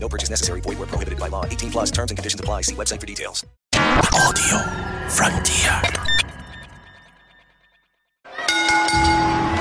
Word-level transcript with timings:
No 0.00 0.08
purchase 0.08 0.30
necessary. 0.30 0.60
Void 0.60 0.78
where 0.78 0.86
prohibited 0.86 1.18
by 1.18 1.28
law. 1.28 1.44
18 1.44 1.70
plus 1.70 1.90
terms 1.90 2.10
and 2.10 2.18
conditions 2.18 2.40
apply. 2.40 2.62
See 2.62 2.74
website 2.74 3.00
for 3.00 3.06
details. 3.06 3.44
Audio 3.74 4.58
Frontier. 5.10 5.82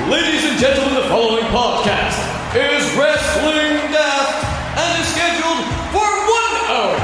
Ladies 0.08 0.46
and 0.46 0.58
gentlemen, 0.60 0.96
the 0.96 1.10
following 1.10 1.44
podcast 1.52 2.16
is 2.56 2.86
Wrestling 2.96 3.92
Daft 3.92 4.40
and 4.80 5.02
is 5.04 5.08
scheduled 5.12 5.68
for 5.92 6.08
one 6.08 6.56
hour, 6.72 6.96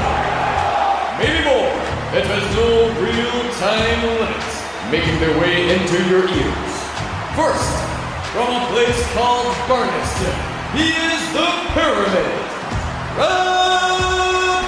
maybe 1.20 1.44
more. 1.44 1.68
It 2.16 2.24
has 2.24 2.44
no 2.56 2.88
real 2.96 3.38
time 3.60 4.00
limits, 4.08 4.56
making 4.90 5.20
their 5.20 5.36
way 5.38 5.68
into 5.76 6.00
your 6.08 6.24
ears. 6.24 6.72
First, 7.36 7.68
from 8.32 8.48
a 8.56 8.64
place 8.72 9.12
called 9.12 9.52
Barneston, 9.68 10.32
he 10.72 10.88
is 10.88 11.22
the 11.36 11.48
Pyramid. 11.76 12.53
Rab 13.16 14.64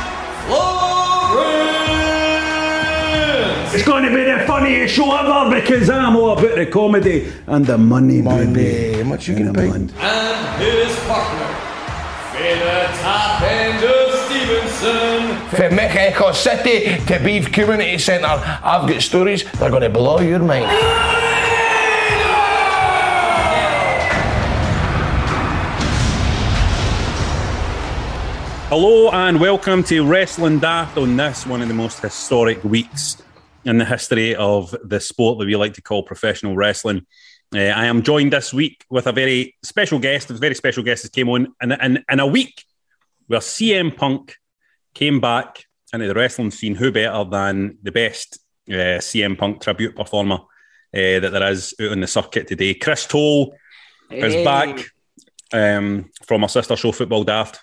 Florence! 2.37 3.75
It's 3.75 3.85
going 3.87 4.05
to 4.05 4.11
be 4.15 4.25
the 4.25 4.45
funniest 4.47 4.95
show 4.95 5.15
ever 5.17 5.51
because 5.61 5.91
I'm 5.91 6.17
all 6.17 6.33
about 6.39 6.57
the 6.57 6.67
comedy 6.67 7.33
and 7.47 7.65
the 7.67 7.77
money, 7.79 8.23
Money, 8.23 8.53
baby. 8.53 8.99
how 9.03 9.05
much 9.09 9.29
you 9.29 9.37
And 9.37 9.45
get 9.47 9.55
the 9.55 9.61
paid? 9.61 9.75
And 9.75 9.91
his 10.63 10.97
partner, 11.07 11.47
Fada 12.33 12.89
Top 13.03 13.43
End 13.43 13.85
of 13.85 14.15
Stevenson. 14.27 15.49
From 15.57 15.75
Mexico 15.77 16.33
City 16.33 16.99
to 17.07 17.19
Beef 17.25 17.51
Community 17.53 17.99
Centre, 17.99 18.27
I've 18.27 18.89
got 18.89 19.03
stories 19.03 19.45
that 19.45 19.63
are 19.63 19.71
going 19.71 19.83
to 19.83 19.91
blow 19.91 20.21
your 20.21 20.39
mind. 20.41 20.67
Hello 28.69 29.11
and 29.13 29.41
welcome 29.41 29.85
to 29.85 30.05
Wrestling 30.05 30.59
Daft 30.59 30.99
on 30.99 31.17
this 31.17 31.47
one 31.47 31.63
of 31.63 31.69
the 31.69 31.75
most 31.75 32.01
historic 32.01 32.65
weeks 32.65 33.23
in 33.65 33.79
the 33.79 33.85
history 33.85 34.35
of 34.35 34.75
the 34.83 34.99
sport 34.99 35.39
that 35.39 35.47
we 35.47 35.55
like 35.55 35.75
to 35.75 35.83
call 35.83 36.03
professional 36.03 36.57
wrestling. 36.57 37.07
Uh, 37.55 37.61
I 37.61 37.85
am 37.85 38.03
joined 38.03 38.33
this 38.33 38.53
week 38.53 38.85
with 38.91 39.07
a 39.07 39.13
very 39.13 39.55
special 39.63 40.01
guest. 40.01 40.31
A 40.31 40.35
very 40.35 40.57
special 40.57 40.83
guest 40.83 41.05
that 41.05 41.13
came 41.13 41.29
on 41.29 41.55
in, 41.63 41.71
in, 41.71 42.05
in 42.11 42.19
a 42.19 42.27
week 42.27 42.65
where 43.29 43.39
CM 43.39 43.97
Punk 43.97 44.35
came 44.95 45.21
back 45.21 45.65
into 45.93 46.09
the 46.09 46.15
wrestling 46.15 46.51
scene. 46.51 46.75
Who 46.75 46.91
better 46.91 47.23
than 47.23 47.79
the 47.85 47.93
best 47.93 48.41
uh, 48.69 48.99
CM 48.99 49.39
Punk 49.39 49.63
tribute 49.63 49.95
performer 49.95 50.41
uh, 50.93 51.21
that 51.21 51.31
there 51.31 51.53
is 51.53 51.73
out 51.81 51.93
on 51.93 52.01
the 52.01 52.09
circuit 52.09 52.49
today? 52.49 52.75
Chris 52.75 53.07
Toal 53.07 53.55
is 54.11 54.35
back 54.45 54.87
um, 55.53 56.11
from 56.25 56.43
our 56.43 56.49
sister 56.49 56.75
show, 56.75 56.91
Football 56.91 57.23
Daft. 57.23 57.61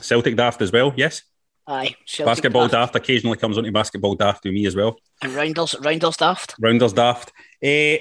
Celtic 0.00 0.36
Daft 0.36 0.62
as 0.62 0.72
well, 0.72 0.92
yes. 0.96 1.22
Aye, 1.66 1.94
Celtic 2.06 2.26
Basketball 2.26 2.68
daft. 2.68 2.94
daft. 2.94 2.96
occasionally 2.96 3.36
comes 3.36 3.58
onto 3.58 3.70
basketball 3.70 4.14
daft 4.14 4.44
with 4.44 4.54
me 4.54 4.64
as 4.66 4.74
well. 4.74 4.98
and 5.22 5.34
Rounders, 5.34 5.76
Rounders 5.80 6.16
daft. 6.16 6.54
Rounders 6.58 6.94
daft. 6.94 7.30
Eh, 7.62 7.98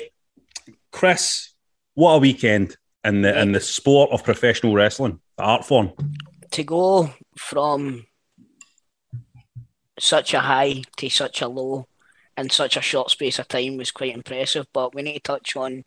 Chris, 0.91 1.53
what 1.93 2.13
a 2.13 2.17
weekend 2.19 2.77
in 3.03 3.21
the 3.23 3.41
in 3.41 3.51
the 3.51 3.59
sport 3.59 4.11
of 4.11 4.23
professional 4.23 4.73
wrestling, 4.73 5.19
the 5.37 5.43
art 5.43 5.65
form. 5.65 5.91
To 6.51 6.63
go 6.63 7.09
from 7.37 8.05
such 9.99 10.33
a 10.33 10.39
high 10.39 10.83
to 10.95 11.09
such 11.09 11.41
a 11.41 11.47
low 11.47 11.87
in 12.37 12.49
such 12.49 12.77
a 12.77 12.81
short 12.81 13.09
space 13.11 13.39
of 13.39 13.47
time 13.49 13.77
was 13.77 13.91
quite 13.91 14.13
impressive. 14.15 14.65
But 14.71 14.95
we 14.95 15.01
need 15.01 15.15
to 15.15 15.19
touch 15.19 15.55
on 15.57 15.83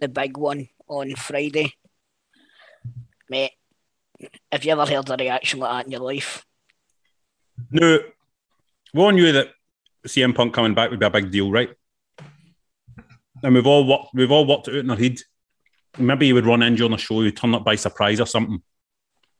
the 0.00 0.08
big 0.08 0.36
one 0.36 0.68
on 0.86 1.16
Friday, 1.16 1.74
mate. 3.28 3.52
Have 4.54 4.64
you 4.64 4.70
ever 4.70 4.86
heard 4.86 5.10
a 5.10 5.16
reaction 5.16 5.58
like 5.58 5.72
that 5.72 5.86
in 5.86 5.90
your 5.90 6.00
life? 6.00 6.46
No. 7.72 7.98
we 8.94 9.02
all 9.02 9.10
knew 9.10 9.32
that 9.32 9.48
CM 10.06 10.32
Punk 10.32 10.54
coming 10.54 10.74
back 10.74 10.90
would 10.90 11.00
be 11.00 11.06
a 11.06 11.10
big 11.10 11.32
deal, 11.32 11.50
right? 11.50 11.70
And 13.42 13.52
we've 13.52 13.66
all 13.66 13.84
worked, 13.84 14.14
we've 14.14 14.30
all 14.30 14.46
worked 14.46 14.68
it 14.68 14.76
out 14.76 14.84
in 14.84 14.90
our 14.90 14.96
head. 14.96 15.18
Maybe 15.98 16.26
he 16.26 16.32
would 16.32 16.46
run 16.46 16.62
in 16.62 16.76
during 16.76 16.92
the 16.92 16.98
show, 16.98 17.20
he'd 17.22 17.36
turn 17.36 17.52
up 17.52 17.64
by 17.64 17.74
surprise 17.74 18.20
or 18.20 18.26
something. 18.26 18.62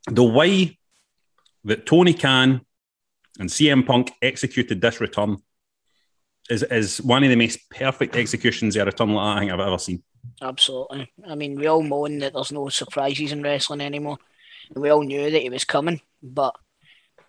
The 0.08 0.24
way 0.24 0.80
that 1.62 1.86
Tony 1.86 2.14
Khan 2.14 2.62
and 3.38 3.48
CM 3.48 3.86
Punk 3.86 4.10
executed 4.20 4.80
this 4.80 5.00
return 5.00 5.36
is, 6.50 6.64
is 6.64 7.00
one 7.00 7.22
of 7.22 7.30
the 7.30 7.36
most 7.36 7.70
perfect 7.70 8.16
executions 8.16 8.74
of 8.74 8.82
a 8.82 8.86
return 8.86 9.14
like 9.14 9.24
that 9.24 9.36
I 9.36 9.40
think 9.40 9.52
I've 9.52 9.68
ever 9.68 9.78
seen. 9.78 10.02
Absolutely. 10.42 11.12
I 11.24 11.36
mean, 11.36 11.54
we 11.54 11.68
all 11.68 11.84
moan 11.84 12.18
that 12.18 12.32
there's 12.32 12.50
no 12.50 12.68
surprises 12.68 13.30
in 13.30 13.44
wrestling 13.44 13.80
anymore. 13.80 14.18
We 14.74 14.90
all 14.90 15.02
knew 15.02 15.30
that 15.30 15.42
he 15.42 15.50
was 15.50 15.64
coming, 15.64 16.00
but 16.22 16.54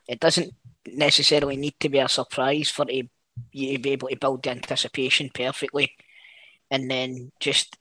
it 0.07 0.19
doesn't 0.19 0.53
necessarily 0.87 1.57
need 1.57 1.75
to 1.79 1.89
be 1.89 1.99
a 1.99 2.07
surprise 2.07 2.69
for 2.69 2.85
to, 2.85 3.03
you 3.51 3.73
to 3.73 3.79
be 3.79 3.91
able 3.91 4.09
to 4.09 4.15
build 4.17 4.43
the 4.43 4.51
anticipation 4.51 5.29
perfectly. 5.33 5.91
And 6.71 6.89
then 6.89 7.31
just 7.39 7.77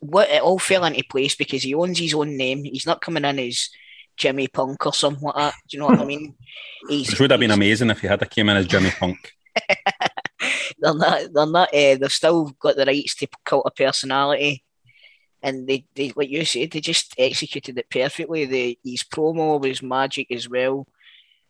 what 0.00 0.30
it 0.30 0.42
all 0.42 0.58
fell 0.58 0.84
into 0.84 1.04
place 1.10 1.34
because 1.34 1.62
he 1.62 1.74
owns 1.74 1.98
his 1.98 2.14
own 2.14 2.36
name. 2.36 2.64
He's 2.64 2.86
not 2.86 3.00
coming 3.00 3.24
in 3.24 3.38
as 3.38 3.70
Jimmy 4.16 4.48
Punk 4.48 4.84
or 4.86 4.92
something 4.92 5.22
like 5.22 5.34
that. 5.36 5.54
Do 5.68 5.76
you 5.76 5.80
know 5.80 5.86
what 5.86 6.00
I 6.00 6.04
mean? 6.04 6.34
He's, 6.88 7.10
Which 7.10 7.20
would 7.20 7.30
have 7.30 7.40
been 7.40 7.50
amazing 7.50 7.90
if 7.90 8.00
he 8.00 8.06
had 8.06 8.28
came 8.30 8.48
in 8.48 8.56
as 8.56 8.66
Jimmy 8.66 8.90
Punk. 8.90 9.32
they're 10.78 10.94
not 10.94 11.22
they're 11.32 11.46
not 11.46 11.68
uh, 11.68 11.96
they've 11.96 12.12
still 12.12 12.50
got 12.60 12.76
the 12.76 12.84
rights 12.84 13.16
to 13.16 13.26
cult 13.44 13.66
a 13.66 13.70
personality 13.70 14.62
and 15.42 15.68
they, 15.68 15.86
they 15.94 16.12
like 16.16 16.30
you 16.30 16.44
said 16.44 16.70
they 16.70 16.80
just 16.80 17.14
executed 17.18 17.78
it 17.78 17.90
perfectly. 17.90 18.44
The 18.44 18.78
his 18.84 19.02
promo 19.04 19.60
was 19.60 19.82
magic 19.82 20.30
as 20.30 20.48
well. 20.48 20.86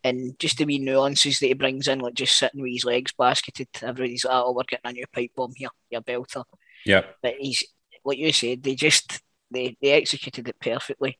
And 0.03 0.39
just 0.39 0.57
the 0.57 0.65
wee 0.65 0.79
nuances 0.79 1.39
that 1.39 1.47
he 1.47 1.53
brings 1.53 1.87
in 1.89 1.99
like 1.99 2.13
just 2.13 2.37
sitting 2.37 2.61
with 2.61 2.71
his 2.71 2.85
legs 2.85 3.11
basketed 3.11 3.67
everybody's 3.81 4.23
like 4.23 4.33
oh 4.33 4.53
we're 4.53 4.63
getting 4.63 4.89
a 4.89 4.93
new 4.93 5.05
pipe 5.13 5.31
bomb 5.35 5.51
here 5.55 5.67
your 5.89 6.01
belter 6.01 6.45
Yeah. 6.85 7.01
but 7.21 7.35
he's 7.37 7.65
like 8.05 8.17
you 8.17 8.31
said 8.31 8.63
they 8.63 8.75
just 8.75 9.19
they, 9.51 9.75
they 9.81 9.91
executed 9.91 10.47
it 10.47 10.55
perfectly. 10.61 11.17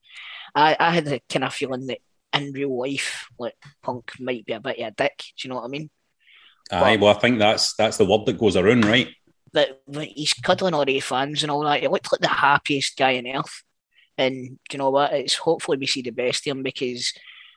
I, 0.54 0.76
I 0.80 0.92
had 0.92 1.04
the 1.04 1.20
kind 1.28 1.44
of 1.44 1.52
feeling 1.52 1.88
that 1.88 1.98
in 2.32 2.52
real 2.52 2.74
life 2.78 3.26
like 3.38 3.54
punk 3.82 4.12
might 4.18 4.46
be 4.46 4.54
a 4.54 4.60
bit 4.60 4.78
of 4.78 4.86
a 4.86 4.90
dick 4.92 5.18
do 5.18 5.46
you 5.46 5.50
know 5.50 5.56
what 5.56 5.64
I 5.64 5.68
mean? 5.68 5.90
Aye, 6.72 6.96
well, 6.96 7.14
I 7.14 7.18
think 7.18 7.38
that's 7.38 7.74
that's 7.74 7.96
the 7.96 8.04
word 8.04 8.26
that 8.26 8.38
goes 8.38 8.56
around, 8.56 8.84
right? 8.84 9.08
That 9.52 9.80
he's 9.90 10.34
cuddling 10.34 10.74
all 10.74 10.84
the 10.84 11.00
fans 11.00 11.42
and 11.42 11.50
all 11.50 11.64
that. 11.64 11.80
He 11.80 11.88
looked 11.88 12.12
like 12.12 12.20
the 12.20 12.28
happiest 12.28 12.96
guy 12.96 13.18
on 13.18 13.26
earth. 13.26 13.62
And 14.16 14.58
you 14.70 14.78
know 14.78 14.90
what? 14.90 15.12
It's 15.12 15.34
hopefully 15.34 15.78
we 15.78 15.86
see 15.86 16.02
the 16.02 16.10
best 16.10 16.46
of 16.46 16.56
him 16.56 16.62
because 16.62 17.12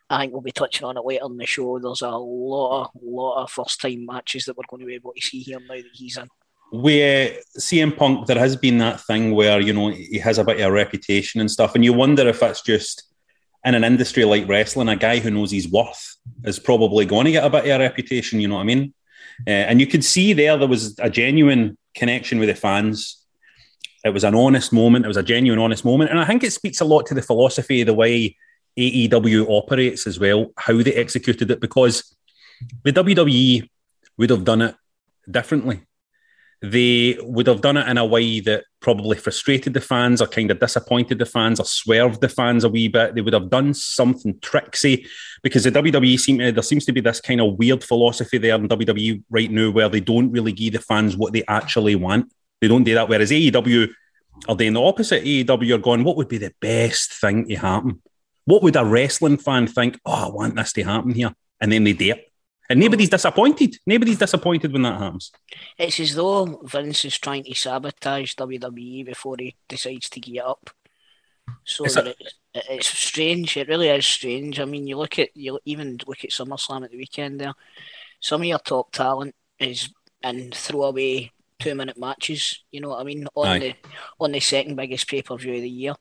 I 0.10 0.20
think 0.20 0.34
we'll 0.34 0.42
be 0.42 0.52
touching 0.52 0.86
on 0.86 0.98
it 0.98 1.06
later 1.06 1.26
in 1.26 1.38
the 1.38 1.46
show. 1.46 1.80
There's 1.80 2.02
a 2.02 2.10
lot 2.10 2.84
of 2.84 2.90
lot 3.02 3.44
of 3.44 3.52
first 3.52 3.82
time 3.82 4.06
matches 4.06 4.46
that 4.46 4.58
we're 4.58 4.64
going 4.70 4.82
to 4.82 4.86
be 4.86 4.96
able 4.96 5.14
to 5.14 5.22
see 5.22 5.40
here 5.40 5.60
now 5.60 5.76
that 5.76 5.86
he's 5.94 6.18
in. 6.18 6.28
Where 6.72 7.38
CM 7.60 7.96
Punk, 7.96 8.26
there 8.28 8.40
has 8.40 8.56
been 8.56 8.80
that 8.80 9.02
thing 9.02 9.34
where 9.34 9.60
you 9.60 9.74
know 9.74 9.90
he 9.90 10.18
has 10.20 10.38
a 10.38 10.44
bit 10.44 10.60
of 10.60 10.68
a 10.68 10.72
reputation 10.72 11.42
and 11.42 11.52
stuff, 11.52 11.76
and 11.76 11.84
you 11.84 11.94
wonder 11.94 12.28
if 12.28 12.42
it's 12.42 12.62
just 12.62 13.14
in 13.66 13.76
an 13.76 13.84
industry 13.84 14.26
like 14.26 14.48
wrestling, 14.48 14.90
a 14.90 14.96
guy 14.96 15.20
who 15.20 15.32
knows 15.32 15.52
his 15.52 15.70
worth 15.70 16.18
is 16.44 16.60
probably 16.60 17.06
going 17.06 17.26
to 17.26 17.32
get 17.32 17.46
a 17.46 17.50
bit 17.50 17.66
of 17.66 17.72
a 17.72 17.80
reputation. 17.80 18.40
You 18.40 18.50
know 18.50 18.56
what 18.56 18.62
I 18.62 18.66
mean? 18.66 18.94
Uh, 19.48 19.50
and 19.50 19.80
you 19.80 19.88
could 19.88 20.04
see 20.04 20.34
there 20.34 20.58
there 20.58 20.68
was 20.68 20.98
a 21.00 21.10
genuine 21.10 21.78
connection 21.96 22.40
with 22.40 22.50
the 22.50 22.56
fans. 22.56 23.24
It 24.04 24.14
was 24.14 24.24
an 24.24 24.36
honest 24.36 24.74
moment. 24.74 25.06
It 25.06 25.08
was 25.08 25.18
a 25.18 25.24
genuine, 25.24 25.60
honest 25.60 25.86
moment, 25.86 26.10
and 26.10 26.20
I 26.20 26.26
think 26.26 26.44
it 26.44 26.52
speaks 26.52 26.82
a 26.82 26.86
lot 26.86 27.06
to 27.08 27.14
the 27.14 27.22
philosophy, 27.22 27.82
of 27.82 27.88
the 27.88 27.94
way 27.94 28.36
AEW 28.78 29.46
operates 29.50 30.08
as 30.08 30.20
well, 30.20 30.52
how 30.58 30.82
they 30.82 30.94
executed 30.94 31.50
it, 31.52 31.60
because 31.60 32.16
the 32.84 32.92
WWE 32.92 33.70
would 34.18 34.30
have 34.30 34.44
done 34.44 34.62
it 34.62 34.76
differently. 35.30 35.82
They 36.66 37.18
would 37.20 37.48
have 37.48 37.60
done 37.60 37.76
it 37.76 37.90
in 37.90 37.98
a 37.98 38.06
way 38.06 38.40
that 38.40 38.64
probably 38.80 39.18
frustrated 39.18 39.74
the 39.74 39.82
fans 39.82 40.22
or 40.22 40.28
kind 40.28 40.50
of 40.50 40.62
disappointed 40.62 41.20
the 41.20 41.26
fans 41.26 41.60
or 41.60 41.66
swerved 41.66 42.22
the 42.22 42.30
fans 42.30 42.64
a 42.64 42.70
wee 42.70 42.88
bit. 42.88 43.16
They 43.16 43.22
would 43.22 43.34
have 43.34 43.50
done 43.50 43.74
something 43.74 44.40
tricksy 44.40 45.06
because 45.42 45.66
the 45.66 45.72
WWE 45.72 46.18
seem 46.18 46.38
there 46.38 46.64
seems 46.64 46.86
to 46.86 46.94
be 46.94 47.02
this 47.02 47.20
kind 47.20 47.42
of 47.42 47.60
weird 47.60 47.84
philosophy 47.84 48.38
there 48.38 48.56
in 48.56 48.70
WWE 48.70 49.24
right 49.30 49.52
now 49.52 49.72
where 49.72 49.90
they 49.90 50.00
don't 50.00 50.32
really 50.32 50.54
give 50.54 50.72
the 50.72 50.80
fans 50.80 51.18
what 51.18 51.34
they 51.34 51.44
actually 51.50 51.96
want. 51.96 52.32
They 52.62 52.70
don't 52.70 52.86
do 52.86 52.94
that. 52.94 53.10
Whereas 53.10 53.32
AEW 53.32 53.90
are 54.48 54.56
doing 54.56 54.72
the 54.72 54.82
opposite. 54.82 55.26
AEW 55.26 55.76
are 55.76 55.80
going, 55.80 56.06
what 56.06 56.16
would 56.16 56.30
be 56.30 56.38
the 56.38 56.54
best 56.62 57.12
thing 57.12 57.46
to 57.50 57.56
happen? 57.56 58.02
What 58.46 58.64
would 58.64 58.78
a 58.78 58.86
wrestling 58.86 59.38
fan 59.38 59.68
think? 59.68 60.00
Oh, 60.06 60.28
I 60.28 60.30
want 60.30 60.56
this 60.56 60.72
to 60.74 60.84
happen 60.84 61.14
here. 61.14 61.34
And 61.60 61.74
then 61.74 61.84
they 61.84 61.92
do 61.92 62.12
it. 62.12 62.33
And 62.74 62.82
nobody's 62.82 63.10
disappointed. 63.10 63.78
Nobody's 63.86 64.18
disappointed 64.18 64.74
when 64.74 64.82
that 64.82 64.98
happens. 64.98 65.32
It's 65.78 66.00
as 66.00 66.16
though 66.16 66.60
Vince 66.64 67.06
is 67.06 67.20
trying 67.20 67.44
to 67.44 67.54
sabotage 67.54 68.34
WWE 68.34 69.06
before 69.06 69.36
he 69.38 69.56
decides 69.70 70.10
to 70.10 70.20
get 70.20 70.44
up. 70.44 70.72
So 71.64 71.86
It's 71.86 71.98
a- 71.98 72.10
it, 72.10 72.18
it's 72.56 72.88
strange. 72.88 73.58
It 73.58 73.68
really 73.68 73.90
is 73.90 74.08
strange. 74.08 74.60
I 74.60 74.66
mean, 74.66 74.88
you 74.88 74.98
look 74.98 75.20
at 75.20 75.30
you 75.38 75.60
even 75.66 76.00
look 76.08 76.24
at 76.24 76.32
SummerSlam 76.32 76.84
at 76.84 76.90
the 76.90 76.98
weekend. 76.98 77.42
There, 77.42 77.54
some 78.20 78.42
of 78.42 78.48
your 78.48 78.58
top 78.58 78.92
talent 78.92 79.36
is 79.60 79.90
in 80.24 80.50
throwaway 80.52 81.30
two 81.60 81.76
minute 81.76 82.00
matches. 82.00 82.64
You 82.72 82.82
know 82.82 82.90
what 82.90 83.02
I 83.02 83.04
mean 83.04 83.28
on 83.36 83.48
Aye. 83.48 83.60
the 83.60 83.76
on 84.20 84.32
the 84.32 84.40
second 84.40 84.78
biggest 84.78 85.08
pay 85.08 85.22
per 85.22 85.38
view 85.38 85.54
of 85.54 85.62
the 85.62 85.70
year. 85.70 85.94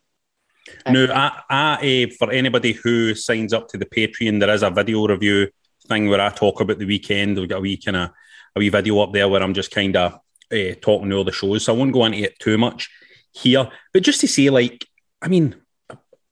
No, 0.88 1.04
I, 1.12 1.42
I, 1.50 2.08
uh, 2.08 2.14
for 2.18 2.30
anybody 2.32 2.72
who 2.72 3.14
signs 3.14 3.52
up 3.52 3.68
to 3.68 3.76
the 3.76 3.84
Patreon, 3.84 4.40
there 4.40 4.54
is 4.54 4.62
a 4.62 4.70
video 4.70 5.06
review 5.06 5.48
thing 5.88 6.08
where 6.08 6.20
I 6.20 6.30
talk 6.30 6.60
about 6.60 6.78
the 6.78 6.86
weekend. 6.86 7.38
We've 7.38 7.48
got 7.48 7.58
a 7.58 7.60
wee 7.60 7.76
kind 7.76 7.96
of 7.96 8.10
a 8.54 8.58
wee 8.58 8.68
video 8.68 9.00
up 9.00 9.12
there 9.12 9.28
where 9.28 9.42
I'm 9.42 9.54
just 9.54 9.70
kind 9.70 9.96
of 9.96 10.14
uh, 10.52 10.74
talking 10.80 11.08
to 11.10 11.16
all 11.16 11.24
the 11.24 11.32
shows. 11.32 11.64
So 11.64 11.74
I 11.74 11.76
won't 11.76 11.92
go 11.92 12.04
into 12.04 12.18
it 12.18 12.38
too 12.38 12.58
much 12.58 12.90
here. 13.32 13.68
But 13.92 14.02
just 14.02 14.20
to 14.20 14.28
say, 14.28 14.50
like, 14.50 14.86
I 15.20 15.28
mean, 15.28 15.56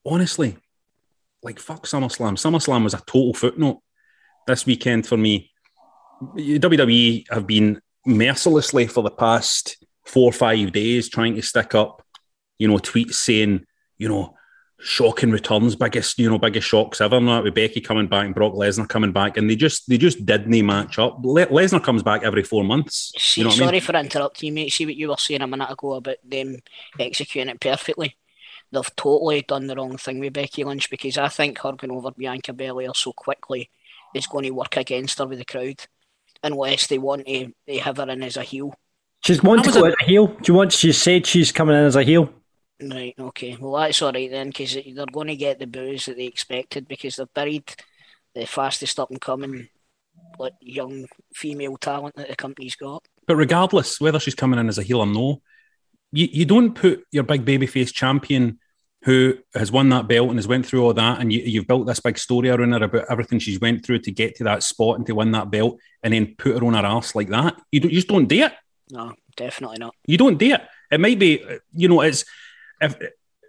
honestly, 0.05 0.57
like, 1.43 1.59
fuck 1.59 1.87
SummerSlam. 1.87 2.35
SummerSlam 2.35 2.85
was 2.85 2.95
a 2.95 2.99
total 2.99 3.35
footnote 3.35 3.81
this 4.47 4.67
weekend 4.67 5.07
for 5.07 5.17
me. 5.17 5.51
WWE 6.37 7.25
have 7.31 7.47
been 7.47 7.81
mercilessly 8.07 8.87
for 8.87 9.03
the 9.03 9.11
past 9.11 9.83
four 10.05 10.29
or 10.29 10.33
five 10.33 10.73
days 10.73 11.09
trying 11.09 11.35
to 11.35 11.43
stick 11.43 11.75
up, 11.75 12.03
you 12.59 12.69
know, 12.69 12.77
tweets 12.77 13.15
saying, 13.15 13.65
you 13.97 14.09
know, 14.09 14.35
shocking 14.83 15.31
returns, 15.31 15.77
biggest, 15.77 16.19
you 16.19 16.31
know, 16.31 16.39
biggest 16.39 16.67
shocks 16.69 17.01
ever. 17.01 17.21
Not 17.21 17.45
with 17.45 17.55
Becky 17.55 17.81
coming 17.81 18.07
back 18.09 18.27
and 18.27 18.35
Brock 18.35 18.55
Lesnar 18.55 18.89
coming 18.89 19.13
back, 19.13 19.37
and 19.37 19.49
they 19.49 19.57
just 19.57 19.89
they 19.89 19.99
just 19.99 20.25
didn't 20.27 20.67
match 20.67 20.99
up. 20.99 21.19
Le- 21.23 21.47
Lesnar 21.47 21.83
comes 21.83 22.03
back 22.03 22.23
every 22.23 22.43
four 22.43 22.65
months. 22.65 23.13
See, 23.19 23.41
You 23.41 23.45
know 23.45 23.49
what 23.51 23.55
I 23.55 23.59
sorry 23.59 23.73
mean? 23.73 23.81
for 23.83 23.97
interrupting 23.97 24.47
you, 24.49 24.53
mate. 24.53 24.73
See 24.73 24.87
what 24.87 24.97
you 24.97 25.09
were 25.09 25.17
saying 25.17 25.43
a 25.43 25.47
minute 25.47 25.71
ago 25.71 25.95
about 25.95 26.17
them 26.25 26.57
executing 26.99 27.51
it 27.51 27.61
perfectly. 27.61 28.17
They've 28.73 28.97
totally 28.97 29.43
done 29.43 29.67
the 29.67 29.75
wrong 29.75 29.97
thing 29.97 30.21
with 30.21 30.33
Becky 30.33 30.63
Lynch 30.65 30.89
because 30.91 31.19
I 31.19 31.29
think 31.29 31.59
her 31.59 31.73
going 31.73 31.91
over 31.91 32.13
Bianca 32.13 32.53
Belair 32.53 32.95
so 32.95 33.13
quickly 33.13 33.69
is 34.15 34.27
going 34.29 34.45
to 34.45 34.51
work 34.53 34.77
against 34.77 35.19
her 35.19 35.27
with 35.27 35.39
the 35.39 35.45
crowd 35.45 35.85
unless 36.43 36.87
they 36.87 36.99
want 36.99 37.27
to 37.27 37.53
they 37.67 37.79
have 37.79 37.97
her 37.97 38.09
in 38.09 38.23
as 38.23 38.37
a 38.37 38.43
heel. 38.43 38.73
She's 39.25 39.43
wanting 39.43 39.65
That 39.65 39.73
to 39.75 39.81
go 39.81 39.85
a- 39.87 39.89
as 39.89 39.95
a 40.01 40.05
heel. 40.05 40.27
Do 40.29 40.37
you 40.47 40.55
want? 40.55 40.73
She 40.73 40.93
said 40.93 41.27
she's 41.27 41.53
coming 41.53 41.77
in 41.77 41.85
as 41.85 41.97
a 41.97 42.03
heel. 42.05 42.33
Right, 42.83 43.15
okay. 43.19 43.57
Well, 43.61 43.81
that's 43.81 44.01
all 44.01 44.13
right 44.13 44.31
then 44.31 44.49
because 44.49 44.75
they're 44.75 45.07
going 45.07 45.29
to 45.29 45.37
get 45.37 45.59
the 45.59 45.67
boos 45.67 46.07
that 46.07 46.17
they 46.17 46.25
expected 46.25 46.89
because 46.89 47.17
they've 47.17 47.35
buried 47.35 47.75
the 48.35 48.47
fastest 48.47 48.99
up 48.99 49.11
and 49.11 49.21
coming 49.21 49.69
like, 50.39 50.55
young 50.61 51.07
female 51.35 51.77
talent 51.77 52.17
that 52.17 52.29
the 52.29 52.37
company's 52.37 52.77
got. 52.77 53.07
But 53.27 53.37
regardless, 53.37 54.01
whether 54.01 54.19
she's 54.19 54.35
coming 54.35 54.59
in 54.59 54.69
as 54.69 54.79
a 54.79 54.83
heel 54.83 55.01
or 55.01 55.07
no, 55.07 55.43
you, 56.13 56.29
you 56.31 56.45
don't 56.45 56.75
put 56.75 57.05
your 57.13 57.23
big 57.23 57.45
babyface 57.45 57.93
champion 57.93 58.59
who 59.05 59.35
has 59.55 59.73
won 59.73 59.89
that 59.89 60.09
belt 60.09 60.29
and 60.29 60.39
has 60.39 60.49
went 60.49 60.67
through 60.67 60.85
all 60.85 60.93
that, 60.93 61.21
and 61.21 61.33
you, 61.33 61.41
you've 61.41 61.67
built 61.67 61.87
this 61.87 62.01
big 62.01 62.19
story 62.19 62.51
around 62.51 62.73
her 62.73 62.85
about 62.85 63.07
everything 63.11 63.39
she's 63.39 63.61
went 63.61 63.85
through 63.85 63.99
to 63.99 64.11
get 64.11 64.37
to 64.37 64.45
that 64.45 64.63
spot 64.63 64.97
and 64.97 65.07
to 65.07 65.15
win 65.15 65.31
that 65.31 65.51
belt, 65.51 65.79
and 66.03 66.13
then 66.13 66.35
put 66.37 66.57
her 66.57 66.65
on 66.65 66.75
her 66.75 66.85
ass 66.85 67.15
like 67.15 67.29
that. 67.29 67.59
You, 67.73 67.81
don't, 67.81 67.91
you 67.91 67.97
just 67.97 68.09
don't 68.09 68.27
do 68.27 68.45
it. 68.45 68.53
No, 68.91 69.15
definitely 69.37 69.79
not. 69.79 69.95
You 70.07 70.19
don't 70.19 70.39
do 70.39 70.53
it. 70.53 70.63
It 70.91 71.01
might 71.01 71.19
be, 71.19 71.43
you 71.75 71.89
know, 71.89 72.03
it's 72.03 72.25
if 72.81 72.97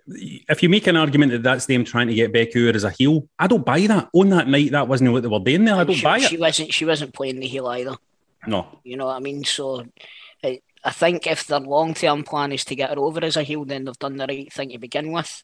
if 0.08 0.64
you 0.64 0.70
make 0.70 0.88
an 0.88 0.98
argument 0.98 1.32
that 1.32 1.44
that's 1.44 1.66
them 1.68 1.86
trying 1.86 2.08
to 2.08 2.14
get 2.14 2.34
Becky 2.34 2.68
over 2.68 2.76
as 2.76 2.84
a 2.84 2.90
heel, 2.90 3.28
I 3.38 3.48
don't 3.48 3.66
buy 3.66 3.82
that. 3.88 4.10
On 4.14 4.30
that 4.30 4.48
night, 4.48 4.72
that 4.72 4.88
wasn't 4.88 5.12
what 5.12 5.22
they 5.22 5.30
were 5.30 5.40
doing 5.40 5.66
there. 5.66 5.76
I 5.76 5.84
don't 5.84 5.96
she, 5.96 6.04
buy 6.04 6.20
she 6.20 6.38
wasn't. 6.38 6.74
She 6.74 6.86
wasn't 6.86 7.14
playing 7.14 7.40
the 7.40 7.48
heel 7.48 7.68
either. 7.68 7.96
No, 8.48 8.80
You 8.84 8.98
know 8.98 9.06
what 9.06 9.18
I 9.18 9.20
mean? 9.20 9.44
So 9.44 9.86
I, 10.44 10.62
I 10.84 10.90
think 10.90 11.28
if 11.28 11.46
their 11.46 11.60
long 11.60 11.94
term 11.94 12.24
plan 12.24 12.52
is 12.52 12.66
to 12.66 12.76
get 12.76 12.90
her 12.90 12.98
over 12.98 13.24
as 13.24 13.38
a 13.38 13.44
heel, 13.44 13.66
then 13.66 13.86
they've 13.86 14.00
done 14.00 14.18
the 14.18 14.26
right 14.28 14.52
thing 14.52 14.70
to 14.70 14.80
begin 14.80 15.12
with. 15.12 15.44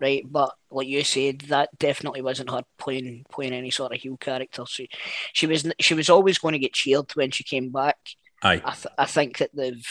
Right, 0.00 0.22
but 0.30 0.54
like 0.70 0.86
you 0.86 1.02
said, 1.02 1.40
that 1.48 1.70
definitely 1.78 2.22
wasn't 2.22 2.50
her 2.50 2.62
playing 2.76 3.24
playing 3.32 3.54
any 3.54 3.70
sort 3.70 3.92
of 3.92 4.00
heel 4.00 4.16
character. 4.16 4.64
She, 4.66 4.88
she 5.32 5.46
was 5.46 5.72
she 5.80 5.94
was 5.94 6.08
always 6.08 6.38
going 6.38 6.52
to 6.52 6.58
get 6.58 6.74
cheered 6.74 7.10
when 7.14 7.30
she 7.30 7.42
came 7.42 7.70
back. 7.70 7.96
aye. 8.42 8.62
I 8.64 8.74
th- 8.74 8.94
I 8.96 9.06
think 9.06 9.38
that 9.38 9.50
they've 9.54 9.84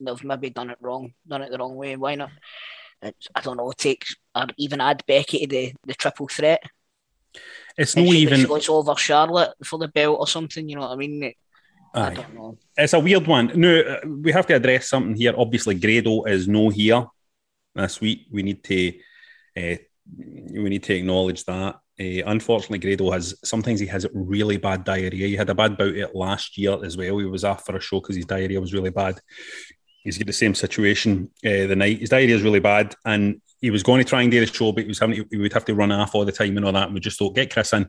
they've 0.00 0.24
maybe 0.24 0.50
done 0.50 0.70
it 0.70 0.78
wrong, 0.80 1.12
done 1.26 1.42
it 1.42 1.50
the 1.50 1.58
wrong 1.58 1.76
way. 1.76 1.96
Why 1.96 2.14
not? 2.14 2.30
It's, 3.02 3.28
I 3.34 3.40
don't 3.40 3.56
know. 3.56 3.72
Take 3.76 4.04
or 4.34 4.46
even 4.56 4.80
add 4.80 5.04
Becky 5.06 5.40
to 5.40 5.46
the, 5.46 5.72
the 5.86 5.94
triple 5.94 6.28
threat. 6.28 6.62
It's 7.76 7.94
not 7.94 8.06
even. 8.06 8.44
goes 8.44 8.68
over 8.68 8.96
Charlotte 8.96 9.54
for 9.64 9.78
the 9.78 9.88
belt 9.88 10.18
or 10.18 10.26
something. 10.26 10.68
You 10.68 10.76
know 10.76 10.82
what 10.82 10.92
I 10.92 10.96
mean? 10.96 11.32
I 11.94 12.14
don't 12.14 12.34
know. 12.34 12.58
It's 12.76 12.92
a 12.92 13.00
weird 13.00 13.26
one. 13.26 13.52
No, 13.54 13.80
uh, 13.80 14.00
we 14.06 14.32
have 14.32 14.46
to 14.48 14.54
address 14.54 14.88
something 14.88 15.16
here. 15.16 15.34
Obviously, 15.36 15.74
Grado 15.74 16.24
is 16.24 16.48
no 16.48 16.68
here 16.68 17.06
this 17.74 18.00
week. 18.00 18.26
We 18.30 18.42
need 18.42 18.62
to 18.64 18.92
uh, 19.56 19.76
we 20.16 20.68
need 20.68 20.82
to 20.84 20.94
acknowledge 20.94 21.44
that. 21.44 21.76
Uh, 22.00 22.22
unfortunately, 22.26 22.78
Grado 22.78 23.10
has 23.10 23.34
sometimes 23.44 23.80
he 23.80 23.86
has 23.86 24.06
really 24.12 24.56
bad 24.56 24.84
diarrhea. 24.84 25.26
He 25.26 25.36
had 25.36 25.50
a 25.50 25.54
bad 25.54 25.76
bout 25.76 25.96
it 25.96 26.14
last 26.14 26.56
year 26.58 26.78
as 26.84 26.96
well. 26.96 27.18
He 27.18 27.24
was 27.24 27.44
off 27.44 27.64
for 27.64 27.76
a 27.76 27.80
show 27.80 28.00
because 28.00 28.16
his 28.16 28.26
diarrhea 28.26 28.60
was 28.60 28.74
really 28.74 28.90
bad. 28.90 29.20
He's 30.02 30.18
got 30.18 30.26
the 30.26 30.32
same 30.32 30.54
situation 30.54 31.30
uh, 31.44 31.66
the 31.66 31.76
night. 31.76 32.00
His 32.00 32.10
diarrhea 32.10 32.36
is 32.36 32.42
really 32.42 32.60
bad, 32.60 32.94
and 33.04 33.40
he 33.60 33.70
was 33.70 33.82
going 33.82 34.02
to 34.02 34.08
try 34.08 34.22
and 34.22 34.30
do 34.30 34.40
the 34.40 34.46
show, 34.46 34.72
but 34.72 34.84
he 34.84 34.88
was 34.88 34.98
having 34.98 35.16
to, 35.16 35.26
he 35.30 35.36
would 35.36 35.52
have 35.52 35.64
to 35.66 35.74
run 35.74 35.92
off 35.92 36.14
all 36.14 36.24
the 36.24 36.32
time 36.32 36.56
and 36.56 36.64
all 36.64 36.72
that. 36.72 36.86
And 36.86 36.94
we 36.94 37.00
just 37.00 37.18
thought, 37.18 37.34
get 37.34 37.52
Chris 37.52 37.72
in. 37.72 37.84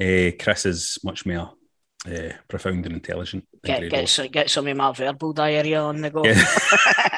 Uh, 0.00 0.32
Chris 0.38 0.66
is 0.66 0.98
much 1.04 1.24
more 1.24 1.52
uh, 2.06 2.32
profound 2.48 2.84
and 2.86 2.94
intelligent. 2.94 3.46
Get 3.64 3.88
get, 3.90 4.08
some- 4.08 4.28
get 4.28 4.50
some 4.50 4.66
of 4.66 4.76
my 4.76 4.92
verbal 4.92 5.32
diarrhea 5.32 5.80
on 5.80 6.00
the 6.00 6.10
go. 6.10 6.24
Yeah. 6.24 6.44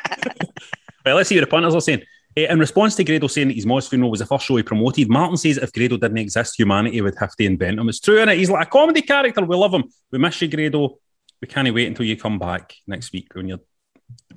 Well, 1.08 1.16
let's 1.16 1.30
see 1.30 1.36
what 1.36 1.40
the 1.40 1.46
punters 1.46 1.74
are 1.74 1.80
saying. 1.80 2.02
Eh, 2.36 2.52
in 2.52 2.58
response 2.58 2.94
to 2.96 3.04
Grado 3.04 3.28
saying 3.28 3.48
that 3.48 3.54
his 3.54 3.64
Moz 3.64 3.88
funeral 3.88 4.10
was 4.10 4.20
the 4.20 4.26
first 4.26 4.44
show 4.44 4.56
he 4.56 4.62
promoted, 4.62 5.08
Martin 5.08 5.38
says 5.38 5.56
if 5.56 5.72
Grado 5.72 5.96
didn't 5.96 6.18
exist, 6.18 6.58
humanity 6.58 7.00
would 7.00 7.14
have 7.18 7.34
to 7.36 7.44
invent 7.44 7.78
him. 7.78 7.88
It's 7.88 7.98
true, 8.00 8.16
innit? 8.16 8.36
He's 8.36 8.50
like 8.50 8.66
a 8.66 8.70
comedy 8.70 9.00
character. 9.00 9.42
We 9.42 9.56
love 9.56 9.72
him. 9.72 9.84
We 10.12 10.18
miss 10.18 10.42
you, 10.42 10.48
Grado. 10.48 10.98
We 11.40 11.48
can't 11.48 11.72
wait 11.72 11.86
until 11.86 12.04
you 12.04 12.16
come 12.16 12.38
back 12.38 12.74
next 12.86 13.12
week 13.12 13.28
when 13.34 13.48
your 13.48 13.60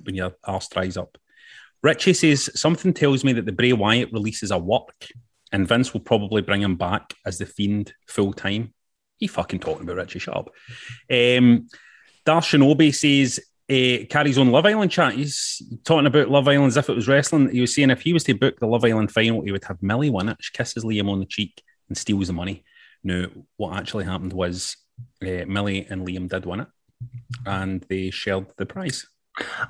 when 0.02 0.14
your 0.14 0.34
arse 0.44 0.68
dries 0.68 0.96
up. 0.96 1.18
Richie 1.82 2.14
says 2.14 2.48
something 2.58 2.94
tells 2.94 3.24
me 3.24 3.32
that 3.32 3.46
the 3.46 3.52
Bray 3.52 3.72
Wyatt 3.72 4.12
releases 4.12 4.50
a 4.50 4.58
work, 4.58 5.08
and 5.50 5.66
Vince 5.66 5.92
will 5.92 6.00
probably 6.00 6.42
bring 6.42 6.62
him 6.62 6.76
back 6.76 7.14
as 7.26 7.38
the 7.38 7.46
Fiend 7.46 7.92
full 8.06 8.32
time. 8.32 8.72
He 9.18 9.26
fucking 9.26 9.60
talking 9.60 9.82
about 9.82 9.96
Richie 9.96 10.18
Sharp. 10.18 10.48
Um, 11.10 11.68
Dar 12.24 12.40
Shinobi 12.40 12.94
says 12.94 13.40
uh, 13.70 14.06
carries 14.08 14.38
on 14.38 14.50
Love 14.50 14.66
Island 14.66 14.90
chat. 14.90 15.14
He's 15.14 15.62
talking 15.84 16.06
about 16.06 16.30
Love 16.30 16.48
Island 16.48 16.68
as 16.68 16.76
if 16.76 16.88
it 16.88 16.96
was 16.96 17.08
wrestling. 17.08 17.50
He 17.50 17.60
was 17.60 17.74
saying 17.74 17.90
if 17.90 18.02
he 18.02 18.12
was 18.12 18.24
to 18.24 18.34
book 18.34 18.58
the 18.58 18.66
Love 18.66 18.84
Island 18.84 19.12
final, 19.12 19.42
he 19.42 19.52
would 19.52 19.64
have 19.64 19.82
Millie 19.82 20.10
win 20.10 20.28
it. 20.28 20.38
She 20.40 20.52
kisses 20.52 20.84
Liam 20.84 21.10
on 21.10 21.20
the 21.20 21.26
cheek 21.26 21.62
and 21.88 21.96
steals 21.96 22.28
the 22.28 22.32
money. 22.32 22.64
Now, 23.04 23.26
what 23.56 23.76
actually 23.76 24.04
happened 24.04 24.32
was 24.32 24.76
uh, 25.22 25.44
Millie 25.46 25.86
and 25.88 26.06
Liam 26.06 26.28
did 26.28 26.46
win 26.46 26.60
it, 26.60 26.68
and 27.46 27.84
they 27.88 28.10
shared 28.10 28.46
the 28.56 28.66
prize. 28.66 29.06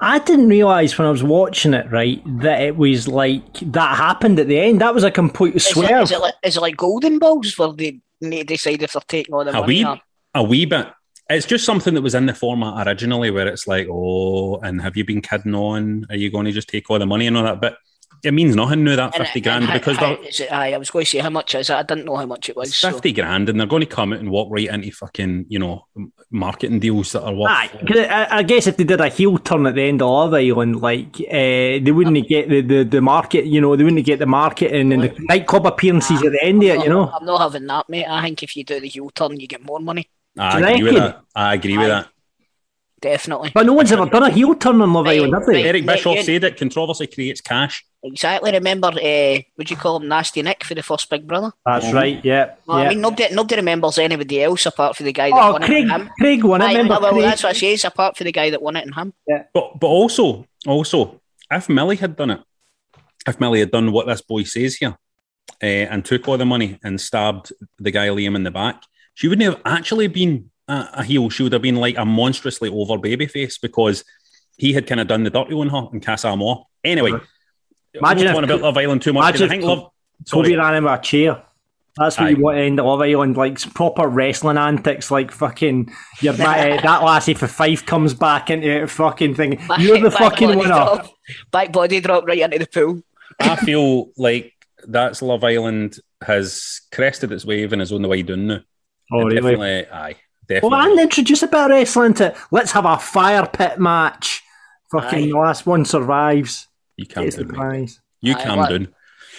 I 0.00 0.18
didn't 0.18 0.48
realise 0.48 0.98
when 0.98 1.06
I 1.06 1.10
was 1.10 1.22
watching 1.22 1.72
it, 1.74 1.90
right, 1.90 2.20
that 2.40 2.60
it 2.62 2.76
was 2.76 3.06
like 3.06 3.60
that 3.60 3.96
happened 3.96 4.38
at 4.40 4.48
the 4.48 4.58
end. 4.58 4.80
That 4.80 4.94
was 4.94 5.04
a 5.04 5.10
complete 5.10 5.54
Is 5.54 5.64
swerve. 5.66 6.02
is, 6.02 6.10
it 6.12 6.20
like, 6.20 6.34
is 6.42 6.56
it 6.56 6.60
like 6.60 6.76
Golden 6.76 7.18
Balls 7.18 7.56
where 7.56 7.72
they 7.72 8.00
need 8.20 8.48
to 8.48 8.54
decide 8.54 8.82
if 8.82 8.92
they're 8.92 9.02
taking 9.06 9.34
all 9.34 9.44
the 9.44 9.50
A 9.50 9.60
money? 9.60 9.66
wee, 9.66 9.84
or- 9.84 10.00
a 10.34 10.42
wee 10.42 10.66
bit. 10.66 10.88
It's 11.30 11.46
just 11.46 11.64
something 11.64 11.94
that 11.94 12.02
was 12.02 12.14
in 12.16 12.26
the 12.26 12.34
format 12.34 12.86
originally, 12.86 13.30
where 13.30 13.46
it's 13.46 13.66
like, 13.68 13.86
oh, 13.88 14.56
and 14.58 14.82
have 14.82 14.96
you 14.96 15.04
been 15.04 15.22
kidding 15.22 15.54
on? 15.54 16.06
Are 16.10 16.16
you 16.16 16.30
going 16.30 16.46
to 16.46 16.52
just 16.52 16.68
take 16.68 16.90
all 16.90 16.98
the 16.98 17.06
money 17.06 17.26
and 17.26 17.36
all 17.36 17.44
that? 17.44 17.60
But 17.60 17.78
it 18.24 18.32
means 18.32 18.54
nothing 18.54 18.84
now 18.84 18.96
that 18.96 19.14
and- 19.16 19.24
fifty 19.26 19.38
and 19.40 19.44
grand 19.44 19.64
how- 19.64 19.72
because 19.74 19.96
how- 19.96 20.16
they're 20.16 20.24
it, 20.24 20.52
aye, 20.52 20.72
I 20.74 20.78
was 20.78 20.90
going 20.90 21.04
to 21.04 21.10
say 21.10 21.18
how 21.18 21.30
much 21.30 21.54
is 21.54 21.70
it? 21.70 21.74
I 21.74 21.82
didn't 21.82 22.04
know 22.04 22.16
how 22.16 22.26
much 22.26 22.48
it 22.48 22.56
was. 22.56 22.68
It's 22.68 22.76
so- 22.78 22.90
50 22.92 23.12
grand 23.12 23.48
and 23.48 23.58
they're 23.58 23.66
going 23.66 23.80
to 23.80 23.86
come 23.86 24.12
out 24.12 24.20
and 24.20 24.30
walk 24.30 24.48
right 24.50 24.68
into 24.68 24.90
fucking, 24.92 25.46
you 25.48 25.58
know, 25.58 25.86
marketing 26.30 26.78
deals 26.80 27.12
that 27.12 27.22
are 27.24 27.34
worth. 27.34 27.50
Aye, 27.50 27.68
'cause 27.86 27.98
I, 27.98 28.38
I 28.38 28.42
guess 28.42 28.66
if 28.66 28.76
they 28.76 28.84
did 28.84 29.00
a 29.00 29.08
heel 29.08 29.38
turn 29.38 29.66
at 29.66 29.74
the 29.74 29.82
end 29.82 30.00
of 30.02 30.08
Love 30.08 30.34
Island, 30.34 30.80
like 30.80 31.16
uh, 31.28 31.82
they 31.84 31.90
wouldn't 31.92 32.28
get 32.28 32.48
the, 32.48 32.60
the, 32.62 32.84
the 32.84 33.00
market, 33.00 33.44
you 33.46 33.60
know, 33.60 33.74
they 33.76 33.84
wouldn't 33.84 34.04
get 34.06 34.18
the 34.18 34.26
marketing 34.26 34.92
and 34.92 35.02
the 35.02 35.14
nightclub 35.28 35.66
appearances 35.66 36.22
at 36.22 36.32
the 36.32 36.42
end 36.42 36.62
of 36.62 36.68
it, 36.70 36.82
you 36.84 36.88
know. 36.88 37.10
I'm 37.10 37.24
not 37.26 37.40
having 37.40 37.66
that, 37.66 37.88
mate. 37.88 38.06
I 38.08 38.22
think 38.22 38.42
if 38.42 38.56
you 38.56 38.64
do 38.64 38.80
the 38.80 38.88
heel 38.88 39.10
turn, 39.10 39.38
you 39.40 39.46
get 39.46 39.64
more 39.64 39.80
money. 39.80 40.08
I 40.38 40.52
Do 40.60 40.66
you 40.66 40.74
agree 40.74 40.82
with 40.84 40.94
that. 41.02 41.20
I 41.34 41.54
agree 41.54 41.76
with 41.76 41.88
that. 41.88 42.08
Definitely. 43.02 43.50
But 43.52 43.66
no 43.66 43.72
one's 43.72 43.90
ever 43.90 44.06
done 44.06 44.22
a 44.22 44.30
heel 44.30 44.54
turn 44.54 44.80
on 44.80 44.92
Love 44.92 45.06
Right, 45.06 45.18
Island, 45.18 45.34
have 45.34 45.44
they? 45.44 45.54
right. 45.54 45.66
Eric 45.66 45.86
Bischoff 45.86 46.16
yeah. 46.16 46.22
said 46.22 46.44
it 46.44 46.56
controversy 46.56 47.08
creates 47.08 47.40
cash. 47.40 47.84
Exactly. 48.04 48.52
Remember, 48.52 48.88
uh, 48.88 49.38
would 49.56 49.68
you 49.68 49.76
call 49.76 49.96
him 49.96 50.06
Nasty 50.06 50.40
Nick 50.40 50.62
for 50.62 50.76
the 50.76 50.84
first 50.84 51.10
Big 51.10 51.26
Brother? 51.26 51.52
That's 51.66 51.92
right, 51.92 52.24
yeah. 52.24 52.54
Well, 52.64 52.78
yeah. 52.78 52.84
I 52.84 52.88
mean, 52.90 53.00
nobody, 53.00 53.34
nobody 53.34 53.56
remembers 53.56 53.98
anybody 53.98 54.40
else 54.40 54.66
apart 54.66 54.96
from 54.96 55.06
the 55.06 55.12
guy 55.12 55.30
that 55.30 55.36
oh, 55.36 55.52
won 55.52 55.62
Craig, 55.62 55.84
it. 55.84 55.90
him. 55.90 56.10
Craig 56.20 56.44
won 56.44 56.62
it, 56.62 56.64
Aye, 56.64 56.72
remember 56.74 56.98
well, 57.00 57.12
Craig? 57.12 57.24
that's 57.24 57.42
what 57.42 57.50
I 57.50 57.58
say. 57.58 57.72
It's 57.72 57.84
apart 57.84 58.16
from 58.16 58.26
the 58.26 58.32
guy 58.32 58.50
that 58.50 58.62
won 58.62 58.76
it 58.76 58.86
and 58.86 58.94
him. 58.94 59.12
But 59.52 59.80
but 59.80 59.88
also, 59.88 60.46
also, 60.64 61.20
if 61.50 61.68
Millie 61.68 61.96
had 61.96 62.14
done 62.14 62.30
it, 62.30 62.40
if 63.26 63.40
Millie 63.40 63.60
had 63.60 63.72
done 63.72 63.90
what 63.90 64.06
this 64.06 64.20
boy 64.20 64.44
says 64.44 64.76
here 64.76 64.96
uh, 65.60 65.66
and 65.66 66.04
took 66.04 66.28
all 66.28 66.38
the 66.38 66.46
money 66.46 66.78
and 66.84 67.00
stabbed 67.00 67.52
the 67.78 67.90
guy 67.90 68.08
Liam 68.08 68.36
in 68.36 68.44
the 68.44 68.52
back, 68.52 68.84
she 69.14 69.26
wouldn't 69.26 69.52
have 69.52 69.62
actually 69.64 70.06
been 70.06 70.51
a, 70.68 70.88
a 70.94 71.04
heel. 71.04 71.30
She 71.30 71.42
would 71.42 71.52
have 71.52 71.62
been 71.62 71.76
like 71.76 71.96
a 71.96 72.04
monstrously 72.04 72.68
over 72.68 72.94
babyface 72.98 73.60
because 73.60 74.04
he 74.56 74.72
had 74.72 74.86
kind 74.86 75.00
of 75.00 75.06
done 75.08 75.24
the 75.24 75.30
dirty 75.30 75.54
on 75.54 75.68
her 75.68 75.88
in 75.92 76.00
Casa 76.00 76.28
Amor. 76.28 76.64
Anyway, 76.84 77.10
Imagine 77.94 78.00
I'm 78.02 78.04
not 78.04 78.20
if- 78.20 78.32
talking 78.34 78.44
about 78.50 78.60
Love 78.62 78.76
Island 78.78 79.02
too 79.02 79.12
much. 79.12 79.32
'cause 79.34 79.42
I 79.42 79.44
imagine 79.46 79.60
think 79.60 79.68
Love. 79.68 79.90
Toby 80.28 80.48
Sorry. 80.50 80.56
ran 80.56 80.74
in 80.76 80.84
with 80.84 80.92
a 80.92 81.02
chair. 81.02 81.42
That's 81.98 82.16
what 82.16 82.26
Aye. 82.28 82.30
you 82.30 82.36
want 82.42 82.56
to 82.56 82.62
end 82.62 82.80
of 82.80 82.86
Love 82.86 83.00
Island, 83.02 83.36
like 83.36 83.58
proper 83.74 84.08
wrestling 84.08 84.56
antics, 84.56 85.10
like 85.10 85.30
fucking 85.30 85.92
your 86.22 86.32
ma- 86.38 86.44
uh, 86.44 86.80
that 86.80 87.02
lassie 87.02 87.34
for 87.34 87.46
Fife 87.46 87.84
comes 87.84 88.14
back 88.14 88.48
into 88.48 88.66
it, 88.84 88.88
fucking 88.88 89.34
thing. 89.34 89.60
You're 89.78 89.98
the 90.00 90.10
fucking 90.24 90.48
body 90.48 90.58
winner. 90.58 90.68
drop. 90.70 91.10
Back 91.50 91.70
body 91.72 92.00
drop 92.00 92.24
right 92.26 92.38
into 92.38 92.58
the 92.60 92.66
pool. 92.66 93.02
I 93.40 93.56
feel 93.64 94.10
like 94.16 94.54
that's 94.86 95.20
Love 95.20 95.44
Island 95.44 95.98
has 96.22 96.80
crested 96.92 97.30
its 97.30 97.44
wave 97.44 97.74
and 97.74 97.82
is 97.82 97.92
on 97.92 98.00
the 98.00 98.08
way 98.08 98.22
down 98.22 98.46
now. 98.46 98.60
Oh, 99.12 99.20
And 99.20 99.28
really? 99.32 99.50
Definitely, 99.56 99.86
aye, 99.92 100.16
definitely. 100.48 100.70
Well, 100.70 100.90
and 100.90 101.00
introduce 101.00 101.42
a 101.42 101.46
bit 101.46 101.60
of 101.60 101.70
wrestling 101.70 102.14
to 102.14 102.34
let's 102.50 102.72
have 102.72 102.84
a 102.84 102.98
fire 102.98 103.46
pit 103.46 103.78
match. 103.78 104.42
Fucking 104.90 105.24
Aye. 105.24 105.26
the 105.26 105.32
last 105.38 105.66
one 105.66 105.84
survives. 105.84 106.68
you 106.96 107.06
calm 107.06 107.24
Gets 107.24 107.36
the 107.36 107.44
prize. 107.46 108.00
You 108.20 108.34
Aye, 108.34 108.44
calm 108.44 108.58
what- 108.58 108.88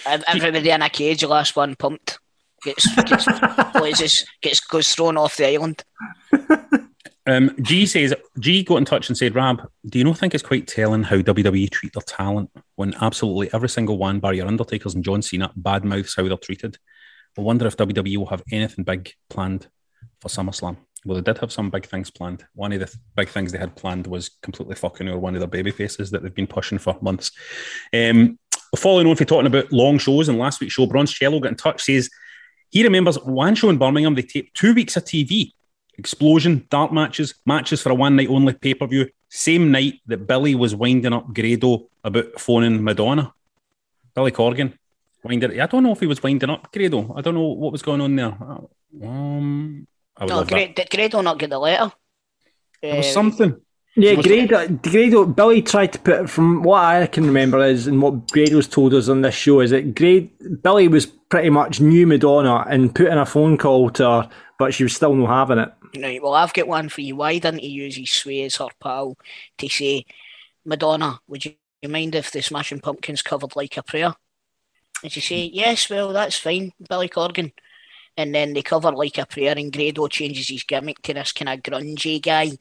Everybody 0.06 0.70
in 0.70 0.82
a 0.82 0.90
cage, 0.90 1.22
the 1.22 1.28
last 1.28 1.56
one 1.56 1.74
pumped. 1.76 2.18
Gets, 2.62 2.94
gets, 3.04 3.26
blazes, 3.74 4.26
gets 4.42 4.60
goes 4.60 4.94
thrown 4.94 5.16
off 5.16 5.36
the 5.36 5.46
island. 5.46 5.82
Um, 7.26 7.54
G 7.62 7.86
says 7.86 8.12
G 8.38 8.62
got 8.62 8.76
in 8.76 8.84
touch 8.84 9.08
and 9.08 9.16
said, 9.16 9.34
"Rab, 9.34 9.66
do 9.86 9.98
you 9.98 10.04
not 10.04 10.18
think 10.18 10.34
it's 10.34 10.42
quite 10.42 10.66
telling 10.66 11.04
how 11.04 11.16
WWE 11.16 11.70
treat 11.70 11.94
their 11.94 12.02
talent 12.02 12.50
when 12.76 12.94
absolutely 13.00 13.48
every 13.54 13.68
single 13.70 13.96
one, 13.96 14.20
bar 14.20 14.34
your 14.34 14.46
Undertakers 14.46 14.94
and 14.94 15.02
John 15.04 15.22
Cena, 15.22 15.50
badmouths 15.58 16.16
how 16.16 16.28
they're 16.28 16.36
treated? 16.36 16.76
I 17.38 17.40
wonder 17.40 17.66
if 17.66 17.76
WWE 17.78 18.16
will 18.18 18.26
have 18.26 18.42
anything 18.52 18.84
big 18.84 19.12
planned 19.30 19.68
for 20.20 20.28
SummerSlam. 20.28 20.76
Well, 21.04 21.16
they 21.16 21.22
did 21.22 21.38
have 21.38 21.52
some 21.52 21.70
big 21.70 21.86
things 21.86 22.10
planned. 22.10 22.44
One 22.54 22.72
of 22.72 22.80
the 22.80 22.86
th- 22.86 22.98
big 23.14 23.28
things 23.28 23.52
they 23.52 23.58
had 23.58 23.76
planned 23.76 24.06
was 24.06 24.30
completely 24.42 24.74
fucking 24.74 25.08
over 25.08 25.18
one 25.18 25.34
of 25.34 25.40
their 25.40 25.48
baby 25.48 25.70
faces 25.70 26.10
that 26.10 26.22
they've 26.22 26.34
been 26.34 26.46
pushing 26.46 26.78
for 26.78 26.96
months. 27.02 27.30
Um, 27.92 28.38
following 28.76 29.06
on 29.06 29.16
for 29.16 29.24
talking 29.24 29.46
about 29.46 29.72
long 29.72 29.98
shows 29.98 30.28
and 30.28 30.38
last 30.38 30.60
week's 30.60 30.74
show, 30.74 30.86
Broncello 30.86 31.40
got 31.40 31.50
in 31.50 31.56
touch 31.56 31.82
says 31.82 32.08
he 32.70 32.82
remembers 32.82 33.16
one 33.22 33.54
show 33.54 33.68
in 33.68 33.78
Birmingham 33.78 34.14
they 34.14 34.22
taped 34.22 34.56
two 34.56 34.74
weeks 34.74 34.96
of 34.96 35.04
TV 35.04 35.52
explosion, 35.98 36.66
dark 36.70 36.92
matches, 36.92 37.34
matches 37.46 37.80
for 37.80 37.90
a 37.90 37.94
one 37.94 38.16
night 38.16 38.28
only 38.28 38.52
pay 38.52 38.74
per 38.74 38.86
view. 38.86 39.08
Same 39.28 39.70
night 39.70 40.00
that 40.06 40.26
Billy 40.26 40.54
was 40.54 40.74
winding 40.74 41.12
up 41.12 41.32
Grado 41.32 41.88
about 42.02 42.40
phoning 42.40 42.82
Madonna. 42.82 43.32
Billy 44.14 44.30
Corgan 44.30 44.74
winded. 45.22 45.58
I 45.58 45.66
don't 45.66 45.82
know 45.82 45.92
if 45.92 46.00
he 46.00 46.06
was 46.06 46.22
winding 46.22 46.50
up 46.50 46.72
Grado. 46.72 47.14
I 47.16 47.20
don't 47.20 47.34
know 47.34 47.42
what 47.42 47.72
was 47.72 47.82
going 47.82 48.00
on 48.00 48.16
there. 48.16 48.36
Um, 49.02 49.86
I 50.16 50.24
would 50.24 50.30
No, 50.30 50.36
love. 50.38 50.48
Grado, 50.48 50.72
did 50.72 50.90
Grado 50.90 51.20
not 51.20 51.38
get 51.38 51.50
the 51.50 51.58
letter? 51.58 51.92
There 52.82 52.96
was 52.96 53.06
Uh, 53.06 53.12
something. 53.12 53.60
Yeah, 53.96 54.14
Was- 54.14 54.26
Grado, 54.26 54.68
Grado, 54.68 55.24
Billy 55.26 55.62
tried 55.62 55.92
to 55.92 55.98
put, 56.00 56.28
from 56.28 56.62
what 56.62 56.82
I 56.84 57.06
can 57.06 57.26
remember 57.26 57.64
is, 57.64 57.86
and 57.86 58.02
what 58.02 58.28
Grado's 58.30 58.66
told 58.66 58.92
us 58.94 59.08
on 59.08 59.22
this 59.22 59.34
show, 59.34 59.60
is 59.60 59.70
that 59.70 59.94
Grade, 59.94 60.30
Billy 60.62 60.88
was 60.88 61.06
pretty 61.06 61.50
much 61.50 61.80
knew 61.80 62.06
Madonna 62.06 62.64
and 62.68 62.94
put 62.94 63.06
in 63.06 63.18
a 63.18 63.26
phone 63.26 63.56
call 63.56 63.90
to 63.90 64.04
her, 64.04 64.30
but 64.58 64.74
she 64.74 64.82
was 64.82 64.94
still 64.96 65.14
not 65.14 65.28
having 65.28 65.58
it. 65.58 65.72
Right, 65.96 66.20
well, 66.20 66.34
I've 66.34 66.52
got 66.52 66.66
one 66.66 66.88
for 66.88 67.02
you. 67.02 67.14
Why 67.14 67.38
didn't 67.38 67.60
he 67.60 67.68
use 67.68 67.94
his 67.94 68.10
sway 68.10 68.42
as 68.42 68.56
her 68.56 68.66
pal 68.80 69.16
to 69.58 69.68
say, 69.68 70.06
Madonna, 70.64 71.20
would 71.28 71.44
you 71.44 71.54
mind 71.86 72.16
if 72.16 72.32
the 72.32 72.42
Smashing 72.42 72.80
Pumpkins 72.80 73.22
covered 73.22 73.54
Like 73.54 73.76
a 73.76 73.82
Prayer? 73.84 74.14
And 75.04 75.12
she 75.12 75.20
say, 75.20 75.50
yes, 75.52 75.88
well, 75.88 76.12
that's 76.12 76.36
fine, 76.38 76.72
Billy 76.88 77.08
Corgan. 77.08 77.52
And 78.16 78.34
then 78.34 78.52
they 78.52 78.62
cover 78.62 78.92
Like 78.92 79.18
a 79.18 79.26
Prayer, 79.26 79.54
and 79.56 79.72
Grado 79.72 80.06
changes 80.08 80.48
his 80.48 80.62
gimmick 80.62 81.02
to 81.02 81.14
this 81.14 81.32
kind 81.32 81.48
of 81.48 81.60
grungy 81.60 82.22
guy 82.22 82.52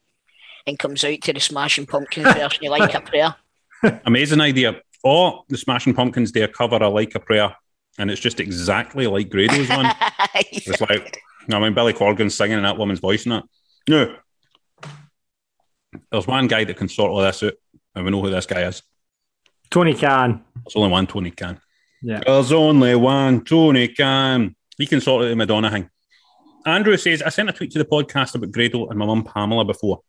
and 0.66 0.80
comes 0.80 1.04
out 1.04 1.22
to 1.22 1.34
the 1.34 1.40
Smashing 1.40 1.86
Pumpkins 1.86 2.34
version 2.34 2.66
of 2.66 2.72
Like 2.72 2.94
a 2.94 3.02
Prayer. 3.02 3.36
Amazing 4.06 4.42
idea. 4.42 4.82
Or 5.04 5.44
the 5.50 5.58
Smashing 5.58 5.94
Pumpkins 5.94 6.32
do 6.32 6.44
a 6.44 6.48
cover 6.48 6.78
of 6.78 6.94
Like 6.94 7.14
a 7.16 7.20
Prayer, 7.20 7.56
and 8.00 8.10
it's 8.10 8.22
just 8.22 8.40
exactly 8.40 9.08
like 9.08 9.30
Grado's 9.30 9.70
one. 9.70 9.94
It's 10.36 10.82
like, 10.82 11.20
I 11.52 11.60
mean, 11.60 11.76
Billy 11.76 11.94
Corgan's 11.94 12.34
singing 12.36 12.58
in 12.58 12.64
that 12.64 12.78
woman's 12.78 13.00
voice 13.00 13.26
and 13.26 13.34
that. 13.34 13.44
No. 13.88 14.16
There's 16.12 16.26
one 16.26 16.48
guy 16.48 16.64
that 16.64 16.78
can 16.78 16.90
sort 16.90 17.12
all 17.12 17.22
this 17.22 17.44
out, 17.44 17.54
and 17.94 18.04
we 18.04 18.10
know 18.10 18.22
who 18.22 18.32
this 18.32 18.48
guy 18.48 18.64
is. 18.64 18.82
Tony 19.70 19.94
Khan. 19.94 20.44
There's 20.56 20.76
only 20.76 20.90
one 20.90 21.06
Tony 21.06 21.32
Khan. 21.32 21.60
Yeah. 22.02 22.22
There's 22.26 22.52
only 22.52 22.96
one 22.96 23.44
Tony 23.44 23.90
Khan. 23.90 24.56
He 24.84 24.88
can 24.88 25.00
sort 25.00 25.24
out 25.24 25.30
the 25.30 25.36
Madonna 25.38 25.72
thing. 25.72 25.90
Andrew 26.66 26.98
says, 26.98 27.22
I 27.22 27.30
sent 27.30 27.48
a 27.48 27.54
tweet 27.54 27.72
to 27.72 27.80
the 27.80 27.86
podcast 27.86 28.36
about 28.36 28.52
Grado 28.52 28.90
and 28.90 29.00
my 29.00 29.06
mum 29.06 29.24
Pamela 29.24 29.64
before, 29.64 30.02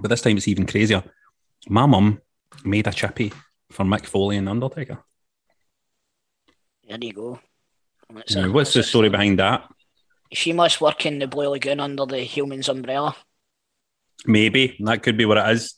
but 0.00 0.08
this 0.08 0.20
time 0.20 0.36
it's 0.36 0.48
even 0.48 0.66
crazier. 0.66 1.04
My 1.68 1.86
mum 1.86 2.20
made 2.64 2.88
a 2.88 2.92
chippy 2.92 3.32
for 3.70 3.84
Mick 3.84 4.04
Foley 4.06 4.36
and 4.36 4.48
Undertaker. 4.48 4.98
There 6.88 6.98
you 7.00 7.12
go. 7.12 7.38
That's 8.12 8.34
Now, 8.34 8.50
what's 8.50 8.74
the 8.74 8.82
story 8.82 9.10
behind 9.10 9.38
that? 9.38 9.68
She 10.32 10.52
must 10.52 10.80
work 10.80 11.06
in 11.06 11.20
the 11.20 11.28
Blue 11.28 11.50
Lagoon 11.50 11.78
under 11.78 12.04
the 12.04 12.18
Humans 12.18 12.68
umbrella. 12.68 13.14
Maybe 14.26 14.76
that 14.80 15.04
could 15.04 15.16
be 15.16 15.24
what 15.24 15.38
it 15.38 15.48
is. 15.50 15.74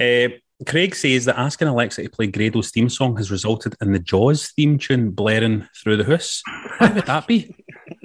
Uh, 0.00 0.34
Craig 0.66 0.94
says 0.94 1.24
that 1.26 1.38
asking 1.38 1.68
Alexa 1.68 2.02
to 2.02 2.10
play 2.10 2.26
Grado's 2.26 2.70
theme 2.70 2.88
song 2.88 3.16
has 3.16 3.30
resulted 3.30 3.76
in 3.80 3.92
the 3.92 3.98
Jaws 3.98 4.48
theme 4.48 4.78
tune 4.78 5.10
blaring 5.10 5.68
through 5.76 5.96
the 5.98 6.04
house. 6.04 6.42
How 6.78 6.92
would 6.92 7.06
that 7.06 7.26
be? 7.28 7.54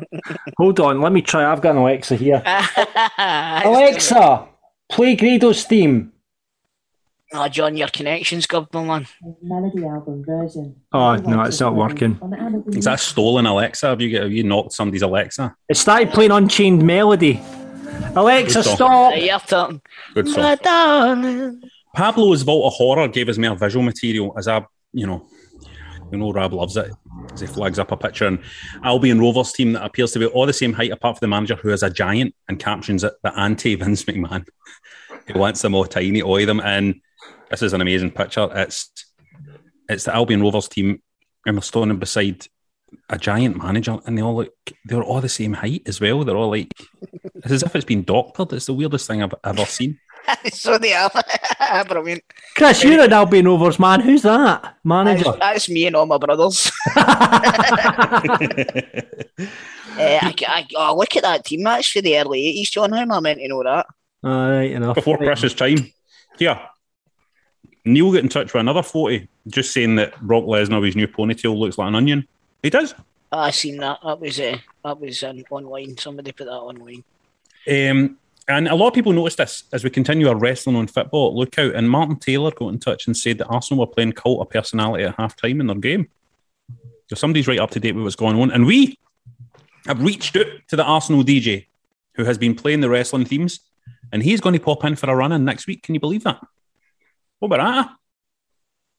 Hold 0.58 0.80
on, 0.80 1.02
let 1.02 1.12
me 1.12 1.22
try. 1.22 1.52
I've 1.52 1.62
got 1.62 1.72
an 1.72 1.82
Alexa 1.82 2.16
here. 2.16 2.44
Alexa! 2.46 3.68
Alexa, 3.68 4.48
play 4.90 5.16
Grado's 5.16 5.64
theme. 5.64 6.12
Oh, 7.36 7.48
John, 7.48 7.76
your 7.76 7.88
connection's 7.88 8.46
good, 8.46 8.68
my 8.72 8.84
man. 8.84 9.08
Melody 9.42 9.84
album 9.86 10.24
version. 10.24 10.76
Oh, 10.92 11.16
no, 11.16 11.42
it's 11.42 11.60
not 11.60 11.76
working. 11.76 12.20
Is 12.68 12.86
that 12.86 13.00
stolen 13.00 13.48
Alexa? 13.48 13.88
Have 13.88 14.02
you 14.02 14.22
have 14.22 14.32
you 14.32 14.44
knocked 14.44 14.74
somebody's 14.74 15.02
Alexa? 15.02 15.56
It 15.68 15.78
started 15.78 16.12
playing 16.12 16.30
Unchained 16.30 16.86
Melody. 16.86 17.42
Alexa, 18.16 18.62
Good 18.62 18.76
stop. 18.76 19.12
Right, 19.14 19.24
your 19.24 19.40
turn. 19.40 19.82
Good 20.14 20.28
song. 20.30 20.44
My 20.44 20.56
darling. 20.56 21.62
Pablo's 21.96 22.42
Vault 22.42 22.66
of 22.66 22.74
Horror 22.74 23.08
gave 23.08 23.30
us 23.30 23.38
more 23.38 23.56
visual 23.56 23.84
material 23.84 24.34
as 24.38 24.48
I, 24.48 24.66
you 24.94 25.06
know, 25.06 25.28
you 26.12 26.18
know, 26.18 26.32
Rab 26.32 26.54
loves 26.54 26.78
it 26.78 26.92
as 27.32 27.40
he 27.40 27.48
flags 27.48 27.80
up 27.80 27.92
a 27.92 27.98
picture. 27.98 28.28
And 28.28 28.40
Albion 28.84 29.20
Rovers 29.20 29.52
team 29.52 29.74
that 29.74 29.86
appears 29.86 30.12
to 30.14 30.20
be 30.20 30.26
all 30.26 30.46
the 30.46 30.54
same 30.54 30.74
height 30.74 30.92
apart 30.92 31.18
from 31.18 31.26
the 31.26 31.36
manager 31.36 31.56
who 31.56 31.70
is 31.70 31.84
a 31.84 31.90
giant 31.90 32.36
and 32.48 32.60
captions 32.60 33.04
it 33.04 33.14
the 33.24 33.38
anti 33.38 33.76
Vince 33.76 34.04
McMahon. 34.04 34.46
he 35.28 35.34
wants 35.34 35.62
them 35.62 35.76
all 35.76 35.86
tiny, 35.86 36.22
oi 36.22 36.46
them. 36.46 36.60
And 36.60 37.02
this 37.50 37.62
is 37.62 37.74
an 37.74 37.82
amazing 37.82 38.12
picture. 38.12 38.50
It's 38.54 38.92
it's 39.90 40.06
the 40.06 40.16
Albion 40.16 40.42
Rovers 40.42 40.68
team 40.68 41.02
and 41.46 41.58
they're 41.58 41.62
standing 41.62 42.00
beside 42.00 42.48
a 43.10 43.18
giant 43.18 43.58
manager 43.58 43.98
and 44.06 44.18
they 44.18 44.22
all 44.22 44.36
look 44.36 44.54
they're 44.86 45.04
all 45.04 45.22
the 45.22 45.30
same 45.30 45.54
height 45.54 45.84
as 45.88 46.00
well. 46.00 46.24
They're 46.24 46.38
all 46.38 46.52
like 46.52 46.74
it's 47.36 47.52
as 47.52 47.64
if 47.64 47.76
it's 47.76 47.86
been 47.86 48.04
doctored. 48.04 48.54
It's 48.54 48.68
the 48.68 48.74
weirdest 48.74 49.08
thing 49.08 49.24
I've 49.24 49.34
ever 49.44 49.66
seen. 49.66 50.00
so 50.54 50.78
they 50.78 50.94
are. 50.94 51.10
Brilliant. 51.88 52.24
Chris, 52.56 52.84
you're 52.84 53.04
an 53.04 53.14
Albion 53.14 53.48
Rovers 53.48 53.80
man. 53.80 54.02
Who's 54.02 54.22
that? 54.24 54.78
Manager. 54.84 55.24
That's, 55.24 55.40
that's 55.40 55.70
me 55.70 55.88
and 55.88 55.96
all 55.96 56.06
my 56.06 56.18
brothers. 56.18 56.72
Eh, 59.96 60.20
I, 60.24 60.34
I, 60.48 60.68
oh, 60.76 60.98
look 60.98 61.16
at 61.16 61.22
that 61.22 61.46
team. 61.46 61.62
That's 61.62 61.88
for 61.88 62.02
the 62.02 62.18
early 62.18 62.40
80s, 62.40 62.72
John. 62.72 62.94
How 62.94 63.02
am 63.02 63.12
I 63.12 63.20
meant 63.20 63.40
to 63.40 63.48
know 63.48 63.62
that? 63.62 63.86
All 64.24 64.50
right, 64.50 64.72
enough. 64.72 64.96
before 64.96 65.20
Chris's 65.20 65.54
time. 65.54 65.94
Yeah. 66.40 66.66
Neil 67.86 68.12
got 68.12 68.24
in 68.24 68.30
touch 68.30 68.54
with 68.54 68.62
another 68.62 68.82
40, 68.82 69.28
just 69.48 69.72
saying 69.72 69.98
that 69.98 70.20
Brock 70.22 70.46
Lesnar 70.46 70.80
with 70.80 70.88
his 70.88 70.96
new 70.96 71.08
ponytail 71.08 71.56
looks 71.56 71.78
like 71.78 71.90
an 71.90 71.96
onion. 71.96 72.28
He 72.64 72.70
does. 72.70 72.96
I 73.32 73.52
seen 73.52 73.78
that. 73.78 74.00
That 74.04 74.20
was 74.20 74.40
uh, 74.40 74.58
that 74.84 75.00
was 75.00 75.24
um, 75.24 75.44
online. 75.50 75.98
Somebody 75.98 76.32
put 76.32 76.46
that 76.46 76.52
online. 76.52 77.04
Um, 77.70 78.18
and 78.48 78.68
a 78.68 78.76
lot 78.76 78.90
of 78.90 78.94
people 78.94 79.14
noticed 79.14 79.38
this 79.38 79.64
as 79.72 79.84
we 79.84 79.90
continue 79.90 80.28
our 80.28 80.36
wrestling 80.36 80.76
on 80.76 80.88
football. 80.88 81.36
lookout. 81.36 81.76
And 81.76 81.90
Martin 81.90 82.18
Taylor 82.18 82.52
got 82.52 82.70
in 82.70 82.80
touch 82.80 83.08
and 83.08 83.16
said 83.16 83.38
that 83.38 83.48
Arsenal 83.48 83.86
were 83.86 83.92
playing 83.92 84.14
cult 84.14 84.42
of 84.42 84.50
personality 84.50 85.06
at 85.06 85.16
half 85.16 85.36
time 85.36 85.62
in 85.62 85.68
their 85.68 85.78
game. 85.78 86.10
So 87.10 87.16
somebody's 87.16 87.48
right 87.48 87.60
up 87.60 87.72
to 87.72 87.80
date 87.80 87.94
with 87.94 88.04
what's 88.04 88.16
going 88.16 88.40
on. 88.40 88.52
And 88.52 88.66
we 88.66 89.00
have 89.86 90.02
reached 90.02 90.36
out 90.36 90.48
to 90.70 90.76
the 90.76 90.84
Arsenal 90.84 91.24
DJ 91.24 91.68
who 92.16 92.26
has 92.26 92.38
been 92.38 92.56
playing 92.56 92.82
the 92.82 92.90
wrestling 92.90 93.26
themes. 93.26 93.60
And 94.12 94.22
he's 94.22 94.42
going 94.42 94.54
to 94.54 94.60
pop 94.60 94.84
in 94.84 94.96
for 94.96 95.10
a 95.10 95.16
run 95.16 95.32
in 95.32 95.46
next 95.46 95.66
week. 95.66 95.82
Can 95.84 95.96
you 95.96 96.02
believe 96.02 96.24
that? 96.24 96.40
What 97.40 97.48
about 97.48 97.96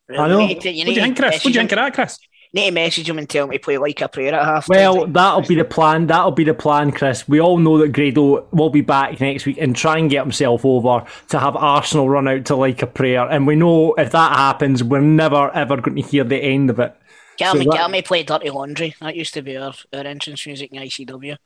that? 0.08 0.18
I 0.18 0.28
know. 0.28 0.40
You 0.40 0.48
need 0.48 0.60
to, 0.60 0.68
What 0.68 0.84
do 0.84 0.92
you 0.92 1.00
think, 1.00 1.16
Chris? 1.16 1.34
What 1.34 1.42
do 1.44 1.48
you 1.50 1.54
think 1.54 1.72
of 1.72 1.76
that, 1.76 1.94
Chris? 1.94 2.18
Need 2.54 2.66
to 2.66 2.70
message 2.70 3.08
him 3.08 3.18
and 3.18 3.28
tell 3.28 3.46
him 3.46 3.50
to 3.50 3.58
play 3.58 3.78
like 3.78 4.00
a 4.00 4.08
prayer 4.08 4.32
at 4.34 4.44
half. 4.44 4.68
Well, 4.68 5.06
that'll 5.08 5.42
be 5.42 5.56
the 5.56 5.64
plan. 5.64 6.06
That'll 6.06 6.30
be 6.30 6.44
the 6.44 6.54
plan, 6.54 6.92
Chris. 6.92 7.26
We 7.28 7.40
all 7.40 7.58
know 7.58 7.78
that 7.78 7.88
Grado 7.92 8.46
will 8.52 8.70
be 8.70 8.80
back 8.80 9.20
next 9.20 9.44
week 9.44 9.58
and 9.60 9.74
try 9.74 9.98
and 9.98 10.08
get 10.08 10.22
himself 10.22 10.64
over 10.64 11.04
to 11.30 11.38
have 11.40 11.56
Arsenal 11.56 12.08
run 12.08 12.28
out 12.28 12.44
to 12.46 12.54
like 12.56 12.80
a 12.80 12.86
prayer. 12.86 13.28
And 13.28 13.46
we 13.46 13.56
know 13.56 13.94
if 13.94 14.12
that 14.12 14.36
happens, 14.36 14.84
we're 14.84 15.00
never 15.00 15.50
ever 15.52 15.78
going 15.80 15.96
to 15.96 16.02
hear 16.08 16.22
the 16.22 16.36
end 16.38 16.70
of 16.70 16.78
it. 16.78 16.94
Get 17.38 17.50
So 17.52 17.58
me, 17.58 17.64
that- 17.64 17.74
get 17.74 17.90
me 17.90 18.02
play 18.02 18.22
Dirty 18.22 18.50
Laundry. 18.50 18.94
That 19.00 19.16
used 19.16 19.34
to 19.34 19.42
be 19.42 19.56
our, 19.56 19.74
our 19.92 20.06
entrance 20.06 20.46
music 20.46 20.70
in 20.72 20.80
ICW. 20.80 21.36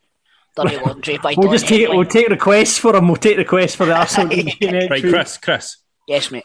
dirty 0.57 0.77
laundry 0.85 1.17
by 1.17 1.33
We'll 1.39 1.47
Don 1.47 1.55
just 1.55 1.67
take 1.67 1.81
Henley. 1.83 1.97
we'll 1.97 2.07
take 2.07 2.29
requests 2.29 2.77
for 2.77 2.95
him. 2.95 3.07
We'll 3.09 3.17
take 3.17 3.39
requests 3.39 3.75
for 3.75 3.87
the 3.87 3.95
Arsenal 3.97 4.29
game 4.61 4.89
Right. 4.91 5.03
Chris, 5.03 5.39
Chris. 5.39 5.79
Yes, 6.07 6.31
mate. 6.31 6.45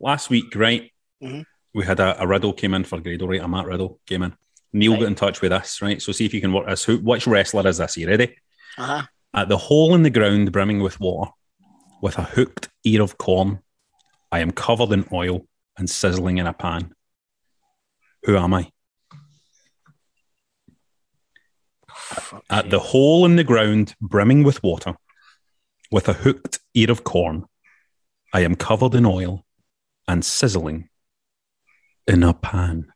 Last 0.00 0.30
week, 0.30 0.54
right, 0.56 0.90
Mhm. 1.22 1.44
We 1.76 1.84
had 1.84 2.00
a, 2.00 2.20
a 2.22 2.26
riddle 2.26 2.54
came 2.54 2.72
in 2.72 2.84
for 2.84 2.98
Grado, 2.98 3.26
right? 3.26 3.42
A 3.42 3.46
Matt 3.46 3.66
riddle 3.66 4.00
came 4.06 4.22
in. 4.22 4.34
Neil 4.72 4.92
Right. 4.92 5.00
got 5.00 5.08
in 5.08 5.14
touch 5.14 5.42
with 5.42 5.52
us, 5.52 5.82
right? 5.82 6.00
So 6.00 6.10
see 6.10 6.24
if 6.24 6.32
you 6.32 6.40
can 6.40 6.54
work 6.54 6.66
this. 6.66 6.82
Who, 6.84 6.96
which 6.96 7.26
wrestler 7.26 7.68
is 7.68 7.76
this? 7.76 7.96
Are 7.96 8.00
you 8.00 8.08
ready? 8.08 8.34
Uh 8.78 8.86
huh. 8.86 9.02
At 9.34 9.50
the 9.50 9.58
hole 9.58 9.94
in 9.94 10.02
the 10.02 10.08
ground 10.08 10.50
brimming 10.52 10.80
with 10.80 10.98
water, 10.98 11.30
with 12.00 12.16
a 12.16 12.22
hooked 12.22 12.70
ear 12.84 13.02
of 13.02 13.18
corn, 13.18 13.60
I 14.32 14.38
am 14.38 14.52
covered 14.52 14.90
in 14.90 15.06
oil 15.12 15.46
and 15.76 15.88
sizzling 15.90 16.38
in 16.38 16.46
a 16.46 16.54
pan. 16.54 16.94
Who 18.22 18.38
am 18.38 18.54
I? 18.54 18.70
At 22.48 22.70
the 22.70 22.78
hole 22.78 23.26
in 23.26 23.36
the 23.36 23.44
ground 23.44 23.94
brimming 24.00 24.44
with 24.44 24.62
water, 24.62 24.94
with 25.90 26.08
a 26.08 26.14
hooked 26.14 26.58
ear 26.72 26.90
of 26.90 27.04
corn, 27.04 27.44
I 28.32 28.40
am 28.40 28.54
covered 28.54 28.94
in 28.94 29.04
oil 29.04 29.44
and 30.08 30.24
sizzling 30.24 30.88
in 32.06 32.22
a 32.22 32.34
pan. 32.34 32.92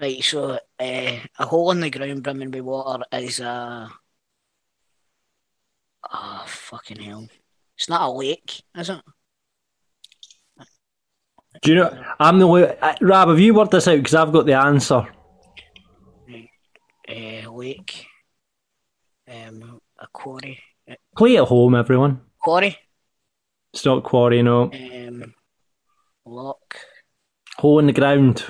Right, 0.00 0.22
so 0.22 0.50
uh, 0.52 0.58
a 1.38 1.46
hole 1.46 1.70
in 1.70 1.80
the 1.80 1.90
ground 1.90 2.22
brimming 2.22 2.50
with 2.50 2.60
water 2.62 3.04
is 3.12 3.40
a. 3.40 3.90
Oh, 6.12 6.44
fucking 6.46 7.00
hell. 7.00 7.26
It's 7.76 7.88
not 7.88 8.02
a 8.02 8.10
lake, 8.10 8.62
is 8.76 8.90
it? 8.90 9.00
Do 11.62 11.70
you 11.70 11.76
know? 11.76 12.04
I'm 12.20 12.38
the 12.38 12.46
way. 12.46 12.76
uh, 12.78 12.94
Rab, 13.00 13.28
have 13.28 13.40
you 13.40 13.54
worked 13.54 13.70
this 13.70 13.88
out? 13.88 13.96
Because 13.96 14.14
I've 14.14 14.32
got 14.32 14.46
the 14.46 14.54
answer. 14.54 15.06
Uh, 17.08 17.50
lake. 17.50 18.06
Um, 19.28 19.80
a 19.98 20.06
quarry. 20.12 20.62
Play 21.16 21.38
at 21.38 21.44
home, 21.44 21.74
everyone. 21.74 22.20
quarry. 22.38 22.76
It's 23.72 23.84
not 23.84 24.04
quarry, 24.04 24.42
no. 24.42 24.70
Um, 24.72 25.34
lock. 26.24 26.76
Hole 27.58 27.78
in 27.78 27.86
the 27.86 27.92
ground. 27.92 28.44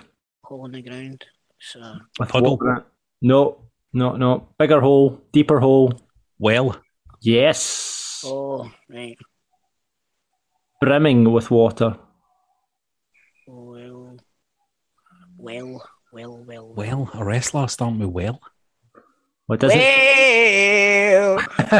Hole 0.45 0.67
in 0.67 0.73
the 0.73 0.83
ground. 0.83 1.25
So, 1.61 1.81
With 2.19 2.29
Puddle. 2.29 2.57
water 2.57 2.71
in 2.73 2.77
it. 2.79 2.85
No, 3.23 3.59
no, 3.93 4.17
no. 4.17 4.49
Bigger 4.59 4.81
hole, 4.81 5.21
deeper 5.33 5.59
hole. 5.61 5.93
Well, 6.39 6.77
Yes. 7.23 8.23
oh, 8.27 8.71
right. 8.91 9.19
Brimming 10.81 11.33
with 11.33 11.51
water. 11.51 11.97
Well, 13.47 14.17
well, 15.39 15.83
well, 16.13 16.45
well. 16.47 16.73
well, 16.75 17.11
a 17.15 17.25
wrestler 17.25 17.69
starting 17.69 17.99
with 18.01 18.11
well. 18.11 18.41
What 19.47 19.61
does 19.61 19.73
it? 19.75 19.79
Well, 19.79 21.37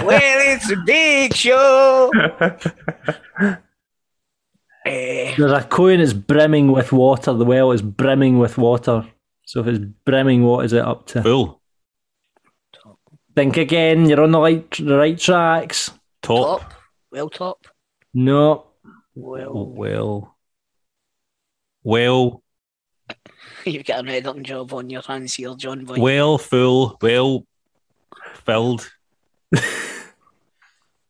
well, 0.07 0.55
it's 0.55 0.71
a 0.71 0.77
big 0.87 1.35
show. 1.35 2.11
Eh, 4.87 5.35
There's 5.37 5.53
a 5.53 5.63
coin 5.65 5.99
that's 5.99 6.13
brimming 6.13 6.71
with 6.73 6.93
water. 6.93 7.33
The 7.33 7.45
well 7.45 7.73
is 7.73 7.83
brimming 7.83 8.39
with 8.39 8.57
water. 8.59 9.07
So 9.45 9.61
if 9.61 9.67
it's 9.67 9.79
brimming, 10.05 10.43
what 10.45 10.65
is 10.65 10.73
it 10.73 10.83
up 10.85 11.07
to? 11.09 11.23
Full. 11.23 11.61
Think 13.35 13.57
again. 13.57 14.09
You're 14.09 14.23
on 14.23 14.31
the 14.33 14.41
right, 14.41 14.71
the 14.71 14.97
right 14.97 15.19
tracks. 15.19 15.91
Top. 16.23 16.61
top. 16.63 16.75
Well, 17.11 17.29
top. 17.29 17.67
No. 18.15 18.67
Well, 19.15 19.67
Well. 19.67 20.37
Well. 21.83 22.43
you've 23.65 23.85
got 23.85 24.05
a 24.05 24.07
red 24.07 24.27
up 24.27 24.41
job 24.43 24.73
on 24.73 24.91
your 24.91 25.03
hands 25.03 25.35
here, 25.35 25.55
John 25.55 25.85
Boy. 25.85 25.97
Well, 25.99 26.39
full. 26.39 26.97
Well, 27.03 27.45
filled. 28.45 28.91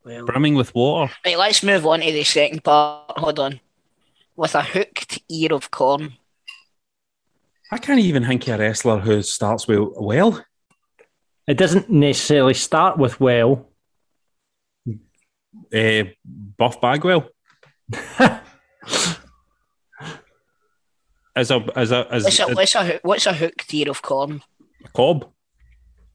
Well, 0.05 0.25
Brimming 0.25 0.55
with 0.55 0.73
water. 0.73 1.13
right, 1.25 1.37
let's 1.37 1.65
move 1.65 1.85
on 1.85 1.99
to 1.99 2.13
the 2.13 2.23
second 2.23 2.63
part. 2.63 3.11
Hold 3.19 3.41
on. 3.41 3.61
With 4.37 4.55
a 4.55 4.63
hooked 4.63 5.23
ear 5.31 5.53
of 5.53 5.71
corn. 5.71 6.15
I 7.73 7.79
can't 7.79 8.01
even 8.01 8.25
think 8.25 8.47
of 8.49 8.61
a 8.61 8.63
wrestler 8.63 8.99
who 8.99 9.23
starts 9.23 9.67
with 9.67 9.89
well. 9.97 10.45
It 11.47 11.57
doesn't 11.57 11.91
necessarily 11.91 12.55
start 12.55 12.99
with 12.99 13.21
well. 13.21 13.69
Uh, 15.75 16.05
Buff 16.25 16.81
Bagwell. 16.81 17.29
as 21.37 21.51
a 21.51 21.67
as 21.77 21.91
a 21.93 22.07
as 22.11 22.25
What's 22.25 22.39
a, 22.39 22.45
a, 22.45 22.55
what's 22.55 22.75
a, 22.75 23.01
what's 23.03 23.27
a 23.27 23.33
hooked 23.33 23.73
ear 23.75 23.91
of 23.91 24.03
corn? 24.03 24.43
cob. 24.93 25.31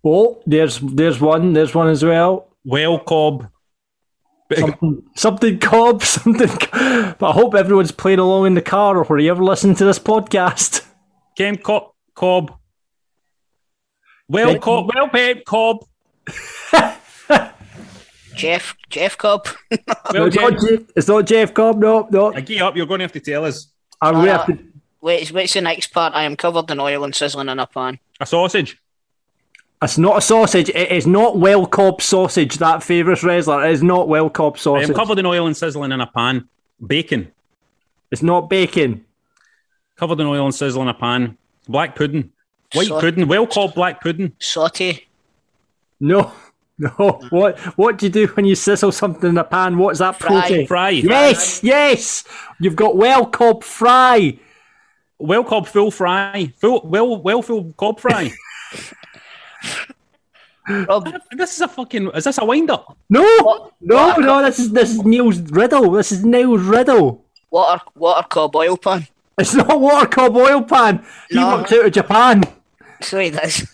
Oh, 0.03 0.41
there's 0.45 0.79
there's 0.79 1.21
one. 1.21 1.53
There's 1.53 1.75
one 1.75 1.87
as 1.89 2.03
well. 2.03 2.55
Well, 2.65 2.99
cob. 2.99 3.47
Something, 4.59 5.03
something 5.15 5.59
cob, 5.59 6.03
something. 6.15 6.47
But 6.69 7.21
I 7.23 7.31
hope 7.31 7.55
everyone's 7.55 7.91
playing 7.91 8.19
along 8.19 8.47
in 8.47 8.53
the 8.55 8.61
car 8.61 8.97
or 8.97 9.03
wherever 9.03 9.43
listening 9.43 9.75
to 9.77 9.85
this 9.85 9.99
podcast. 9.99 10.85
Ken 11.37 11.57
cob. 11.57 11.91
Cob. 12.15 12.53
Well, 14.27 14.53
Big- 14.53 14.61
cob. 14.61 14.89
Well, 14.93 15.09
pep. 15.09 15.45
Cob. 15.45 15.85
Jeff 18.35 18.75
Jeff 18.89 19.17
Cobb. 19.17 19.47
Well, 19.69 19.79
No, 20.13 20.25
it's, 20.25 20.35
not 20.35 20.53
Jeff. 20.53 20.61
Jeff, 20.69 20.79
it's 20.95 21.07
not 21.07 21.25
Jeff 21.25 21.53
Cobb. 21.53 21.77
No, 21.79 22.07
no. 22.11 22.33
I 22.33 22.41
get 22.41 22.61
up. 22.61 22.75
You're 22.75 22.85
going 22.85 22.99
to 22.99 23.03
have 23.03 23.11
to 23.13 23.19
tell 23.19 23.45
us 23.45 23.71
I 24.01 24.09
really 24.11 24.29
have 24.29 24.45
to- 24.47 24.53
ah, 24.53 24.67
Wait, 25.01 25.31
what's 25.31 25.53
the 25.53 25.61
next 25.61 25.87
part? 25.87 26.13
I 26.13 26.23
am 26.23 26.35
covered 26.35 26.69
in 26.69 26.79
oil 26.79 27.03
and 27.03 27.13
sizzling 27.15 27.49
in 27.49 27.57
a 27.59 27.65
pan. 27.67 27.99
a 28.19 28.25
sausage. 28.25 28.77
It's 29.83 29.97
not 29.97 30.17
a 30.17 30.21
sausage. 30.21 30.69
It 30.69 30.91
is 30.91 31.07
not 31.07 31.37
well 31.39 31.65
cob 31.65 32.01
sausage. 32.01 32.57
That 32.59 32.83
favourite 32.83 33.23
wrestler. 33.23 33.65
It 33.67 33.71
is 33.71 33.81
not 33.81 34.07
well 34.07 34.29
cob 34.29 34.55
I 34.55 34.59
sausage. 34.59 34.89
am 34.89 34.95
covered 34.95 35.17
in 35.17 35.25
oil 35.25 35.47
and 35.47 35.57
sizzling 35.57 35.91
in 35.91 35.99
a 36.01 36.07
pan. 36.07 36.47
Bacon. 36.85 37.31
It's 38.11 38.21
not 38.21 38.49
bacon. 38.49 39.05
Covered 39.95 40.19
in 40.19 40.27
oil 40.27 40.45
and 40.45 40.53
sizzling 40.53 40.83
in 40.83 40.89
a 40.89 40.93
pan. 40.93 41.37
Black 41.67 41.95
pudding. 41.95 42.31
White 42.73 42.87
So- 42.87 42.99
pudding. 42.99 43.27
Well, 43.27 43.47
cob 43.47 43.73
black 43.73 44.01
pudding. 44.01 44.33
Saute. 44.39 45.07
No, 45.99 46.31
no. 46.77 46.89
What 47.31 47.57
what 47.77 47.97
do 47.97 48.05
you 48.05 48.11
do 48.11 48.27
when 48.27 48.45
you 48.45 48.55
sizzle 48.55 48.91
something 48.91 49.29
in 49.29 49.37
a 49.37 49.43
pan? 49.43 49.77
What's 49.79 49.99
that 49.99 50.17
Fry. 50.19 50.41
protein? 50.41 50.67
Fry. 50.67 50.89
Yes, 50.89 51.63
yes. 51.63 52.23
You've 52.59 52.75
got 52.75 52.95
well 52.97 53.25
cob 53.25 53.63
fry. 53.63 54.37
Well, 55.17 55.43
cob 55.43 55.67
full 55.67 55.89
fry. 55.91 56.53
Full. 56.57 56.81
Well, 56.85 57.17
well, 57.21 57.41
full 57.41 57.73
cob 57.73 57.99
fry. 57.99 58.31
Rob, 60.67 61.11
this 61.31 61.55
is 61.55 61.61
a 61.61 61.67
fucking. 61.67 62.11
Is 62.11 62.23
this 62.25 62.37
a 62.37 62.45
wind 62.45 62.69
up? 62.69 62.95
No, 63.09 63.71
no, 63.81 64.15
no. 64.15 64.43
This 64.43 64.59
is 64.59 64.71
this 64.71 64.91
is 64.91 65.03
Neil's 65.03 65.39
riddle. 65.39 65.91
This 65.91 66.11
is 66.11 66.23
Neil's 66.23 66.61
riddle. 66.61 67.25
water 67.49 67.81
water 67.95 68.27
cob 68.29 68.55
oil 68.55 68.77
pan. 68.77 69.07
It's 69.37 69.55
not 69.55 69.79
water 69.81 70.05
cob 70.07 70.35
oil 70.37 70.61
pan. 70.61 71.03
He 71.29 71.35
No. 71.35 71.57
works 71.57 71.71
out 71.73 71.85
of 71.85 71.91
Japan. 71.91 72.43
Sorry, 73.01 73.25
he 73.25 73.31
does. 73.31 73.65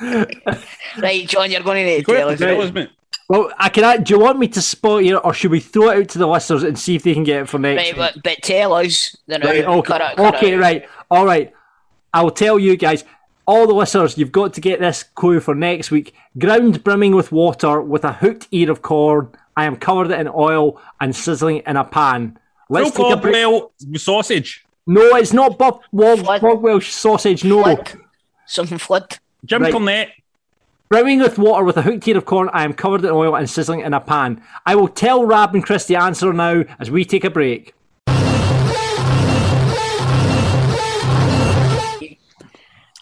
right, 0.00 1.26
John, 1.26 1.50
you're 1.50 1.62
going 1.62 1.84
to 1.84 1.90
need 1.90 2.06
to 2.06 2.14
tell 2.14 2.28
us. 2.28 2.38
tell 2.38 2.60
us, 2.62 2.72
mate. 2.72 2.90
Well, 3.28 3.50
I 3.58 3.68
can. 3.68 4.04
Do 4.04 4.14
you 4.14 4.20
want 4.20 4.38
me 4.38 4.46
to 4.48 4.62
spoil 4.62 5.00
you, 5.00 5.16
or 5.18 5.34
should 5.34 5.50
we 5.50 5.58
throw 5.58 5.90
it 5.90 5.98
out 6.02 6.08
to 6.10 6.18
the 6.18 6.28
listeners 6.28 6.62
and 6.62 6.78
see 6.78 6.94
if 6.94 7.02
they 7.02 7.14
can 7.14 7.24
get 7.24 7.42
it 7.42 7.48
for 7.48 7.58
next? 7.58 7.82
Right, 7.82 7.96
but, 7.96 8.22
but 8.22 8.38
tell 8.42 8.74
us 8.74 9.16
the 9.26 9.38
now. 9.38 9.48
Right, 9.48 9.64
okay, 9.64 9.82
Cut 9.86 10.00
it, 10.12 10.16
cut 10.16 10.34
okay, 10.36 10.52
it. 10.52 10.58
right, 10.58 10.88
all 11.10 11.26
right. 11.26 11.52
I'll 12.14 12.30
tell 12.30 12.58
you 12.58 12.76
guys, 12.76 13.04
all 13.46 13.66
the 13.66 13.74
listeners, 13.74 14.18
you've 14.18 14.32
got 14.32 14.52
to 14.54 14.60
get 14.60 14.80
this 14.80 15.02
clue 15.02 15.40
for 15.40 15.54
next 15.54 15.90
week. 15.90 16.14
Ground 16.38 16.82
brimming 16.84 17.14
with 17.14 17.32
water, 17.32 17.80
with 17.80 18.04
a 18.04 18.12
hooked 18.14 18.48
ear 18.50 18.70
of 18.70 18.82
corn. 18.82 19.30
I 19.56 19.64
am 19.64 19.76
covered 19.76 20.10
in 20.10 20.28
oil 20.28 20.80
and 21.00 21.14
sizzling 21.14 21.62
in 21.66 21.76
a 21.76 21.84
pan. 21.84 22.38
Let's 22.68 22.90
Full 22.96 23.10
take 23.10 23.18
a 23.18 23.20
break. 23.20 23.64
sausage. 24.00 24.64
No, 24.86 25.14
it's 25.16 25.32
not 25.32 25.58
Bob 25.58 25.80
Wog, 25.92 26.18
Bogwell 26.40 26.82
sausage. 26.82 27.44
No, 27.44 27.62
Flood. 27.62 27.92
Something 28.46 28.78
flood. 28.78 29.18
Jim 29.44 29.62
Right. 29.62 29.72
Cornette. 29.72 30.10
brimming 30.88 31.18
with 31.20 31.38
water, 31.38 31.64
with 31.64 31.76
a 31.76 31.82
hooked 31.82 32.06
ear 32.06 32.16
of 32.16 32.24
corn. 32.26 32.48
I 32.52 32.64
am 32.64 32.72
covered 32.72 33.04
in 33.04 33.10
oil 33.10 33.34
and 33.34 33.48
sizzling 33.50 33.80
in 33.80 33.94
a 33.94 34.00
pan. 34.00 34.40
I 34.64 34.74
will 34.76 34.88
tell 34.88 35.24
Rab 35.24 35.54
and 35.54 35.64
Chris 35.64 35.86
the 35.86 35.96
answer 35.96 36.32
now 36.32 36.64
as 36.78 36.90
we 36.90 37.04
take 37.04 37.24
a 37.24 37.30
break. 37.30 37.74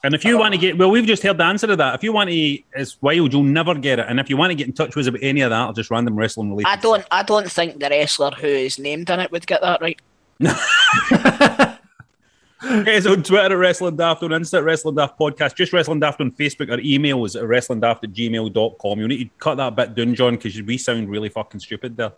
And 0.04 0.14
if 0.14 0.22
you 0.22 0.38
want 0.38 0.52
to 0.52 0.58
get, 0.58 0.76
well, 0.76 0.90
we've 0.90 1.06
just 1.06 1.22
heard 1.22 1.38
the 1.38 1.44
answer 1.44 1.66
to 1.66 1.76
that. 1.76 1.94
If 1.94 2.04
you 2.04 2.12
want 2.12 2.28
to, 2.28 2.58
it's 2.74 3.00
wild, 3.00 3.32
you'll 3.32 3.42
never 3.42 3.74
get 3.74 3.98
it. 3.98 4.04
And 4.06 4.20
if 4.20 4.28
you 4.28 4.36
want 4.36 4.50
to 4.50 4.54
get 4.54 4.66
in 4.66 4.74
touch 4.74 4.94
with 4.94 5.06
us 5.06 5.08
about 5.08 5.22
any 5.22 5.40
of 5.40 5.48
that, 5.48 5.66
or 5.66 5.72
just 5.72 5.90
random 5.90 6.14
wrestling 6.14 6.50
related. 6.50 6.68
I 6.68 6.76
don't. 6.76 7.06
I 7.10 7.22
don't 7.22 7.50
think 7.50 7.80
the 7.80 7.88
wrestler 7.88 8.32
who 8.32 8.46
is 8.46 8.78
named 8.78 9.08
in 9.08 9.18
it 9.18 9.32
would 9.32 9.46
get 9.46 9.62
that 9.62 9.80
right. 9.80 9.98
Guys 12.60 13.06
on 13.06 13.22
Twitter 13.22 13.52
at 13.54 13.58
Wrestling 13.58 13.96
Daft, 13.96 14.22
on 14.22 14.30
Insta 14.30 14.58
at 14.58 14.64
Wrestling 14.64 14.94
Daft 14.94 15.18
Podcast, 15.18 15.54
just 15.54 15.72
Wrestling 15.72 16.00
Daft 16.00 16.20
on 16.20 16.32
Facebook, 16.32 16.70
or 16.70 16.80
email 16.80 17.24
is 17.24 17.34
at 17.34 17.44
wrestlingdaft 17.44 18.04
at 18.04 18.12
gmail.com. 18.12 18.98
You 18.98 19.08
need 19.08 19.24
to 19.24 19.30
cut 19.38 19.56
that 19.56 19.74
bit 19.74 19.94
down, 19.94 20.14
John, 20.14 20.34
because 20.34 20.60
we 20.60 20.76
sound 20.76 21.08
really 21.08 21.30
fucking 21.30 21.60
stupid 21.60 21.96
there. 21.96 22.12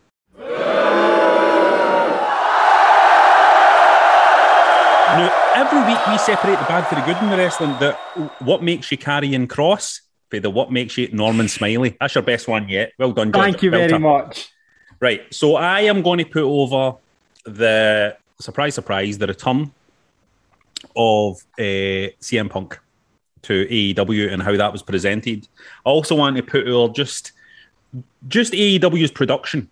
Now, 5.17 5.53
every 5.55 5.79
week 5.93 6.07
we 6.07 6.19
separate 6.19 6.59
the 6.59 6.67
bad 6.67 6.87
for 6.87 6.95
the 6.95 7.01
good 7.03 7.17
in 7.23 7.31
the 7.31 7.37
wrestling. 7.37 7.71
That 7.81 7.97
what 8.41 8.63
makes 8.63 8.91
you 8.91 8.99
carry 8.99 9.35
and 9.35 9.49
cross? 9.49 10.03
for 10.31 10.41
the 10.41 10.51
What 10.51 10.73
Makes 10.73 10.99
You 10.99 11.09
Norman 11.13 11.49
Smiley. 11.49 11.97
That's 12.01 12.15
your 12.15 12.23
best 12.23 12.49
one 12.49 12.69
yet. 12.69 12.93
Well 12.99 13.13
done, 13.13 13.33
George. 13.33 13.45
Thank 13.45 13.63
you 13.63 13.71
Well 13.71 13.89
very 13.89 13.99
much. 13.99 14.51
Right. 15.01 15.23
So 15.33 15.57
I 15.57 15.83
am 15.83 16.03
going 16.03 16.19
to 16.19 16.25
put 16.25 16.43
over 16.43 16.97
the 17.45 18.17
surprise, 18.41 18.75
surprise, 18.75 19.19
the 19.19 19.27
return 19.27 19.73
of 20.97 21.45
uh, 21.59 22.13
CM 22.21 22.51
Punk 22.51 22.79
to 23.43 23.67
AEW 23.67 24.33
and 24.33 24.43
how 24.43 24.57
that 24.57 24.73
was 24.73 24.83
presented. 24.83 25.47
I 25.85 25.91
also 25.91 26.17
want 26.17 26.37
to 26.37 26.43
put 26.43 26.67
over 26.67 26.93
just 26.93 27.33
just 28.29 28.53
AEW's 28.53 29.11
production. 29.11 29.71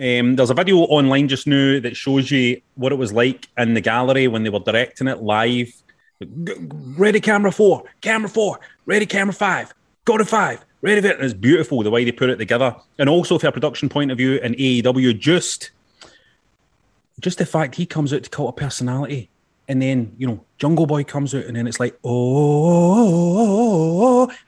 Um, 0.00 0.34
there's 0.34 0.50
a 0.50 0.54
video 0.54 0.78
online 0.78 1.28
just 1.28 1.46
now 1.46 1.78
that 1.78 1.96
shows 1.96 2.28
you 2.30 2.60
what 2.74 2.90
it 2.90 2.96
was 2.96 3.12
like 3.12 3.46
in 3.56 3.74
the 3.74 3.80
gallery 3.80 4.26
when 4.26 4.42
they 4.42 4.50
were 4.50 4.58
directing 4.58 5.06
it 5.06 5.22
live. 5.22 5.72
Ready 6.20 7.20
camera 7.20 7.52
four, 7.52 7.84
camera 8.00 8.28
four, 8.28 8.58
ready 8.86 9.06
camera 9.06 9.32
five, 9.32 9.72
go 10.04 10.18
to 10.18 10.24
five, 10.24 10.64
ready 10.82 11.06
it. 11.06 11.16
And 11.16 11.24
it's 11.24 11.32
beautiful 11.32 11.84
the 11.84 11.90
way 11.90 12.04
they 12.04 12.10
put 12.10 12.28
it 12.28 12.36
together. 12.36 12.74
And 12.98 13.08
also 13.08 13.38
from 13.38 13.50
a 13.50 13.52
production 13.52 13.88
point 13.88 14.10
of 14.10 14.18
view 14.18 14.38
in 14.38 14.54
AEW, 14.54 15.16
just 15.18 15.70
just 17.20 17.38
the 17.38 17.46
fact 17.46 17.76
he 17.76 17.86
comes 17.86 18.12
out 18.12 18.24
to 18.24 18.30
cult 18.30 18.48
a 18.48 18.60
personality. 18.60 19.30
And 19.68 19.80
then, 19.80 20.14
you 20.18 20.26
know, 20.26 20.44
Jungle 20.58 20.86
Boy 20.86 21.04
comes 21.04 21.34
out 21.34 21.44
and 21.44 21.54
then 21.56 21.68
it's 21.68 21.80
like, 21.80 21.96
oh, 22.04 23.08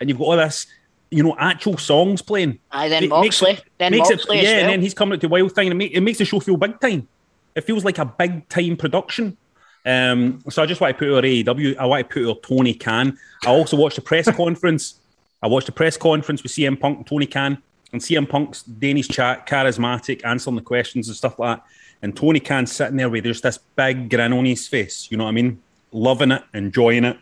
and 0.00 0.10
you've 0.10 0.18
got 0.18 0.24
all 0.24 0.36
this, 0.36 0.66
you 1.10 1.22
know, 1.22 1.36
actual 1.38 1.78
songs 1.78 2.20
playing. 2.22 2.58
Aye, 2.72 2.88
then 2.88 3.04
It 3.04 3.10
Moxley. 3.10 3.58
then 3.78 3.92
makes 3.92 4.10
it- 4.10 4.24
yeah, 4.28 4.34
well. 4.34 4.44
and 4.60 4.68
then 4.70 4.80
he's 4.82 4.94
coming 4.94 5.14
out 5.14 5.20
to 5.20 5.28
Wild 5.28 5.52
Thing 5.52 5.68
and 5.70 5.72
it, 5.74 5.76
make, 5.76 5.92
it 5.92 6.00
makes 6.00 6.18
the 6.18 6.24
show 6.24 6.40
feel 6.40 6.56
big 6.56 6.80
time. 6.80 7.06
It 7.54 7.62
feels 7.62 7.84
like 7.84 7.98
a 7.98 8.04
big 8.04 8.48
time 8.48 8.76
production. 8.76 9.36
Um, 9.84 10.40
so 10.50 10.62
I 10.62 10.66
just 10.66 10.80
want 10.80 10.96
to 10.96 10.98
put 10.98 11.14
our 11.14 11.22
AEW. 11.22 11.76
I 11.78 11.86
want 11.86 12.08
to 12.10 12.12
put 12.12 12.28
our 12.28 12.34
Tony 12.40 12.74
Khan. 12.74 13.16
I 13.44 13.50
also 13.50 13.76
watched 13.76 13.96
the 13.96 14.02
press 14.02 14.28
conference. 14.36 14.96
I 15.42 15.46
watched 15.46 15.66
the 15.66 15.72
press 15.72 15.96
conference 15.96 16.42
with 16.42 16.50
CM 16.52 16.78
Punk 16.78 16.98
and 16.98 17.06
Tony 17.06 17.26
Khan, 17.26 17.58
and 17.92 18.02
CM 18.02 18.28
Punk's 18.28 18.62
Danny's 18.64 19.06
chat, 19.06 19.46
charismatic, 19.46 20.24
answering 20.24 20.56
the 20.56 20.62
questions 20.62 21.06
and 21.08 21.16
stuff 21.16 21.38
like 21.38 21.58
that. 21.58 21.64
And 22.02 22.16
Tony 22.16 22.40
Khan 22.40 22.66
sitting 22.66 22.96
there 22.96 23.08
with 23.08 23.24
just 23.24 23.44
this 23.44 23.58
big 23.76 24.10
grin 24.10 24.32
on 24.32 24.44
his 24.44 24.66
face. 24.66 25.06
You 25.10 25.18
know 25.18 25.24
what 25.24 25.30
I 25.30 25.34
mean? 25.34 25.62
Loving 25.92 26.32
it, 26.32 26.42
enjoying 26.52 27.04
it, 27.04 27.16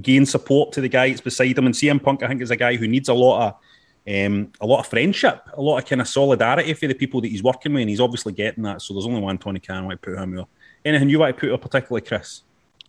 gain 0.00 0.24
support 0.24 0.72
to 0.72 0.80
the 0.80 0.88
guy 0.88 1.08
that's 1.08 1.20
beside 1.20 1.58
him. 1.58 1.66
And 1.66 1.74
CM 1.74 2.02
Punk, 2.02 2.22
I 2.22 2.28
think, 2.28 2.42
is 2.42 2.50
a 2.50 2.56
guy 2.56 2.76
who 2.76 2.88
needs 2.88 3.08
a 3.08 3.14
lot 3.14 3.48
of 3.48 3.54
um, 4.04 4.52
a 4.60 4.66
lot 4.66 4.80
of 4.80 4.86
friendship, 4.88 5.42
a 5.52 5.62
lot 5.62 5.78
of 5.78 5.86
kind 5.86 6.00
of 6.00 6.08
solidarity 6.08 6.74
for 6.74 6.88
the 6.88 6.94
people 6.94 7.20
that 7.20 7.28
he's 7.28 7.42
working 7.42 7.72
with, 7.72 7.82
and 7.82 7.90
he's 7.90 8.00
obviously 8.00 8.32
getting 8.32 8.64
that. 8.64 8.82
So 8.82 8.94
there's 8.94 9.06
only 9.06 9.20
one 9.20 9.38
Tony 9.38 9.60
Khan 9.60 9.90
I 9.90 9.94
put 9.94 10.18
him 10.18 10.34
there. 10.34 10.44
Anything 10.84 11.08
you 11.08 11.20
want 11.20 11.36
to 11.36 11.40
put 11.40 11.52
up 11.52 11.62
particularly, 11.62 12.04
Chris? 12.04 12.42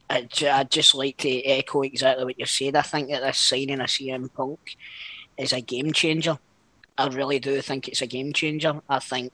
I'd, 0.09 0.43
I'd 0.43 0.71
just 0.71 0.95
like 0.95 1.17
to 1.17 1.29
echo 1.45 1.83
exactly 1.83 2.25
what 2.25 2.39
you 2.39 2.45
said. 2.45 2.75
I 2.75 2.81
think 2.81 3.09
that 3.09 3.21
this 3.21 3.37
signing 3.37 3.79
of 3.79 3.87
CM 3.87 4.33
Punk 4.33 4.75
is 5.37 5.53
a 5.53 5.61
game 5.61 5.93
changer. 5.93 6.39
I 6.97 7.07
really 7.07 7.39
do 7.39 7.61
think 7.61 7.87
it's 7.87 8.01
a 8.01 8.07
game 8.07 8.33
changer. 8.33 8.81
I 8.89 8.99
think 8.99 9.31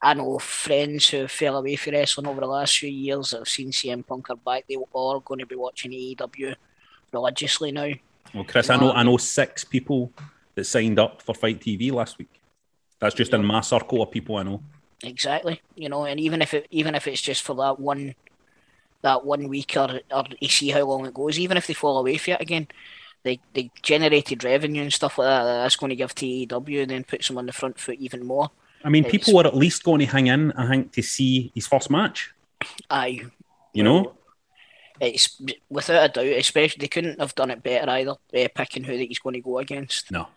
I 0.00 0.14
know 0.14 0.38
friends 0.38 1.12
eh, 1.12 1.20
who 1.20 1.28
fell 1.28 1.56
away 1.56 1.76
from 1.76 1.94
wrestling 1.94 2.26
over 2.26 2.40
the 2.40 2.46
last 2.46 2.78
few 2.78 2.90
years 2.90 3.30
that 3.30 3.38
have 3.38 3.48
seen 3.48 3.70
CM 3.70 4.06
Punk 4.06 4.30
are 4.30 4.36
back. 4.36 4.64
They 4.68 4.76
are 4.76 5.20
going 5.20 5.40
to 5.40 5.46
be 5.46 5.56
watching 5.56 5.90
AEW 5.90 6.54
religiously 7.12 7.72
now. 7.72 7.92
Well, 8.34 8.44
Chris, 8.44 8.70
I 8.70 8.76
know 8.76 8.92
I 8.92 9.02
know 9.02 9.16
six 9.16 9.64
people 9.64 10.12
that 10.54 10.64
signed 10.64 10.98
up 10.98 11.22
for 11.22 11.34
FITE 11.34 11.60
TV 11.60 11.92
last 11.92 12.18
week. 12.18 12.40
That's 13.00 13.14
just 13.14 13.32
in 13.32 13.44
my 13.44 13.60
circle 13.60 14.02
of 14.02 14.10
people 14.10 14.36
I 14.36 14.42
know. 14.42 14.62
Exactly. 15.02 15.60
You 15.76 15.88
know, 15.88 16.04
and 16.04 16.20
even 16.20 16.42
if 16.42 16.54
it 16.54 16.66
even 16.70 16.94
if 16.94 17.06
it's 17.06 17.22
just 17.22 17.42
for 17.42 17.54
that 17.56 17.80
one 17.80 18.14
that 19.02 19.24
one 19.24 19.48
week 19.48 19.74
or 19.76 20.00
or 20.12 20.24
you 20.40 20.48
see 20.48 20.70
how 20.70 20.84
long 20.84 21.06
it 21.06 21.14
goes, 21.14 21.38
even 21.38 21.56
if 21.56 21.66
they 21.66 21.74
fall 21.74 21.98
away 21.98 22.18
from 22.18 22.34
it 22.34 22.40
again, 22.40 22.68
they 23.24 23.40
they 23.54 23.70
generated 23.82 24.44
revenue 24.44 24.82
and 24.82 24.92
stuff 24.92 25.18
like 25.18 25.26
that. 25.26 25.44
That's 25.44 25.76
going 25.76 25.90
to 25.90 25.96
give 25.96 26.14
to 26.16 26.26
AEW 26.26 26.82
and 26.82 26.90
then 26.90 27.04
puts 27.04 27.28
them 27.28 27.38
on 27.38 27.46
the 27.46 27.52
front 27.52 27.78
foot 27.80 27.98
even 27.98 28.24
more. 28.24 28.50
I 28.84 28.88
mean, 28.88 29.04
It's- 29.04 29.10
people 29.10 29.34
were 29.34 29.46
at 29.46 29.56
least 29.56 29.84
going 29.84 30.00
to 30.00 30.06
hang 30.06 30.26
in, 30.28 30.52
I 30.52 30.68
think, 30.68 30.92
to 30.92 31.02
see 31.02 31.52
his 31.54 31.66
first 31.66 31.90
match. 31.90 32.30
Aye, 32.90 33.22
You 33.72 33.82
know, 33.84 34.14
it's 35.00 35.40
without 35.68 36.04
a 36.04 36.08
doubt. 36.12 36.38
Especially 36.38 36.80
they 36.80 36.88
couldn't 36.88 37.20
have 37.20 37.34
done 37.34 37.50
it 37.50 37.62
better 37.62 37.88
either. 37.90 38.12
Uh, 38.12 38.48
picking 38.54 38.84
who 38.84 38.96
that 38.96 39.04
he's 39.08 39.18
going 39.20 39.34
to 39.34 39.40
go 39.40 39.58
against. 39.58 40.10
no. 40.10 40.28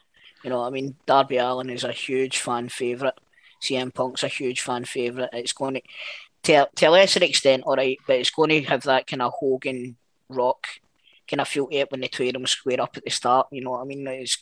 You 0.43 0.49
know, 0.49 0.61
what 0.61 0.67
I 0.67 0.69
mean, 0.71 0.95
Darby 1.05 1.37
Allin 1.37 1.69
is 1.69 1.83
a 1.83 1.91
huge 1.91 2.39
fan 2.39 2.67
favorite. 2.69 3.13
CM 3.61 3.93
Punk's 3.93 4.23
a 4.23 4.27
huge 4.27 4.61
fan 4.61 4.85
favorite. 4.85 5.29
It's 5.33 5.53
going 5.53 5.75
to, 5.75 5.81
to, 6.43 6.67
to 6.77 6.85
a 6.85 6.89
lesser 6.89 7.23
extent, 7.23 7.61
all 7.63 7.75
right, 7.75 7.99
but 8.07 8.15
it's 8.17 8.31
going 8.31 8.49
to 8.49 8.63
have 8.63 8.81
that 8.83 9.05
kind 9.05 9.21
of 9.21 9.33
Hogan 9.39 9.97
Rock 10.29 10.65
kind 11.27 11.41
of 11.41 11.47
feel 11.47 11.67
to 11.67 11.75
it 11.75 11.91
when 11.91 12.01
the 12.01 12.07
two 12.07 12.25
of 12.25 12.33
them 12.33 12.47
square 12.47 12.81
up 12.81 12.97
at 12.97 13.03
the 13.03 13.11
start. 13.11 13.49
You 13.51 13.61
know 13.63 13.69
what 13.71 13.81
I 13.81 13.85
mean? 13.85 14.03
There's, 14.03 14.39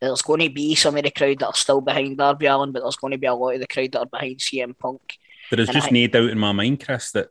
there's 0.00 0.22
going 0.22 0.40
to 0.40 0.48
be 0.50 0.74
some 0.74 0.96
of 0.96 1.02
the 1.04 1.10
crowd 1.10 1.38
that 1.40 1.46
are 1.46 1.54
still 1.54 1.80
behind 1.80 2.18
Darby 2.18 2.46
Allin, 2.46 2.72
but 2.72 2.82
there's 2.82 2.96
going 2.96 3.12
to 3.12 3.18
be 3.18 3.26
a 3.26 3.34
lot 3.34 3.54
of 3.54 3.60
the 3.60 3.66
crowd 3.66 3.92
that 3.92 4.00
are 4.00 4.06
behind 4.06 4.38
CM 4.38 4.76
Punk. 4.78 5.18
There 5.50 5.60
is 5.60 5.68
And 5.68 5.74
just 5.76 5.88
I- 5.88 5.90
no 5.90 6.06
doubt 6.06 6.30
in 6.30 6.38
my 6.38 6.52
mind, 6.52 6.84
Chris, 6.84 7.12
that 7.12 7.28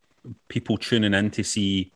people 0.49 0.77
tuning 0.77 1.13
in 1.13 1.31
to 1.31 1.43
see, 1.43 1.91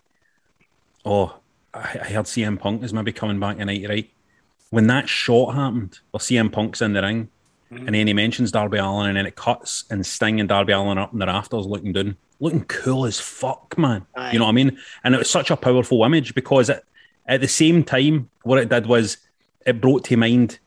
oh, 1.05 1.36
I 1.73 1.79
I 2.01 2.07
heard 2.09 2.25
CM 2.25 2.59
Punk 2.59 2.83
is 2.83 2.93
maybe 2.93 3.12
coming 3.12 3.39
back 3.39 3.57
tonight, 3.57 3.86
right? 3.89 4.09
When 4.69 4.88
that 4.88 5.07
shot 5.09 5.53
happened, 5.55 5.99
or 6.12 6.19
CM 6.19 6.51
Punk's 6.51 6.81
in 6.81 6.93
the 6.93 7.01
ring, 7.01 7.29
Mm-hmm. 7.71 7.88
and 7.88 7.95
then 7.95 8.05
he 8.05 8.13
mentions 8.13 8.51
Darby 8.51 8.77
Allin, 8.77 9.07
and 9.07 9.17
then 9.17 9.25
it 9.25 9.36
cuts 9.36 9.86
and 9.89 10.05
Sting 10.05 10.39
and 10.39 10.47
Darby 10.47 10.73
Allin 10.73 10.99
up 10.99 11.12
in 11.12 11.17
the 11.17 11.25
rafters 11.25 11.65
looking 11.65 11.91
down, 11.91 12.15
looking 12.39 12.65
cool 12.65 13.05
as 13.07 13.19
fuck, 13.19 13.75
man. 13.79 14.05
Aye. 14.15 14.31
You 14.33 14.38
know 14.38 14.45
what 14.45 14.49
I 14.51 14.53
mean? 14.53 14.77
And 15.03 15.15
it 15.15 15.17
was 15.17 15.29
such 15.29 15.49
a 15.49 15.57
powerful 15.57 16.03
image 16.03 16.36
because 16.36 16.69
it, 16.69 16.83
at 17.25 17.41
the 17.41 17.47
same 17.47 17.83
time, 17.83 18.29
what 18.43 18.59
it 18.59 18.69
did 18.69 18.86
was 18.86 19.17
it 19.65 19.81
brought 19.81 20.03
to 20.03 20.17
mind 20.17 20.59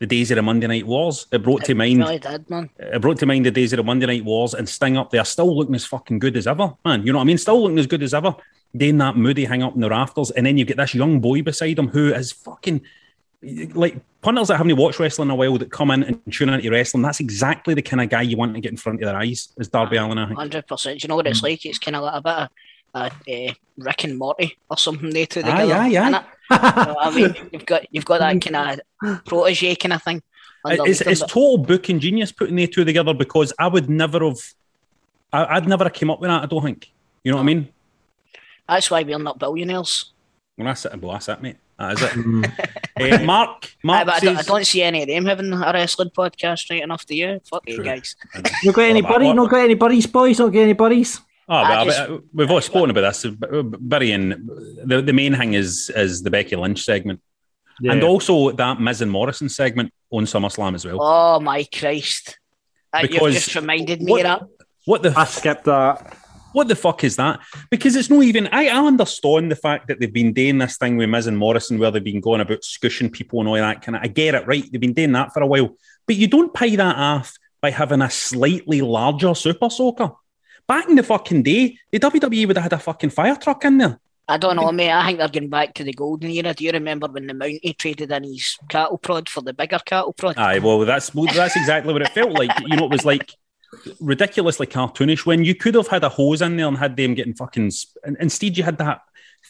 the 0.00 0.06
days 0.06 0.30
of 0.30 0.36
the 0.36 0.42
Monday 0.42 0.66
Night 0.66 0.86
Wars. 0.86 1.26
It 1.32 1.42
brought 1.42 1.64
to 1.64 1.74
mind 1.74 2.00
really 2.00 2.18
did, 2.18 2.48
man. 2.50 2.68
it 2.78 3.00
brought 3.00 3.18
to 3.20 3.26
mind 3.26 3.46
the 3.46 3.50
days 3.50 3.72
of 3.72 3.76
the 3.78 3.84
Monday 3.84 4.06
Night 4.06 4.24
Wars 4.24 4.54
and 4.54 4.68
Sting 4.68 4.96
up 4.96 5.10
there, 5.10 5.24
still 5.24 5.56
looking 5.56 5.74
as 5.74 5.86
fucking 5.86 6.18
good 6.18 6.36
as 6.36 6.46
ever, 6.46 6.74
man. 6.84 7.06
You 7.06 7.12
know 7.12 7.18
what 7.18 7.24
I 7.24 7.26
mean? 7.26 7.38
Still 7.38 7.62
looking 7.62 7.78
as 7.78 7.86
good 7.86 8.02
as 8.02 8.12
ever. 8.14 8.34
Then 8.72 8.98
that 8.98 9.16
moody 9.16 9.44
hang 9.44 9.62
up 9.62 9.74
in 9.76 9.80
the 9.80 9.88
rafters, 9.90 10.32
and 10.32 10.44
then 10.44 10.58
you 10.58 10.64
get 10.64 10.76
this 10.78 10.94
young 10.94 11.20
boy 11.20 11.42
beside 11.42 11.78
him 11.78 11.88
who 11.88 12.12
is 12.12 12.32
fucking 12.32 12.80
like 13.74 13.96
punters 14.22 14.48
that 14.48 14.56
haven't 14.56 14.74
watched 14.76 14.98
wrestling 14.98 15.26
in 15.28 15.30
a 15.32 15.34
while 15.36 15.58
that 15.58 15.70
come 15.70 15.90
in 15.90 16.02
and 16.02 16.20
tune 16.32 16.48
into 16.48 16.70
wrestling. 16.70 17.02
That's 17.02 17.20
exactly 17.20 17.74
the 17.74 17.82
kind 17.82 18.00
of 18.00 18.08
guy 18.08 18.22
you 18.22 18.36
want 18.36 18.54
to 18.54 18.60
get 18.60 18.70
in 18.72 18.76
front 18.78 19.00
of 19.02 19.06
their 19.06 19.16
eyes, 19.16 19.50
is 19.58 19.68
Darby 19.68 19.96
Allin. 19.98 20.18
I 20.18 20.26
think. 20.26 20.38
Hundred 20.38 20.66
percent. 20.66 21.02
You 21.02 21.08
know 21.08 21.16
what 21.16 21.26
it's 21.26 21.40
Mm. 21.40 21.44
like? 21.44 21.64
It's 21.66 21.78
kind 21.78 21.94
of 21.96 22.02
like 22.02 22.14
a 22.16 22.20
bit 22.22 22.32
of 22.32 22.48
uh, 22.94 23.10
uh, 23.50 23.54
Rick 23.76 24.04
and 24.04 24.18
Morty 24.18 24.56
or 24.70 24.78
something. 24.78 25.10
They 25.10 25.26
two 25.26 25.42
together. 25.42 25.72
aye, 25.74 25.88
aye. 25.88 25.92
innit? 25.92 26.24
You 26.50 26.56
know 26.56 26.96
I 27.00 27.10
mean, 27.14 27.34
you've 27.52 27.66
got 27.66 27.86
you've 27.90 28.04
got 28.04 28.18
that 28.20 28.40
kind 28.40 28.80
of 29.02 29.24
protege 29.24 29.74
kind 29.76 29.92
of 29.92 30.02
thing. 30.02 30.22
It's, 30.66 30.80
underneath 30.80 30.98
them, 31.00 31.08
it's 31.12 31.20
total 31.20 31.58
booking 31.58 32.00
genius 32.00 32.32
putting 32.32 32.56
the 32.56 32.66
two 32.66 32.84
together 32.84 33.12
because 33.12 33.52
I 33.58 33.66
would 33.66 33.90
never 33.90 34.24
have, 34.24 34.38
I, 35.32 35.56
I'd 35.56 35.68
never 35.68 35.84
have 35.84 35.92
came 35.92 36.10
up 36.10 36.20
with 36.20 36.28
that. 36.30 36.42
I 36.42 36.46
don't 36.46 36.62
think. 36.62 36.90
You 37.22 37.32
know 37.32 37.36
what 37.36 37.42
I 37.42 37.46
mean? 37.46 37.68
That's 38.68 38.90
why 38.90 39.02
we're 39.02 39.18
not 39.18 39.38
billionaires. 39.38 40.12
When 40.56 40.66
I 40.68 40.74
sit, 40.74 40.98
well, 41.02 41.12
that's 41.12 41.28
it, 41.28 41.42
mate. 41.42 41.56
That 41.78 41.92
is 41.94 42.02
it. 42.02 43.20
uh, 43.20 43.24
Mark, 43.24 43.74
Mark 43.82 44.02
Aye, 44.02 44.04
but 44.04 44.14
I, 44.14 44.20
don't, 44.20 44.36
I 44.38 44.42
don't 44.42 44.66
see 44.66 44.82
any 44.82 45.02
of 45.02 45.08
them 45.08 45.26
having 45.26 45.52
a 45.52 45.70
wrestling 45.72 46.10
podcast 46.10 46.70
right 46.70 46.82
enough 46.82 47.04
to 47.06 47.14
you. 47.14 47.40
Fuck 47.44 47.64
you 47.68 47.76
True. 47.76 47.84
guys. 47.84 48.14
You 48.62 48.72
got 48.72 48.82
any 48.82 49.02
Well, 49.02 49.12
buddy? 49.12 49.26
what- 49.26 49.36
Not 49.36 49.50
got 49.50 49.64
any 49.64 49.74
buddies, 49.74 50.06
boys? 50.06 50.38
Not 50.38 50.52
got 50.52 50.60
any 50.60 50.72
buddies? 50.72 51.20
Oh, 51.48 51.54
I 51.56 51.68
well, 51.70 51.84
just- 51.84 52.00
uh, 52.00 52.18
we've 52.32 52.50
all 52.50 52.60
spoken 52.60 52.90
about 52.90 53.12
this. 53.14 53.26
Barry 53.80 54.12
and 54.12 54.48
the, 54.84 55.02
the 55.02 55.12
main 55.12 55.34
thing 55.36 55.54
is 55.54 55.90
is 55.94 56.22
the 56.22 56.30
Becky 56.30 56.56
Lynch 56.56 56.82
segment, 56.82 57.20
and 57.82 58.02
also 58.02 58.50
that 58.52 58.80
Miz 58.80 59.02
and 59.02 59.10
Morrison 59.10 59.48
segment 59.48 59.92
on 60.10 60.24
SummerSlam 60.24 60.74
as 60.74 60.84
well. 60.86 60.98
Oh 61.00 61.40
my 61.40 61.64
Christ! 61.64 62.38
Uh, 62.92 63.06
You've 63.10 63.32
just 63.32 63.54
reminded 63.54 64.00
me 64.02 64.12
what- 64.12 64.26
of 64.26 64.40
that. 64.40 64.48
What 64.86 65.02
the 65.02 65.14
I 65.16 65.24
skipped 65.24 65.64
that. 65.64 66.14
what 66.52 66.68
the 66.68 66.76
fuck 66.76 67.04
is 67.04 67.16
that? 67.16 67.40
Because 67.70 67.96
it's 67.96 68.10
not 68.10 68.22
even. 68.22 68.48
I, 68.52 68.68
I 68.68 68.86
understand 68.86 69.50
the 69.50 69.56
fact 69.56 69.88
that 69.88 69.98
they've 69.98 70.12
been 70.12 70.34
doing 70.34 70.58
this 70.58 70.76
thing 70.76 70.98
with 70.98 71.08
Miz 71.08 71.26
and 71.26 71.38
Morrison, 71.38 71.78
where 71.78 71.90
they've 71.90 72.04
been 72.04 72.20
going 72.20 72.42
about 72.42 72.62
scushing 72.64 73.10
people 73.10 73.40
and 73.40 73.48
all 73.48 73.54
that 73.54 73.80
kind 73.82 73.96
of. 73.96 74.02
I 74.02 74.08
get 74.08 74.34
it, 74.34 74.46
right? 74.46 74.64
They've 74.70 74.80
been 74.80 74.92
doing 74.92 75.12
that 75.12 75.32
for 75.32 75.42
a 75.42 75.46
while, 75.46 75.76
but 76.06 76.16
you 76.16 76.26
don't 76.26 76.52
pay 76.52 76.76
that 76.76 76.96
off 76.96 77.34
by 77.62 77.70
having 77.70 78.02
a 78.02 78.10
slightly 78.10 78.82
larger 78.82 79.34
Super 79.34 79.70
Soaker. 79.70 80.10
Back 80.66 80.88
in 80.88 80.94
the 80.94 81.02
fucking 81.02 81.42
day, 81.42 81.78
the 81.90 82.00
WWE 82.00 82.46
would 82.48 82.56
have 82.56 82.64
had 82.64 82.72
a 82.72 82.78
fucking 82.78 83.10
fire 83.10 83.36
truck 83.36 83.64
in 83.64 83.78
there. 83.78 84.00
I 84.26 84.38
don't 84.38 84.56
know, 84.56 84.72
mate. 84.72 84.90
I 84.90 85.04
think 85.06 85.18
they're 85.18 85.28
going 85.28 85.50
back 85.50 85.74
to 85.74 85.84
the 85.84 85.92
golden 85.92 86.30
era. 86.30 86.54
Do 86.54 86.64
you 86.64 86.70
remember 86.70 87.06
when 87.08 87.26
the 87.26 87.34
Mountie 87.34 87.76
traded 87.76 88.10
in 88.10 88.24
his 88.24 88.56
cattle 88.70 88.96
prod 88.96 89.28
for 89.28 89.42
the 89.42 89.52
bigger 89.52 89.78
cattle 89.84 90.14
prod? 90.14 90.38
Aye, 90.38 90.60
well, 90.60 90.78
that's 90.80 91.10
that's 91.10 91.56
exactly 91.56 91.92
what 91.92 92.00
it 92.00 92.08
felt 92.08 92.32
like. 92.32 92.50
You 92.60 92.76
know, 92.76 92.86
it 92.86 92.90
was 92.90 93.04
like 93.04 93.34
ridiculously 94.00 94.66
cartoonish 94.66 95.26
when 95.26 95.44
you 95.44 95.54
could 95.54 95.74
have 95.74 95.88
had 95.88 96.04
a 96.04 96.08
hose 96.08 96.40
in 96.40 96.56
there 96.56 96.68
and 96.68 96.78
had 96.78 96.96
them 96.96 97.12
getting 97.12 97.34
fucking. 97.34 97.70
sp- 97.76 98.00
and 98.04 98.16
Instead, 98.18 98.56
you 98.56 98.64
had 98.64 98.78
that 98.78 99.02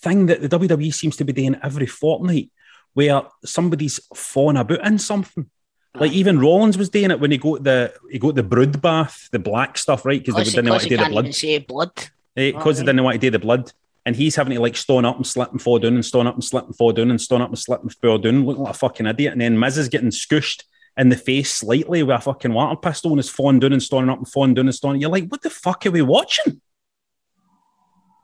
thing 0.03 0.27
that 0.27 0.41
the 0.43 0.49
WWE 0.49 0.93
seems 0.93 1.17
to 1.17 1.25
be 1.25 1.33
doing 1.33 1.57
every 1.63 1.87
fortnight, 1.87 2.51
where 2.95 3.23
somebody's 3.45 4.01
falling 4.15 4.57
about 4.57 4.85
in 4.85 4.99
something. 4.99 5.49
Like 5.97 6.13
even 6.13 6.41
Rollins 6.41 6.77
was 6.77 6.89
doing 6.89 7.11
it 7.13 7.21
when 7.21 7.31
he 7.31 7.39
got 7.39 7.63
the 7.63 7.95
he 8.11 8.19
got 8.19 8.35
the 8.35 8.43
brood 8.43 8.83
bath, 8.83 9.29
the 9.31 9.39
black 9.39 9.79
stuff, 9.79 10.05
right? 10.05 10.23
Because 10.25 10.35
they 10.35 10.51
didn't 10.51 10.71
want 10.71 10.83
to 10.83 10.89
do 10.89 10.97
the 10.97 11.09
blood. 11.09 11.25
even 11.25 11.33
say 11.33 11.59
blood. 11.59 11.93
Eh, 12.37 12.51
because 12.51 12.79
they 12.79 12.85
didn't 12.85 13.05
want 13.05 13.15
to 13.15 13.21
do 13.21 13.31
the 13.31 13.39
blood. 13.39 13.73
and 14.07 14.17
he's 14.17 14.37
having 14.37 14.55
to 14.55 14.61
like 14.61 14.77
stone 14.77 15.05
up 15.05 15.17
and 15.17 15.27
slip 15.27 15.51
and 15.53 15.63
fall 15.63 15.79
down 15.79 15.95
and 15.95 16.05
stone 16.05 16.27
up 16.27 16.35
and 16.35 16.45
slip 16.45 16.67
and 16.67 16.77
fall 16.77 16.93
down 16.93 17.11
and 17.11 17.21
stone 17.21 17.41
up 17.41 17.49
and 17.49 17.59
slip 17.59 17.81
and 17.83 17.95
fall 17.95 18.19
down, 18.19 18.45
looking 18.45 18.63
like 18.63 18.75
a 18.75 18.79
fucking 18.79 19.07
idiot. 19.07 19.33
And 19.33 19.41
then 19.41 19.59
Miz 19.59 19.79
is 19.79 19.89
getting 19.89 20.11
scooshed 20.11 20.65
in 20.97 21.09
the 21.09 21.17
face 21.17 21.53
slightly 21.53 22.03
with 22.03 22.17
a 22.17 22.21
fucking 22.21 22.53
water 22.53 22.77
pistol 22.77 23.13
and 23.13 23.21
is 23.21 23.31
falling 23.31 23.61
down 23.61 23.73
and 23.73 23.83
stoning 23.83 24.11
up 24.11 24.19
and 24.19 24.29
falling 24.29 24.55
down 24.55 24.67
and 24.67 24.75
stoning. 24.75 25.01
You're 25.01 25.11
like, 25.11 25.29
what 25.29 25.43
the 25.43 25.51
fuck 25.51 25.87
are 25.87 25.91
we 25.91 26.03
watching? 26.03 26.61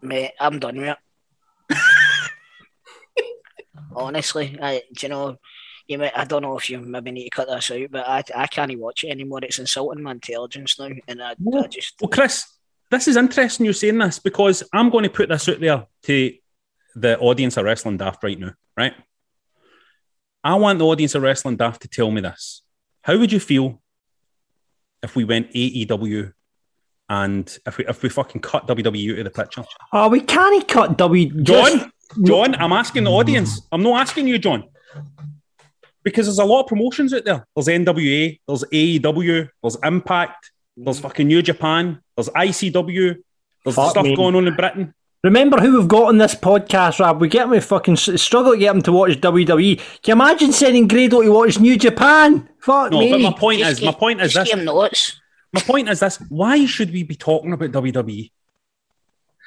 Mate, 0.02 0.32
I'm 0.38 0.58
done 0.58 0.76
with 0.76 0.96
it. 1.70 1.76
Honestly, 3.94 4.58
I, 4.60 4.82
do 4.92 5.06
you 5.06 5.10
know, 5.10 5.36
you 5.90 5.98
may, 5.98 6.12
I 6.12 6.24
don't 6.24 6.42
know 6.42 6.56
if 6.56 6.70
you 6.70 6.78
maybe 6.78 7.10
need 7.10 7.24
to 7.24 7.30
cut 7.30 7.48
this 7.48 7.70
out, 7.72 7.90
but 7.90 8.06
I, 8.06 8.22
I 8.34 8.46
can't 8.46 8.78
watch 8.78 9.02
it 9.02 9.08
anymore. 9.08 9.40
It's 9.42 9.58
insulting 9.58 10.04
my 10.04 10.12
intelligence 10.12 10.78
now, 10.78 10.88
and 11.08 11.20
I, 11.20 11.30
I 11.32 11.66
just 11.66 11.94
Well, 12.00 12.08
Chris, 12.08 12.46
this 12.92 13.08
is 13.08 13.16
interesting 13.16 13.66
you 13.66 13.72
saying 13.72 13.98
this 13.98 14.20
because 14.20 14.62
I'm 14.72 14.90
going 14.90 15.02
to 15.02 15.10
put 15.10 15.28
this 15.28 15.48
out 15.48 15.58
there 15.58 15.86
to 16.04 16.34
the 16.94 17.18
audience 17.18 17.56
of 17.56 17.64
Wrestling 17.64 17.96
Daft 17.96 18.22
right 18.22 18.38
now, 18.38 18.52
right? 18.76 18.94
I 20.44 20.54
want 20.54 20.78
the 20.78 20.86
audience 20.86 21.16
of 21.16 21.22
Wrestling 21.22 21.56
Daft 21.56 21.82
to 21.82 21.88
tell 21.88 22.10
me 22.12 22.20
this. 22.20 22.62
How 23.02 23.18
would 23.18 23.32
you 23.32 23.40
feel 23.40 23.82
if 25.02 25.16
we 25.16 25.24
went 25.24 25.52
AEW 25.52 26.32
and 27.08 27.58
if 27.66 27.78
we 27.78 27.86
if 27.86 28.02
we 28.04 28.08
fucking 28.10 28.42
cut 28.42 28.68
WWE 28.68 29.14
out 29.14 29.18
of 29.18 29.24
the 29.24 29.30
picture? 29.30 29.64
Oh, 29.92 30.08
we 30.08 30.20
can't 30.20 30.68
cut 30.68 30.96
W. 30.96 31.42
John, 31.42 31.90
John, 32.24 32.54
I'm 32.54 32.72
asking 32.72 33.04
the 33.04 33.10
audience. 33.10 33.62
I'm 33.72 33.82
not 33.82 34.00
asking 34.00 34.28
you, 34.28 34.38
John. 34.38 34.68
Because 36.02 36.26
there's 36.26 36.38
a 36.38 36.44
lot 36.44 36.62
of 36.62 36.66
promotions 36.66 37.12
out 37.12 37.24
there. 37.24 37.46
There's 37.54 37.66
NWA, 37.66 38.38
there's 38.48 38.64
AEW, 38.64 39.48
there's 39.62 39.76
Impact, 39.84 40.50
there's 40.76 40.98
mm. 40.98 41.02
fucking 41.02 41.26
New 41.26 41.42
Japan, 41.42 42.00
there's 42.16 42.28
ICW, 42.30 43.16
there's 43.64 43.76
Fuck 43.76 43.90
stuff 43.90 44.04
me. 44.04 44.16
going 44.16 44.34
on 44.34 44.48
in 44.48 44.56
Britain. 44.56 44.94
Remember 45.22 45.58
who 45.60 45.78
we've 45.78 45.88
got 45.88 46.04
on 46.04 46.16
this 46.16 46.34
podcast, 46.34 46.98
Rab? 46.98 47.20
We 47.20 47.28
get 47.28 47.44
him 47.46 47.52
to 47.52 47.60
fucking 47.60 47.96
struggle 47.96 48.52
to 48.52 48.58
get 48.58 48.74
him 48.74 48.80
to 48.82 48.92
watch 48.92 49.20
WWE. 49.20 49.76
Can 49.76 49.84
you 50.06 50.12
imagine 50.14 50.52
sending 50.52 50.88
Grado 50.88 51.20
to 51.20 51.30
watch 51.30 51.60
New 51.60 51.76
Japan? 51.76 52.48
Fuck 52.60 52.92
No, 52.92 53.00
me. 53.00 53.10
but 53.10 53.20
my 53.20 53.32
point 53.34 53.58
Just 53.58 53.72
is, 53.72 53.80
my 53.84 53.90
give- 53.90 54.00
point 54.00 54.22
is 54.22 54.32
this. 54.32 54.56
notes. 54.56 55.20
My 55.52 55.60
point 55.60 55.90
is 55.90 56.00
this: 56.00 56.16
Why 56.30 56.64
should 56.64 56.90
we 56.90 57.02
be 57.02 57.16
talking 57.16 57.52
about 57.52 57.70
WWE? 57.72 58.30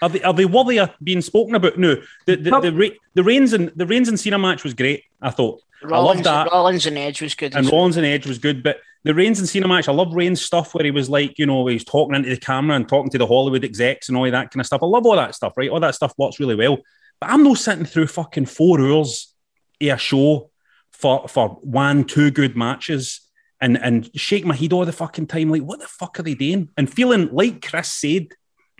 Are 0.01 0.09
they 0.09 0.21
are 0.21 0.33
they 0.33 0.45
worthy 0.45 0.79
of 0.79 0.91
being 1.01 1.21
spoken 1.21 1.55
about? 1.55 1.79
No, 1.79 1.95
the 2.27 2.35
the, 2.35 2.49
No. 2.51 2.61
the, 2.61 2.71
Re- 2.73 2.99
the 3.15 3.23
Reigns 3.23 3.53
and 3.53 3.71
the 3.75 3.87
Reigns 3.87 4.09
and 4.09 4.19
Cena 4.19 4.37
match 4.37 4.63
was 4.63 4.73
great. 4.75 5.03
I 5.21 5.29
thought 5.31 5.61
I 5.83 5.87
Rollins, 5.89 6.25
loved 6.25 6.47
that, 6.47 6.51
Rollins 6.51 6.85
and 6.85 6.97
Edge 6.97 7.21
was 7.21 7.35
good. 7.35 7.55
and 7.55 7.65
well. 7.65 7.73
Rollins 7.79 7.97
and 7.97 8.05
Edge 8.05 8.25
was 8.25 8.37
good. 8.39 8.63
But 8.63 8.79
the 9.03 9.13
Reigns 9.13 9.39
and 9.39 9.47
Cena 9.49 9.67
match, 9.67 9.87
I 9.87 9.91
love 9.91 10.13
Reigns 10.13 10.41
stuff 10.41 10.73
where 10.73 10.85
he 10.85 10.91
was 10.91 11.09
like, 11.09 11.37
you 11.37 11.45
know, 11.45 11.67
he's 11.67 11.83
talking 11.83 12.15
into 12.15 12.29
the 12.29 12.37
camera 12.37 12.75
and 12.75 12.87
talking 12.87 13.09
to 13.11 13.17
the 13.17 13.27
Hollywood 13.27 13.63
execs 13.65 14.07
and 14.07 14.17
all 14.17 14.29
that 14.29 14.51
kind 14.51 14.61
of 14.61 14.65
stuff. 14.65 14.81
I 14.81 14.85
love 14.85 15.05
all 15.05 15.15
that 15.15 15.35
stuff, 15.35 15.53
right? 15.57 15.69
All 15.69 15.79
that 15.81 15.95
stuff 15.95 16.13
works 16.17 16.39
really 16.39 16.55
well. 16.55 16.77
But 17.19 17.29
I'm 17.29 17.43
not 17.43 17.57
sitting 17.57 17.85
through 17.85 18.07
fucking 18.07 18.45
four 18.45 18.79
hours 18.81 19.33
of 19.81 19.87
a 19.89 19.97
show 19.97 20.49
for 20.91 21.27
for 21.27 21.49
one, 21.61 22.05
two 22.05 22.31
good 22.31 22.55
matches 22.55 23.21
and 23.59 23.77
and 23.77 24.09
shake 24.15 24.45
my 24.45 24.55
head 24.55 24.73
all 24.73 24.85
the 24.85 24.91
fucking 24.91 25.27
time. 25.27 25.49
Like, 25.49 25.63
what 25.63 25.79
the 25.79 25.87
fuck 25.87 26.19
are 26.19 26.23
they 26.23 26.35
doing? 26.35 26.69
And 26.77 26.91
feeling 26.91 27.29
like 27.31 27.67
Chris 27.67 27.91
said, 27.91 28.27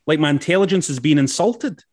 like 0.06 0.20
my 0.20 0.30
intelligence 0.30 0.90
is 0.90 1.00
being 1.00 1.18
insulted. 1.18 1.84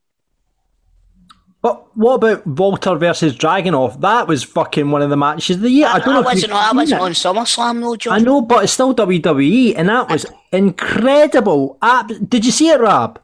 But 1.63 1.95
what 1.97 2.15
about 2.15 2.47
Walter 2.47 2.95
versus 2.97 3.37
Dragunov? 3.37 4.01
That 4.01 4.27
was 4.27 4.43
fucking 4.43 4.91
one 4.91 5.03
of 5.03 5.11
the 5.11 5.17
matches 5.17 5.57
of 5.57 5.63
the 5.63 5.71
year. 5.71 5.89
I, 5.89 5.95
I, 5.95 5.99
don't 5.99 6.09
know 6.15 6.17
I 6.17 6.21
if 6.21 6.25
wasn't, 6.25 6.43
you've 6.53 6.53
I 6.53 6.73
wasn't 6.73 7.01
it. 7.01 7.05
on 7.05 7.13
SummerSlam 7.13 7.81
though, 7.83 7.97
John. 7.97 8.15
I 8.15 8.19
know, 8.19 8.41
but 8.41 8.65
it's 8.65 8.73
still 8.73 8.95
WWE, 8.95 9.75
and 9.77 9.89
that 9.91 10.09
was 10.09 10.25
incredible. 10.53 11.77
Ab- 11.83 12.29
Did 12.31 12.47
you 12.47 12.53
see 12.53 12.69
it, 12.71 12.81
Rob? 12.81 13.19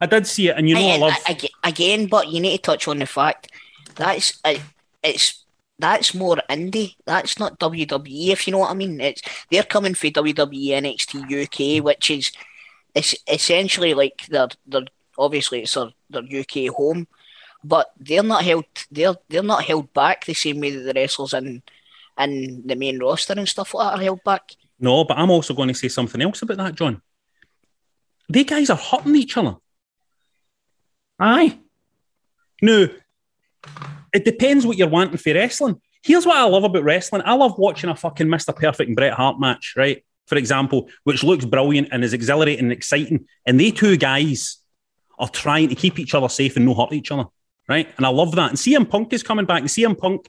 I 0.00 0.06
did 0.06 0.26
see 0.26 0.48
it, 0.48 0.56
and 0.56 0.68
you 0.68 0.74
know 0.74 0.80
I, 0.80 0.94
I- 0.94 0.96
love. 0.96 1.12
I- 1.26 1.38
I- 1.62 1.68
again, 1.68 2.06
but 2.06 2.28
you 2.28 2.40
need 2.40 2.56
to 2.56 2.62
touch 2.62 2.88
on 2.88 2.98
the 2.98 3.06
fact 3.06 3.48
that's 3.94 4.40
uh, 4.44 4.54
it's 5.04 5.44
that's 5.78 6.14
more 6.14 6.38
indie. 6.50 6.96
That's 7.06 7.38
not 7.38 7.58
WWE, 7.60 8.28
if 8.30 8.46
you 8.46 8.52
know 8.52 8.58
what 8.58 8.70
I 8.70 8.74
mean. 8.74 9.00
It's 9.00 9.22
they're 9.50 9.62
coming 9.62 9.94
for 9.94 10.08
WWE 10.08 10.68
NXT 10.70 11.78
UK, 11.78 11.84
which 11.84 12.10
is 12.10 12.32
it's 12.94 13.14
essentially 13.28 13.94
like 13.94 14.26
they're 14.28 14.48
they're 14.66 14.86
obviously 15.18 15.62
it's 15.62 15.74
their, 15.74 15.90
their 16.08 16.22
UK 16.40 16.74
home, 16.74 17.06
but 17.62 17.92
they're 17.98 18.22
not 18.22 18.44
held 18.44 18.64
they're 18.90 19.16
they're 19.28 19.42
not 19.42 19.64
held 19.64 19.92
back 19.92 20.24
the 20.24 20.34
same 20.34 20.60
way 20.60 20.70
that 20.70 20.80
the 20.80 20.92
wrestlers 20.94 21.34
in 21.34 21.62
in 22.18 22.62
the 22.66 22.74
main 22.74 22.98
roster 22.98 23.32
and 23.32 23.48
stuff 23.48 23.74
like 23.74 23.92
that 23.92 24.00
are 24.00 24.02
held 24.02 24.22
back. 24.24 24.52
No, 24.78 25.04
but 25.04 25.18
I'm 25.18 25.30
also 25.30 25.54
going 25.54 25.68
to 25.68 25.74
say 25.74 25.88
something 25.88 26.20
else 26.20 26.42
about 26.42 26.58
that, 26.58 26.74
John. 26.74 27.00
They 28.28 28.44
guys 28.44 28.70
are 28.70 28.76
hurting 28.76 29.16
each 29.16 29.36
other. 29.36 29.56
Aye. 31.18 31.58
No, 32.62 32.88
it 34.12 34.24
depends 34.24 34.66
what 34.66 34.76
you're 34.76 34.88
wanting 34.88 35.16
for 35.16 35.34
wrestling. 35.34 35.80
Here's 36.02 36.26
what 36.26 36.36
I 36.36 36.44
love 36.44 36.64
about 36.64 36.82
wrestling. 36.84 37.22
I 37.24 37.34
love 37.34 37.58
watching 37.58 37.90
a 37.90 37.96
fucking 37.96 38.26
Mr. 38.26 38.54
Perfect 38.56 38.88
and 38.88 38.96
Bret 38.96 39.12
Hart 39.12 39.38
match, 39.38 39.74
right? 39.76 40.04
For 40.26 40.36
example, 40.36 40.88
which 41.04 41.22
looks 41.22 41.44
brilliant 41.44 41.88
and 41.92 42.02
is 42.04 42.12
exhilarating 42.12 42.66
and 42.66 42.72
exciting. 42.72 43.26
And 43.46 43.58
they 43.58 43.70
two 43.70 43.96
guys 43.96 44.58
are 45.18 45.28
trying 45.28 45.68
to 45.68 45.74
keep 45.74 45.98
each 45.98 46.14
other 46.14 46.28
safe 46.28 46.56
and 46.56 46.64
no 46.64 46.74
hurt 46.74 46.92
each 46.92 47.10
other, 47.10 47.26
right? 47.70 47.88
And 47.96 48.04
I 48.04 48.08
love 48.08 48.34
that. 48.34 48.50
And 48.50 48.58
CM 48.58 48.90
Punk 48.90 49.12
is 49.12 49.22
coming 49.22 49.46
back. 49.46 49.60
And 49.60 49.68
CM 49.68 49.96
Punk, 49.96 50.28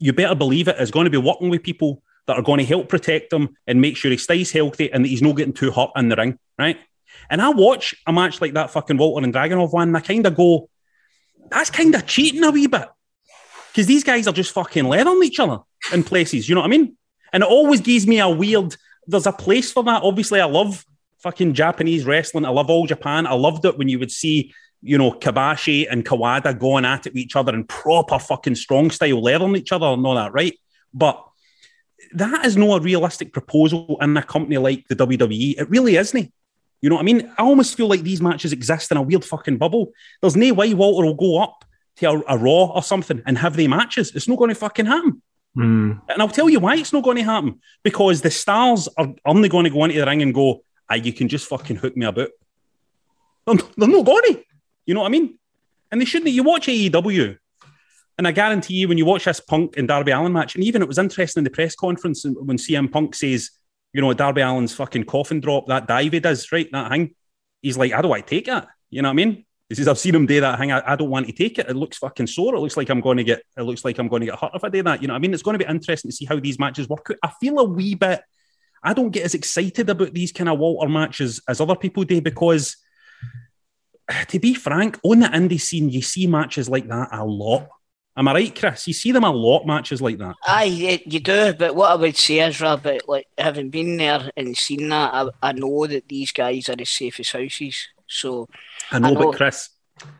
you 0.00 0.12
better 0.12 0.34
believe 0.34 0.66
it, 0.66 0.78
is 0.80 0.90
going 0.90 1.04
to 1.04 1.10
be 1.10 1.16
working 1.16 1.48
with 1.48 1.62
people 1.62 2.02
that 2.26 2.36
are 2.36 2.42
going 2.42 2.58
to 2.58 2.64
help 2.64 2.88
protect 2.88 3.32
him 3.32 3.56
and 3.68 3.80
make 3.80 3.96
sure 3.96 4.10
he 4.10 4.16
stays 4.16 4.50
healthy 4.50 4.92
and 4.92 5.04
that 5.04 5.08
he's 5.08 5.22
not 5.22 5.36
getting 5.36 5.52
too 5.52 5.70
hot 5.70 5.92
in 5.94 6.08
the 6.08 6.16
ring, 6.16 6.38
right? 6.58 6.78
And 7.30 7.40
I 7.40 7.50
watch 7.50 7.94
a 8.06 8.12
match 8.12 8.40
like 8.40 8.54
that 8.54 8.70
fucking 8.72 8.96
Walter 8.96 9.24
and 9.24 9.32
Dragunov 9.32 9.72
one, 9.72 9.88
and 9.88 9.96
I 9.96 10.00
kind 10.00 10.26
of 10.26 10.34
go, 10.34 10.68
that's 11.50 11.70
kind 11.70 11.94
of 11.94 12.06
cheating 12.06 12.42
a 12.42 12.50
wee 12.50 12.66
bit. 12.66 12.88
Because 13.70 13.86
these 13.86 14.04
guys 14.04 14.26
are 14.26 14.32
just 14.32 14.52
fucking 14.52 14.84
leathering 14.84 15.22
each 15.22 15.40
other 15.40 15.60
in 15.92 16.02
places, 16.02 16.48
you 16.48 16.54
know 16.54 16.62
what 16.62 16.66
I 16.66 16.70
mean? 16.70 16.96
And 17.32 17.42
it 17.42 17.48
always 17.48 17.80
gives 17.80 18.06
me 18.06 18.18
a 18.18 18.28
weird, 18.28 18.76
there's 19.06 19.26
a 19.26 19.32
place 19.32 19.72
for 19.72 19.82
that. 19.84 20.02
Obviously, 20.02 20.40
I 20.40 20.46
love 20.46 20.84
fucking 21.18 21.54
Japanese 21.54 22.04
wrestling. 22.04 22.44
I 22.44 22.50
love 22.50 22.68
all 22.68 22.86
Japan. 22.86 23.26
I 23.26 23.34
loved 23.34 23.64
it 23.64 23.78
when 23.78 23.88
you 23.88 23.98
would 23.98 24.10
see, 24.10 24.52
you 24.82 24.98
know, 24.98 25.12
Kobashi 25.12 25.86
and 25.88 26.04
Kawada 26.04 26.58
going 26.58 26.84
at 26.84 27.06
it 27.06 27.12
with 27.12 27.22
each 27.22 27.36
other 27.36 27.54
in 27.54 27.64
proper 27.64 28.18
fucking 28.18 28.56
strong 28.56 28.90
style, 28.90 29.22
leathering 29.22 29.56
each 29.56 29.72
other 29.72 29.86
and 29.86 30.04
all 30.04 30.16
that, 30.16 30.32
right? 30.32 30.58
But 30.92 31.24
that 32.14 32.44
is 32.44 32.56
not 32.56 32.80
a 32.80 32.82
realistic 32.82 33.32
proposal 33.32 33.96
in 34.00 34.16
a 34.16 34.22
company 34.22 34.58
like 34.58 34.88
the 34.88 34.96
WWE. 34.96 35.58
It 35.58 35.70
really 35.70 35.96
isn't. 35.96 36.32
You 36.80 36.90
know 36.90 36.96
what 36.96 37.02
I 37.02 37.04
mean? 37.04 37.32
I 37.38 37.42
almost 37.42 37.76
feel 37.76 37.86
like 37.86 38.02
these 38.02 38.20
matches 38.20 38.52
exist 38.52 38.90
in 38.90 38.96
a 38.96 39.02
weird 39.02 39.24
fucking 39.24 39.56
bubble. 39.56 39.92
There's 40.20 40.36
no 40.36 40.52
way 40.52 40.74
Walter 40.74 41.06
will 41.06 41.14
go 41.14 41.40
up 41.40 41.64
to 41.96 42.10
a, 42.10 42.22
a 42.28 42.38
Raw 42.38 42.72
or 42.74 42.82
something 42.82 43.22
and 43.24 43.38
have 43.38 43.54
the 43.54 43.68
matches. 43.68 44.14
It's 44.16 44.26
not 44.26 44.38
going 44.38 44.48
to 44.48 44.56
fucking 44.56 44.86
happen. 44.86 45.22
Hmm. 45.54 45.92
And 46.08 46.20
I'll 46.20 46.28
tell 46.28 46.50
you 46.50 46.58
why 46.58 46.76
it's 46.76 46.92
not 46.92 47.04
going 47.04 47.18
to 47.18 47.22
happen. 47.22 47.60
Because 47.84 48.20
the 48.20 48.32
stars 48.32 48.88
are 48.96 49.14
only 49.24 49.48
going 49.48 49.64
to 49.64 49.70
go 49.70 49.84
into 49.84 50.00
the 50.00 50.06
ring 50.06 50.22
and 50.22 50.34
go, 50.34 50.64
ah, 50.90 50.94
you 50.94 51.12
can 51.12 51.28
just 51.28 51.46
fucking 51.46 51.76
hook 51.76 51.96
me 51.96 52.04
about. 52.04 52.30
They're, 53.46 53.56
they're 53.76 53.88
not 53.88 54.04
going 54.04 54.34
to. 54.34 54.44
You 54.86 54.94
know 54.94 55.00
what 55.00 55.06
I 55.06 55.10
mean? 55.10 55.38
And 55.90 56.00
they 56.00 56.04
shouldn't. 56.04 56.30
You 56.30 56.42
watch 56.42 56.66
AEW, 56.66 57.36
and 58.18 58.28
I 58.28 58.32
guarantee 58.32 58.74
you, 58.74 58.88
when 58.88 58.98
you 58.98 59.04
watch 59.04 59.24
this 59.24 59.40
Punk 59.40 59.76
and 59.76 59.88
Darby 59.88 60.12
Allin 60.12 60.32
match, 60.32 60.54
and 60.54 60.64
even 60.64 60.82
it 60.82 60.88
was 60.88 60.98
interesting 60.98 61.40
in 61.40 61.44
the 61.44 61.50
press 61.50 61.74
conference 61.74 62.24
when 62.24 62.56
CM 62.56 62.90
Punk 62.90 63.14
says, 63.14 63.50
you 63.92 64.00
know, 64.00 64.12
Darby 64.12 64.42
Allin's 64.42 64.74
fucking 64.74 65.04
coffin 65.04 65.40
drop, 65.40 65.66
that 65.66 65.86
dive 65.86 66.12
he 66.12 66.20
does, 66.20 66.50
right? 66.52 66.68
That 66.72 66.90
thing. 66.90 67.14
He's 67.60 67.76
like, 67.76 67.92
I 67.92 68.02
don't 68.02 68.10
want 68.10 68.26
to 68.26 68.30
take 68.30 68.48
it. 68.48 68.64
You 68.90 69.02
know 69.02 69.08
what 69.08 69.12
I 69.12 69.24
mean? 69.24 69.44
He 69.68 69.76
says, 69.76 69.88
I've 69.88 69.98
seen 69.98 70.14
him 70.14 70.26
do 70.26 70.40
that 70.40 70.58
thing. 70.58 70.70
I, 70.70 70.92
I 70.92 70.96
don't 70.96 71.08
want 71.08 71.26
to 71.26 71.32
take 71.32 71.58
it. 71.58 71.68
It 71.68 71.76
looks 71.76 71.96
fucking 71.98 72.26
sore. 72.26 72.54
It 72.54 72.60
looks 72.60 72.76
like 72.76 72.90
I'm 72.90 73.00
going 73.00 73.16
to 73.16 73.24
get. 73.24 73.42
It 73.56 73.62
looks 73.62 73.84
like 73.84 73.98
I'm 73.98 74.08
going 74.08 74.20
to 74.20 74.26
get 74.26 74.38
hurt 74.38 74.52
if 74.54 74.64
I 74.64 74.68
do 74.68 74.82
that. 74.82 75.00
You 75.00 75.08
know 75.08 75.14
what 75.14 75.18
I 75.18 75.20
mean? 75.20 75.32
It's 75.32 75.42
going 75.42 75.58
to 75.58 75.64
be 75.64 75.70
interesting 75.70 76.10
to 76.10 76.16
see 76.16 76.26
how 76.26 76.38
these 76.38 76.58
matches 76.58 76.88
work 76.88 77.06
out. 77.10 77.16
I 77.22 77.32
feel 77.40 77.58
a 77.58 77.64
wee 77.64 77.94
bit. 77.94 78.20
I 78.82 78.92
don't 78.92 79.10
get 79.10 79.24
as 79.24 79.34
excited 79.34 79.88
about 79.88 80.12
these 80.12 80.32
kind 80.32 80.50
of 80.50 80.58
Walter 80.58 80.88
matches 80.88 81.40
as 81.48 81.60
other 81.60 81.76
people 81.76 82.04
do 82.04 82.20
because, 82.20 82.76
to 84.28 84.38
be 84.38 84.54
frank, 84.54 84.98
on 85.02 85.20
the 85.20 85.28
indie 85.28 85.60
scene, 85.60 85.88
you 85.88 86.02
see 86.02 86.26
matches 86.26 86.68
like 86.68 86.88
that 86.88 87.08
a 87.12 87.24
lot. 87.24 87.68
Am 88.14 88.28
I 88.28 88.34
right, 88.34 88.54
Chris? 88.54 88.86
You 88.86 88.92
see 88.92 89.10
them 89.10 89.24
a 89.24 89.30
lot, 89.30 89.66
matches 89.66 90.02
like 90.02 90.18
that. 90.18 90.34
Aye, 90.46 90.98
you, 91.06 91.20
do, 91.20 91.54
but 91.54 91.74
what 91.74 91.92
I 91.92 91.94
would 91.94 92.16
say 92.16 92.40
is, 92.40 92.60
Rabbit, 92.60 93.08
like 93.08 93.26
having 93.38 93.70
been 93.70 93.96
there 93.96 94.30
and 94.36 94.54
seen 94.56 94.90
that, 94.90 95.14
I, 95.14 95.28
I 95.42 95.52
know 95.52 95.86
that 95.86 96.08
these 96.08 96.30
guys 96.30 96.68
are 96.68 96.76
as 96.78 96.90
safe 96.90 97.18
as 97.20 97.30
houses. 97.30 97.88
So 98.06 98.48
I 98.90 98.98
know, 98.98 99.08
I 99.08 99.10
know. 99.12 99.20
but 99.30 99.36
Chris, 99.36 99.70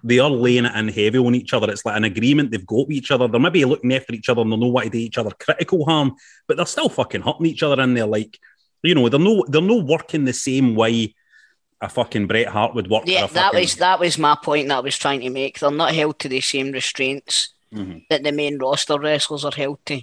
they 0.02 0.18
are 0.20 0.31
laying 0.31 0.64
it 0.64 0.74
in 0.74 0.88
heavy 0.88 1.18
on 1.18 1.35
each 1.35 1.52
other. 1.52 1.70
It's 1.70 1.85
like 1.85 1.98
an 1.98 2.05
agreement 2.05 2.50
they've 2.50 2.66
got 2.66 2.88
with 2.88 2.96
each 2.96 3.11
other. 3.11 3.28
They're 3.28 3.38
maybe 3.38 3.64
looking 3.66 3.92
after 3.92 4.14
each 4.14 4.31
other 4.31 4.40
and 4.40 4.52
they 4.52 4.57
know 4.57 4.68
what 4.68 4.85
to 4.85 4.90
do 4.90 4.98
each 4.98 5.18
other 5.18 5.31
critical 5.38 5.85
harm, 5.85 6.14
but 6.48 6.57
they're 6.57 6.64
still 6.64 6.88
fucking 6.88 7.20
hurting 7.20 7.46
each 7.46 7.62
other 7.62 7.83
in 7.83 7.92
there. 7.92 8.07
Like, 8.07 8.38
you 8.83 8.94
know, 8.94 9.11
they're 9.11 9.20
no 9.20 9.44
they're 9.48 9.61
no 9.61 9.76
working 9.76 10.24
the 10.24 10.33
same 10.33 10.74
way 10.74 11.14
a 11.82 11.88
fucking 11.88 12.26
Bret 12.28 12.46
Hart 12.48 12.74
would 12.74 12.88
work. 12.88 13.04
or 13.04 13.10
yeah, 13.10 13.24
a 13.24 13.28
that 13.28 13.46
fucking- 13.52 13.60
was 13.60 13.76
that 13.76 14.00
was 14.00 14.16
my 14.18 14.36
point 14.42 14.68
that 14.68 14.76
I 14.78 14.80
was 14.80 14.96
trying 14.96 15.20
to 15.20 15.30
make. 15.30 15.58
They're 15.58 15.70
not 15.70 15.94
held 15.94 16.18
to 16.20 16.28
the 16.28 16.40
same 16.40 16.72
restraints 16.72 17.50
Mhm. 17.74 18.04
that 18.08 18.22
the 18.22 18.32
main 18.32 18.58
roster 18.58 18.98
wrestlers 18.98 19.44
are 19.44 19.52
held 19.54 19.78
to. 19.86 20.00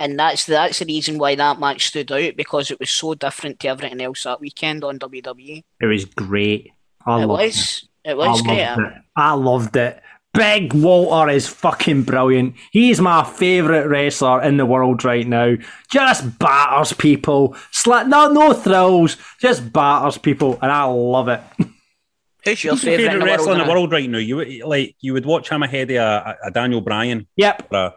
And 0.00 0.18
that's 0.18 0.44
that's 0.46 0.78
the 0.78 0.84
reason 0.86 1.18
why 1.18 1.34
that 1.34 1.58
match 1.58 1.86
stood 1.88 2.12
out 2.12 2.36
because 2.36 2.70
it 2.70 2.78
was 2.78 2.90
so 2.90 3.14
different 3.14 3.58
to 3.60 3.68
everything 3.68 4.00
else 4.00 4.22
that 4.24 4.40
weekend 4.40 4.84
on 4.84 4.98
WWE. 4.98 5.64
It 5.80 5.86
was 5.86 6.04
great. 6.04 6.70
I 7.06 7.22
it 7.22 7.26
loved 7.26 7.42
was. 7.42 7.84
It 8.04 8.16
was 8.16 8.40
I 8.40 8.44
great. 8.44 8.58
loved 8.66 8.80
it. 8.80 9.02
I 9.16 9.32
loved 9.32 9.76
it. 9.76 10.02
Big 10.34 10.72
Walter 10.74 11.30
is 11.30 11.48
fucking 11.48 12.02
brilliant. 12.02 12.54
He's 12.70 13.00
my 13.00 13.24
favourite 13.24 13.86
wrestler 13.86 14.42
in 14.42 14.56
the 14.56 14.66
world 14.66 15.04
right 15.04 15.26
now. 15.26 15.56
Just 15.90 16.38
batters 16.38 16.92
people. 16.92 17.56
Sla- 17.72 18.06
no, 18.06 18.30
no 18.30 18.52
thrills. 18.52 19.16
Just 19.40 19.72
batters 19.72 20.18
people, 20.18 20.58
and 20.62 20.70
I 20.70 20.84
love 20.84 21.28
it. 21.28 21.40
Who's 22.44 22.62
your 22.62 22.74
Who's 22.74 22.84
your 22.84 22.96
favourite 22.98 23.14
in 23.14 23.18
the 23.20 23.24
wrestler 23.26 23.46
world? 23.48 23.60
in 23.60 23.66
the 23.66 23.72
world 23.72 23.92
right 23.92 24.08
now? 24.10 24.18
You 24.18 24.36
would- 24.36 24.60
like 24.64 24.94
you 25.00 25.12
would 25.14 25.26
watch 25.26 25.48
him 25.48 25.62
ahead 25.62 25.90
of 25.90 25.96
a, 25.96 26.36
a 26.44 26.50
Daniel 26.50 26.82
Bryan. 26.82 27.26
Yep. 27.36 27.66
or 27.72 27.78
a- 27.78 27.94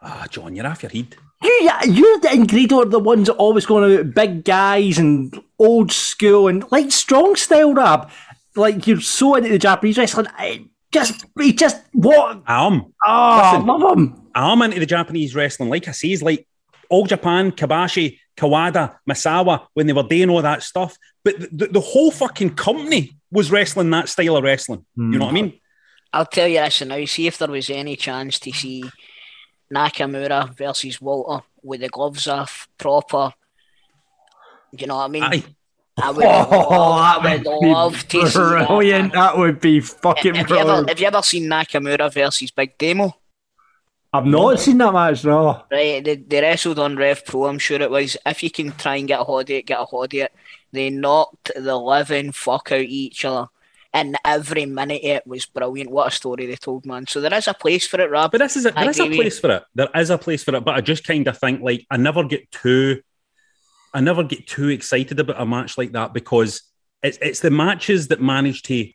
Ah, 0.00 0.26
John, 0.30 0.54
you're 0.56 0.66
off 0.66 0.82
your 0.82 0.90
head. 0.92 1.14
You, 1.42 1.70
you 1.88 2.20
and 2.30 2.48
Grado 2.48 2.80
are 2.82 2.84
the 2.84 2.98
ones 2.98 3.26
that 3.28 3.34
always 3.34 3.64
going 3.66 3.92
about 4.00 4.14
big 4.14 4.44
guys 4.44 4.98
and 4.98 5.32
old 5.58 5.92
school 5.92 6.48
and 6.48 6.64
like 6.72 6.90
strong 6.90 7.36
style 7.36 7.74
rap. 7.74 8.10
Like 8.56 8.86
you're 8.88 9.00
so 9.00 9.34
into 9.36 9.50
the 9.50 9.58
Japanese 9.58 9.98
wrestling. 9.98 10.26
I 10.36 10.64
just, 10.92 11.24
he 11.38 11.52
just 11.52 11.82
what? 11.92 12.42
I 12.46 12.66
am. 12.66 12.92
Oh, 13.06 13.50
Listen. 13.52 13.66
love 13.66 13.98
him. 13.98 14.22
I'm 14.34 14.62
into 14.62 14.80
the 14.80 14.86
Japanese 14.86 15.34
wrestling. 15.34 15.68
Like 15.68 15.88
I 15.88 15.92
say, 15.92 16.08
it's 16.08 16.22
like 16.22 16.46
All 16.88 17.06
Japan, 17.06 17.52
Kobashi, 17.52 18.18
Kawada, 18.36 18.96
Misawa, 19.08 19.66
when 19.74 19.86
they 19.86 19.92
were 19.92 20.02
doing 20.02 20.30
all 20.30 20.42
that 20.42 20.62
stuff. 20.62 20.96
But 21.24 21.40
the, 21.40 21.48
the, 21.52 21.66
the 21.66 21.80
whole 21.80 22.10
fucking 22.10 22.54
company 22.54 23.16
was 23.30 23.50
wrestling 23.50 23.90
that 23.90 24.08
style 24.08 24.36
of 24.36 24.44
wrestling. 24.44 24.86
You 24.96 25.04
know 25.04 25.26
what 25.26 25.26
I 25.26 25.28
hmm. 25.28 25.34
mean? 25.34 25.60
I'll 26.12 26.26
tell 26.26 26.48
you 26.48 26.60
this 26.60 26.82
now. 26.82 27.04
See 27.04 27.26
if 27.26 27.38
there 27.38 27.48
was 27.48 27.68
any 27.68 27.96
chance 27.96 28.38
to 28.40 28.52
see 28.52 28.84
Nakamura 29.72 30.56
versus 30.56 31.00
Walter 31.00 31.44
with 31.62 31.80
the 31.80 31.88
gloves 31.88 32.26
off, 32.26 32.68
proper. 32.78 33.32
You 34.72 34.86
know 34.86 34.96
what 34.96 35.04
I 35.04 35.08
mean? 35.08 35.22
Aye. 35.22 35.44
I 36.00 36.10
would, 36.14 36.24
Oh, 36.24 36.90
love, 36.90 37.22
that 37.22 37.44
would 37.44 37.46
would 37.46 37.60
be 37.60 37.66
love 37.66 38.08
to 38.08 38.26
see 38.26 38.38
that. 38.38 38.68
brilliant. 38.68 39.12
That 39.12 39.36
would 39.38 39.60
be 39.60 39.80
fucking 39.80 40.34
Have 40.36 40.48
you, 40.50 40.56
ever, 40.56 40.64
brilliant. 40.64 40.88
have 40.88 41.00
you 41.00 41.06
ever 41.06 41.22
seen 41.22 41.44
Nakamura 41.48 42.12
versus 42.12 42.50
Big 42.50 42.76
Damo? 42.78 43.16
I've 44.12 44.24
not 44.26 44.58
seen 44.58 44.78
that 44.78 44.92
match, 44.92 45.24
no. 45.24 45.62
Right, 45.70 46.02
they, 46.02 46.16
they 46.16 46.40
wrestled 46.40 46.78
on 46.78 46.96
Rev 46.96 47.24
Pro, 47.26 47.46
I'm 47.46 47.58
sure 47.58 47.80
it 47.80 47.90
was. 47.90 48.16
If 48.24 48.42
you 48.42 48.50
can 48.50 48.72
try 48.72 48.96
and 48.96 49.06
get 49.06 49.20
a 49.20 49.24
hold 49.24 49.42
of 49.42 49.50
it, 49.50 49.66
get 49.66 49.80
a 49.80 49.84
hold 49.84 50.14
of 50.14 50.18
it. 50.20 50.32
They 50.72 50.88
knocked 50.90 51.50
the 51.54 51.76
living 51.76 52.32
fuck 52.32 52.72
out 52.72 52.80
each 52.80 53.24
other. 53.24 53.48
And 53.92 54.16
every 54.24 54.66
minute 54.66 55.02
it 55.02 55.26
was 55.26 55.46
brilliant. 55.46 55.90
What 55.90 56.08
a 56.08 56.10
story 56.10 56.46
they 56.46 56.56
told, 56.56 56.84
man. 56.86 57.06
So 57.06 57.20
there 57.20 57.32
is 57.34 57.48
a 57.48 57.54
place 57.54 57.86
for 57.86 58.00
it, 58.00 58.10
Rab. 58.10 58.30
But 58.32 58.38
this 58.38 58.56
is 58.56 58.66
a, 58.66 58.78
I 58.78 58.82
there 58.82 58.90
is 58.90 59.00
a 59.00 59.06
place 59.08 59.38
for 59.38 59.50
it. 59.50 59.64
There 59.74 59.88
is 59.94 60.10
a 60.10 60.18
place 60.18 60.44
for 60.44 60.54
it. 60.54 60.64
But 60.64 60.74
I 60.74 60.80
just 60.82 61.04
kind 61.04 61.26
of 61.26 61.36
think 61.38 61.62
like 61.62 61.86
I 61.90 61.96
never 61.96 62.22
get 62.24 62.50
too, 62.50 63.02
I 63.94 64.00
never 64.00 64.22
get 64.22 64.46
too 64.46 64.68
excited 64.68 65.18
about 65.18 65.40
a 65.40 65.46
match 65.46 65.78
like 65.78 65.92
that 65.92 66.12
because 66.12 66.62
it's 67.02 67.18
it's 67.20 67.40
the 67.40 67.50
matches 67.50 68.08
that 68.08 68.20
manage 68.20 68.62
to 68.64 68.90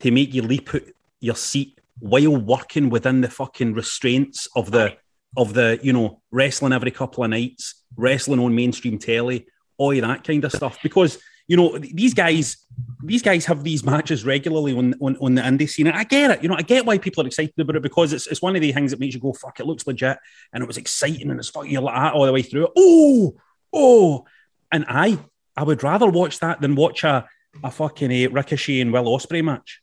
to 0.00 0.10
make 0.10 0.34
you 0.34 0.42
leap 0.42 0.74
out 0.74 0.82
your 1.20 1.34
seat 1.34 1.80
while 1.98 2.36
working 2.36 2.88
within 2.90 3.20
the 3.20 3.28
fucking 3.28 3.74
restraints 3.74 4.48
of 4.56 4.70
the 4.70 4.96
of 5.36 5.54
the 5.54 5.78
you 5.82 5.92
know 5.92 6.20
wrestling 6.30 6.72
every 6.72 6.90
couple 6.90 7.24
of 7.24 7.30
nights, 7.30 7.84
wrestling 7.96 8.40
on 8.40 8.54
mainstream 8.54 8.98
telly, 8.98 9.46
all 9.76 9.94
that 9.94 10.24
kind 10.24 10.44
of 10.44 10.52
stuff. 10.52 10.78
Because 10.82 11.18
you 11.46 11.56
know 11.56 11.78
these 11.78 12.14
guys, 12.14 12.56
these 13.02 13.22
guys 13.22 13.44
have 13.46 13.62
these 13.62 13.84
matches 13.84 14.24
regularly 14.24 14.76
on 14.76 14.94
on, 15.00 15.16
on 15.18 15.34
the 15.34 15.42
indie 15.42 15.68
scene. 15.68 15.86
And 15.86 15.96
I 15.96 16.04
get 16.04 16.30
it. 16.30 16.42
You 16.42 16.48
know, 16.48 16.56
I 16.56 16.62
get 16.62 16.86
why 16.86 16.98
people 16.98 17.22
are 17.22 17.26
excited 17.26 17.58
about 17.58 17.76
it 17.76 17.82
because 17.82 18.12
it's 18.12 18.26
it's 18.26 18.42
one 18.42 18.56
of 18.56 18.62
the 18.62 18.72
things 18.72 18.90
that 18.90 19.00
makes 19.00 19.14
you 19.14 19.20
go, 19.20 19.32
"Fuck, 19.32 19.60
it 19.60 19.66
looks 19.66 19.86
legit," 19.86 20.18
and 20.52 20.62
it 20.62 20.66
was 20.66 20.78
exciting, 20.78 21.30
and 21.30 21.38
it's 21.38 21.50
fucking 21.50 21.74
like 21.80 21.94
ah, 21.96 22.10
all 22.10 22.26
the 22.26 22.32
way 22.32 22.42
through. 22.42 22.68
Oh, 22.76 23.34
oh, 23.72 24.24
and 24.72 24.84
I 24.88 25.18
I 25.56 25.62
would 25.62 25.82
rather 25.82 26.08
watch 26.08 26.38
that 26.40 26.60
than 26.60 26.74
watch 26.74 27.04
a 27.04 27.28
a 27.62 27.70
fucking 27.70 28.10
uh, 28.10 28.30
Ricochet 28.30 28.80
and 28.80 28.92
Will 28.92 29.04
Ospreay 29.04 29.44
match. 29.44 29.80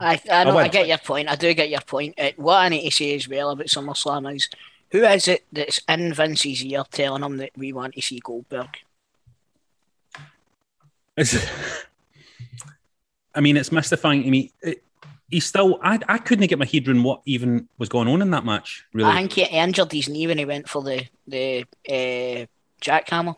I, 0.00 0.20
I, 0.30 0.44
know, 0.44 0.56
I 0.58 0.64
I, 0.64 0.68
get 0.68 0.86
your 0.86 0.98
point. 0.98 1.28
I 1.28 1.34
do 1.34 1.52
get 1.54 1.70
your 1.70 1.80
point. 1.80 2.14
Uh, 2.18 2.30
what 2.36 2.56
I 2.58 2.68
need 2.68 2.84
to 2.84 2.94
say 2.94 3.14
as 3.14 3.28
well 3.28 3.50
about 3.50 3.66
SummerSlam 3.66 4.34
is 4.34 4.48
who 4.90 5.02
is 5.04 5.28
it 5.28 5.44
that's 5.52 5.80
in 5.88 6.12
Vince's 6.12 6.64
ear 6.64 6.84
telling 6.90 7.22
him 7.22 7.38
that 7.38 7.50
we 7.56 7.72
want 7.72 7.94
to 7.94 8.02
see 8.02 8.20
Goldberg? 8.20 8.68
It's, 11.16 11.36
I 13.34 13.40
mean, 13.40 13.56
it's 13.56 13.72
mystifying 13.72 14.22
to 14.22 14.30
me. 14.30 14.52
It, 14.62 14.84
he's 15.30 15.46
still. 15.46 15.78
I, 15.82 15.98
I 16.08 16.18
couldn't 16.18 16.46
get 16.46 16.58
my 16.58 16.64
head 16.64 16.86
around 16.86 17.02
what 17.02 17.22
even 17.24 17.68
was 17.78 17.88
going 17.88 18.08
on 18.08 18.22
in 18.22 18.30
that 18.30 18.44
match. 18.44 18.86
Really, 18.92 19.10
I 19.10 19.16
think 19.16 19.32
he 19.32 19.44
injured 19.44 19.92
his 19.92 20.08
knee 20.08 20.26
when 20.26 20.38
he 20.38 20.44
went 20.44 20.68
for 20.68 20.82
the 20.82 21.06
the 21.26 21.64
uh, 21.88 22.46
jackhammer. 22.80 23.36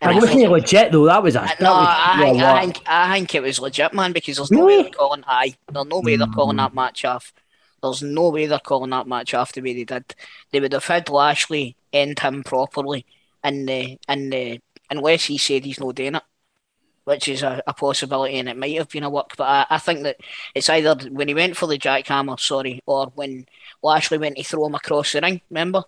I 0.00 0.06
And 0.06 0.10
I 0.12 0.14
wasn't 0.14 0.32
think- 0.34 0.44
it 0.44 0.50
legit 0.50 0.92
though. 0.92 1.06
That 1.06 1.22
was 1.22 1.34
a. 1.34 1.42
Uh, 1.42 1.48
No, 1.60 1.72
was 1.74 1.88
I 1.88 2.18
think. 2.22 2.42
I 2.42 2.60
think 2.60 2.82
I 2.86 3.12
think 3.14 3.34
it 3.34 3.42
was 3.42 3.58
legit, 3.58 3.92
man. 3.94 4.12
Because 4.12 4.36
there's 4.36 4.50
no 4.50 4.64
way 4.66 4.82
they're 4.82 4.90
calling. 4.92 5.24
Aye, 5.26 5.54
there's 5.72 5.86
no 5.86 6.00
way 6.00 6.16
they're 6.16 6.26
calling 6.28 6.56
that 6.58 6.74
match 6.74 7.04
off. 7.04 7.32
There's 7.82 8.02
no 8.02 8.28
way 8.30 8.46
they're 8.46 8.58
calling 8.60 8.90
that 8.90 9.06
match 9.08 9.34
off 9.34 9.52
the 9.52 9.60
way 9.60 9.74
they 9.74 9.84
did. 9.84 10.14
They 10.52 10.60
would 10.60 10.72
have 10.72 10.84
had 10.86 11.08
Lashley 11.08 11.76
end 11.92 12.18
him 12.20 12.42
properly, 12.44 13.06
and 13.42 13.68
the 13.68 13.98
and 14.08 14.32
the 14.32 14.60
unless 14.90 15.24
he 15.24 15.36
said 15.38 15.64
he's 15.64 15.80
not 15.80 15.94
doing 15.96 16.14
it, 16.14 16.22
which 17.04 17.26
is 17.28 17.42
a, 17.42 17.62
a 17.66 17.74
possibility, 17.74 18.38
and 18.38 18.48
it 18.48 18.56
might 18.56 18.76
have 18.78 18.88
been 18.88 19.02
a 19.02 19.10
work. 19.10 19.36
But 19.36 19.44
I, 19.48 19.66
I 19.70 19.78
think 19.78 20.04
that 20.04 20.16
it's 20.54 20.68
either 20.70 20.94
when 21.10 21.26
he 21.28 21.34
went 21.34 21.56
for 21.56 21.66
the 21.66 21.76
jackhammer, 21.78 22.38
sorry, 22.38 22.82
or 22.86 23.06
when 23.16 23.46
Lashley 23.82 24.18
went 24.18 24.36
to 24.36 24.44
throw 24.44 24.66
him 24.66 24.74
across 24.76 25.12
the 25.12 25.20
ring. 25.20 25.40
Remember, 25.50 25.82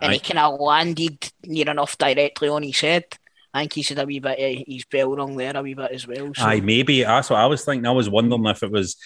and 0.00 0.12
he 0.12 0.18
kind 0.18 0.38
of 0.38 0.60
landed 0.60 1.30
near 1.44 1.70
enough 1.70 1.96
directly 1.96 2.48
on 2.48 2.62
his 2.62 2.80
head. 2.80 3.04
I 3.52 3.60
think 3.60 3.72
he's 3.72 3.88
had 3.88 3.98
a 3.98 4.04
wee 4.04 4.18
bit 4.18 4.38
of 4.38 4.64
his 4.66 4.84
bell 4.84 5.16
rung 5.16 5.36
there 5.36 5.56
a 5.56 5.62
wee 5.62 5.74
bit 5.74 5.92
as 5.92 6.06
well. 6.06 6.32
So. 6.34 6.44
Aye, 6.44 6.60
maybe 6.60 7.02
that's 7.02 7.30
what 7.30 7.40
I 7.40 7.46
was 7.46 7.64
thinking. 7.64 7.86
I 7.86 7.92
was 7.92 8.10
wondering 8.10 8.44
if 8.46 8.62
it 8.62 8.70
was. 8.70 8.96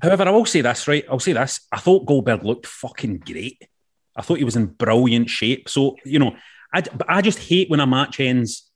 However, 0.00 0.24
I 0.24 0.30
will 0.30 0.46
say 0.46 0.62
this, 0.62 0.88
right? 0.88 1.04
I'll 1.08 1.20
say 1.20 1.34
this. 1.34 1.60
I 1.70 1.78
thought 1.78 2.06
Goldberg 2.06 2.44
looked 2.44 2.66
fucking 2.66 3.18
great. 3.18 3.62
I 4.16 4.22
thought 4.22 4.38
he 4.38 4.44
was 4.44 4.56
in 4.56 4.66
brilliant 4.66 5.30
shape. 5.30 5.68
So 5.68 5.96
you 6.04 6.18
know, 6.18 6.34
I 6.74 6.80
but 6.80 7.08
I 7.08 7.22
just 7.22 7.38
hate 7.38 7.70
when 7.70 7.80
a 7.80 7.86
match 7.86 8.18
ends, 8.18 8.70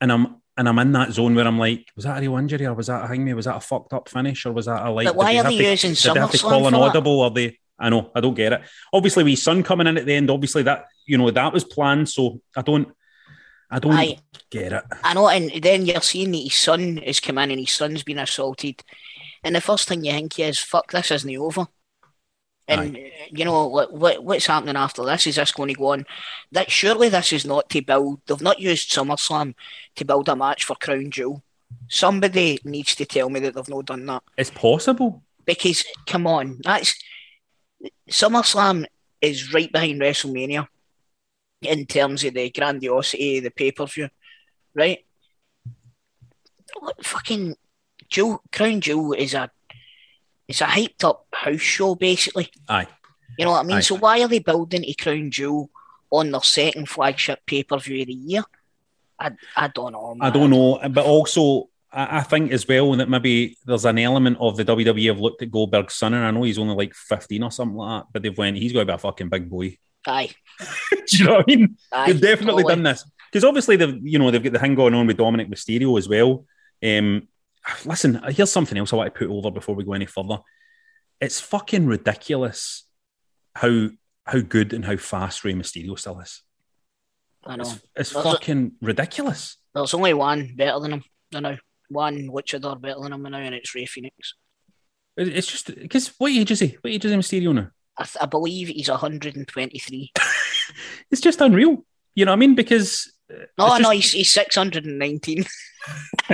and 0.00 0.12
I'm 0.12 0.36
and 0.56 0.68
I'm 0.68 0.78
in 0.78 0.92
that 0.92 1.12
zone 1.12 1.34
where 1.34 1.46
I'm 1.46 1.58
like, 1.58 1.86
was 1.96 2.04
that 2.04 2.18
a 2.18 2.20
real 2.20 2.36
injury 2.36 2.66
or 2.66 2.74
was 2.74 2.88
that 2.88 3.04
a 3.04 3.06
hangman? 3.06 3.34
Was 3.34 3.46
that 3.46 3.56
a 3.56 3.60
fucked 3.60 3.92
up 3.92 4.08
finish 4.08 4.44
or 4.46 4.52
was 4.52 4.66
that 4.66 4.84
a 4.84 4.90
like? 4.90 5.06
But 5.06 5.16
why 5.16 5.38
are 5.38 5.44
they 5.44 5.56
to- 5.56 5.70
using 5.70 5.94
did 5.94 6.14
they 6.14 6.20
have 6.20 6.30
to 6.30 6.38
call 6.38 6.66
an 6.68 6.74
audible 6.74 7.20
or 7.20 7.30
they? 7.30 7.58
I 7.80 7.88
know, 7.88 8.10
I 8.14 8.20
don't 8.20 8.34
get 8.34 8.52
it. 8.52 8.60
Obviously, 8.92 9.24
with 9.24 9.32
his 9.32 9.42
son 9.42 9.62
coming 9.62 9.86
in 9.86 9.96
at 9.96 10.06
the 10.06 10.14
end, 10.14 10.30
obviously 10.30 10.62
that 10.64 10.86
you 11.06 11.16
know 11.18 11.30
that 11.30 11.52
was 11.52 11.64
planned. 11.64 12.08
So 12.08 12.40
I 12.56 12.62
don't, 12.62 12.88
I 13.70 13.78
don't 13.78 13.94
Aye. 13.94 14.18
get 14.50 14.72
it. 14.72 14.84
I 15.02 15.14
know, 15.14 15.28
and 15.28 15.50
then 15.62 15.86
you're 15.86 16.00
seeing 16.02 16.32
that 16.32 16.38
his 16.38 16.54
son 16.54 16.98
is 16.98 17.20
come 17.20 17.38
in 17.38 17.50
and 17.50 17.60
his 17.60 17.72
son's 17.72 18.02
been 18.02 18.18
assaulted. 18.18 18.82
And 19.42 19.56
the 19.56 19.60
first 19.60 19.88
thing 19.88 20.04
you 20.04 20.12
think 20.12 20.38
is, 20.38 20.58
fuck, 20.58 20.92
this 20.92 21.10
isn't 21.10 21.36
over. 21.36 21.66
And, 22.68 22.96
uh, 22.96 23.00
you 23.30 23.44
know, 23.44 23.66
what, 23.66 23.92
what 23.92 24.22
what's 24.22 24.46
happening 24.46 24.76
after 24.76 25.04
this? 25.04 25.26
Is 25.26 25.36
this 25.36 25.50
going 25.50 25.70
to 25.70 25.74
go 25.74 25.92
on? 25.92 26.06
That 26.52 26.70
Surely 26.70 27.08
this 27.08 27.32
is 27.32 27.44
not 27.44 27.68
to 27.70 27.80
build, 27.80 28.20
they've 28.26 28.40
not 28.40 28.60
used 28.60 28.92
SummerSlam 28.92 29.54
to 29.96 30.04
build 30.04 30.28
a 30.28 30.36
match 30.36 30.64
for 30.64 30.76
Crown 30.76 31.10
Jewel. 31.10 31.42
Somebody 31.88 32.58
needs 32.64 32.94
to 32.96 33.06
tell 33.06 33.28
me 33.30 33.40
that 33.40 33.54
they've 33.54 33.68
not 33.68 33.86
done 33.86 34.06
that. 34.06 34.22
It's 34.36 34.50
possible. 34.50 35.22
Because, 35.46 35.84
come 36.06 36.26
on, 36.26 36.58
that's 36.62 36.94
SummerSlam 38.08 38.84
is 39.20 39.52
right 39.52 39.70
behind 39.70 40.00
WrestleMania 40.00 40.66
in 41.62 41.86
terms 41.86 42.24
of 42.24 42.34
the 42.34 42.50
grandiosity 42.50 43.38
of 43.38 43.44
the 43.44 43.50
pay 43.50 43.72
per 43.72 43.86
view, 43.86 44.08
right? 44.74 45.04
What 46.78 47.04
fucking 47.04 47.56
Jewel, 48.08 48.42
Crown 48.52 48.80
Jewel 48.80 49.12
is 49.12 49.34
a 49.34 49.50
it's 50.48 50.60
a 50.60 50.64
hyped 50.64 51.04
up 51.04 51.26
house 51.32 51.60
show 51.60 51.94
basically. 51.94 52.50
Aye. 52.68 52.86
You 53.38 53.44
know 53.44 53.52
what 53.52 53.64
I 53.64 53.66
mean? 53.68 53.76
Aye. 53.78 53.80
So 53.80 53.96
why 53.96 54.20
are 54.22 54.28
they 54.28 54.40
building 54.40 54.84
a 54.84 54.94
Crown 54.94 55.30
Jewel 55.30 55.70
on 56.10 56.30
their 56.30 56.42
second 56.42 56.88
flagship 56.88 57.40
pay 57.46 57.62
per 57.62 57.78
view 57.78 58.02
of 58.02 58.08
the 58.08 58.14
year? 58.14 58.42
I 59.18 59.32
I 59.56 59.68
don't 59.68 59.92
know. 59.92 60.16
I 60.20 60.30
don't 60.30 60.50
know, 60.50 60.80
but 60.90 61.04
also 61.04 61.69
I, 61.92 62.18
I 62.18 62.20
think 62.22 62.52
as 62.52 62.66
well 62.68 62.92
that 62.96 63.08
maybe 63.08 63.56
there's 63.64 63.84
an 63.84 63.98
element 63.98 64.38
of 64.40 64.56
the 64.56 64.64
WWE 64.64 65.08
have 65.08 65.20
looked 65.20 65.42
at 65.42 65.50
Goldberg's 65.50 65.94
son, 65.94 66.14
and 66.14 66.24
I 66.24 66.30
know 66.30 66.42
he's 66.42 66.58
only 66.58 66.74
like 66.74 66.94
15 66.94 67.42
or 67.42 67.50
something 67.50 67.76
like 67.76 68.02
that, 68.02 68.06
but 68.12 68.22
they've 68.22 68.36
went, 68.36 68.56
he's 68.56 68.72
got 68.72 68.80
to 68.80 68.86
be 68.86 68.92
a 68.92 68.98
fucking 68.98 69.28
big 69.28 69.48
boy. 69.50 69.76
Aye, 70.06 70.30
Do 70.90 71.16
you 71.18 71.24
know 71.26 71.34
what 71.34 71.44
I 71.48 71.54
mean? 71.56 71.76
aye, 71.92 72.06
they've 72.12 72.20
definitely 72.20 72.62
totally. 72.62 72.74
done 72.76 72.82
this 72.84 73.04
because 73.30 73.44
obviously 73.44 73.76
they've 73.76 73.98
you 74.02 74.18
know 74.18 74.30
they've 74.30 74.42
got 74.42 74.54
the 74.54 74.58
thing 74.58 74.74
going 74.74 74.94
on 74.94 75.06
with 75.06 75.18
Dominic 75.18 75.48
Mysterio 75.50 75.98
as 75.98 76.08
well. 76.08 76.46
Um, 76.82 77.28
listen, 77.84 78.20
here's 78.30 78.50
something 78.50 78.78
else 78.78 78.92
I 78.92 78.96
want 78.96 79.14
to 79.14 79.18
put 79.18 79.28
over 79.28 79.50
before 79.50 79.74
we 79.74 79.84
go 79.84 79.92
any 79.92 80.06
further. 80.06 80.38
It's 81.20 81.38
fucking 81.40 81.86
ridiculous 81.86 82.84
how 83.54 83.90
how 84.24 84.40
good 84.40 84.72
and 84.72 84.84
how 84.86 84.96
fast 84.96 85.44
Rey 85.44 85.52
Mysterio 85.52 85.98
still 85.98 86.18
is. 86.20 86.42
I 87.44 87.56
know. 87.56 87.62
It's, 87.62 87.72
it's 87.96 88.12
There's 88.12 88.16
a- 88.16 88.22
fucking 88.22 88.72
ridiculous. 88.80 89.58
There's 89.74 89.92
only 89.94 90.14
one 90.14 90.54
better 90.56 90.80
than 90.80 90.92
him. 90.94 91.04
I 91.34 91.40
know. 91.40 91.56
One 91.90 92.30
which 92.30 92.52
luchador 92.52 92.80
better 92.80 93.00
than 93.00 93.12
him 93.12 93.22
now, 93.22 93.38
and 93.38 93.54
it's 93.54 93.74
Rey 93.74 93.84
Fenix. 93.86 94.34
It's 95.16 95.46
just 95.46 95.66
because 95.74 96.08
what 96.18 96.32
age 96.32 96.50
is 96.52 96.60
he? 96.60 96.78
What 96.80 96.92
age 96.92 97.04
is 97.04 97.12
Mysterio 97.12 97.54
now? 97.54 97.68
I, 97.98 98.04
th- 98.04 98.16
I 98.20 98.26
believe 98.26 98.68
he's 98.68 98.88
123. 98.88 100.12
it's 101.10 101.20
just 101.20 101.40
unreal. 101.40 101.84
You 102.14 102.24
know 102.24 102.30
what 102.32 102.36
I 102.36 102.38
mean? 102.38 102.54
Because 102.54 103.12
No, 103.58 103.74
It's 103.74 103.82
no, 103.82 103.90
he's, 103.90 104.12
he's 104.12 104.32
619. 104.32 105.44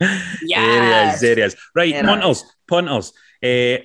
There 0.00 0.08
he 0.10 0.48
Yes. 0.48 1.14
is. 1.16 1.20
There 1.20 1.34
he 1.36 1.42
is. 1.42 1.56
Right, 1.74 1.92
There 1.92 2.04
punters, 2.04 2.44
punters. 2.68 3.12
Uh, 3.42 3.78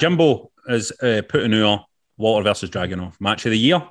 Jimbo 0.00 0.50
is 0.68 0.92
uh, 1.02 1.22
putting 1.28 1.54
out 1.54 1.84
Walter 2.16 2.44
versus 2.44 2.70
Dragunov 2.70 3.14
match 3.20 3.46
of 3.46 3.50
the 3.50 3.58
year, 3.58 3.82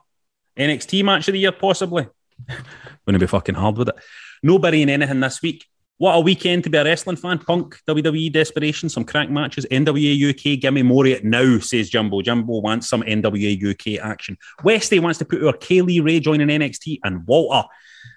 NXT 0.58 1.04
match 1.04 1.28
of 1.28 1.34
the 1.34 1.40
year, 1.40 1.52
possibly. 1.52 2.08
Going 2.48 3.14
to 3.14 3.20
be 3.20 3.28
fucking 3.28 3.56
hard 3.56 3.78
with 3.78 3.90
it. 3.90 3.96
Nobody 4.42 4.82
in 4.82 4.90
anything 4.90 5.20
this 5.20 5.42
week. 5.42 5.66
What 6.04 6.18
a 6.18 6.20
weekend 6.20 6.66
to 6.66 6.70
be 6.70 6.78
a 6.78 6.84
wrestling 6.84 7.16
fan. 7.16 7.40
Punk, 7.40 7.80
WWE 7.88 8.30
Desperation, 8.30 8.90
some 8.90 9.06
crack 9.06 9.30
matches. 9.30 9.66
NWA 9.72 10.32
UK, 10.32 10.60
give 10.60 10.74
me 10.74 10.82
more 10.82 11.06
of 11.06 11.14
it 11.14 11.24
now, 11.24 11.60
says 11.60 11.90
Jumbo. 11.90 12.22
Jumbo 12.22 12.60
wants 12.60 12.90
some 12.90 13.04
NWA 13.04 13.72
UK 13.72 14.04
action. 14.04 14.38
Westy 14.66 15.00
wants 15.00 15.20
to 15.20 15.24
put 15.24 15.42
our 15.42 15.54
Kay 15.54 15.80
Lee 15.80 16.02
Ray 16.02 16.20
joining 16.20 16.50
NXT 16.50 17.00
and 17.06 17.26
Walter 17.26 17.64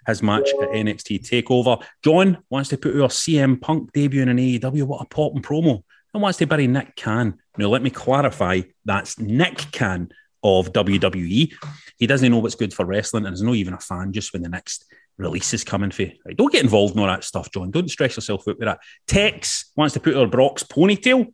his 0.04 0.20
match 0.20 0.48
at 0.60 0.70
NXT 0.70 1.30
TakeOver. 1.30 1.80
John 2.02 2.38
wants 2.50 2.70
to 2.70 2.76
put 2.76 3.00
our 3.00 3.06
CM 3.06 3.60
Punk 3.60 3.92
debut 3.92 4.20
in 4.20 4.30
an 4.30 4.38
AEW. 4.38 4.82
What 4.82 5.02
a 5.02 5.04
pop 5.04 5.36
and 5.36 5.46
promo. 5.46 5.84
And 6.12 6.20
wants 6.20 6.38
to 6.38 6.46
bury 6.48 6.66
Nick 6.66 6.96
Khan. 6.96 7.38
Now, 7.56 7.68
let 7.68 7.82
me 7.82 7.90
clarify 7.90 8.62
that's 8.84 9.16
Nick 9.20 9.64
Khan 9.70 10.10
of 10.42 10.72
WWE. 10.72 11.52
He 11.98 12.06
doesn't 12.08 12.32
know 12.32 12.38
what's 12.38 12.56
good 12.56 12.74
for 12.74 12.84
wrestling 12.84 13.26
and 13.26 13.34
is 13.34 13.42
not 13.42 13.54
even 13.54 13.74
a 13.74 13.78
fan 13.78 14.12
just 14.12 14.32
when 14.32 14.42
the 14.42 14.48
next 14.48 14.86
release 15.18 15.54
is 15.54 15.64
coming 15.64 15.90
for. 15.90 16.02
you. 16.02 16.12
Right, 16.24 16.36
don't 16.36 16.52
get 16.52 16.62
involved 16.62 16.94
in 16.94 17.00
all 17.00 17.06
that 17.06 17.24
stuff, 17.24 17.50
John. 17.52 17.70
Don't 17.70 17.90
stress 17.90 18.16
yourself 18.16 18.42
out 18.48 18.58
with 18.58 18.66
that. 18.66 18.80
Tex 19.06 19.70
wants 19.76 19.94
to 19.94 20.00
put 20.00 20.14
her 20.14 20.26
Brock's 20.26 20.62
ponytail. 20.62 21.32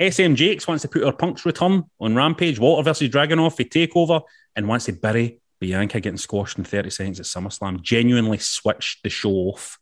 SM 0.00 0.34
Jakes 0.34 0.66
wants 0.66 0.82
to 0.82 0.88
put 0.88 1.04
her 1.04 1.12
Punk's 1.12 1.44
return 1.44 1.84
on 2.00 2.14
Rampage. 2.16 2.58
Walter 2.58 2.82
versus 2.82 3.08
Dragunov 3.08 3.56
for 3.56 3.64
TakeOver 3.64 4.22
and 4.56 4.66
wants 4.66 4.86
to 4.86 4.92
bury 4.92 5.40
Bianca 5.60 6.00
getting 6.00 6.18
squashed 6.18 6.58
in 6.58 6.64
30 6.64 6.90
seconds 6.90 7.20
at 7.20 7.26
SummerSlam. 7.26 7.82
Genuinely 7.82 8.38
switched 8.38 9.02
the 9.02 9.10
show 9.10 9.30
off 9.30 9.78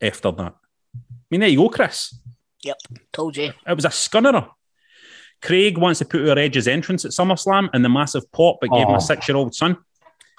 after 0.00 0.30
that. 0.30 0.54
I 0.94 0.98
mean, 1.30 1.40
there 1.40 1.48
you 1.48 1.58
go, 1.58 1.68
Chris. 1.68 2.14
Yep, 2.62 2.76
told 3.12 3.36
you. 3.36 3.52
It 3.66 3.74
was 3.74 3.84
a 3.84 3.88
scunnerer. 3.88 4.48
Craig 5.42 5.78
wants 5.78 5.98
to 5.98 6.04
put 6.04 6.26
her 6.26 6.38
Edge's 6.38 6.68
entrance 6.68 7.04
at 7.04 7.10
SummerSlam 7.10 7.68
and 7.72 7.84
the 7.84 7.88
massive 7.88 8.30
pop 8.32 8.58
it 8.62 8.70
gave 8.70 8.86
him 8.86 8.94
a 8.94 9.00
six 9.00 9.28
year 9.28 9.36
old 9.36 9.54
son. 9.54 9.76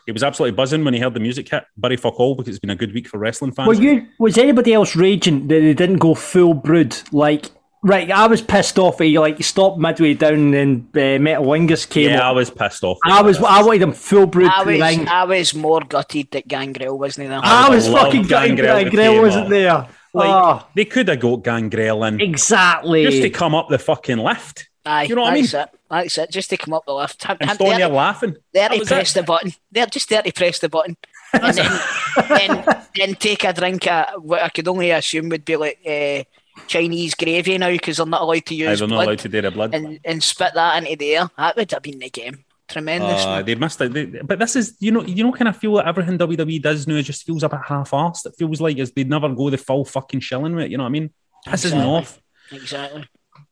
He 0.08 0.14
was 0.14 0.24
absolutely 0.24 0.56
buzzing 0.56 0.86
when 0.86 0.94
he 0.94 1.02
heard 1.02 1.14
the 1.14 1.20
music 1.20 1.50
hit. 1.50 1.66
Bury 1.76 1.98
fuck 1.98 2.18
all 2.18 2.34
because 2.34 2.56
it's 2.56 2.60
been 2.60 2.70
a 2.70 2.78
good 2.78 2.94
week 2.94 3.10
for 3.10 3.18
wrestling 3.18 3.52
fans. 3.52 3.68
Were 3.68 3.74
you? 3.74 4.08
Was 4.20 4.38
anybody 4.38 4.74
else 4.74 4.96
raging 4.96 5.48
that 5.50 5.60
they 5.60 5.74
didn't 5.74 5.98
go 5.98 6.16
full 6.16 6.54
brood? 6.54 6.96
Like, 7.12 7.48
right, 7.84 8.10
I 8.10 8.26
was 8.28 8.42
pissed 8.42 8.80
off. 8.80 9.00
He 9.00 9.20
like 9.20 9.44
stopped 9.44 9.80
midway 9.80 10.14
down 10.14 10.54
and 10.54 10.84
uh, 10.96 11.20
Metalingus 11.20 11.90
came. 11.90 12.12
yeah, 12.12 12.26
I 12.28 12.32
was 12.32 12.50
pissed 12.50 12.86
off. 12.86 12.98
I 13.04 13.22
was. 13.22 13.38
I 13.40 13.62
wanted 13.62 13.82
him 13.82 13.92
full 13.92 14.28
brood 14.28 14.50
I 14.50 14.64
was, 14.64 14.80
ring. 14.80 15.10
I 15.10 15.26
was 15.26 15.54
more 15.54 15.82
gutted 15.82 16.32
that 16.32 16.48
Gangrel 16.48 16.98
wasn't 16.98 17.28
there. 17.28 17.42
I 17.44 17.70
was 17.70 17.90
fucking 17.90 18.24
gutted 18.24 18.56
Gangrel 18.56 18.84
Gangrel 18.86 19.22
wasn't 19.22 19.44
up. 19.44 19.50
there. 19.50 19.88
Like, 20.14 20.30
Oh, 20.30 20.68
they 20.74 20.86
could 20.86 21.10
have 21.10 21.20
got 21.20 21.44
Gangrel 21.44 22.06
in 22.06 22.22
exactly. 22.22 23.04
just 23.04 23.22
to 23.24 23.30
come 23.30 23.54
up 23.54 23.68
the 23.68 23.78
fucking 23.78 24.20
lift. 24.20 24.70
Aye, 24.88 25.04
You 25.04 25.16
know 25.16 25.22
what 25.24 25.34
I 25.34 25.42
that's 25.42 25.54
mean? 25.54 25.62
it. 25.64 25.70
That's 25.90 26.18
it. 26.18 26.32
Just 26.32 26.50
to 26.52 26.58
come 26.58 26.74
up 26.74 26.86
the 26.86 26.94
lift. 26.94 27.26
And 27.30 27.40
there- 27.60 27.78
there 27.78 27.88
laughing. 27.90 28.36
There 28.54 28.70
press 28.86 29.14
the 29.14 29.24
button. 29.24 29.52
There, 29.72 29.86
just 29.88 30.10
there 30.10 30.22
to 30.22 30.32
press 30.32 30.60
the 30.60 30.70
button, 30.70 30.96
and 31.34 31.58
then, 31.58 31.82
then, 32.30 32.86
then 32.96 33.16
take 33.16 33.44
a 33.44 33.54
drink 33.54 33.86
of 33.88 34.24
what 34.24 34.42
I 34.42 34.50
could 34.50 34.68
only 34.68 34.92
assume 34.92 35.30
would 35.30 35.44
be 35.46 35.56
like 35.58 35.80
uh, 35.86 36.24
Chinese 36.68 37.16
gravy 37.16 37.58
now 37.58 37.70
because 37.72 37.98
they're 37.98 38.06
not 38.06 38.22
allowed 38.22 38.46
to 38.46 38.56
Aye, 38.56 38.70
use 38.70 38.80
they're 38.80 38.88
not 38.88 38.96
blood 38.96 39.08
allowed 39.08 39.20
to 39.20 39.30
do 39.30 39.42
the 39.42 39.52
blood. 39.52 39.76
and, 39.76 40.00
and 40.06 40.24
spit 40.24 40.54
that 40.56 40.78
into 40.84 40.96
the 40.96 41.16
air. 41.18 41.30
That 41.38 41.56
would 41.58 41.72
have 41.72 41.82
been 41.84 42.00
the 42.00 42.10
game. 42.10 42.44
Tremendous. 42.70 43.24
Uh, 43.26 43.42
they 43.44 43.56
missed 43.56 43.80
it. 43.82 43.94
They- 43.94 44.06
but 44.06 44.40
this 44.40 44.56
is, 44.56 44.76
you 44.80 44.92
know, 44.92 45.04
you 45.04 45.24
know, 45.24 45.32
kind 45.32 45.48
of 45.48 45.56
feel 45.58 45.74
that 45.76 45.88
everything 45.88 46.18
WWE 46.18 46.62
does 46.62 46.86
now 46.88 47.02
just 47.02 47.26
feels 47.26 47.44
a 47.44 47.50
bit 47.50 47.60
half-assed. 47.66 48.26
It 48.26 48.36
feels 48.38 48.60
like 48.60 48.78
as 48.80 48.92
they 48.92 49.04
never 49.06 49.30
go 49.34 49.50
the 49.50 49.58
full 49.58 49.86
fucking 49.86 50.20
shilling 50.22 50.56
with 50.56 50.66
it. 50.66 50.72
You 50.72 50.78
know 50.78 50.84
what 50.84 50.90
I 50.90 50.92
mean? 50.92 51.04
Me 51.46 51.54
Exactly. 51.54 51.82
off, 51.82 52.20
Exactly. 52.52 53.06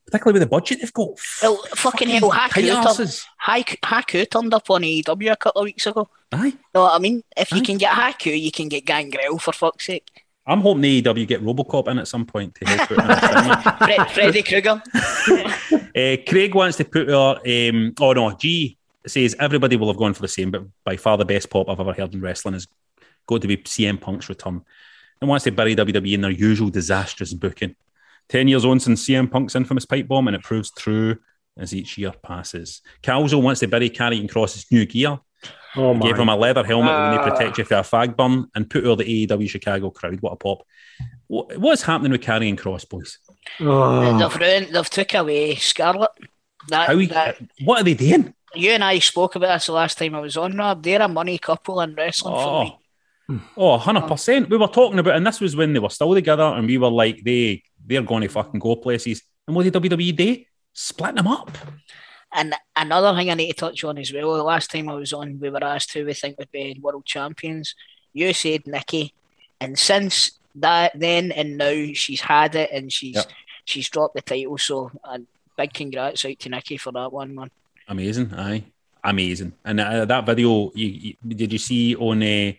Particularly 0.06 0.40
with 0.40 0.48
the 0.48 0.50
budget 0.50 0.80
they've 0.82 0.94
got. 0.94 1.10
Well, 1.42 1.62
fucking 1.76 2.10
hell, 2.10 2.32
Haku. 2.32 3.26
Haku, 3.46 3.80
Haku 3.80 4.30
turned 4.30 4.54
up 4.54 4.70
on 4.70 4.82
AEW 4.82 5.32
a 5.32 5.36
couple 5.36 5.62
of 5.62 5.66
weeks 5.66 5.86
ago. 5.88 6.08
Aye, 6.32 6.54
Know 6.74 6.84
what 6.84 6.96
I 6.96 7.00
mean? 7.00 7.24
If 7.36 7.52
you 7.52 7.62
can 7.62 7.78
get 7.78 7.94
Haku, 7.94 8.40
you 8.40 8.52
can 8.52 8.68
get 8.68 8.86
Gangrel 8.86 9.40
for 9.40 9.52
fuck's 9.52 9.86
sake. 9.86 10.26
I'm 10.48 10.62
hoping 10.62 10.84
AEW 10.84 11.28
get 11.28 11.44
RoboCop 11.44 11.88
in 11.88 11.98
at 11.98 12.08
some 12.08 12.26
point 12.26 12.54
to 12.56 12.66
help 12.66 12.92
out. 12.92 13.78
Fred, 13.80 14.12
Freddy 14.12 14.44
Krueger. 14.44 14.82
Uh, 15.96 16.18
Craig 16.28 16.54
wants 16.54 16.78
to 16.78 16.86
put 16.86 17.10
our. 17.10 17.38
Um, 17.38 17.94
oh 18.00 18.14
no, 18.14 18.32
G 18.36 18.78
says 19.08 19.36
everybody 19.40 19.76
will 19.76 19.88
have 19.88 19.98
gone 19.98 20.14
for 20.14 20.22
the 20.22 20.28
same, 20.28 20.52
but 20.52 20.64
by 20.84 20.98
far 20.98 21.18
the 21.18 21.26
best 21.26 21.50
pop 21.50 21.68
I've 21.68 21.80
ever 21.80 21.94
heard 21.94 22.14
in 22.14 22.22
wrestling 22.22 22.56
is 22.56 22.68
going 23.26 23.42
to 23.42 23.48
be 23.48 23.58
CM 23.58 24.00
Punk's 24.00 24.30
return, 24.30 24.62
and 25.20 25.30
wants 25.30 25.46
to 25.46 25.52
bury 25.52 25.76
WWE 25.76 26.14
in 26.14 26.22
their 26.22 26.32
usual 26.32 26.70
disastrous 26.70 27.34
booking. 27.34 27.76
Ten 28.30 28.48
years 28.48 28.66
on 28.66 28.80
since 28.80 29.06
CM 29.08 29.30
Punk's 29.30 29.56
infamous 29.56 29.86
pipe 29.86 30.08
bomb, 30.08 30.28
and 30.28 30.36
it 30.36 30.44
proves 30.44 30.72
true 30.72 31.18
as 31.58 31.74
each 31.74 31.98
year 31.98 32.12
passes. 32.24 32.82
Calzo 33.04 33.42
wants 33.42 33.60
to 33.62 33.68
bury 33.68 33.90
Karrion 33.90 34.30
Kross's 34.30 34.66
new 34.72 34.86
gear. 34.86 35.20
oh 35.78 35.94
my. 35.94 36.06
Gave 36.08 36.18
him 36.18 36.30
a 36.30 36.36
leather 36.36 36.64
helmet 36.66 36.88
that 36.90 37.20
Ah. 37.20 37.24
would 37.24 37.32
protect 37.32 37.58
you 37.58 37.64
from 37.66 37.78
a 37.80 37.82
fag 37.84 38.18
burn, 38.18 38.48
and 38.56 38.70
put 38.70 38.86
all 38.86 38.96
the 38.96 39.04
AEW 39.28 39.48
Chicago 39.50 39.90
crowd. 39.92 40.20
What 40.22 40.34
a 40.34 40.36
pop! 40.38 40.64
What, 41.28 41.58
what's 41.58 41.82
happening 41.84 42.12
with 42.12 42.22
Karrion 42.22 42.58
Kross, 42.58 42.88
boys? 42.88 43.20
Oh. 43.60 44.18
They've 44.18 44.40
ruined, 44.42 44.74
they've 44.76 44.90
took 44.90 45.14
away 45.14 45.56
Scarlett. 45.56 46.10
That, 46.70 46.88
How? 46.88 46.96
that- 46.96 47.38
what 47.64 47.82
are 47.82 47.84
they 47.84 47.94
doing? 47.94 48.34
you 48.56 48.72
and 48.72 48.84
I 48.86 49.00
spoke 49.00 49.36
about 49.36 49.54
this 49.56 49.66
the 49.66 49.74
last 49.74 49.98
time 49.98 50.16
I 50.16 50.20
was 50.22 50.38
on, 50.38 50.58
Rab. 50.58 50.82
They're 50.82 51.02
a 51.02 51.08
money 51.10 51.38
couple 51.38 51.82
in 51.82 51.94
wrestling 51.94 52.34
for 52.36 52.64
me. 52.64 52.78
Oh, 53.58 53.76
oh, 53.76 53.78
100%. 53.80 54.50
We 54.50 54.56
were 54.58 54.68
talking 54.68 54.98
about, 55.00 55.16
and 55.18 55.28
this 55.28 55.42
was 55.42 55.56
when 55.58 55.74
they 55.74 55.80
were 55.80 55.90
still 55.90 56.14
together, 56.14 56.44
and 56.44 56.66
we 56.66 56.78
were 56.78 56.90
like, 56.90 57.22
they, 57.26 57.64
they're 57.86 58.02
going 58.02 58.22
to 58.22 58.28
fucking 58.30 58.60
go 58.60 58.76
places. 58.76 59.22
And 59.48 59.56
what 59.56 59.64
did 59.64 59.74
WWE 59.74 60.16
do? 60.16 60.44
Split 60.74 61.16
them 61.16 61.28
up. 61.28 61.52
And 62.34 62.54
another 62.76 63.16
thing 63.18 63.30
I 63.30 63.36
need 63.36 63.54
to 63.54 63.54
touch 63.54 63.84
on 63.84 63.98
as 63.98 64.12
well, 64.12 64.36
the 64.36 64.44
last 64.44 64.70
time 64.70 64.90
I 64.90 64.96
was 64.96 65.14
on, 65.14 65.40
we 65.40 65.50
were 65.50 65.64
asked 65.64 65.94
who 65.94 66.06
we 66.06 66.14
think 66.14 66.38
would 66.38 66.52
be 66.52 66.78
world 66.82 67.06
champions. 67.06 67.76
You 68.14 68.34
said 68.34 68.68
Nikki. 68.68 69.14
And 69.62 69.78
since 69.80 70.32
that 70.56 70.94
then 70.96 71.32
and 71.32 71.58
now 71.58 71.88
she's 71.94 72.22
had 72.22 72.56
it 72.56 72.72
and 72.72 72.92
she's 72.92 73.16
Yep. 73.16 73.28
she's 73.66 73.90
dropped 73.90 74.16
the 74.16 74.22
title. 74.22 74.58
So 74.58 74.92
a 75.04 75.20
big 75.58 75.74
congrats 75.74 76.26
out 76.26 76.40
to 76.40 76.50
Nikki 76.50 76.78
for 76.78 76.92
that 76.92 77.12
one, 77.12 77.36
man. 77.36 77.52
Amazing. 77.88 78.34
Aye. 78.34 78.64
Amazing. 79.04 79.54
And 79.64 79.80
uh, 79.80 80.06
that 80.06 80.26
video, 80.26 80.72
you, 80.74 80.88
you, 80.88 81.36
did 81.36 81.54
you 81.54 81.60
see 81.60 81.96
on 81.96 82.24
uh, 82.24 82.52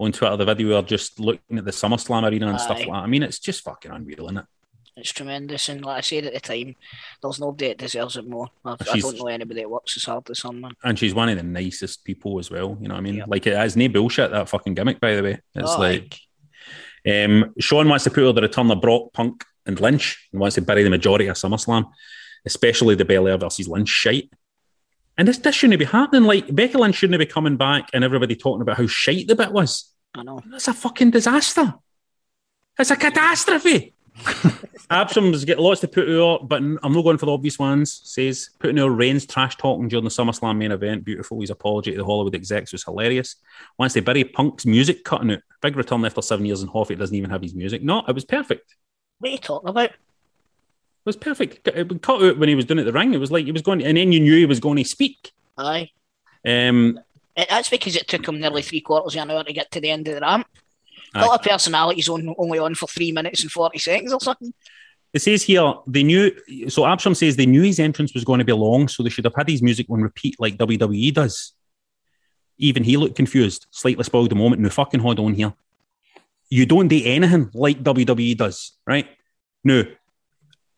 on 0.00 0.12
Twitter 0.12 0.36
the 0.36 0.44
video 0.44 0.76
of 0.76 0.86
just 0.86 1.20
looking 1.20 1.58
at 1.58 1.64
the 1.64 1.70
SummerSlam 1.70 2.28
arena 2.28 2.48
and 2.48 2.60
stuff 2.60 2.78
like 2.78 2.88
that? 2.88 2.94
I 2.94 3.06
mean, 3.06 3.22
it's 3.22 3.38
just 3.38 3.62
fucking 3.62 3.90
unreal, 3.90 4.24
isn't 4.24 4.38
it? 4.38 4.44
It's 4.96 5.10
tremendous. 5.10 5.68
And 5.70 5.84
like 5.84 5.98
I 5.98 6.00
said 6.02 6.26
at 6.26 6.34
the 6.34 6.40
time, 6.40 6.76
there's 7.22 7.40
nobody 7.40 7.68
that 7.68 7.78
deserves 7.78 8.16
it 8.18 8.28
more. 8.28 8.48
I've, 8.64 8.76
I 8.92 8.98
don't 8.98 9.18
know 9.18 9.26
anybody 9.26 9.60
that 9.60 9.70
works 9.70 9.96
as 9.96 10.04
hard 10.04 10.28
as 10.28 10.40
her, 10.40 10.52
man. 10.52 10.72
And 10.84 10.98
she's 10.98 11.14
one 11.14 11.30
of 11.30 11.36
the 11.36 11.42
nicest 11.42 12.04
people 12.04 12.38
as 12.38 12.50
well. 12.50 12.76
You 12.80 12.88
know 12.88 12.94
what 12.94 13.00
I 13.00 13.02
mean? 13.02 13.14
Yep. 13.16 13.28
Like, 13.28 13.44
has 13.44 13.76
no 13.76 13.88
bullshit, 13.88 14.30
that 14.30 14.48
fucking 14.50 14.74
gimmick, 14.74 15.00
by 15.00 15.16
the 15.16 15.22
way. 15.22 15.40
It's 15.54 15.70
Oh, 15.70 15.78
like, 15.78 16.18
um, 17.08 17.54
Sean 17.58 17.88
wants 17.88 18.04
to 18.04 18.10
put 18.10 18.22
over 18.22 18.34
the 18.34 18.42
return 18.42 18.70
of 18.70 18.80
Brock, 18.82 19.12
Punk, 19.14 19.44
and 19.64 19.80
Lynch 19.80 20.28
and 20.32 20.40
wants 20.40 20.56
to 20.56 20.62
bury 20.62 20.82
the 20.82 20.90
majority 20.90 21.26
of 21.26 21.36
SummerSlam, 21.36 21.90
especially 22.44 22.94
the 22.94 23.04
Belair 23.06 23.38
versus 23.38 23.68
Lynch 23.68 23.88
shite. 23.88 24.30
And 25.16 25.26
this, 25.26 25.38
this 25.38 25.54
shouldn't 25.54 25.78
be 25.78 25.84
happening. 25.86 26.24
Like, 26.24 26.54
Becky 26.54 26.76
Lynch 26.76 26.96
shouldn't 26.96 27.18
be 27.18 27.26
coming 27.26 27.56
back 27.56 27.88
and 27.94 28.04
everybody 28.04 28.36
talking 28.36 28.60
about 28.60 28.76
how 28.76 28.86
shite 28.86 29.26
the 29.26 29.36
bit 29.36 29.52
was. 29.52 29.90
I 30.14 30.22
know. 30.22 30.40
That's 30.50 30.68
a 30.68 30.74
fucking 30.74 31.12
disaster. 31.12 31.74
It's 32.78 32.90
a 32.90 32.96
catastrophe. 32.96 33.94
Absom's 34.90 35.44
get 35.44 35.58
lots 35.58 35.80
to 35.80 35.88
put 35.88 36.08
out, 36.08 36.48
but 36.48 36.58
I'm 36.58 36.78
not 36.82 37.02
going 37.02 37.16
for 37.16 37.26
the 37.26 37.32
obvious 37.32 37.58
ones. 37.58 38.02
Says 38.04 38.50
putting 38.58 38.78
out 38.78 38.88
Reigns 38.88 39.26
trash 39.26 39.56
talking 39.56 39.88
during 39.88 40.04
the 40.04 40.10
SummerSlam 40.10 40.58
main 40.58 40.72
event. 40.72 41.04
Beautiful. 41.04 41.40
His 41.40 41.50
apology 41.50 41.92
to 41.92 41.98
the 41.98 42.04
Hollywood 42.04 42.34
execs 42.34 42.72
was 42.72 42.84
hilarious. 42.84 43.36
Once 43.78 43.94
they 43.94 44.00
bury 44.00 44.24
Punk's 44.24 44.66
music 44.66 45.04
cutting 45.04 45.30
out. 45.30 45.40
Big 45.62 45.76
return 45.76 46.04
after 46.04 46.20
seven 46.20 46.44
years 46.44 46.62
in 46.62 46.68
Hoffy 46.68 46.94
doesn't 46.94 47.16
even 47.16 47.30
have 47.30 47.42
his 47.42 47.54
music. 47.54 47.82
No, 47.82 48.04
it 48.06 48.14
was 48.14 48.24
perfect. 48.24 48.76
What 49.18 49.28
are 49.28 49.32
you 49.32 49.38
talking 49.38 49.70
about? 49.70 49.90
It 49.90 51.06
was 51.06 51.16
perfect. 51.16 51.66
It 51.68 52.02
cut 52.02 52.22
out 52.22 52.38
when 52.38 52.48
he 52.48 52.54
was 52.54 52.64
doing 52.64 52.78
it 52.78 52.82
at 52.82 52.86
the 52.86 52.92
ring. 52.92 53.14
It 53.14 53.18
was 53.18 53.32
like 53.32 53.46
he 53.46 53.52
was 53.52 53.62
going, 53.62 53.82
and 53.82 53.96
then 53.96 54.12
you 54.12 54.20
knew 54.20 54.36
he 54.36 54.46
was 54.46 54.60
going 54.60 54.76
to 54.76 54.84
speak. 54.84 55.32
Aye. 55.56 55.90
Um, 56.46 57.00
That's 57.36 57.70
because 57.70 57.96
it 57.96 58.08
took 58.08 58.26
him 58.26 58.40
nearly 58.40 58.62
three 58.62 58.80
quarters 58.80 59.14
of 59.14 59.22
an 59.22 59.30
hour 59.30 59.44
to 59.44 59.52
get 59.52 59.70
to 59.72 59.80
the 59.80 59.90
end 59.90 60.06
of 60.08 60.16
the 60.16 60.20
ramp. 60.20 60.46
Aye. 61.14 61.20
Got 61.20 61.44
a 61.44 61.48
personality's 61.48 62.08
on, 62.08 62.34
only 62.38 62.58
on 62.58 62.74
for 62.74 62.86
three 62.86 63.12
minutes 63.12 63.42
and 63.42 63.50
40 63.50 63.78
seconds 63.78 64.12
or 64.12 64.20
something. 64.20 64.52
It 65.12 65.20
says 65.20 65.42
here 65.42 65.74
they 65.86 66.02
knew. 66.02 66.30
So 66.68 66.82
Absham 66.82 67.14
says 67.14 67.36
they 67.36 67.46
knew 67.46 67.62
his 67.62 67.78
entrance 67.78 68.14
was 68.14 68.24
going 68.24 68.38
to 68.38 68.44
be 68.44 68.52
long, 68.52 68.88
so 68.88 69.02
they 69.02 69.10
should 69.10 69.26
have 69.26 69.34
had 69.34 69.48
his 69.48 69.62
music 69.62 69.86
on 69.90 70.00
repeat 70.00 70.36
like 70.38 70.56
WWE 70.56 71.12
does. 71.12 71.52
Even 72.58 72.84
he 72.84 72.96
looked 72.96 73.16
confused, 73.16 73.66
slightly 73.70 74.04
spoiled 74.04 74.30
the 74.30 74.36
moment. 74.36 74.62
No 74.62 74.70
fucking 74.70 75.00
hold 75.00 75.18
on 75.18 75.34
here. 75.34 75.52
You 76.48 76.66
don't 76.66 76.88
do 76.88 77.00
anything 77.04 77.50
like 77.54 77.82
WWE 77.82 78.36
does, 78.36 78.72
right? 78.86 79.08
No. 79.64 79.84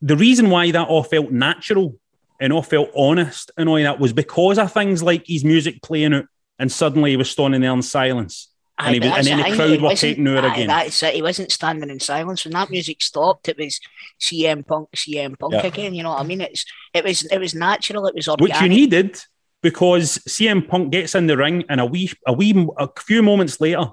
The 0.02 0.16
reason 0.16 0.50
why 0.50 0.70
that 0.70 0.88
all 0.88 1.02
felt 1.02 1.30
natural 1.30 1.98
and 2.40 2.52
all 2.52 2.62
felt 2.62 2.90
honest 2.96 3.50
and 3.56 3.68
all 3.68 3.76
that 3.76 4.00
was 4.00 4.12
because 4.12 4.58
of 4.58 4.72
things 4.72 5.02
like 5.02 5.26
his 5.26 5.44
music 5.44 5.82
playing 5.82 6.14
out, 6.14 6.26
and 6.58 6.70
suddenly 6.70 7.10
he 7.10 7.16
was 7.16 7.30
standing 7.30 7.60
there 7.60 7.72
in 7.72 7.82
silence. 7.82 8.48
And, 8.76 8.94
he 8.94 9.00
was, 9.00 9.18
and 9.18 9.26
then 9.26 9.50
the 9.50 9.56
crowd 9.56 9.80
were 9.80 9.94
taking 9.94 10.26
over 10.26 10.48
again. 10.48 10.66
That's 10.66 11.00
it. 11.04 11.14
He 11.14 11.22
wasn't 11.22 11.52
standing 11.52 11.90
in 11.90 12.00
silence 12.00 12.44
when 12.44 12.52
that 12.54 12.70
music 12.70 13.02
stopped. 13.02 13.48
It 13.48 13.56
was 13.56 13.78
CM 14.20 14.66
Punk, 14.66 14.88
CM 14.96 15.38
Punk 15.38 15.54
Yeah. 15.54 15.66
again. 15.66 15.94
You 15.94 16.02
know 16.02 16.10
what 16.10 16.20
I 16.20 16.24
mean? 16.24 16.40
It's 16.40 16.64
it 16.92 17.04
was 17.04 17.24
it 17.24 17.38
was 17.38 17.54
natural. 17.54 18.06
It 18.08 18.14
was 18.16 18.28
which 18.40 18.60
you 18.60 18.68
needed 18.68 19.20
because 19.62 20.18
CM 20.28 20.66
Punk 20.66 20.90
gets 20.90 21.14
in 21.14 21.28
the 21.28 21.36
ring 21.36 21.64
and 21.68 21.80
a 21.80 21.86
wee, 21.86 22.10
a 22.26 22.32
wee, 22.32 22.68
a 22.76 22.88
few 22.98 23.22
moments 23.22 23.60
later 23.60 23.86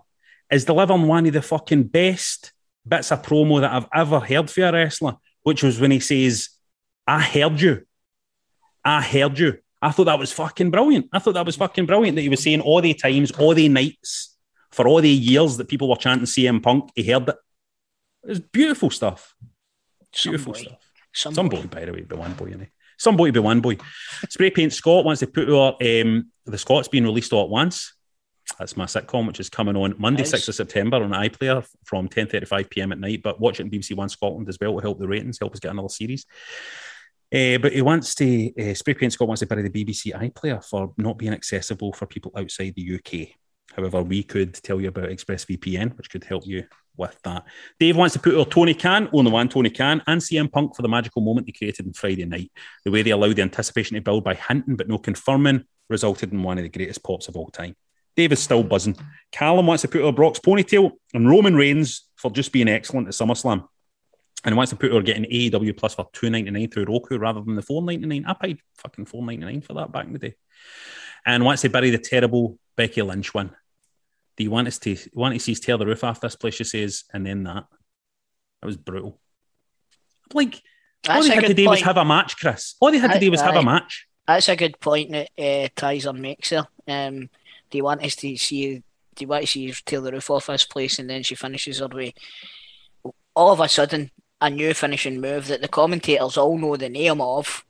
is 0.51 0.65
delivering 0.65 1.07
one 1.07 1.27
of 1.27 1.33
the 1.33 1.41
fucking 1.43 1.83
best 1.83 2.51
bits 2.85 3.11
of 3.11 3.21
promo 3.21 3.61
that 3.61 3.71
I've 3.71 3.87
ever 3.93 4.19
heard 4.19 4.49
for 4.49 4.65
a 4.65 4.71
wrestler, 4.71 5.15
which 5.43 5.61
was 5.61 5.79
when 5.79 5.91
he 5.91 5.99
says, 5.99 6.49
"I 7.05 7.21
heard 7.21 7.61
you, 7.61 7.85
I 8.83 9.01
heard 9.03 9.37
you." 9.37 9.59
I 9.79 9.91
thought 9.91 10.05
that 10.05 10.19
was 10.19 10.31
fucking 10.31 10.71
brilliant. 10.71 11.07
I 11.13 11.19
thought 11.19 11.33
that 11.35 11.45
was 11.45 11.55
fucking 11.55 11.85
brilliant 11.85 12.15
that 12.15 12.21
he 12.21 12.29
was 12.29 12.43
saying 12.43 12.61
all 12.61 12.81
the 12.81 12.93
times, 12.95 13.31
all 13.31 13.53
the 13.53 13.69
nights, 13.69 14.30
for 14.71 14.87
all 14.87 15.01
the 15.01 15.09
years 15.09 15.57
that 15.57 15.67
people 15.67 15.89
were 15.89 15.95
chanting 15.95 16.25
CM 16.25 16.61
Punk, 16.63 16.89
he 16.95 17.03
heard 17.09 17.29
it. 17.29 17.35
It 18.23 18.29
was 18.29 18.39
beautiful 18.39 18.89
stuff. 18.89 19.35
Some 20.13 20.31
Beautiful 20.31 20.53
boy. 20.53 20.59
stuff. 20.59 20.91
Some, 21.13 21.33
Some 21.33 21.49
boy. 21.49 21.61
boy, 21.61 21.67
by 21.67 21.85
the 21.85 21.93
way, 21.93 22.01
be 22.01 22.15
one 22.15 22.33
boy, 22.33 22.51
innit? 22.51 22.69
Some 22.97 23.17
boy 23.17 23.31
be 23.31 23.39
one 23.39 23.61
boy. 23.61 23.77
Spray 24.29 24.51
Paint 24.51 24.73
Scott 24.73 25.03
wants 25.05 25.19
to 25.21 25.27
put 25.27 25.49
out 25.49 25.81
um, 25.81 26.29
the 26.45 26.57
Scots 26.57 26.87
being 26.87 27.03
released 27.03 27.33
all 27.33 27.43
at 27.43 27.49
once. 27.49 27.93
That's 28.59 28.75
my 28.77 28.85
sitcom, 28.85 29.27
which 29.27 29.39
is 29.39 29.49
coming 29.49 29.75
on 29.75 29.95
Monday, 29.97 30.23
Nice. 30.23 30.33
6th 30.33 30.49
of 30.49 30.55
September 30.55 30.97
on 30.97 31.11
iPlayer 31.11 31.65
from 31.85 32.09
10.35 32.09 32.69
p.m. 32.69 32.91
at 32.91 32.99
night. 32.99 33.21
But 33.23 33.39
watch 33.39 33.59
it 33.59 33.63
on 33.63 33.71
BBC 33.71 33.95
One 33.95 34.09
Scotland 34.09 34.49
as 34.49 34.57
well 34.59 34.75
to 34.75 34.81
help 34.81 34.99
the 34.99 35.07
ratings, 35.07 35.39
help 35.39 35.53
us 35.53 35.59
get 35.59 35.71
another 35.71 35.89
series. 35.89 36.25
Uh, 37.33 37.57
but 37.59 37.71
he 37.71 37.81
wants 37.81 38.13
to, 38.15 38.51
uh, 38.59 38.73
Spray 38.73 38.93
Paint 38.93 39.13
Scott 39.13 39.27
wants 39.27 39.39
to 39.39 39.45
bury 39.45 39.67
the 39.67 39.69
BBC 39.85 40.13
iPlayer 40.13 40.63
for 40.63 40.93
not 40.97 41.17
being 41.17 41.33
accessible 41.33 41.93
for 41.93 42.05
people 42.05 42.31
outside 42.37 42.73
the 42.75 42.95
UK. 42.95 43.29
However, 43.75 44.01
we 44.01 44.23
could 44.23 44.53
tell 44.53 44.81
you 44.81 44.89
about 44.89 45.09
ExpressVPN, 45.09 45.97
which 45.97 46.09
could 46.09 46.23
help 46.23 46.45
you 46.45 46.65
with 46.97 47.17
that. 47.23 47.45
Dave 47.79 47.95
wants 47.95 48.13
to 48.13 48.19
put 48.19 48.37
out 48.37 48.51
Tony 48.51 48.73
Khan, 48.73 49.09
only 49.13 49.31
one 49.31 49.49
Tony 49.49 49.69
Khan, 49.69 50.01
and 50.07 50.21
CM 50.21 50.51
Punk 50.51 50.75
for 50.75 50.81
the 50.81 50.89
magical 50.89 51.21
moment 51.21 51.47
they 51.47 51.53
created 51.53 51.87
on 51.87 51.93
Friday 51.93 52.25
night. 52.25 52.51
The 52.83 52.91
way 52.91 53.01
they 53.01 53.11
allowed 53.11 53.37
the 53.37 53.41
anticipation 53.41 53.95
to 53.95 54.01
build 54.01 54.23
by 54.23 54.35
hinting 54.35 54.75
but 54.75 54.87
no 54.87 54.97
confirming 54.97 55.65
resulted 55.89 56.31
in 56.31 56.43
one 56.43 56.57
of 56.57 56.63
the 56.63 56.69
greatest 56.69 57.03
pops 57.03 57.27
of 57.27 57.35
all 57.35 57.47
time. 57.47 57.75
Dave 58.15 58.31
is 58.31 58.41
still 58.41 58.63
buzzing. 58.63 58.97
Callum 59.31 59.67
wants 59.67 59.81
to 59.81 59.87
put 59.87 60.03
out 60.03 60.15
Brock's 60.15 60.39
ponytail 60.39 60.91
and 61.13 61.29
Roman 61.29 61.55
Reigns 61.55 62.09
for 62.17 62.29
just 62.29 62.51
being 62.51 62.67
excellent 62.67 63.07
at 63.07 63.13
SummerSlam. 63.13 63.67
And 64.43 64.57
wants 64.57 64.71
to 64.71 64.75
put 64.75 64.91
her 64.91 65.01
getting 65.01 65.25
AEW 65.25 65.77
Plus 65.77 65.93
for 65.93 66.09
two 66.13 66.29
ninety 66.29 66.49
nine 66.49 66.67
through 66.67 66.85
Roku 66.85 67.19
rather 67.19 67.41
than 67.41 67.55
the 67.55 67.61
four 67.61 67.81
ninety 67.83 68.07
nine. 68.07 68.25
I 68.25 68.33
paid 68.33 68.59
fucking 68.77 69.05
four 69.05 69.23
ninety 69.23 69.45
nine 69.45 69.61
for 69.61 69.73
that 69.75 69.91
back 69.91 70.07
in 70.07 70.13
the 70.13 70.19
day. 70.19 70.35
And 71.25 71.45
wants 71.45 71.61
to 71.61 71.69
bury 71.69 71.91
the 71.91 71.99
terrible 71.99 72.57
Becky 72.75 73.03
Lynch 73.03 73.35
one. 73.35 73.55
Do 74.37 74.43
you 74.43 74.51
want 74.51 74.67
us 74.67 74.79
to 74.79 74.97
want 75.13 75.33
to 75.33 75.39
see 75.39 75.51
us 75.51 75.59
tear 75.59 75.77
the 75.77 75.85
roof 75.85 76.03
off 76.03 76.21
this 76.21 76.35
place? 76.35 76.55
She 76.55 76.63
says, 76.63 77.03
and 77.13 77.25
then 77.25 77.43
that. 77.43 77.65
That 78.61 78.65
was 78.65 78.77
brutal. 78.77 79.19
Like 80.33 80.61
all 81.07 81.15
That's 81.15 81.27
they 81.27 81.35
had 81.35 81.41
to 81.41 81.47
good 81.47 81.57
do 81.57 81.69
was 81.69 81.81
have 81.81 81.97
a 81.97 82.05
match, 82.05 82.37
Chris. 82.37 82.75
All 82.79 82.91
they 82.91 82.99
had 82.99 83.13
to 83.13 83.19
do 83.19 83.31
was 83.31 83.41
have 83.41 83.55
a 83.55 83.63
match. 83.63 84.07
That's 84.27 84.49
a 84.49 84.55
good 84.55 84.79
point 84.79 85.11
that 85.11 85.29
uh, 85.37 85.67
Kaiser 85.75 86.13
makes 86.13 86.51
there. 86.51 86.67
Um, 86.87 87.29
do 87.69 87.77
you 87.77 87.83
want 87.83 88.03
us 88.03 88.15
to 88.17 88.37
see? 88.37 88.83
Do 89.15 89.23
you 89.23 89.27
want 89.27 89.43
to 89.43 89.47
see 89.47 89.67
her 89.67 89.75
tear 89.85 89.99
the 89.99 90.11
roof 90.11 90.29
off 90.29 90.47
this 90.47 90.65
place 90.65 90.99
and 90.99 91.09
then 91.09 91.23
she 91.23 91.35
finishes 91.35 91.79
her 91.79 91.87
way? 91.87 92.13
All 93.35 93.51
of 93.51 93.59
a 93.59 93.67
sudden, 93.67 94.11
a 94.39 94.49
new 94.49 94.73
finishing 94.73 95.19
move 95.19 95.47
that 95.47 95.61
the 95.61 95.67
commentators 95.67 96.37
all 96.37 96.57
know 96.57 96.77
the 96.77 96.89
name 96.89 97.19
of. 97.19 97.65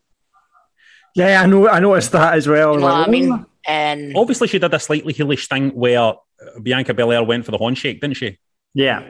Yeah, 1.16 1.42
I 1.42 1.46
know. 1.46 1.68
I 1.68 1.80
noticed 1.80 2.12
that 2.12 2.36
as 2.36 2.48
well. 2.48 2.74
You 2.74 2.80
know 2.80 2.86
Like, 2.86 2.94
what 2.94 3.02
I 3.02 3.08
oh, 3.08 3.12
mean? 3.12 3.46
And 3.68 4.18
Obviously, 4.18 4.48
she 4.48 4.60
did 4.60 4.74
a 4.74 4.80
slightly 4.80 5.14
heelish 5.14 5.48
thing 5.48 5.70
where 5.70 6.14
Bianca 6.62 6.94
Belair 6.94 7.24
went 7.24 7.46
for 7.46 7.52
the 7.52 7.58
handshake, 7.58 8.02
didn't 8.02 8.18
she? 8.18 8.38
Yeah. 8.74 9.10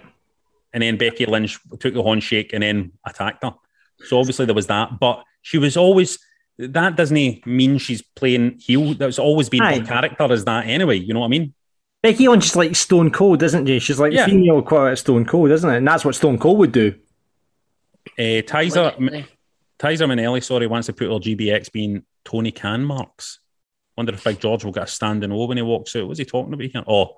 And 0.74 0.82
then 0.84 0.98
Becky 0.98 1.26
Lynch 1.26 1.60
took 1.80 1.94
the 1.94 2.04
handshake 2.04 2.52
and 2.54 2.64
then 2.64 2.94
attacked 3.06 3.44
her. 3.44 3.54
So 4.06 4.20
obviously 4.20 4.46
there 4.46 4.56
was 4.56 4.68
that, 4.68 5.00
but 5.00 5.24
she 5.42 5.58
was 5.58 5.78
always 5.78 6.18
that 6.58 6.96
doesn't 6.96 7.46
mean 7.46 7.78
she's 7.80 8.02
playing 8.02 8.60
heel. 8.60 8.94
That's 8.94 9.18
always 9.20 9.50
been 9.50 9.62
Aye. 9.62 9.80
her 9.80 9.86
character 9.86 10.32
as 10.32 10.46
that 10.46 10.68
anyway. 10.68 10.98
You 11.00 11.14
know 11.14 11.22
what 11.22 11.28
I 11.28 11.30
mean? 11.30 11.54
Becky 12.04 12.28
Lynch 12.28 12.46
is 12.46 12.56
like 12.56 12.76
Stone 12.76 13.12
Cold, 13.12 13.42
isn't 13.44 13.66
she? 13.68 13.80
She's 13.80 14.00
like 14.00 14.12
Yeah. 14.14 14.26
the 14.26 14.32
female 14.32 14.60
equivalent 14.60 14.94
of 14.94 15.00
Stone 15.00 15.26
Cold, 15.26 15.52
isn't 15.52 15.70
it? 15.70 15.78
And 15.78 15.88
that's 15.88 16.04
what 16.06 16.16
Stone 16.16 16.40
Cold 16.40 16.58
would 16.60 16.72
do. 16.72 16.96
Uh, 18.18 18.42
Tizer, 18.44 18.86
Legitimately. 18.86 19.26
Tizer 19.80 20.08
Manelli, 20.08 20.44
sorry, 20.44 20.68
wants 20.68 20.88
to 20.88 20.94
put 20.94 21.08
her 21.08 21.20
GBX 21.20 21.72
being 21.72 22.04
Tony 22.26 22.52
Khan 22.52 22.84
marks. 22.84 23.40
Wonder 24.02 24.16
if 24.16 24.24
Big 24.24 24.40
George 24.40 24.66
will 24.66 24.72
get 24.72 24.86
a 24.86 24.88
standing 24.88 25.32
O 25.32 25.46
when 25.46 25.58
he 25.58 25.62
walks 25.62 25.96
out. 25.96 26.08
What's 26.08 26.18
he 26.18 26.26
talking 26.26 26.52
about 26.52 26.66
here? 26.66 26.84
Oh, 26.88 27.18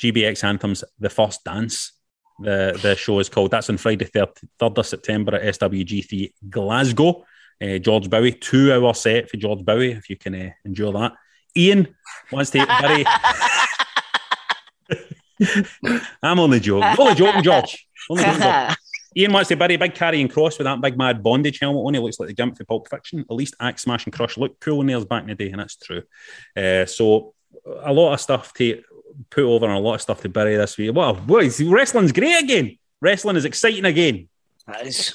GBX 0.00 0.42
Anthems, 0.44 0.82
The 0.98 1.10
First 1.10 1.44
Dance. 1.44 1.92
The 2.38 2.78
the 2.80 2.96
show 2.96 3.18
is 3.18 3.28
called. 3.28 3.50
That's 3.50 3.68
on 3.68 3.76
Friday, 3.76 4.06
3rd, 4.06 4.34
3rd 4.58 4.78
of 4.78 4.86
September 4.86 5.34
at 5.34 5.42
SWG3 5.42 6.32
Glasgow. 6.48 7.26
Uh, 7.62 7.76
George 7.76 8.08
Bowie, 8.08 8.32
two 8.32 8.72
hour 8.72 8.94
set 8.94 9.28
for 9.28 9.36
George 9.36 9.62
Bowie, 9.62 9.92
if 9.92 10.08
you 10.08 10.16
can 10.16 10.34
uh, 10.34 10.50
endure 10.64 10.90
that. 10.92 11.12
Ian 11.54 11.94
wants 12.32 12.48
to 12.52 12.64
bury. 12.64 13.04
I'm 16.22 16.40
only 16.40 16.60
joking. 16.60 16.94
Only 16.98 17.14
joking, 17.14 17.42
George. 17.42 17.86
Only 18.08 18.24
joking, 18.24 18.40
George. 18.40 18.76
Ian 19.16 19.32
wants 19.32 19.48
to 19.48 19.56
bury 19.56 19.76
Big 19.76 19.94
Karrion 19.94 20.30
Kross 20.30 20.58
with 20.58 20.66
that 20.66 20.80
big 20.80 20.96
mad 20.96 21.22
bondage 21.22 21.58
helmet 21.58 21.84
on. 21.84 21.94
He 21.94 22.00
looks 22.00 22.20
like 22.20 22.28
the 22.28 22.34
gimp 22.34 22.56
for 22.56 22.64
Pulp 22.64 22.88
Fiction. 22.88 23.20
At 23.20 23.36
least 23.36 23.54
Axe 23.60 23.82
Smash 23.82 24.04
and 24.04 24.12
Crush 24.12 24.36
looked 24.38 24.60
cool 24.60 24.80
in 24.80 24.86
theirs 24.86 25.04
back 25.04 25.22
in 25.22 25.28
the 25.28 25.34
day, 25.34 25.50
and 25.50 25.60
that's 25.60 25.76
true. 25.76 26.02
Uh, 26.56 26.86
so 26.86 27.34
a 27.82 27.92
lot 27.92 28.12
of 28.12 28.20
stuff 28.20 28.54
to 28.54 28.82
put 29.28 29.44
over 29.44 29.66
and 29.66 29.74
a 29.74 29.78
lot 29.78 29.94
of 29.94 30.02
stuff 30.02 30.20
to 30.22 30.28
bury 30.28 30.56
this 30.56 30.78
week. 30.78 30.94
What 30.94 31.44
is 31.44 31.62
wrestling's 31.62 32.12
great 32.12 32.42
again? 32.42 32.78
Wrestling 33.00 33.36
is 33.36 33.44
exciting 33.44 33.84
again. 33.84 34.28
that 34.66 34.86
is 34.86 35.14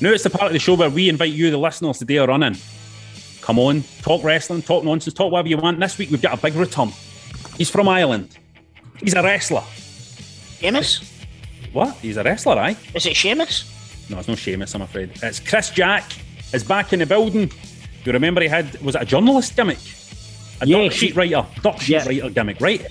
Now 0.00 0.10
it's 0.10 0.24
the 0.24 0.30
part 0.30 0.46
of 0.48 0.52
the 0.52 0.58
show 0.58 0.74
where 0.74 0.90
we 0.90 1.08
invite 1.08 1.32
you, 1.32 1.50
the 1.50 1.56
listeners, 1.56 1.98
to 1.98 2.04
dare 2.04 2.26
run 2.26 2.42
in. 2.42 2.56
Come 3.40 3.58
on, 3.58 3.82
talk 4.02 4.22
wrestling, 4.22 4.60
talk 4.62 4.84
nonsense, 4.84 5.14
talk 5.14 5.32
whatever 5.32 5.48
you 5.48 5.56
want. 5.56 5.80
This 5.80 5.96
week 5.96 6.10
we've 6.10 6.20
got 6.20 6.38
a 6.38 6.42
big 6.42 6.54
return. 6.54 6.90
He's 7.56 7.70
from 7.70 7.88
Ireland. 7.88 8.36
He's 9.00 9.14
a 9.14 9.22
wrestler. 9.22 9.60
Seamus. 10.60 11.10
What? 11.72 11.94
He's 11.96 12.16
a 12.18 12.22
wrestler, 12.22 12.58
aye? 12.58 12.76
Is 12.94 13.06
it 13.06 13.14
Seamus? 13.14 13.70
No, 14.10 14.18
it's 14.18 14.28
not 14.28 14.36
Seamus, 14.36 14.74
I'm 14.74 14.82
afraid. 14.82 15.10
It's 15.22 15.40
Chris 15.40 15.70
Jack 15.70 16.12
is 16.52 16.64
back 16.64 16.92
in 16.92 16.98
the 16.98 17.06
building. 17.06 17.46
Do 17.46 17.54
you 18.04 18.12
remember 18.12 18.42
he 18.42 18.48
had, 18.48 18.78
was 18.82 18.94
it 18.96 19.02
a 19.02 19.06
journalist 19.06 19.56
gimmick? 19.56 19.78
A 20.60 20.66
Yeah. 20.66 20.88
sheet 20.90 21.16
writer, 21.16 21.46
dirt 21.62 21.80
sheet 21.80 21.88
Yeah. 21.92 22.06
writer 22.06 22.30
gimmick, 22.30 22.60
right? 22.60 22.86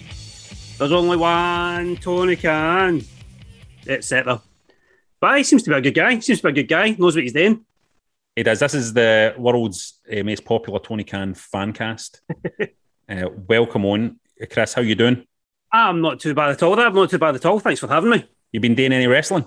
There's 0.80 0.92
only 0.92 1.18
one 1.18 1.98
Tony 1.98 2.36
Khan, 2.36 3.04
etc. 3.88 4.42
But 5.20 5.38
he 5.38 5.44
seems 5.44 5.64
to 5.64 5.70
be 5.70 5.76
a 5.76 5.82
good 5.82 5.94
guy. 5.94 6.20
Seems 6.20 6.42
to 6.42 6.48
be 6.48 6.60
a 6.60 6.64
good 6.64 6.68
guy. 6.68 6.96
Knows 6.98 7.16
what 7.16 7.24
he's 7.24 7.34
doing. 7.34 7.66
He 8.36 8.44
does. 8.44 8.60
This 8.60 8.74
is 8.74 8.94
the 8.94 9.36
world's 9.38 10.00
uh, 10.12 10.24
most 10.24 10.44
popular 10.44 10.80
Tony 10.80 11.04
Khan 11.04 11.34
fan 11.34 11.72
cast. 11.72 12.22
uh, 13.10 13.30
welcome 13.48 13.86
on. 13.86 14.20
Chris, 14.52 14.74
how 14.74 14.82
you 14.82 14.96
doing? 14.96 15.26
I'm 15.72 16.02
not 16.02 16.20
too 16.20 16.34
bad 16.34 16.52
at 16.52 16.64
all. 16.64 16.80
I'm 16.80 16.94
not 16.94 17.10
too 17.10 17.20
bad 17.20 17.36
at 17.36 17.46
all. 17.46 17.60
Thanks 17.60 17.80
for 17.80 17.88
having 17.88 18.10
me. 18.10 18.26
You 18.52 18.60
been 18.60 18.76
doing 18.76 18.94
any 18.94 19.08
wrestling? 19.08 19.46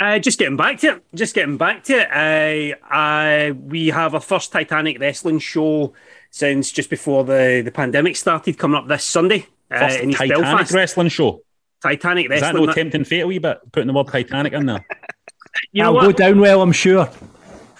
Uh, 0.00 0.18
just 0.18 0.38
getting 0.38 0.56
back 0.56 0.78
to 0.78 0.96
it. 0.96 1.04
Just 1.14 1.34
getting 1.34 1.56
back 1.56 1.84
to 1.84 1.94
it. 2.00 2.08
Uh, 2.10 2.76
I, 2.88 3.52
we 3.52 3.88
have 3.88 4.14
a 4.14 4.20
first 4.20 4.50
Titanic 4.52 4.98
wrestling 4.98 5.38
show 5.38 5.94
since 6.30 6.72
just 6.72 6.90
before 6.90 7.24
the, 7.24 7.62
the 7.64 7.70
pandemic 7.70 8.16
started, 8.16 8.58
coming 8.58 8.76
up 8.76 8.88
this 8.88 9.04
Sunday 9.04 9.46
uh, 9.70 9.78
First 9.78 10.00
in 10.00 10.10
East 10.10 10.18
Titanic 10.18 10.42
Belfast. 10.42 10.72
wrestling 10.72 11.08
show. 11.08 11.42
Titanic 11.82 12.30
Is 12.30 12.40
that 12.40 12.54
wrestling. 12.54 12.66
no 12.66 12.72
tempting 12.72 13.04
fate 13.04 13.20
a 13.20 13.26
wee 13.26 13.38
bit? 13.38 13.60
Putting 13.72 13.88
the 13.88 13.92
word 13.92 14.08
Titanic 14.08 14.52
in 14.52 14.66
there. 14.66 14.86
you 15.72 15.82
know 15.82 15.96
I'll 15.96 16.06
go 16.06 16.12
down 16.12 16.40
well, 16.40 16.62
I'm 16.62 16.72
sure. 16.72 17.10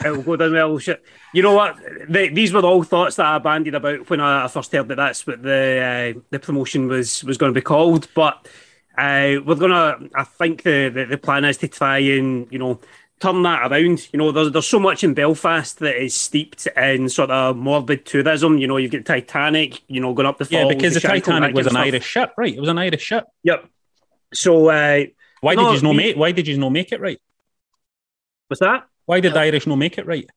It'll 0.04 0.22
go 0.22 0.36
down 0.36 0.52
well. 0.52 0.78
Shit. 0.78 1.04
You 1.32 1.42
know 1.42 1.54
what? 1.54 1.76
The, 2.08 2.28
these 2.28 2.52
were 2.52 2.60
all 2.60 2.82
thoughts 2.82 3.16
that 3.16 3.26
I 3.26 3.38
bandied 3.38 3.74
about 3.74 4.10
when 4.10 4.20
I, 4.20 4.44
I 4.44 4.48
first 4.48 4.72
heard 4.72 4.88
that 4.88 4.96
that's 4.96 5.26
what 5.26 5.42
the 5.42 6.14
uh, 6.16 6.20
the 6.30 6.38
promotion 6.38 6.88
was 6.88 7.22
was 7.24 7.38
going 7.38 7.52
to 7.52 7.58
be 7.58 7.64
called. 7.64 8.08
But 8.14 8.48
uh, 8.98 9.36
we're 9.44 9.54
gonna. 9.54 9.98
I 10.14 10.24
think 10.24 10.64
the, 10.64 10.88
the 10.88 11.04
the 11.06 11.18
plan 11.18 11.44
is 11.44 11.58
to 11.58 11.68
try 11.68 11.98
and 11.98 12.48
you 12.50 12.58
know 12.58 12.80
turn 13.20 13.42
that 13.42 13.70
around. 13.70 14.08
You 14.12 14.18
know, 14.18 14.32
there's 14.32 14.50
there's 14.50 14.66
so 14.66 14.80
much 14.80 15.04
in 15.04 15.14
Belfast 15.14 15.78
that 15.78 16.02
is 16.02 16.14
steeped 16.14 16.66
in 16.76 17.08
sort 17.08 17.30
of 17.30 17.56
morbid 17.56 18.04
tourism. 18.04 18.58
You 18.58 18.66
know, 18.66 18.76
you've 18.76 18.90
got 18.90 19.04
Titanic. 19.04 19.80
You 19.88 20.00
know, 20.00 20.12
going 20.12 20.26
up 20.26 20.38
the 20.38 20.48
Yeah, 20.50 20.66
because 20.68 20.94
the 20.94 21.00
Shankill, 21.00 21.24
Titanic 21.24 21.54
was 21.54 21.66
an 21.66 21.74
kind 21.74 21.88
of 21.88 21.94
Irish 21.94 22.06
ship, 22.06 22.32
right? 22.36 22.54
It 22.54 22.60
was 22.60 22.68
an 22.68 22.78
Irish 22.78 23.02
ship. 23.02 23.26
Yep. 23.44 23.68
So 24.32 24.68
uh, 24.68 25.04
Why 25.40 25.54
no, 25.54 25.72
did 25.72 25.82
you 25.82 25.88
not 25.88 25.96
make? 25.96 26.16
Why 26.16 26.32
did 26.32 26.46
you 26.46 26.58
not 26.58 26.70
make 26.70 26.92
it 26.92 27.00
right? 27.00 27.18
What's 28.48 28.60
that? 28.60 28.86
Why 29.06 29.20
did 29.20 29.34
the 29.34 29.40
Irish 29.40 29.66
not 29.66 29.76
make 29.76 29.98
it 29.98 30.06
right? 30.06 30.28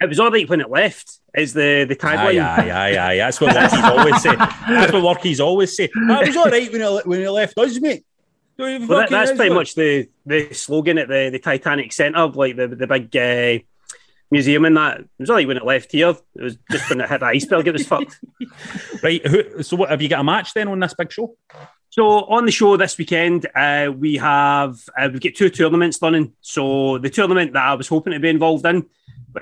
It 0.00 0.08
was 0.08 0.18
all 0.18 0.30
right 0.30 0.48
when 0.48 0.60
it 0.60 0.70
left. 0.70 1.20
Is 1.34 1.52
the 1.52 1.84
the 1.88 1.94
Aye, 1.94 2.16
tagline? 2.16 2.42
aye, 2.42 2.70
aye, 2.70 3.12
aye. 3.12 3.16
That's 3.16 3.40
what 3.40 3.54
Workies 3.54 3.82
always 3.98 4.22
say. 4.22 4.34
That's 4.36 4.92
what 4.92 5.18
Workies 5.18 5.40
always 5.40 5.76
say. 5.76 5.88
I 6.10 6.24
was 6.24 6.36
all 6.36 6.50
right 6.50 6.72
when 6.72 6.82
it, 6.82 7.06
when 7.06 7.20
it 7.20 7.30
left 7.30 7.56
us, 7.58 7.80
mate. 7.80 8.04
Well, 8.58 8.80
that, 8.80 9.10
that's 9.10 9.32
pretty 9.32 9.54
much 9.54 9.74
the, 9.74 10.08
the 10.26 10.52
slogan 10.52 10.98
at 10.98 11.08
the, 11.08 11.30
the 11.32 11.38
Titanic 11.38 11.92
Centre, 11.92 12.26
like 12.26 12.56
the 12.56 12.68
the 12.68 12.86
big 12.86 13.16
uh, 13.16 13.62
museum 14.30 14.64
and 14.64 14.76
that. 14.76 15.00
It 15.00 15.08
was 15.18 15.30
all 15.30 15.36
right 15.36 15.46
when 15.46 15.56
it 15.56 15.64
left 15.64 15.92
here. 15.92 16.10
It 16.34 16.42
was 16.42 16.58
just 16.70 16.90
when 16.90 17.00
it 17.00 17.08
hit 17.08 17.20
the 17.20 17.26
iceberg, 17.26 17.68
it 17.68 17.72
was 17.72 17.86
fucked. 17.86 18.18
Right. 19.02 19.24
Who, 19.26 19.62
so, 19.62 19.76
what 19.76 19.90
have 19.90 20.02
you 20.02 20.08
got 20.08 20.20
a 20.20 20.24
match 20.24 20.54
then 20.54 20.68
on 20.68 20.78
this 20.78 20.94
big 20.94 21.10
show? 21.10 21.36
So 21.92 22.24
on 22.24 22.46
the 22.46 22.50
show 22.50 22.78
this 22.78 22.96
weekend, 22.96 23.46
uh, 23.54 23.92
we 23.94 24.16
have 24.16 24.80
uh, 24.98 25.10
we've 25.12 25.20
got 25.20 25.34
two 25.34 25.50
tournaments 25.50 25.98
running. 26.00 26.32
So 26.40 26.96
the 26.96 27.10
tournament 27.10 27.52
that 27.52 27.62
I 27.62 27.74
was 27.74 27.86
hoping 27.86 28.14
to 28.14 28.18
be 28.18 28.30
involved 28.30 28.64
in, 28.64 28.86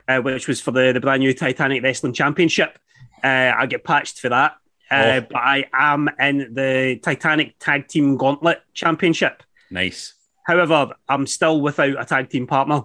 uh, 0.08 0.18
which 0.18 0.48
was 0.48 0.60
for 0.60 0.72
the, 0.72 0.90
the 0.92 0.98
brand 0.98 1.20
new 1.20 1.32
Titanic 1.32 1.80
Wrestling 1.84 2.12
Championship, 2.12 2.76
uh, 3.22 3.52
I 3.56 3.66
get 3.66 3.84
patched 3.84 4.18
for 4.18 4.30
that. 4.30 4.52
Uh, 4.52 4.56
Oh. 4.92 5.20
But 5.30 5.36
I 5.36 5.66
am 5.72 6.08
in 6.18 6.52
the 6.52 6.98
Titanic 7.00 7.54
Tag 7.60 7.86
Team 7.86 8.16
Gauntlet 8.16 8.60
Championship. 8.74 9.44
Nice. 9.70 10.14
However, 10.44 10.94
I'm 11.08 11.28
still 11.28 11.60
without 11.60 12.00
a 12.00 12.04
tag 12.04 12.30
team 12.30 12.48
partner. 12.48 12.82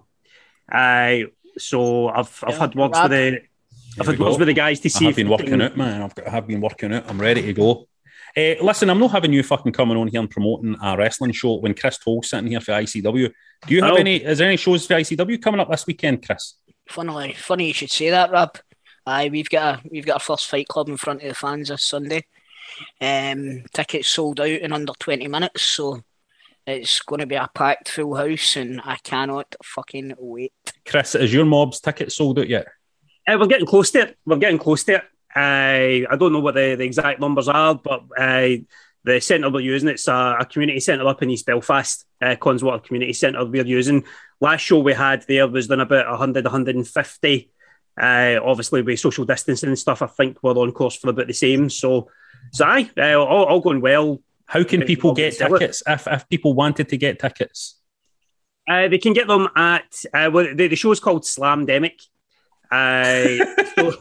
Uh, 0.71 1.21
so 1.57 2.09
I've 2.09 2.43
I've 2.45 2.53
Yeah, 2.53 2.59
had 2.59 2.75
words 2.75 2.93
Rab. 2.93 3.09
with 3.09 3.19
the 3.33 3.41
I've 3.99 4.05
had 4.05 4.19
we 4.19 4.25
words 4.25 4.37
with 4.37 4.47
the 4.47 4.53
guys 4.53 4.79
to 4.81 4.89
see 4.91 5.07
I've 5.07 5.15
been 5.15 5.25
we 5.25 5.31
working 5.31 5.47
can- 5.49 5.61
out, 5.63 5.75
man. 5.75 6.03
I've 6.03 6.13
got, 6.13 6.27
I 6.27 6.29
have 6.29 6.45
been 6.45 6.61
working 6.61 6.93
out. 6.93 7.05
I'm 7.09 7.19
ready 7.19 7.41
to 7.41 7.53
go. 7.53 7.87
Uh, 8.37 8.55
listen, 8.61 8.89
I'm 8.89 8.99
not 8.99 9.11
having 9.11 9.31
you 9.31 9.43
fucking 9.43 9.71
coming 9.71 9.95
on 9.95 10.07
here 10.07 10.19
and 10.19 10.29
promoting 10.29 10.75
a 10.81 10.97
wrestling 10.97 11.31
show 11.31 11.55
when 11.55 11.73
Chris 11.73 11.97
Toal's 11.97 12.29
sitting 12.29 12.47
here 12.47 12.59
for 12.59 12.73
ICW. 12.73 13.31
Do 13.67 13.73
you 13.73 13.81
have 13.81 13.95
any? 13.95 14.17
Is 14.17 14.39
there 14.39 14.47
any 14.47 14.57
shows 14.57 14.85
for 14.85 14.95
ICW 14.95 15.41
coming 15.41 15.61
up 15.61 15.69
this 15.69 15.87
weekend, 15.87 16.25
Chris? 16.25 16.55
Funnily, 16.89 17.33
funny 17.33 17.67
you 17.67 17.73
should 17.73 17.91
say 17.91 18.09
that, 18.09 18.31
Rab. 18.31 18.59
Aye, 19.05 19.29
we've 19.29 19.49
got 19.49 19.79
a 19.79 19.89
we've 19.89 20.05
got 20.05 20.15
our 20.15 20.19
first 20.19 20.47
fight 20.47 20.67
club 20.67 20.89
in 20.89 20.97
front 20.97 21.21
of 21.21 21.29
the 21.29 21.33
fans 21.33 21.69
this 21.69 21.83
Sunday. 21.83 22.25
Um, 22.99 23.63
tickets 23.73 24.09
sold 24.09 24.41
out 24.41 24.47
in 24.47 24.73
under 24.73 24.93
twenty 24.99 25.29
minutes, 25.29 25.61
so 25.63 26.01
it's 26.67 26.99
going 27.01 27.21
to 27.21 27.27
be 27.27 27.35
a 27.35 27.49
packed 27.53 27.89
full 27.89 28.15
house, 28.15 28.57
and 28.57 28.81
I 28.83 28.97
cannot 28.97 29.55
fucking 29.63 30.15
wait. 30.17 30.53
Chris, 30.85 31.15
is 31.15 31.33
your 31.33 31.45
mob's 31.45 31.79
ticket 31.79 32.11
sold 32.11 32.39
out 32.39 32.49
yet? 32.49 32.67
Uh, 33.27 33.37
we're 33.39 33.47
getting 33.47 33.67
close 33.67 33.91
to 33.91 34.01
it. 34.01 34.17
We're 34.25 34.37
getting 34.37 34.57
close 34.57 34.83
to 34.85 34.95
it. 34.95 35.03
Uh, 35.35 36.07
I 36.09 36.15
don't 36.17 36.31
know 36.31 36.39
what 36.39 36.55
the, 36.55 36.75
the 36.75 36.85
exact 36.85 37.19
numbers 37.19 37.49
are, 37.49 37.75
but 37.75 38.03
uh, 38.17 38.49
the 39.03 39.19
centre 39.19 39.49
we're 39.49 39.59
using 39.59 39.89
it's 39.89 40.07
a, 40.07 40.37
a 40.39 40.45
community 40.45 40.79
centre 40.79 41.07
up 41.07 41.21
in 41.21 41.29
East 41.29 41.45
Belfast, 41.45 42.05
uh, 42.21 42.35
Connswater 42.35 42.83
Community 42.83 43.13
Centre. 43.13 43.45
We're 43.45 43.65
using 43.65 44.03
last 44.39 44.61
show 44.61 44.79
we 44.79 44.93
had 44.93 45.25
there 45.27 45.47
was 45.47 45.67
done 45.67 45.81
about 45.81 46.09
100, 46.09 46.43
150. 46.43 47.49
Uh, 48.01 48.39
obviously, 48.43 48.81
with 48.81 48.99
social 48.99 49.25
distancing 49.25 49.69
and 49.69 49.79
stuff, 49.79 50.01
I 50.01 50.07
think 50.07 50.37
we're 50.41 50.53
on 50.53 50.71
course 50.71 50.95
for 50.95 51.09
about 51.09 51.27
the 51.27 51.33
same. 51.33 51.69
So, 51.69 52.09
so 52.51 52.65
aye, 52.65 52.89
uh, 52.97 53.13
all, 53.13 53.45
all 53.45 53.61
going 53.61 53.81
well. 53.81 54.21
How 54.47 54.63
can 54.63 54.83
people 54.83 55.13
get 55.13 55.37
tickets 55.37 55.81
if, 55.87 56.07
if 56.07 56.29
people 56.29 56.53
wanted 56.53 56.89
to 56.89 56.97
get 56.97 57.19
tickets? 57.19 57.79
Uh, 58.67 58.87
they 58.87 58.97
can 58.97 59.13
get 59.13 59.27
them 59.27 59.47
at 59.55 60.03
uh, 60.13 60.29
well, 60.31 60.47
the, 60.55 60.67
the 60.67 60.75
show's 60.75 60.99
called 60.99 61.23
Slamdemic. 61.23 62.01
Uh, 62.71 63.45
so, 63.75 63.93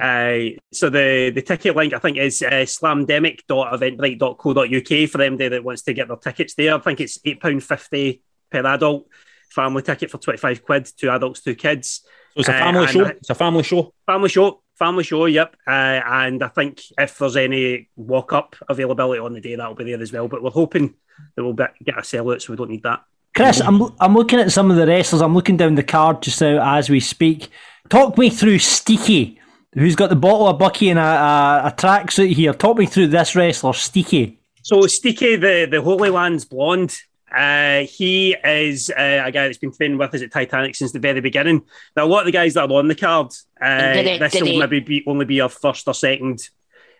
uh, 0.00 0.38
so 0.72 0.88
the, 0.90 1.30
the 1.34 1.42
ticket 1.42 1.76
link 1.76 1.92
I 1.92 1.98
think 1.98 2.16
is 2.16 2.42
uh, 2.42 2.50
slamdemic.eventbrite.co.uk 2.50 5.10
for 5.10 5.18
them 5.18 5.36
that 5.36 5.64
wants 5.64 5.82
to 5.82 5.92
get 5.92 6.08
their 6.08 6.16
tickets 6.16 6.54
there. 6.54 6.74
I 6.74 6.78
think 6.78 7.00
it's 7.00 7.18
eight 7.24 7.40
pound 7.40 7.62
fifty 7.62 8.22
per 8.50 8.66
adult. 8.66 9.06
Family 9.50 9.82
ticket 9.82 10.10
for 10.10 10.18
twenty 10.18 10.38
five 10.38 10.64
quid. 10.64 10.90
Two 10.96 11.10
adults, 11.10 11.42
two 11.42 11.54
kids. 11.54 12.02
So 12.34 12.40
it's 12.40 12.48
a 12.48 12.54
Uh, 12.54 12.58
family 12.58 12.82
and 12.82 12.90
show. 12.90 13.04
It's 13.04 13.30
a 13.30 13.34
family 13.34 13.62
show. 13.62 13.94
Family 14.06 14.28
show. 14.28 14.60
Family 14.76 15.04
show. 15.04 15.26
Yep. 15.26 15.56
Uh, 15.66 15.70
and 15.70 16.42
I 16.42 16.48
think 16.48 16.82
if 16.98 17.18
there's 17.18 17.36
any 17.36 17.88
walk 17.94 18.32
up 18.32 18.56
availability 18.68 19.20
on 19.20 19.32
the 19.32 19.40
day, 19.40 19.54
that'll 19.54 19.76
be 19.76 19.84
there 19.84 20.02
as 20.02 20.12
well. 20.12 20.26
But 20.26 20.42
we're 20.42 20.50
hoping 20.50 20.94
that 21.36 21.44
we'll 21.44 21.52
be, 21.52 21.64
get 21.84 21.98
a 21.98 22.00
sellout, 22.00 22.42
so 22.42 22.52
we 22.52 22.56
don't 22.56 22.70
need 22.70 22.82
that. 22.82 23.04
Chris, 23.36 23.60
I'm 23.60 23.82
I'm 24.00 24.14
looking 24.14 24.40
at 24.40 24.50
some 24.50 24.70
of 24.70 24.76
the 24.76 24.86
wrestlers. 24.86 25.22
I'm 25.22 25.34
looking 25.34 25.56
down 25.56 25.76
the 25.76 25.82
card 25.84 26.22
just 26.22 26.40
now 26.40 26.76
as 26.76 26.90
we 26.90 26.98
speak. 27.00 27.48
Talk 27.88 28.18
me 28.18 28.30
through 28.30 28.58
Steaky, 28.58 29.38
who's 29.74 29.96
got 29.96 30.08
the 30.10 30.16
bottle 30.16 30.48
of 30.48 30.58
Bucky 30.58 30.88
and 30.88 30.98
a, 30.98 31.02
a, 31.02 31.62
a 31.66 31.74
tracksuit 31.76 32.32
here. 32.32 32.52
Talk 32.54 32.78
me 32.78 32.86
through 32.86 33.08
this 33.08 33.34
wrestler, 33.36 33.72
Steaky. 33.72 34.36
So 34.62 34.80
Steaky, 34.82 35.40
the 35.40 35.66
the 35.70 35.82
Holy 35.82 36.10
Land's 36.10 36.44
blonde. 36.44 36.96
Uh, 37.34 37.80
he 37.80 38.36
is 38.44 38.90
uh, 38.90 39.22
a 39.24 39.32
guy 39.32 39.46
that's 39.48 39.58
been 39.58 39.72
training 39.72 39.98
with 39.98 40.14
us 40.14 40.22
at 40.22 40.30
Titanic 40.30 40.76
since 40.76 40.92
the 40.92 41.00
very 41.00 41.20
beginning. 41.20 41.62
Now, 41.96 42.04
a 42.04 42.06
lot 42.06 42.20
of 42.20 42.26
the 42.26 42.32
guys 42.32 42.54
that 42.54 42.70
are 42.70 42.72
on 42.78 42.86
the 42.86 42.94
card, 42.94 43.32
uh, 43.60 43.64
And 43.64 44.06
it- 44.06 44.20
this 44.20 44.34
will 44.40 44.46
he- 44.46 44.58
maybe 44.60 44.78
be 44.78 45.02
only 45.06 45.24
be 45.24 45.40
our 45.40 45.48
first 45.48 45.88
or 45.88 45.94
second 45.94 46.48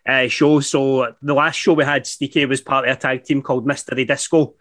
uh, 0.05 0.27
show. 0.27 0.59
So 0.59 1.13
the 1.21 1.33
last 1.33 1.55
show 1.55 1.71
we 1.71 1.85
had, 1.85 2.03
Steaky 2.03 2.49
was 2.49 2.59
part 2.59 2.85
of 2.87 2.97
a 2.97 2.99
tag 2.99 3.23
team 3.23 3.41
called 3.41 3.65
Mystery 3.65 4.03
Disco. 4.03 4.55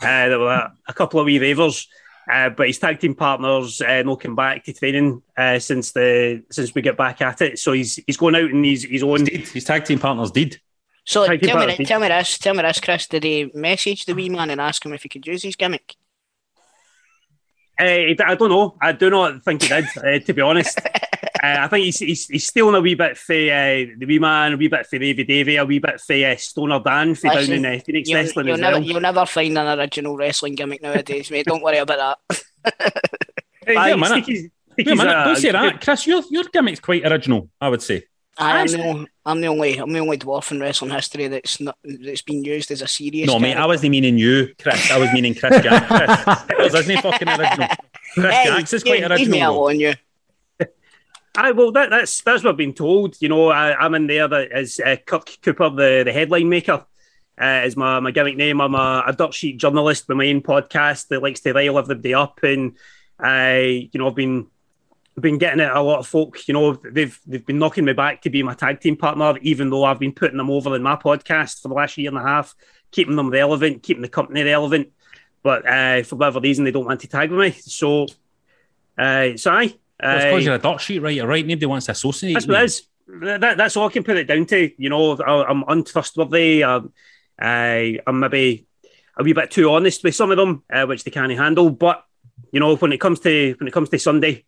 Uh, 0.00 0.28
there 0.28 0.38
were 0.38 0.50
a, 0.50 0.72
a 0.88 0.94
couple 0.94 1.20
of 1.20 1.26
wee 1.26 1.38
ravers, 1.38 1.88
uh, 2.30 2.50
but 2.50 2.66
his 2.66 2.78
tag 2.78 3.00
team 3.00 3.14
partners 3.14 3.80
uh, 3.80 4.02
no 4.02 4.16
come 4.16 4.36
back 4.36 4.64
to 4.64 4.72
training 4.72 5.22
uh, 5.36 5.58
since 5.58 5.92
the 5.92 6.42
since 6.50 6.74
we 6.74 6.82
get 6.82 6.96
back 6.96 7.20
at 7.22 7.40
it. 7.40 7.58
So 7.58 7.72
he's 7.72 7.96
he's 8.06 8.16
going 8.16 8.34
out 8.34 8.50
and 8.50 8.64
he's 8.64 8.84
his 8.84 9.02
own. 9.02 9.26
His 9.26 9.64
tag 9.64 9.84
team 9.84 9.98
partners 9.98 10.30
did. 10.30 10.60
So 11.04 11.26
Tag 11.26 11.40
tell 11.40 11.48
me, 11.48 11.52
partners 11.54 11.76
did. 11.78 11.86
tell 11.86 12.00
me 12.00 12.08
this, 12.08 12.38
tell 12.38 12.54
me 12.54 12.62
this, 12.62 12.80
Chris. 12.80 13.06
Did 13.06 13.24
he 13.24 13.50
message 13.54 14.04
the 14.04 14.14
wee 14.14 14.28
man 14.28 14.50
and 14.50 14.60
ask 14.60 14.84
him 14.84 14.92
if 14.92 15.02
he 15.02 15.08
could 15.08 15.26
use 15.26 15.42
his 15.42 15.56
gimmick? 15.56 15.96
Uh, 17.80 17.84
I 17.84 18.34
don't 18.38 18.50
know. 18.50 18.76
I 18.82 18.92
do 18.92 19.08
not 19.08 19.42
think 19.42 19.62
he 19.62 19.68
did, 19.68 19.86
uh, 19.96 20.18
to 20.18 20.32
be 20.34 20.42
honest. 20.42 20.80
Uh, 21.42 21.56
I 21.60 21.68
think 21.68 21.84
he's, 21.86 21.98
he's, 21.98 22.26
he's 22.26 22.46
stealing 22.46 22.74
a 22.74 22.80
wee 22.80 22.94
bit 22.94 23.16
for 23.16 23.32
uh, 23.34 23.84
the 23.96 24.04
wee 24.06 24.18
man, 24.18 24.54
a 24.54 24.56
wee 24.56 24.68
bit 24.68 24.86
for 24.86 24.98
Davey 24.98 25.24
Davey, 25.24 25.56
a 25.56 25.64
wee 25.64 25.78
bit 25.78 26.00
for 26.00 26.14
uh, 26.14 26.36
Stoner 26.36 26.80
Dan 26.80 27.14
for 27.14 27.30
down 27.30 27.50
in 27.50 27.64
uh, 27.66 27.78
Phoenix 27.84 28.08
you'll, 28.08 28.18
Wrestling 28.18 28.46
you'll 28.46 28.54
as 28.54 28.60
never, 28.60 28.76
well. 28.78 28.82
you'll 28.82 29.00
never 29.00 29.26
find 29.26 29.56
an 29.58 29.78
original 29.78 30.16
wrestling 30.16 30.54
gimmick 30.54 30.82
nowadays, 30.82 31.30
mate. 31.30 31.46
Don't 31.46 31.62
worry 31.62 31.78
about 31.78 32.18
that. 32.28 32.42
Hey, 33.66 33.76
Aye, 33.76 33.86
wait 33.88 33.92
a 33.92 33.96
minute. 33.98 34.24
Sticky's- 34.24 34.50
Wait 34.78 34.88
a 34.88 34.96
minute. 34.96 35.24
Don't 35.24 35.36
say 35.36 35.52
that, 35.52 35.80
Chris. 35.82 36.06
Your 36.06 36.22
your 36.30 36.44
gimmick's 36.44 36.80
quite 36.80 37.04
original. 37.04 37.50
I 37.60 37.68
would 37.68 37.82
say. 37.82 38.04
I 38.38 38.60
am 38.60 38.66
the, 38.68 38.80
only, 38.82 39.06
I'm 39.26 39.40
the 39.40 39.46
only 39.48 39.76
I'm 39.76 39.92
the 39.92 39.98
only 39.98 40.16
dwarf 40.16 40.52
in 40.52 40.60
wrestling 40.60 40.92
history 40.92 41.26
that's 41.26 41.60
not 41.60 41.76
that's 41.84 42.22
been 42.22 42.44
used 42.44 42.70
as 42.70 42.80
a 42.82 42.86
serious. 42.88 43.26
No, 43.26 43.38
mate. 43.38 43.56
I 43.56 43.66
wasn't 43.66 43.90
meaning 43.90 44.16
you, 44.16 44.54
Chris. 44.62 44.90
I 44.90 44.98
was 44.98 45.12
meaning 45.12 45.34
Chris 45.34 45.60
Jack. 45.62 46.46
Chris, 46.48 46.72
isn't 46.74 47.02
fucking 47.02 47.28
original. 47.28 47.68
Chris 48.14 48.34
Hey, 48.34 48.44
Jacks 48.46 48.72
is 48.72 48.82
quite 48.84 49.00
leave- 49.02 49.10
leave 49.18 49.28
me 49.28 49.38
original. 49.38 49.58
alone, 49.58 49.80
you. 49.80 49.94
Aye, 51.40 51.52
well, 51.52 51.70
that, 51.70 51.90
that's 51.90 52.20
that's 52.22 52.42
what 52.42 52.50
I've 52.50 52.56
been 52.56 52.74
told. 52.74 53.14
You 53.22 53.28
know, 53.28 53.50
I, 53.50 53.72
I'm 53.72 53.94
in 53.94 54.08
there 54.08 54.26
that 54.26 54.58
is 54.58 54.80
uh, 54.80 54.96
Kirk 55.06 55.38
Cooper, 55.40 55.70
the, 55.70 56.02
the 56.04 56.12
headline 56.12 56.48
maker, 56.48 56.84
uh, 57.40 57.62
is 57.64 57.76
my, 57.76 58.00
my 58.00 58.10
gimmick 58.10 58.36
name. 58.36 58.60
I'm 58.60 58.74
a, 58.74 59.04
a 59.06 59.12
dirt 59.12 59.34
sheet 59.34 59.56
journalist 59.56 60.08
with 60.08 60.16
my 60.16 60.26
own 60.26 60.42
podcast 60.42 61.06
that 61.08 61.22
likes 61.22 61.38
to 61.42 61.52
rile 61.52 61.78
everybody 61.78 62.12
up, 62.12 62.40
and 62.42 62.76
I, 63.20 63.88
you 63.92 64.00
know, 64.00 64.08
I've 64.08 64.16
been 64.16 64.48
been 65.20 65.38
getting 65.38 65.60
it 65.60 65.70
a 65.70 65.80
lot 65.80 66.00
of 66.00 66.08
folk. 66.08 66.48
You 66.48 66.54
know, 66.54 66.72
they've 66.72 67.16
they've 67.24 67.46
been 67.46 67.60
knocking 67.60 67.84
me 67.84 67.92
back 67.92 68.22
to 68.22 68.30
be 68.30 68.42
my 68.42 68.54
tag 68.54 68.80
team 68.80 68.96
partner, 68.96 69.38
even 69.40 69.70
though 69.70 69.84
I've 69.84 70.00
been 70.00 70.12
putting 70.12 70.38
them 70.38 70.50
over 70.50 70.74
in 70.74 70.82
my 70.82 70.96
podcast 70.96 71.62
for 71.62 71.68
the 71.68 71.74
last 71.74 71.96
year 71.98 72.08
and 72.08 72.18
a 72.18 72.22
half, 72.22 72.52
keeping 72.90 73.14
them 73.14 73.30
relevant, 73.30 73.84
keeping 73.84 74.02
the 74.02 74.08
company 74.08 74.42
relevant. 74.42 74.88
But 75.44 75.64
uh, 75.68 76.02
for 76.02 76.16
whatever 76.16 76.40
reason, 76.40 76.64
they 76.64 76.72
don't 76.72 76.86
want 76.86 76.98
to 77.02 77.06
tag 77.06 77.30
with 77.30 77.38
me. 77.38 77.52
So, 77.60 78.06
uh, 78.98 79.36
so 79.36 79.52
aye. 79.52 79.74
Well, 80.02 80.36
it's 80.36 80.44
you're 80.44 80.54
a 80.54 80.58
dirt 80.58 80.80
sheet 80.80 81.00
writer, 81.00 81.26
right? 81.26 81.44
Nobody 81.44 81.66
wants 81.66 81.86
to 81.86 81.92
associate. 81.92 82.34
That's 82.34 82.46
what 82.46 82.60
it 82.60 82.64
is. 82.64 82.82
That, 83.08 83.56
that's 83.56 83.76
all 83.76 83.88
I 83.88 83.92
can 83.92 84.04
put 84.04 84.16
it 84.16 84.26
down 84.26 84.46
to. 84.46 84.70
You 84.80 84.90
know, 84.90 85.16
I, 85.16 85.44
I'm 85.44 85.64
untrustworthy. 85.66 86.62
Um, 86.62 86.92
I, 87.40 87.98
I'm 88.06 88.20
maybe 88.20 88.66
a 89.16 89.22
wee 89.22 89.32
bit 89.32 89.50
too 89.50 89.70
honest 89.70 90.04
with 90.04 90.14
some 90.14 90.30
of 90.30 90.36
them, 90.36 90.62
uh, 90.72 90.86
which 90.86 91.04
they 91.04 91.10
can't 91.10 91.32
handle. 91.32 91.70
But 91.70 92.04
you 92.52 92.60
know, 92.60 92.76
when 92.76 92.92
it 92.92 92.98
comes 92.98 93.20
to 93.20 93.54
when 93.58 93.66
it 93.66 93.72
comes 93.72 93.88
to 93.88 93.98
Sunday, 93.98 94.44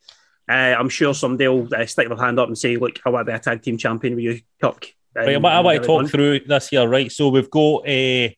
uh, 0.49 0.53
I'm 0.79 0.89
sure 0.89 1.15
somebody 1.15 1.49
will 1.49 1.69
uh, 1.75 1.87
stick 1.87 2.09
their 2.09 2.17
hand 2.17 2.39
up 2.39 2.49
and 2.49 2.57
say, 2.57 2.77
"Look, 2.77 3.01
I 3.05 3.11
want 3.11 3.27
to 3.27 3.33
be 3.33 3.37
a 3.37 3.41
tag 3.41 3.63
team 3.63 3.77
champion 3.77 4.15
with 4.15 4.25
you, 4.25 4.41
Kirk." 4.61 4.95
Right, 5.15 5.43
but 5.43 5.53
I 5.53 5.61
want 5.61 5.81
to 5.81 5.87
talk 5.87 6.09
through 6.09 6.41
this 6.41 6.69
here, 6.69 6.87
right? 6.87 7.11
So 7.11 7.29
we've 7.31 7.51
got 7.51 7.89
uh, 7.89 8.29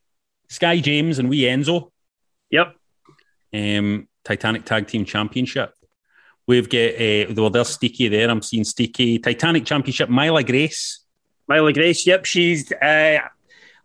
Sky 0.49 0.79
James 0.79 1.19
and 1.19 1.29
we 1.29 1.41
Enzo. 1.41 1.91
Yep. 2.49 2.75
Um, 3.53 4.07
Titanic 4.23 4.65
Tag 4.65 4.87
Team 4.87 5.05
Championship. 5.05 5.73
We've 6.45 6.69
got, 6.69 6.77
uh, 6.77 7.33
well, 7.41 7.49
there's 7.49 7.77
Steaky 7.77 8.09
there. 8.09 8.29
I'm 8.29 8.41
seeing 8.41 8.63
Steaky. 8.63 9.21
Titanic 9.23 9.65
Championship, 9.65 10.09
Myla 10.09 10.43
Grace. 10.43 11.03
Miley 11.47 11.73
Grace. 11.73 12.05
Yep, 12.07 12.25
she's. 12.25 12.71
Uh, 12.71 13.19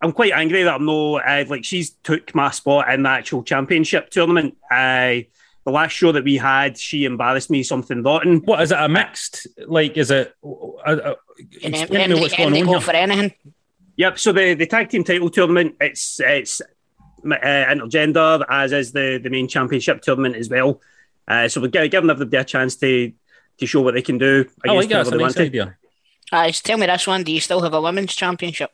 I'm 0.00 0.12
quite 0.12 0.32
angry 0.32 0.62
that 0.62 0.74
I'm 0.74 0.86
no 0.86 1.16
uh, 1.18 1.44
like 1.48 1.64
she's 1.64 1.90
took 1.90 2.34
my 2.34 2.50
spot 2.50 2.92
in 2.92 3.02
the 3.02 3.08
actual 3.08 3.42
championship 3.42 4.10
tournament. 4.10 4.56
Uh, 4.70 5.26
the 5.64 5.72
last 5.72 5.90
show 5.92 6.12
that 6.12 6.24
we 6.24 6.36
had, 6.36 6.78
she 6.78 7.04
embarrassed 7.04 7.50
me 7.50 7.62
something 7.62 8.02
rotten. 8.02 8.38
What 8.38 8.62
is 8.62 8.70
it? 8.70 8.78
A 8.78 8.88
mixed? 8.88 9.48
Like, 9.66 9.96
is 9.96 10.10
it? 10.10 10.34
Uh, 10.42 10.46
uh, 10.86 11.14
And 11.64 11.74
explain 11.74 12.10
me 12.10 12.20
what's 12.20 12.36
going 12.36 12.56
on 12.56 12.68
here. 12.68 12.80
for 12.80 12.92
anything. 12.92 13.34
Yep. 13.96 14.18
So 14.18 14.32
the, 14.32 14.54
the 14.54 14.66
tag 14.66 14.88
team 14.88 15.02
title 15.02 15.28
tournament, 15.28 15.74
it's 15.80 16.20
it's 16.20 16.60
uh, 16.60 16.66
intergender, 17.24 18.44
as 18.48 18.72
is 18.72 18.92
the, 18.92 19.18
the 19.22 19.30
main 19.30 19.48
championship 19.48 20.00
tournament 20.00 20.36
as 20.36 20.48
well. 20.48 20.80
Uh, 21.28 21.48
so 21.48 21.60
we're 21.60 21.68
gi- 21.68 21.88
giving 21.88 22.10
everybody 22.10 22.36
a 22.36 22.44
chance 22.44 22.76
to 22.76 23.12
to 23.58 23.66
show 23.66 23.80
what 23.82 23.94
they 23.94 24.02
can 24.02 24.18
do. 24.18 24.44
I 24.66 24.72
like 24.72 24.86
against 24.86 24.90
that. 24.90 25.00
It's 25.00 25.10
whoever 25.10 25.24
a 25.24 25.26
nice 25.26 25.36
idea. 25.36 25.76
Uh, 26.32 26.50
tell 26.50 26.78
me 26.78 26.86
this 26.86 27.06
one: 27.06 27.22
Do 27.24 27.32
you 27.32 27.40
still 27.40 27.60
have 27.62 27.74
a 27.74 27.80
women's 27.80 28.14
championship? 28.14 28.70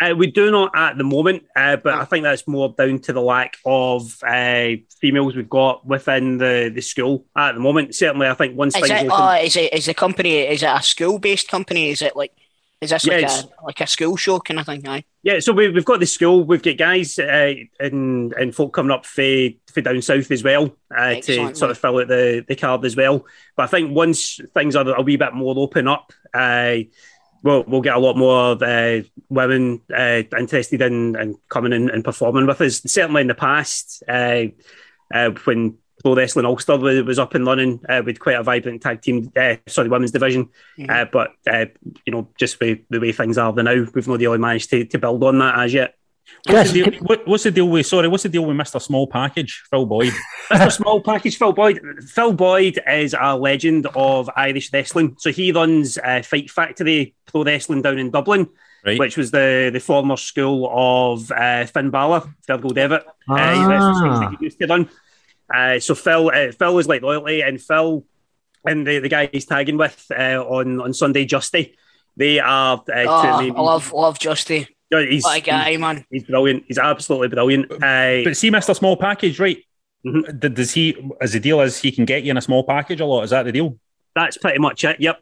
Uh, 0.00 0.12
we 0.16 0.28
do 0.28 0.50
not 0.50 0.72
at 0.74 0.98
the 0.98 1.04
moment, 1.04 1.44
uh, 1.54 1.76
but 1.76 1.94
I 1.94 2.04
think 2.04 2.24
that's 2.24 2.48
more 2.48 2.74
down 2.76 2.98
to 3.00 3.12
the 3.12 3.20
lack 3.20 3.56
of 3.64 4.16
uh, 4.26 4.70
females 5.00 5.36
we've 5.36 5.48
got 5.48 5.86
within 5.86 6.38
the, 6.38 6.72
the 6.74 6.80
school 6.80 7.26
at 7.36 7.52
the 7.52 7.60
moment. 7.60 7.94
Certainly, 7.94 8.26
I 8.26 8.34
think 8.34 8.56
once 8.56 8.74
Is 8.74 8.82
things 8.88 8.90
it? 9.02 9.06
open, 9.06 9.10
Uh, 9.12 9.38
is 9.42 9.54
it? 9.56 9.72
Is 9.72 9.86
the 9.86 9.94
company? 9.94 10.38
Is 10.38 10.64
it 10.64 10.66
a 10.68 10.82
school-based 10.82 11.48
company? 11.48 11.90
Is 11.90 12.02
it 12.02 12.16
like? 12.16 12.32
Is 12.84 12.90
this 12.90 13.06
like 13.06 13.22
Yes. 13.22 13.44
a 13.44 13.64
like 13.64 13.80
a 13.80 13.86
school 13.86 14.16
show 14.16 14.38
kind 14.38 14.60
of 14.60 14.66
thing? 14.66 14.86
Aye. 14.86 15.04
Yeah, 15.22 15.40
so 15.40 15.52
we, 15.52 15.70
we've 15.70 15.84
got 15.84 16.00
the 16.00 16.06
school. 16.06 16.44
We've 16.44 16.62
got 16.62 16.76
guys 16.76 17.18
uh, 17.18 17.54
and 17.80 18.32
and 18.34 18.54
folk 18.54 18.74
coming 18.74 18.92
up 18.92 19.06
for, 19.06 19.48
for 19.72 19.80
down 19.80 20.02
south 20.02 20.30
as 20.30 20.44
well 20.44 20.76
uh, 20.96 21.14
to 21.22 21.54
sort 21.54 21.70
of 21.70 21.78
fill 21.78 21.98
out 21.98 22.08
the, 22.08 22.44
the 22.46 22.54
card 22.56 22.84
as 22.84 22.94
well. 22.94 23.24
But 23.56 23.64
I 23.64 23.66
think 23.66 23.96
once 23.96 24.38
things 24.52 24.76
are 24.76 24.86
a 24.94 25.02
wee 25.02 25.16
bit 25.16 25.34
more 25.34 25.54
open 25.58 25.88
up, 25.88 26.12
uh, 26.34 26.76
we'll 27.42 27.64
we'll 27.66 27.80
get 27.80 27.96
a 27.96 28.00
lot 28.00 28.16
more 28.16 28.62
uh, 28.62 29.00
women 29.30 29.80
uh, 29.96 30.22
interested 30.38 30.82
in, 30.82 31.16
in 31.16 31.36
coming 31.48 31.72
in 31.72 31.88
and 31.90 32.04
performing 32.04 32.46
with 32.46 32.60
us. 32.60 32.82
Certainly 32.82 33.22
in 33.22 33.28
the 33.28 33.34
past, 33.34 34.02
uh, 34.08 34.44
uh, 35.12 35.30
when 35.44 35.78
Pro 36.04 36.14
Wrestling 36.14 36.44
Ulster 36.44 36.76
was, 36.76 37.02
was 37.02 37.18
up 37.18 37.34
and 37.34 37.46
running 37.46 37.80
uh, 37.88 38.02
with 38.04 38.20
quite 38.20 38.36
a 38.36 38.42
vibrant 38.42 38.82
tag 38.82 39.00
team, 39.00 39.32
uh, 39.36 39.56
sorry, 39.66 39.88
women's 39.88 40.10
division. 40.10 40.50
Uh, 40.86 41.06
but 41.10 41.30
uh, 41.50 41.64
you 42.04 42.12
know, 42.12 42.28
just 42.38 42.60
with 42.60 42.80
the 42.90 43.00
way 43.00 43.10
things 43.10 43.38
are 43.38 43.50
the 43.54 43.62
now, 43.62 43.72
we've 43.94 44.06
not 44.06 44.18
really 44.20 44.36
managed 44.38 44.68
to, 44.70 44.84
to 44.84 44.98
build 44.98 45.24
on 45.24 45.38
that 45.38 45.58
as 45.58 45.72
yet. 45.72 45.94
What's 46.46 46.72
the, 46.72 46.82
deal, 46.84 47.00
what, 47.02 47.26
what's 47.26 47.44
the 47.44 47.50
deal 47.50 47.68
with? 47.68 47.86
Sorry, 47.86 48.06
what's 48.08 48.22
the 48.24 48.28
deal 48.28 48.44
with 48.44 48.56
Mister 48.56 48.78
Small 48.80 49.06
Package, 49.06 49.62
Phil 49.70 49.86
Boyd? 49.86 50.12
Mr. 50.50 50.72
Small 50.72 51.00
Package 51.00 51.38
Phil 51.38 51.52
Boyd. 51.54 51.80
Phil 52.08 52.32
Boyd 52.34 52.78
is 52.86 53.14
a 53.18 53.34
legend 53.36 53.86
of 53.94 54.28
Irish 54.36 54.72
wrestling. 54.74 55.16
So 55.18 55.30
he 55.32 55.52
runs 55.52 55.96
uh, 55.98 56.20
Fight 56.22 56.50
Factory 56.50 57.14
Pro 57.26 57.44
Wrestling 57.44 57.80
down 57.82 57.98
in 57.98 58.10
Dublin, 58.10 58.48
Right. 58.84 58.98
which 58.98 59.16
was 59.16 59.30
the, 59.30 59.70
the 59.72 59.80
former 59.80 60.18
school 60.18 60.70
of 60.70 61.30
uh, 61.32 61.64
Finn 61.64 61.88
Balor, 61.88 62.22
Fergal 62.46 62.74
Devitt. 62.74 63.06
Uh, 63.06 63.10
Ah. 63.30 63.68
that's 63.68 64.30
the 64.30 64.36
he 64.38 64.44
used 64.44 64.58
to 64.60 64.66
run. 64.66 64.90
Uh, 65.52 65.78
so 65.78 65.94
Phil, 65.94 66.30
uh, 66.32 66.52
Phil 66.52 66.78
is 66.78 66.86
like 66.88 67.02
loyalty, 67.02 67.42
and 67.42 67.60
Phil 67.60 68.04
and 68.66 68.86
the, 68.86 68.98
the 69.00 69.08
guy 69.08 69.28
he's 69.32 69.46
tagging 69.46 69.76
with 69.76 70.06
uh, 70.10 70.42
on 70.42 70.80
on 70.80 70.92
Sunday, 70.94 71.26
Justy. 71.26 71.74
They 72.16 72.38
are. 72.40 72.76
Uh, 72.78 72.82
Oh, 73.06 73.22
two 73.22 73.28
I 73.28 73.42
main- 73.42 73.54
love 73.54 73.92
love 73.92 74.18
Justy. 74.18 74.68
Yeah, 74.90 75.02
he's, 75.02 75.24
What 75.24 75.38
a 75.38 75.40
guy, 75.40 75.70
he's- 75.70 75.80
man. 75.80 76.04
He's 76.10 76.24
brilliant. 76.24 76.64
He's 76.68 76.78
absolutely 76.78 77.28
brilliant. 77.28 77.70
Uh, 77.72 78.22
But 78.24 78.36
see, 78.36 78.50
Mister 78.50 78.74
Small 78.74 78.96
Package, 78.96 79.40
right? 79.40 79.58
Mm-hmm. 80.06 80.38
D- 80.38 80.48
Does 80.50 80.72
he? 80.72 80.96
As 81.20 81.32
the 81.32 81.40
deal 81.40 81.60
is, 81.60 81.80
he 81.80 81.90
can 81.90 82.04
get 82.04 82.22
you 82.22 82.30
in 82.30 82.36
a 82.36 82.42
small 82.42 82.62
package 82.64 83.00
a 83.00 83.06
lot. 83.06 83.22
Is 83.22 83.30
that 83.30 83.44
the 83.44 83.52
deal? 83.52 83.78
that's 84.14 84.36
pretty 84.38 84.60
much 84.60 84.84
it. 84.84 85.00
Yep. 85.00 85.20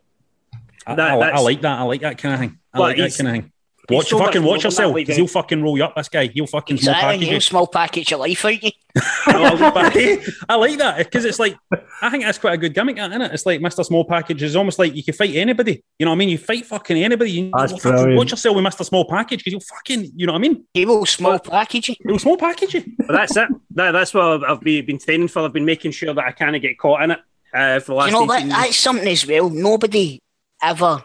I, 0.87 0.95
That- 0.97 1.11
I, 1.23 1.29
I 1.31 1.39
like 1.41 1.61
that. 1.63 1.79
I 1.79 1.83
like 1.83 2.01
that 2.03 2.19
kind 2.19 2.35
of 2.35 2.41
thing. 2.41 2.59
I 2.75 2.79
Well, 2.79 2.89
like 2.89 2.99
that 2.99 3.17
kind 3.17 3.29
of 3.29 3.35
thing. 3.45 3.52
He's 3.89 3.97
Watch, 3.97 4.09
so 4.09 4.19
fucking 4.19 4.43
watch 4.43 4.65
yourself 4.65 4.95
because 4.95 5.17
he'll 5.17 5.27
fucking 5.27 5.63
roll 5.63 5.77
you 5.77 5.85
up. 5.85 5.95
This 5.97 6.09
guy, 6.09 6.27
he'll 6.27 6.47
fucking 6.47 6.79
small 6.79 6.95
package 6.95 7.27
You 7.27 7.35
you. 7.35 7.41
small 7.41 7.67
package 7.67 8.11
your 8.11 8.21
life 8.21 8.45
out. 8.45 8.63
You. 8.63 8.71
I 8.97 10.55
like 10.57 10.79
that 10.79 10.99
because 10.99 11.25
it's 11.25 11.39
like 11.39 11.57
I 12.03 12.11
think 12.11 12.25
that's 12.25 12.39
quite 12.39 12.55
a 12.55 12.59
good 12.59 12.75
gimmick, 12.75 12.99
isn't 12.99 13.23
it? 13.23 13.33
It's 13.33 13.47
like 13.47 13.61
Mr. 13.61 13.85
Small 13.85 14.05
Package 14.05 14.43
is 14.43 14.57
almost 14.57 14.79
like 14.79 14.95
you 14.95 15.05
can 15.05 15.15
fight 15.15 15.35
anybody. 15.37 15.85
You 15.99 16.05
know 16.05 16.11
what 16.11 16.17
I 16.17 16.19
mean? 16.19 16.29
You 16.31 16.39
fight 16.39 16.67
fucking 16.67 16.97
anybody. 16.97 17.31
You 17.31 17.51
That's 17.57 17.73
fucking 17.73 17.91
brilliant. 17.91 18.17
watch 18.17 18.31
yourself 18.33 18.57
with 18.57 18.65
Mr. 18.65 18.85
Small 18.85 19.05
Package 19.05 19.39
because 19.41 19.53
you'll 19.53 19.61
fucking, 19.61 20.13
you 20.17 20.27
know 20.27 20.33
what 20.33 20.41
I 20.41 20.43
mean? 20.43 20.65
He 20.75 20.85
will 20.85 21.07
small 21.07 21.39
package 21.39 21.91
you. 21.91 21.95
He'll 22.05 22.19
small 22.19 22.37
package 22.37 22.75
you. 22.75 22.85
But 22.99 23.13
that's 23.13 23.37
it. 23.37 23.49
That, 23.71 23.93
that's 23.93 24.13
what 24.13 24.25
I've, 24.25 24.43
I've 24.43 24.61
been, 24.61 24.85
been 24.85 24.99
training 24.99 25.29
for. 25.29 25.43
I've 25.43 25.53
been 25.53 25.65
making 25.65 25.93
sure 25.93 26.13
that 26.13 26.25
I 26.25 26.33
kind 26.33 26.57
of 26.57 26.61
get 26.61 26.77
caught 26.77 27.03
in 27.03 27.13
it 27.13 27.21
uh, 27.55 27.79
for 27.79 27.93
the 27.93 27.95
last 27.95 28.07
You 28.07 28.13
know 28.13 28.25
what? 28.25 28.49
That's 28.49 28.77
something 28.77 29.09
as 29.09 29.27
well. 29.27 29.49
Nobody 29.49 30.19
ever 30.61 31.05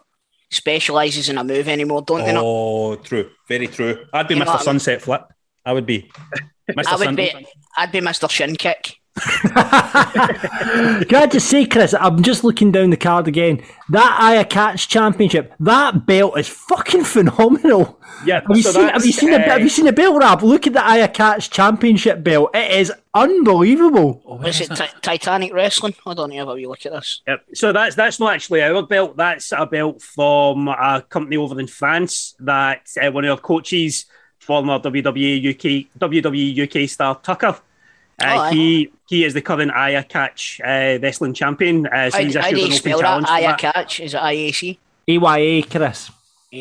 specialises 0.50 1.30
in 1.30 1.38
a 1.38 1.44
move 1.44 1.68
anymore, 1.68 2.02
don't 2.02 2.24
they? 2.26 2.34
Not? 2.34 2.44
Oh, 2.46 2.96
true. 2.96 3.30
Very 3.48 3.68
true. 3.68 4.06
I'd 4.14 4.28
be 4.28 4.36
You 4.36 4.42
Mr. 4.42 4.46
what 4.48 4.54
I 4.56 4.58
mean? 4.58 4.64
Sunset 4.64 5.02
Flip. 5.02 5.22
I 5.66 5.74
would 5.74 5.86
be. 5.86 6.10
Mr. 6.72 6.88
I 6.88 6.96
would 6.96 7.06
Sun- 7.06 7.16
be. 7.16 7.48
I'd 7.78 7.92
be 7.92 8.02
Mister 8.02 8.28
Shin 8.28 8.56
Kick. 8.56 8.96
Can 11.08 11.16
I 11.16 11.28
just 11.32 11.50
say, 11.50 11.66
Chris, 11.66 11.94
I'm 12.00 12.22
just 12.22 12.44
looking 12.44 12.72
down 12.72 12.90
the 12.90 12.98
card 12.98 13.28
again. 13.28 13.62
That 13.90 14.18
Aya 14.22 14.46
Catch 14.46 14.88
Championship, 14.88 15.54
that 15.60 16.06
belt 16.06 16.38
is 16.38 16.48
fucking 16.48 17.04
phenomenal. 17.04 18.00
Yeah, 18.26 18.42
Have 18.48 18.58
you 18.58 18.64
so 18.64 18.72
seen? 18.72 18.90
Have 18.90 19.06
you 19.06 19.12
seen? 19.12 19.32
the, 19.32 19.38
uh, 19.40 19.50
have 19.50 19.62
you 19.62 19.70
seen 19.70 19.86
the 19.86 19.94
belt 19.94 20.18
wrap? 20.18 20.42
Look 20.42 20.68
at 20.68 20.74
the 20.74 20.86
Aya 20.86 21.08
Catch 21.08 21.50
Championship 21.50 22.24
belt. 22.24 22.52
It 22.54 22.72
is 22.72 22.92
unbelievable. 23.14 24.22
Oh, 24.26 24.42
Is 24.42 24.62
it 24.62 24.76
Ti- 24.76 24.86
Titanic 25.02 25.54
Wrestling? 25.54 25.96
Hold 26.04 26.20
on, 26.20 26.32
have 26.32 26.48
a 26.50 26.54
wee 26.54 26.68
look 26.68 26.86
at 26.86 26.92
this. 26.92 27.22
Yep. 27.28 27.46
So 27.54 27.72
that's 27.72 27.96
that's 27.96 28.20
not 28.20 28.34
actually 28.34 28.62
our 28.64 28.82
belt. 28.84 29.18
That's 29.18 29.52
a 29.52 29.66
belt 29.66 30.02
from 30.02 30.68
a 30.68 31.04
company 31.10 31.38
over 31.38 31.60
in 31.60 31.68
France 31.68 32.36
that 32.40 32.88
uh, 33.02 33.12
one 33.12 33.26
of 33.26 33.32
our 33.32 33.38
coaches, 33.38 34.06
former 34.40 34.80
WWE 34.80 35.50
UK 35.54 35.88
WWE 36.00 36.84
UK 36.84 36.90
star 36.90 37.20
Tucker. 37.22 37.58
Oh, 38.22 38.26
Uh, 38.26 38.40
aye. 38.42 38.54
he 38.54 38.92
he 39.08 39.24
is 39.24 39.34
the 39.34 39.42
current 39.42 39.72
Aya 39.72 40.04
Catch 40.04 40.60
uh, 40.64 40.98
wrestling 41.02 41.34
champion. 41.34 41.86
Uh, 41.88 42.10
so 42.10 42.18
How, 42.18 42.24
he's 42.24 42.36
how 42.36 42.42
issued 42.48 42.50
do 42.50 42.56
an 42.56 42.58
you 42.58 42.64
open 42.66 42.78
spell 42.78 42.98
that? 42.98 43.04
challenge 43.04 43.28
Aya 43.30 43.48
that. 43.48 43.60
Catch? 43.60 44.00
Is 44.00 44.14
it 44.14 44.18
IAC? 44.22 44.78
AYA, 45.08 45.64
Chris. 45.64 46.12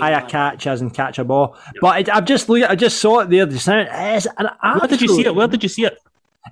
Aya 0.01 0.27
Catch 0.29 0.67
as 0.67 0.83
in 0.83 0.91
catch 0.91 1.19
a 1.19 1.25
ball. 1.25 1.57
But 1.81 2.01
it, 2.01 2.09
I've 2.15 2.25
just 2.27 2.49
looked. 2.49 2.69
I 2.71 2.75
just 2.75 2.99
saw 2.99 3.21
it 3.21 3.31
there 3.31 3.47
just 3.47 3.67
now. 3.69 3.87
It's 4.15 4.27
an 4.37 4.49
Where 4.79 4.89
did 4.89 5.01
you 5.01 5.09
see 5.09 5.25
it? 5.27 5.35
Where 5.35 5.49
did 5.49 5.63
you 5.63 5.69
see 5.69 5.85
it? 5.85 5.97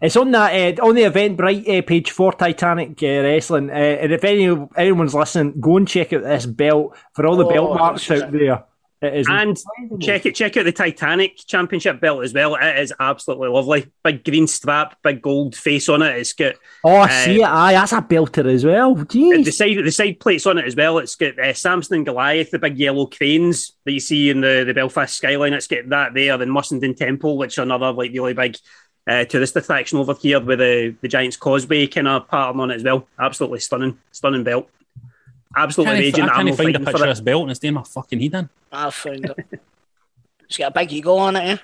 It's 0.02 0.16
on 0.16 0.30
that 0.32 0.78
uh, 0.78 0.84
on 0.86 0.94
the 0.96 1.02
Eventbrite 1.02 1.68
uh, 1.78 1.82
page 1.82 2.10
for 2.10 2.32
Titanic 2.32 3.00
uh, 3.02 3.06
Wrestling. 3.06 3.70
Uh, 3.70 3.74
and 3.74 4.12
if 4.12 4.24
any 4.24 4.46
anyone's 4.76 5.14
listening, 5.14 5.60
go 5.60 5.76
and 5.76 5.86
check 5.86 6.12
out 6.12 6.22
this 6.24 6.46
belt 6.46 6.96
for 7.12 7.26
all 7.26 7.36
the 7.36 7.44
Oh, 7.46 7.50
belt 7.52 7.74
marks 7.78 8.08
this 8.08 8.16
is 8.18 8.22
out 8.24 8.32
there. 8.32 8.64
And 9.28 9.58
check 10.00 10.26
it, 10.26 10.34
check 10.34 10.56
out 10.56 10.64
the 10.64 10.72
Titanic 10.72 11.36
Championship 11.46 12.00
belt 12.00 12.24
as 12.24 12.32
well. 12.32 12.54
It 12.54 12.78
is 12.78 12.92
absolutely 12.98 13.48
lovely. 13.48 13.90
Big 14.02 14.24
green 14.24 14.46
strap, 14.46 14.96
big 15.02 15.22
gold 15.22 15.54
face 15.54 15.88
on 15.88 16.02
it. 16.02 16.16
It's 16.16 16.32
got 16.32 16.54
Oh, 16.82 16.96
I 16.96 17.04
uh, 17.04 17.24
see 17.24 17.40
it. 17.40 17.46
Aye, 17.46 17.72
that's 17.72 17.92
a 17.92 18.02
belter 18.02 18.46
as 18.46 18.64
well. 18.64 18.94
Jeez. 18.96 19.44
the 19.44 19.52
side 19.52 19.84
the 19.84 19.90
side 19.90 20.20
plates 20.20 20.46
on 20.46 20.58
it 20.58 20.66
as 20.66 20.76
well. 20.76 20.98
It's 20.98 21.16
got 21.16 21.38
uh, 21.38 21.52
Samson 21.54 21.96
and 21.96 22.06
Goliath, 22.06 22.50
the 22.50 22.58
big 22.58 22.78
yellow 22.78 23.06
cranes 23.06 23.72
that 23.84 23.92
you 23.92 24.00
see 24.00 24.30
in 24.30 24.40
the, 24.40 24.64
the 24.66 24.74
Belfast 24.74 25.14
skyline. 25.14 25.52
It's 25.52 25.66
got 25.66 25.88
that 25.88 26.14
there, 26.14 26.40
and 26.40 26.50
Mussenden 26.50 26.96
Temple, 26.96 27.36
which 27.38 27.58
are 27.58 27.62
another 27.62 27.92
like 27.92 28.12
really 28.12 28.34
big 28.34 28.56
uh, 29.06 29.24
tourist 29.24 29.56
attraction 29.56 29.98
over 29.98 30.14
here 30.14 30.40
with 30.40 30.58
the 30.58 30.94
the 31.00 31.08
Giants 31.08 31.36
Causeway 31.36 31.86
kind 31.86 32.08
of 32.08 32.28
pattern 32.28 32.60
on 32.60 32.70
it 32.70 32.76
as 32.76 32.84
well. 32.84 33.06
Absolutely 33.18 33.60
stunning, 33.60 33.98
stunning 34.12 34.44
belt. 34.44 34.68
Absolutely 35.56 35.94
Can't 35.94 36.04
raging. 36.04 36.24
I 36.24 36.26
I'm 36.26 36.34
can't 36.34 36.48
not 36.48 36.56
find 36.56 36.76
a 36.76 36.78
picture 36.78 36.92
for 36.92 36.96
of 36.96 37.02
it. 37.02 37.06
this 37.06 37.20
belt 37.20 37.42
and 37.42 37.50
it's 37.50 37.60
doing 37.60 37.74
my 37.74 37.82
fucking 37.82 38.20
head 38.20 38.34
in. 38.34 38.48
I 38.72 38.90
found 38.90 39.24
it. 39.24 39.46
it's 40.48 40.58
got 40.58 40.70
a 40.70 40.74
big 40.74 40.92
ego 40.92 41.16
on 41.16 41.36
it. 41.36 41.44
Eh? 41.44 41.56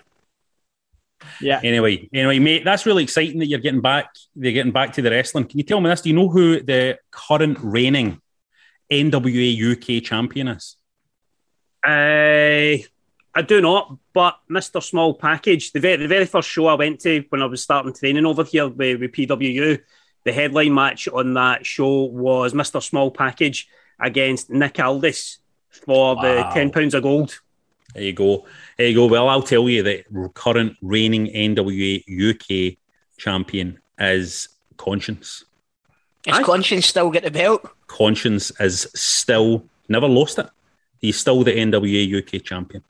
Yeah. 1.40 1.60
Anyway, 1.62 2.08
anyway, 2.12 2.38
mate, 2.38 2.64
that's 2.64 2.86
really 2.86 3.02
exciting 3.02 3.38
that 3.40 3.46
you're 3.46 3.58
getting 3.58 3.80
back. 3.80 4.14
They're 4.34 4.52
getting 4.52 4.72
back 4.72 4.92
to 4.94 5.02
the 5.02 5.10
wrestling. 5.10 5.44
Can 5.44 5.58
you 5.58 5.64
tell 5.64 5.80
me 5.80 5.90
this? 5.90 6.02
Do 6.02 6.08
you 6.08 6.14
know 6.14 6.28
who 6.28 6.60
the 6.60 6.98
current 7.10 7.58
reigning 7.60 8.20
NWA 8.90 9.98
UK 9.98 10.02
champion 10.02 10.48
is? 10.48 10.76
Uh, 11.84 12.82
I 13.34 13.42
do 13.46 13.60
not, 13.60 13.96
but 14.12 14.38
Mr. 14.50 14.82
Small 14.82 15.14
Package, 15.14 15.72
the 15.72 15.80
very, 15.80 15.96
the 15.96 16.08
very 16.08 16.26
first 16.26 16.48
show 16.48 16.66
I 16.66 16.74
went 16.74 17.00
to 17.00 17.24
when 17.28 17.42
I 17.42 17.46
was 17.46 17.62
starting 17.62 17.94
training 17.94 18.26
over 18.26 18.44
here 18.44 18.68
with, 18.68 19.00
with 19.00 19.12
PWU, 19.12 19.80
the 20.24 20.32
headline 20.32 20.74
match 20.74 21.08
on 21.08 21.34
that 21.34 21.64
show 21.64 22.04
was 22.04 22.52
Mr. 22.52 22.82
Small 22.82 23.10
Package 23.10 23.68
against 24.00 24.50
Nick 24.50 24.78
Aldis 24.78 25.38
for 25.70 26.16
the 26.16 26.44
£10 26.52 26.94
of 26.94 27.02
gold. 27.02 27.40
There 27.94 28.02
you 28.04 28.12
go. 28.12 28.46
There 28.76 28.86
you 28.86 28.94
go. 28.94 29.06
Well, 29.06 29.28
I'll 29.28 29.42
tell 29.42 29.68
you 29.68 29.82
that 29.82 30.04
current 30.34 30.76
reigning 30.80 31.26
NWA 31.26 32.02
UK 32.30 32.78
champion 33.16 33.80
is 33.98 34.48
Conscience. 34.76 35.44
Is 36.26 36.38
Conscience 36.40 36.86
still 36.86 37.10
get 37.10 37.24
the 37.24 37.30
belt? 37.30 37.68
Conscience 37.86 38.52
is 38.60 38.86
still 38.94 39.64
never 39.88 40.06
lost 40.06 40.38
it. 40.38 40.48
He's 41.00 41.18
still 41.18 41.42
the 41.42 41.52
NWA 41.52 42.18
UK 42.18 42.42
champion. 42.44 42.84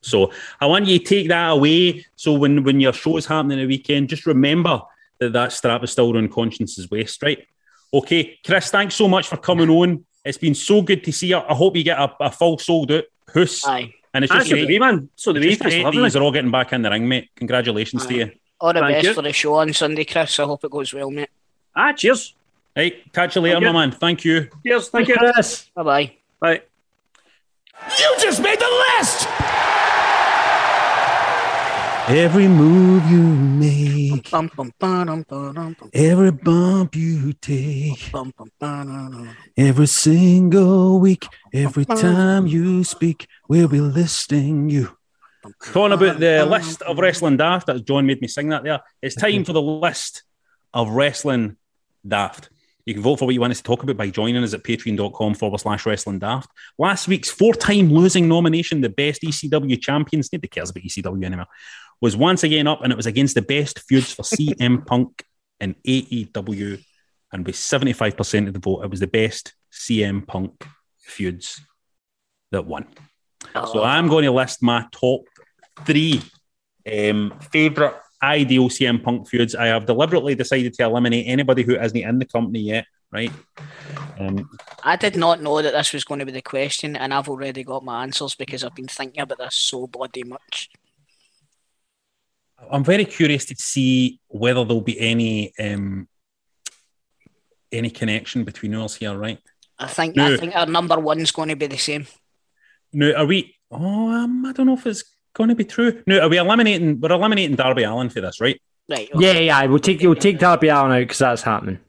So 0.00 0.32
I 0.60 0.66
want 0.66 0.86
you 0.86 0.98
to 0.98 1.04
take 1.04 1.28
that 1.28 1.50
away. 1.50 2.04
So 2.16 2.32
when 2.34 2.64
when 2.64 2.80
your 2.80 2.92
show 2.92 3.16
is 3.16 3.26
happening 3.26 3.58
the 3.58 3.66
weekend, 3.66 4.08
just 4.08 4.26
remember 4.26 4.82
that 5.18 5.32
that 5.32 5.52
strap 5.52 5.84
is 5.84 5.92
still 5.92 6.14
around 6.14 6.32
Conscience's 6.32 6.90
waist, 6.90 7.22
right? 7.22 7.46
Okay, 7.92 8.38
Chris, 8.44 8.70
thanks 8.70 8.96
so 8.96 9.08
much 9.08 9.28
for 9.28 9.36
coming 9.36 9.70
on. 9.70 10.04
It's 10.24 10.38
been 10.38 10.54
so 10.54 10.80
good 10.82 11.04
to 11.04 11.12
see 11.12 11.28
you. 11.28 11.38
I 11.38 11.54
hope 11.54 11.76
you 11.76 11.84
get 11.84 11.98
a, 11.98 12.10
a 12.20 12.30
full 12.30 12.58
sold 12.58 12.90
out 12.92 13.04
hoose. 13.32 13.66
Aye. 13.66 13.92
And 14.14 14.24
it's 14.24 14.32
just 14.32 14.48
so 14.48 14.54
do 14.54 14.64
great. 14.64 14.68
we, 14.74 14.78
man. 14.78 15.08
So 15.16 15.32
the 15.32 15.40
It's 15.40 15.44
we. 15.44 15.50
just 15.50 15.60
It's 15.60 15.62
great 15.74 15.78
that 15.80 15.84
lovely. 15.86 16.02
yous 16.02 16.16
are 16.16 16.22
all 16.22 16.32
getting 16.32 16.50
back 16.50 16.72
in 16.72 16.82
the 16.82 16.90
ring, 16.90 17.08
mate. 17.08 17.30
Congratulations 17.36 18.06
to 18.06 18.14
you. 18.14 18.30
All 18.60 18.72
the 18.72 18.80
Thank 18.80 18.94
best 18.94 19.04
you. 19.06 19.14
for 19.14 19.22
the 19.22 19.32
show 19.32 19.54
on 19.56 19.72
Sunday, 19.72 20.04
Chris. 20.04 20.38
I 20.38 20.44
hope 20.44 20.64
it 20.64 20.70
goes 20.70 20.94
well, 20.94 21.10
mate. 21.10 21.28
Ah, 21.76 21.92
cheers. 21.92 22.34
Hey, 22.74 23.02
catch 23.12 23.34
you 23.36 23.42
later, 23.42 23.56
Okay. 23.56 23.66
my 23.66 23.72
man. 23.72 23.90
Thank 23.92 24.24
you. 24.24 24.48
Cheers. 24.64 24.88
Thank 24.88 25.08
you. 25.08 25.16
Chris. 25.16 25.68
Bye 25.74 25.82
bye. 25.82 26.12
Bye. 26.40 26.62
You 27.98 28.14
just 28.20 28.40
made 28.40 28.58
the 28.58 28.84
list! 28.98 29.28
Every 32.06 32.48
move 32.48 33.10
you 33.10 33.22
make, 33.22 34.30
Bum, 34.30 34.50
bum, 34.54 34.70
ba-dum, 34.78 35.24
ba-dum, 35.26 35.74
bum, 35.80 35.90
every 35.94 36.32
bump 36.32 36.94
you 36.94 37.32
take, 37.32 38.12
bum, 38.12 38.30
bum, 38.36 38.50
ba-dum. 38.60 39.34
every 39.56 39.86
single 39.86 41.00
week, 41.00 41.26
every 41.54 41.86
time 41.86 42.46
you 42.46 42.84
speak, 42.84 43.26
we'll 43.48 43.68
be 43.68 43.80
listing 43.80 44.68
you. 44.68 44.94
Talking 45.72 45.92
about 45.94 46.20
the 46.20 46.44
list 46.44 46.82
of 46.82 46.98
wrestling 46.98 47.38
daft, 47.38 47.70
as 47.70 47.80
John 47.80 48.04
made 48.04 48.20
me 48.20 48.28
sing 48.28 48.50
that 48.50 48.64
there. 48.64 48.80
It's 49.00 49.14
time 49.14 49.42
for 49.44 49.54
the 49.54 49.62
list 49.62 50.24
of 50.74 50.90
wrestling 50.90 51.56
daft. 52.06 52.50
You 52.86 52.92
can 52.92 53.02
vote 53.02 53.18
for 53.18 53.24
what 53.24 53.32
you 53.32 53.40
want 53.40 53.52
us 53.52 53.58
to 53.58 53.62
talk 53.62 53.82
about 53.82 53.96
by 53.96 54.10
joining 54.10 54.44
us 54.44 54.52
at 54.52 54.62
patreon.com 54.62 55.34
forward 55.34 55.58
slash 55.58 55.86
wrestling 55.86 56.18
daft. 56.18 56.50
Last 56.78 57.08
week's 57.08 57.30
four 57.30 57.54
time 57.54 57.90
losing 57.90 58.28
nomination, 58.28 58.82
the 58.82 58.90
best 58.90 59.22
ECW 59.22 59.80
champions, 59.80 60.30
nobody 60.30 60.48
cares 60.48 60.68
about 60.68 60.84
ECW 60.84 61.24
anymore, 61.24 61.46
was 62.00 62.16
once 62.16 62.42
again 62.44 62.66
up 62.66 62.82
and 62.82 62.92
it 62.92 62.96
was 62.96 63.06
against 63.06 63.34
the 63.34 63.42
best 63.42 63.80
feuds 63.80 64.12
for 64.12 64.22
CM 64.22 64.86
Punk 64.86 65.24
and 65.60 65.74
AEW. 65.86 66.82
And 67.32 67.46
with 67.46 67.56
75% 67.56 68.46
of 68.46 68.52
the 68.52 68.58
vote, 68.58 68.84
it 68.84 68.90
was 68.90 69.00
the 69.00 69.06
best 69.06 69.54
CM 69.72 70.26
Punk 70.26 70.66
feuds 71.00 71.60
that 72.52 72.66
won. 72.66 72.86
So 73.54 73.82
I'm 73.82 74.08
going 74.08 74.24
to 74.24 74.30
list 74.30 74.62
my 74.62 74.86
top 74.90 75.22
three 75.84 76.22
um, 76.90 77.34
favourite 77.52 77.94
ideal 78.22 78.68
CM 78.68 79.02
Punk 79.02 79.28
feuds. 79.28 79.54
I 79.54 79.66
have 79.66 79.86
deliberately 79.86 80.34
decided 80.34 80.74
to 80.74 80.84
eliminate 80.84 81.26
anybody 81.28 81.62
who 81.62 81.78
isn't 81.78 81.96
in 81.96 82.18
the 82.18 82.24
company 82.24 82.60
yet, 82.60 82.86
right? 83.12 83.30
Um, 84.18 84.48
I 84.82 84.96
did 84.96 85.16
not 85.16 85.42
know 85.42 85.60
that 85.60 85.72
this 85.72 85.92
was 85.92 86.04
going 86.04 86.20
to 86.20 86.26
be 86.26 86.32
the 86.32 86.42
question, 86.42 86.96
and 86.96 87.12
I've 87.12 87.28
already 87.28 87.64
got 87.64 87.84
my 87.84 88.02
answers 88.02 88.34
because 88.34 88.64
I've 88.64 88.74
been 88.74 88.88
thinking 88.88 89.20
about 89.20 89.38
this 89.38 89.56
so 89.56 89.86
bloody 89.86 90.24
much. 90.24 90.70
I'm 92.70 92.84
very 92.84 93.04
curious 93.04 93.44
to 93.46 93.56
see 93.56 94.20
whether 94.28 94.64
there'll 94.64 94.80
be 94.80 94.98
any 95.00 95.52
um, 95.58 96.08
any 97.72 97.90
connection 97.90 98.44
between 98.44 98.74
us 98.74 98.94
here, 98.96 99.16
right? 99.16 99.38
I 99.78 99.88
think 99.88 100.16
No. 100.16 100.32
I 100.32 100.36
think 100.36 100.54
our 100.54 100.66
number 100.66 100.98
one's 100.98 101.30
going 101.30 101.48
to 101.48 101.56
be 101.56 101.66
the 101.66 101.76
same. 101.76 102.06
No, 102.92 103.12
are 103.12 103.26
we? 103.26 103.56
Oh, 103.70 104.08
um, 104.10 104.46
I 104.46 104.52
don't 104.52 104.66
know 104.66 104.74
if 104.74 104.86
it's 104.86 105.04
going 105.34 105.48
to 105.48 105.54
be 105.56 105.64
true. 105.64 106.02
No, 106.06 106.20
are 106.20 106.28
we 106.28 106.38
eliminating? 106.38 107.00
We're 107.00 107.12
eliminating 107.12 107.56
Darby 107.56 107.82
Allin 107.82 108.08
for 108.08 108.20
this, 108.20 108.40
right? 108.40 108.60
Right. 108.88 109.10
Yeah, 109.14 109.32
yeah. 109.32 109.64
We'll 109.66 109.78
take 109.78 110.00
we'll 110.00 110.14
take 110.14 110.38
Darby 110.38 110.68
Allin 110.68 110.92
out 110.92 111.00
because 111.00 111.18
that's 111.18 111.42
happening. 111.42 111.80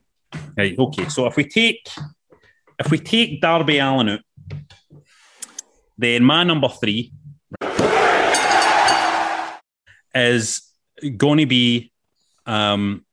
Right. 0.58 0.78
Okay. 0.78 1.08
So 1.10 1.28
if 1.28 1.36
we 1.36 1.44
take 1.44 1.88
if 2.80 2.90
we 2.90 2.98
take 2.98 3.42
Darby 3.42 3.78
Allin 3.80 4.10
out, 4.10 4.20
then 5.98 6.24
my 6.24 6.44
number 6.44 6.70
three 6.70 7.14
is 10.16 10.62
going 11.18 11.40
to 11.40 11.46
be 11.46 11.92
um, 12.46 13.06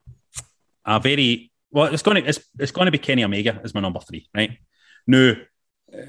a 0.86 1.00
very 1.00 1.50
well. 1.70 1.92
It's 1.92 2.02
going 2.02 2.22
to 2.22 2.28
it's, 2.28 2.40
it's 2.58 2.72
going 2.72 2.86
to 2.86 2.92
be 2.92 2.98
Kenny 2.98 3.24
Omega 3.24 3.60
as 3.64 3.74
my 3.74 3.80
number 3.80 4.00
three, 4.00 4.28
right? 4.34 4.52
No, 5.06 5.34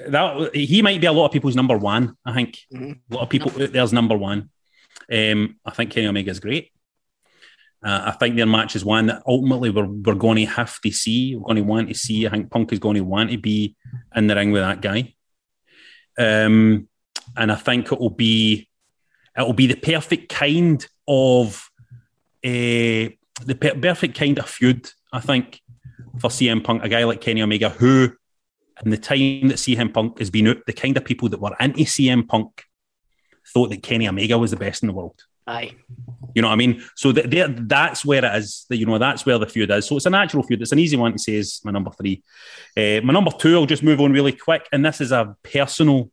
that 0.07 0.51
he 0.53 0.81
might 0.81 1.01
be 1.01 1.07
a 1.07 1.11
lot 1.11 1.25
of 1.25 1.31
people's 1.31 1.55
number 1.55 1.77
one. 1.77 2.15
I 2.25 2.33
think 2.33 2.57
Mhm. 2.71 2.99
a 3.11 3.13
lot 3.13 3.23
of 3.23 3.29
people 3.29 3.51
out 3.61 3.73
there's 3.73 3.91
number 3.91 4.17
one. 4.17 4.49
Um, 5.11 5.57
I 5.65 5.71
think 5.71 5.91
Kenny 5.91 6.07
Omega 6.07 6.31
is 6.31 6.39
great. 6.39 6.71
Uh, 7.83 8.03
I 8.05 8.11
think 8.11 8.37
their 8.37 8.45
match 8.45 8.77
is 8.77 8.85
one 8.85 9.07
that 9.07 9.23
ultimately 9.27 9.69
we're, 9.69 9.85
we're 9.87 10.15
going 10.15 10.37
to 10.37 10.45
have 10.45 10.79
to 10.81 10.91
see. 10.91 11.35
We're 11.35 11.43
going 11.43 11.57
to 11.57 11.63
want 11.63 11.89
to 11.89 11.95
see. 11.95 12.25
I 12.25 12.29
think 12.29 12.49
Punk 12.49 12.71
is 12.71 12.79
going 12.79 12.95
to 12.95 13.01
want 13.03 13.31
to 13.31 13.37
be 13.37 13.75
in 14.15 14.27
the 14.27 14.35
ring 14.35 14.51
with 14.51 14.61
that 14.61 14.81
guy. 14.81 15.13
Um, 16.17 16.87
and 17.35 17.51
I 17.51 17.55
think 17.55 17.91
it 17.91 17.99
will 17.99 18.09
be 18.11 18.69
it 19.37 19.41
will 19.41 19.53
be 19.53 19.67
the 19.67 19.75
perfect 19.75 20.29
kind 20.29 20.85
of 21.07 21.69
uh, 22.45 23.09
the 23.45 23.57
per- 23.59 23.75
perfect 23.75 24.17
kind 24.17 24.37
of 24.39 24.49
feud. 24.49 24.89
I 25.11 25.19
think 25.19 25.61
for 26.19 26.29
CM 26.29 26.63
Punk, 26.63 26.83
a 26.83 26.89
guy 26.89 27.03
like 27.03 27.21
Kenny 27.21 27.41
Omega, 27.41 27.69
who 27.69 28.13
in 28.83 28.91
the 28.91 28.97
time 28.97 29.47
that 29.47 29.57
CM 29.57 29.93
Punk 29.93 30.19
has 30.19 30.29
been 30.29 30.47
out, 30.47 30.65
the 30.65 30.73
kind 30.73 30.97
of 30.97 31.05
people 31.05 31.29
that 31.29 31.39
were 31.39 31.55
into 31.59 31.83
CM 31.83 32.27
Punk 32.27 32.63
thought 33.53 33.69
that 33.69 33.83
Kenny 33.83 34.07
Omega 34.07 34.37
was 34.37 34.51
the 34.51 34.57
best 34.57 34.83
in 34.83 34.87
the 34.87 34.93
world. 34.93 35.23
Aye. 35.45 35.73
You 36.33 36.41
know 36.41 36.47
what 36.47 36.53
I 36.53 36.57
mean? 36.57 36.83
So 36.95 37.11
that 37.11 37.29
there, 37.29 37.47
that's 37.47 38.05
where 38.05 38.23
it 38.23 38.37
is. 38.37 38.65
That 38.69 38.77
you 38.77 38.85
know, 38.85 38.97
that's 38.97 39.25
where 39.25 39.37
the 39.37 39.45
feud 39.45 39.69
is. 39.71 39.85
So 39.85 39.97
it's 39.97 40.05
a 40.05 40.09
natural 40.09 40.43
feud. 40.43 40.61
It's 40.61 40.71
an 40.71 40.79
easy 40.79 40.97
one 40.97 41.11
to 41.11 41.19
say 41.19 41.33
is 41.33 41.61
my 41.63 41.71
number 41.71 41.91
three. 41.91 42.23
Uh, 42.75 43.01
my 43.03 43.13
number 43.13 43.31
two, 43.31 43.55
I'll 43.55 43.65
just 43.65 43.83
move 43.83 43.99
on 43.99 44.13
really 44.13 44.31
quick, 44.31 44.67
and 44.71 44.85
this 44.85 45.01
is 45.01 45.11
a 45.11 45.35
personal 45.43 46.09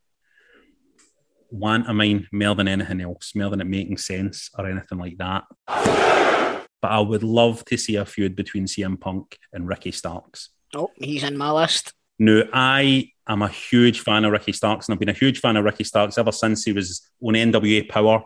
want 1.51 1.88
of 1.88 1.96
mine 1.96 2.28
more 2.32 2.55
than 2.55 2.68
anything 2.68 3.01
else, 3.01 3.32
more 3.34 3.51
than 3.51 3.61
it 3.61 3.66
making 3.66 3.98
sense 3.98 4.51
or 4.57 4.66
anything 4.66 4.98
like 4.98 5.18
that. 5.18 5.44
But 5.66 6.90
I 6.90 7.01
would 7.01 7.22
love 7.22 7.64
to 7.66 7.76
see 7.76 7.96
a 7.96 8.05
feud 8.05 8.36
between 8.36 8.64
CM 8.64 8.98
Punk 8.98 9.38
and 9.53 9.68
Ricky 9.68 9.92
Starks. 9.92 10.51
Oh, 10.74 10.90
he's 10.96 11.24
in 11.24 11.36
my 11.36 11.51
list. 11.51 11.92
No, 12.18 12.44
I 12.53 13.11
am 13.28 13.42
a 13.42 13.48
huge 13.48 14.01
fan 14.01 14.24
of 14.24 14.32
Ricky 14.32 14.53
Starks, 14.53 14.88
and 14.88 14.94
I've 14.94 15.01
been 15.01 15.09
a 15.09 15.14
huge 15.14 15.40
fan 15.40 15.57
of 15.57 15.64
Ricky 15.64 15.84
Starks 15.84 16.18
ever 16.18 16.32
since 16.32 16.64
he 16.64 16.72
was 16.72 17.11
on 17.22 17.34
NWA 17.34 17.88
Power. 17.88 18.22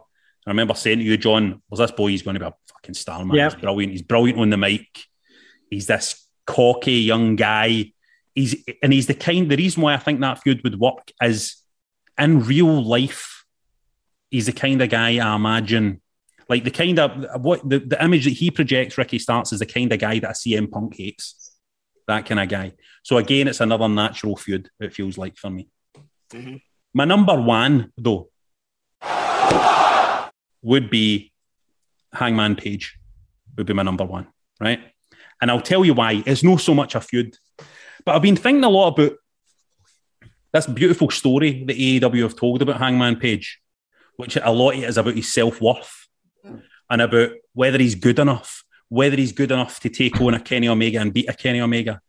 I 0.46 0.50
remember 0.50 0.74
saying 0.74 0.98
to 0.98 1.04
you, 1.04 1.16
John, 1.16 1.62
was 1.70 1.78
this 1.78 1.90
boy, 1.90 2.08
he's 2.08 2.22
going 2.22 2.34
to 2.34 2.40
be 2.40 2.46
a 2.46 2.54
fucking 2.72 2.94
star, 2.94 3.24
man. 3.24 3.36
Yeah. 3.36 3.50
He's 3.50 3.60
brilliant. 3.60 3.92
He's 3.92 4.02
brilliant 4.02 4.38
on 4.38 4.50
the 4.50 4.56
mic. 4.56 4.88
He's 5.70 5.86
this 5.86 6.26
cocky 6.46 6.92
young 6.92 7.36
guy. 7.36 7.92
He's 8.34 8.64
and 8.82 8.92
he's 8.92 9.06
the 9.06 9.14
kind 9.14 9.50
the 9.50 9.56
reason 9.56 9.82
why 9.82 9.94
I 9.94 9.98
think 9.98 10.20
that 10.20 10.42
feud 10.42 10.62
would 10.64 10.78
work 10.78 11.10
is 11.22 11.56
in 12.18 12.44
real 12.44 12.82
life, 12.84 13.44
he's 14.30 14.46
the 14.46 14.52
kind 14.52 14.80
of 14.82 14.90
guy 14.90 15.18
I 15.18 15.34
imagine 15.34 16.00
like 16.48 16.64
the 16.64 16.70
kind 16.70 16.98
of 16.98 17.42
what 17.42 17.68
the, 17.68 17.78
the 17.78 18.02
image 18.04 18.24
that 18.24 18.30
he 18.30 18.50
projects 18.50 18.98
Ricky 18.98 19.18
Starks 19.18 19.52
is 19.52 19.60
the 19.60 19.66
kind 19.66 19.92
of 19.92 19.98
guy 19.98 20.18
that 20.18 20.30
a 20.30 20.34
CM 20.34 20.70
Punk 20.70 20.96
hates. 20.96 21.56
That 22.06 22.26
kind 22.26 22.40
of 22.40 22.48
guy. 22.48 22.72
So 23.02 23.16
again, 23.16 23.48
it's 23.48 23.60
another 23.60 23.88
natural 23.88 24.36
feud, 24.36 24.68
it 24.78 24.92
feels 24.92 25.16
like 25.16 25.36
for 25.36 25.50
me. 25.50 25.68
Mhm. 26.30 26.60
My 26.92 27.04
number 27.04 27.40
one, 27.40 27.92
though, 27.96 28.28
would 30.62 30.90
be 30.90 31.32
Hangman 32.12 32.56
Page, 32.56 32.98
would 33.56 33.66
be 33.66 33.72
my 33.72 33.82
number 33.82 34.04
one, 34.04 34.26
right? 34.60 34.80
And 35.40 35.50
I'll 35.50 35.60
tell 35.60 35.84
you 35.84 35.94
why. 35.94 36.22
It's 36.26 36.42
not 36.42 36.60
so 36.60 36.74
much 36.74 36.94
a 36.94 37.00
feud, 37.00 37.36
but 38.04 38.14
I've 38.14 38.22
been 38.22 38.36
thinking 38.36 38.64
a 38.64 38.68
lot 38.70 38.98
about 38.98 39.16
this 40.54 40.66
beautiful 40.68 41.10
story 41.10 41.64
that 41.64 41.76
AEW 41.76 42.22
have 42.22 42.36
told 42.36 42.62
about 42.62 42.78
Hangman 42.78 43.16
Page, 43.16 43.60
which 44.16 44.36
a 44.36 44.52
lot 44.52 44.76
is 44.76 44.96
about 44.96 45.16
his 45.16 45.34
self 45.34 45.60
worth 45.60 46.06
and 46.88 47.02
about 47.02 47.32
whether 47.54 47.76
he's 47.78 47.96
good 47.96 48.20
enough, 48.20 48.64
whether 48.88 49.16
he's 49.16 49.32
good 49.32 49.50
enough 49.50 49.80
to 49.80 49.88
take 49.88 50.20
on 50.20 50.32
a 50.32 50.40
Kenny 50.40 50.68
Omega 50.68 51.00
and 51.00 51.12
beat 51.12 51.28
a 51.28 51.34
Kenny 51.34 51.60
Omega. 51.60 52.00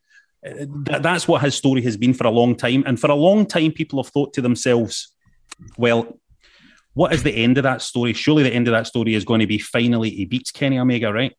That- 0.44 1.02
that's 1.02 1.28
what 1.28 1.42
his 1.42 1.56
story 1.56 1.82
has 1.82 1.98
been 1.98 2.14
for 2.14 2.28
a 2.28 2.30
long 2.30 2.56
time. 2.56 2.84
And 2.86 3.00
for 3.00 3.10
a 3.10 3.16
long 3.16 3.48
time, 3.48 3.72
people 3.72 4.02
have 4.02 4.12
thought 4.14 4.32
to 4.34 4.42
themselves, 4.42 5.16
well, 5.76 6.20
what 6.94 7.14
is 7.14 7.24
the 7.24 7.36
end 7.36 7.58
of 7.58 7.64
that 7.64 7.82
story? 7.82 8.14
Surely 8.14 8.44
the 8.44 8.54
end 8.54 8.68
of 8.68 8.74
that 8.74 8.86
story 8.86 9.16
is 9.16 9.26
going 9.26 9.40
to 9.40 9.48
be 9.48 9.58
finally 9.58 10.12
he 10.12 10.26
beats 10.26 10.52
Kenny 10.52 10.78
Omega, 10.78 11.12
right? 11.12 11.36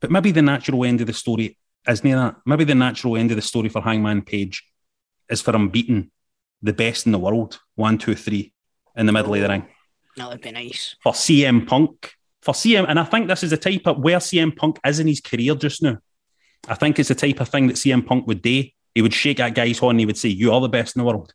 But 0.00 0.10
maybe 0.10 0.30
the 0.30 0.40
natural 0.40 0.86
end 0.86 1.02
of 1.02 1.06
the 1.06 1.12
story 1.12 1.58
isn't 1.86 2.10
that. 2.10 2.36
Maybe 2.46 2.64
the 2.64 2.74
natural 2.74 3.18
end 3.18 3.30
of 3.30 3.36
the 3.36 3.42
story 3.42 3.68
for 3.68 3.82
Hangman 3.82 4.22
Page 4.22 4.64
is 5.28 5.42
for 5.42 5.54
him 5.54 5.68
beating 5.68 6.10
the 6.62 6.72
best 6.72 7.06
in 7.06 7.12
the 7.12 7.18
world, 7.18 7.60
one, 7.74 7.98
two, 7.98 8.14
three, 8.14 8.52
in 8.96 9.06
the 9.06 9.12
middle 9.12 9.34
of 9.34 9.40
the 9.40 9.46
oh. 9.46 9.50
ring 9.50 9.66
That 10.16 10.28
would 10.28 10.40
be 10.40 10.52
nice. 10.52 10.96
for 11.02 11.12
CM 11.12 11.66
Punk. 11.66 12.12
For 12.42 12.54
CM, 12.54 12.86
and 12.88 12.98
I 12.98 13.04
think 13.04 13.28
this 13.28 13.42
is 13.42 13.50
the 13.50 13.58
type 13.58 13.86
of 13.86 13.98
where 13.98 14.18
CM 14.18 14.56
Punk 14.56 14.78
is 14.84 14.98
in 14.98 15.06
his 15.06 15.20
career 15.20 15.54
just 15.54 15.82
now. 15.82 15.98
I 16.68 16.74
think 16.74 16.98
it's 16.98 17.08
the 17.08 17.14
type 17.14 17.40
of 17.40 17.48
thing 17.48 17.66
that 17.66 17.76
CM 17.76 18.06
Punk 18.06 18.26
would 18.26 18.42
do. 18.42 18.64
He 18.94 19.02
would 19.02 19.14
shake 19.14 19.36
that 19.38 19.54
guy's 19.54 19.78
horn 19.78 19.94
and 19.94 20.00
he 20.00 20.06
would 20.06 20.18
say, 20.18 20.30
You 20.30 20.52
are 20.52 20.60
the 20.60 20.68
best 20.68 20.96
in 20.96 21.00
the 21.00 21.06
world. 21.06 21.32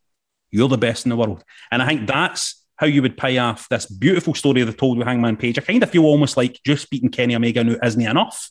You're 0.52 0.70
the 0.70 0.78
best 0.78 1.06
in 1.06 1.10
the 1.10 1.16
world. 1.16 1.44
And 1.72 1.82
I 1.82 1.88
think 1.88 2.08
that's 2.08 2.64
how 2.78 2.88
you 2.88 3.02
would 3.02 3.18
pay 3.18 3.38
off 3.38 3.70
this 3.70 3.86
beautiful 3.86 4.34
story 4.34 4.64
they've 4.64 4.76
told 4.76 4.98
with 4.98 5.08
Hangman 5.08 5.38
Page. 5.38 5.58
I 5.58 5.62
kind 5.62 5.82
of 5.82 5.90
feel 5.90 6.06
almost 6.06 6.38
like 6.38 6.60
just 6.66 6.90
beating 6.90 7.10
Kenny 7.10 7.36
Omega 7.36 7.64
now 7.64 7.78
isn't 7.84 8.02
enough. 8.02 8.50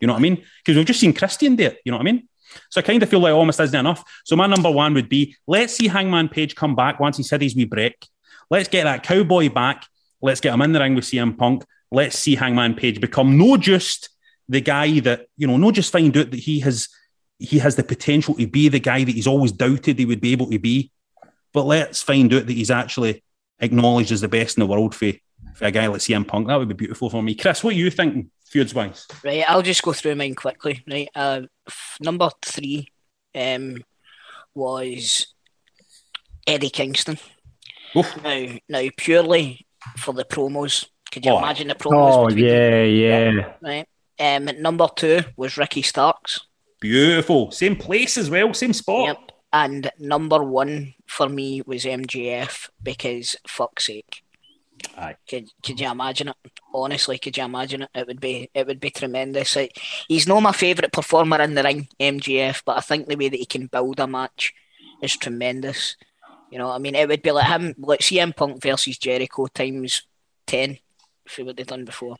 You 0.00 0.06
know 0.06 0.14
what 0.14 0.20
I 0.20 0.22
mean? 0.22 0.42
Because 0.64 0.76
we've 0.76 0.86
just 0.86 1.00
seen 1.00 1.12
Christian 1.12 1.56
there. 1.56 1.76
You 1.84 1.92
know 1.92 1.98
what 1.98 2.06
I 2.06 2.12
mean? 2.12 2.28
So 2.70 2.80
I 2.80 2.82
kind 2.82 3.02
of 3.02 3.08
feel 3.08 3.20
like 3.20 3.32
almost 3.32 3.60
isn't 3.60 3.78
enough. 3.78 4.04
So 4.24 4.36
my 4.36 4.46
number 4.46 4.70
one 4.70 4.94
would 4.94 5.08
be 5.08 5.36
let's 5.46 5.74
see 5.74 5.88
Hangman 5.88 6.28
Page 6.28 6.54
come 6.54 6.74
back 6.74 7.00
once 7.00 7.16
he's 7.16 7.30
had 7.30 7.42
his 7.42 7.54
wee 7.54 7.64
break. 7.64 8.06
Let's 8.50 8.68
get 8.68 8.84
that 8.84 9.02
cowboy 9.02 9.50
back. 9.50 9.86
Let's 10.20 10.40
get 10.40 10.54
him 10.54 10.62
in 10.62 10.72
the 10.72 10.80
ring 10.80 10.94
with 10.94 11.04
CM 11.04 11.36
Punk. 11.36 11.64
Let's 11.90 12.18
see 12.18 12.34
Hangman 12.34 12.74
Page 12.74 13.00
become 13.00 13.38
no 13.38 13.56
just 13.56 14.10
the 14.48 14.60
guy 14.60 15.00
that, 15.00 15.26
you 15.36 15.46
know, 15.46 15.56
not 15.56 15.74
just 15.74 15.92
find 15.92 16.16
out 16.16 16.30
that 16.30 16.40
he 16.40 16.60
has 16.60 16.88
he 17.38 17.58
has 17.60 17.76
the 17.76 17.84
potential 17.84 18.34
to 18.34 18.46
be 18.48 18.68
the 18.68 18.80
guy 18.80 19.04
that 19.04 19.14
he's 19.14 19.26
always 19.26 19.52
doubted 19.52 19.98
he 19.98 20.04
would 20.04 20.20
be 20.20 20.32
able 20.32 20.50
to 20.50 20.58
be. 20.58 20.90
But 21.52 21.66
let's 21.66 22.02
find 22.02 22.32
out 22.34 22.46
that 22.46 22.52
he's 22.52 22.70
actually 22.70 23.22
acknowledged 23.60 24.12
as 24.12 24.20
the 24.20 24.28
best 24.28 24.56
in 24.56 24.60
the 24.60 24.66
world 24.66 24.94
for, 24.94 25.12
for 25.54 25.66
a 25.66 25.70
guy 25.70 25.86
like 25.86 26.00
CM 26.00 26.26
Punk. 26.26 26.48
That 26.48 26.56
would 26.56 26.68
be 26.68 26.74
beautiful 26.74 27.10
for 27.10 27.22
me. 27.22 27.34
Chris, 27.34 27.62
what 27.62 27.74
are 27.74 27.78
you 27.78 27.90
thinking? 27.90 28.30
Feuds 28.50 28.74
wise. 28.74 29.06
Right, 29.24 29.44
I'll 29.48 29.62
just 29.62 29.82
go 29.82 29.92
through 29.92 30.14
mine 30.16 30.34
quickly. 30.34 30.82
Right, 30.88 31.08
uh, 31.14 31.42
f- 31.66 31.98
number 32.00 32.30
three 32.42 32.88
um, 33.34 33.84
was 34.54 35.26
Eddie 36.46 36.70
Kingston. 36.70 37.18
Now, 37.94 38.46
now 38.68 38.88
purely 38.96 39.66
for 39.96 40.12
the 40.14 40.24
promos. 40.24 40.86
Could 41.10 41.24
you 41.24 41.32
Oh. 41.32 41.38
imagine 41.38 41.68
the 41.68 41.74
promos? 41.74 42.16
Oh 42.16 42.26
between 42.26 42.44
yeah, 42.46 42.82
yeah. 42.82 43.52
Right. 43.62 43.86
Um, 44.20 44.44
number 44.60 44.88
two 44.94 45.20
was 45.36 45.56
Ricky 45.56 45.82
Starks. 45.82 46.40
Beautiful. 46.80 47.50
Same 47.50 47.76
place 47.76 48.16
as 48.16 48.30
well, 48.30 48.52
same 48.54 48.72
spot. 48.72 49.06
Yep. 49.08 49.18
And 49.52 49.90
number 49.98 50.42
one 50.44 50.94
for 51.06 51.28
me 51.28 51.62
was 51.64 51.84
MJF 51.84 52.68
because 52.82 53.36
fuck's 53.46 53.86
sake. 53.86 54.22
Aye. 54.96 55.16
Could 55.28 55.48
could 55.62 55.80
you 55.80 55.90
imagine 55.90 56.28
it? 56.28 56.36
Honestly, 56.74 57.18
could 57.18 57.36
you 57.36 57.44
imagine 57.44 57.82
it? 57.82 57.90
It 57.94 58.06
would 58.06 58.20
be 58.20 58.50
it 58.54 58.66
would 58.66 58.80
be 58.80 58.90
tremendous. 58.90 59.56
Like, 59.56 59.78
he's 60.08 60.26
not 60.26 60.40
my 60.40 60.52
favourite 60.52 60.92
performer 60.92 61.40
in 61.40 61.54
the 61.54 61.62
ring, 61.62 61.88
MJF, 62.00 62.62
but 62.64 62.76
I 62.76 62.80
think 62.80 63.08
the 63.08 63.16
way 63.16 63.28
that 63.28 63.36
he 63.36 63.46
can 63.46 63.66
build 63.66 64.00
a 64.00 64.06
match 64.06 64.54
is 65.02 65.16
tremendous. 65.16 65.96
You 66.50 66.58
know, 66.58 66.70
I 66.70 66.78
mean, 66.78 66.94
it 66.94 67.08
would 67.08 67.22
be 67.22 67.30
like 67.30 67.46
him, 67.46 67.74
like 67.78 68.00
CM 68.00 68.34
Punk 68.34 68.62
versus 68.62 68.98
Jericho 68.98 69.46
times 69.46 70.02
ten, 70.46 70.78
for 71.26 71.44
what 71.44 71.56
they've 71.56 71.66
done 71.66 71.84
before. 71.84 72.16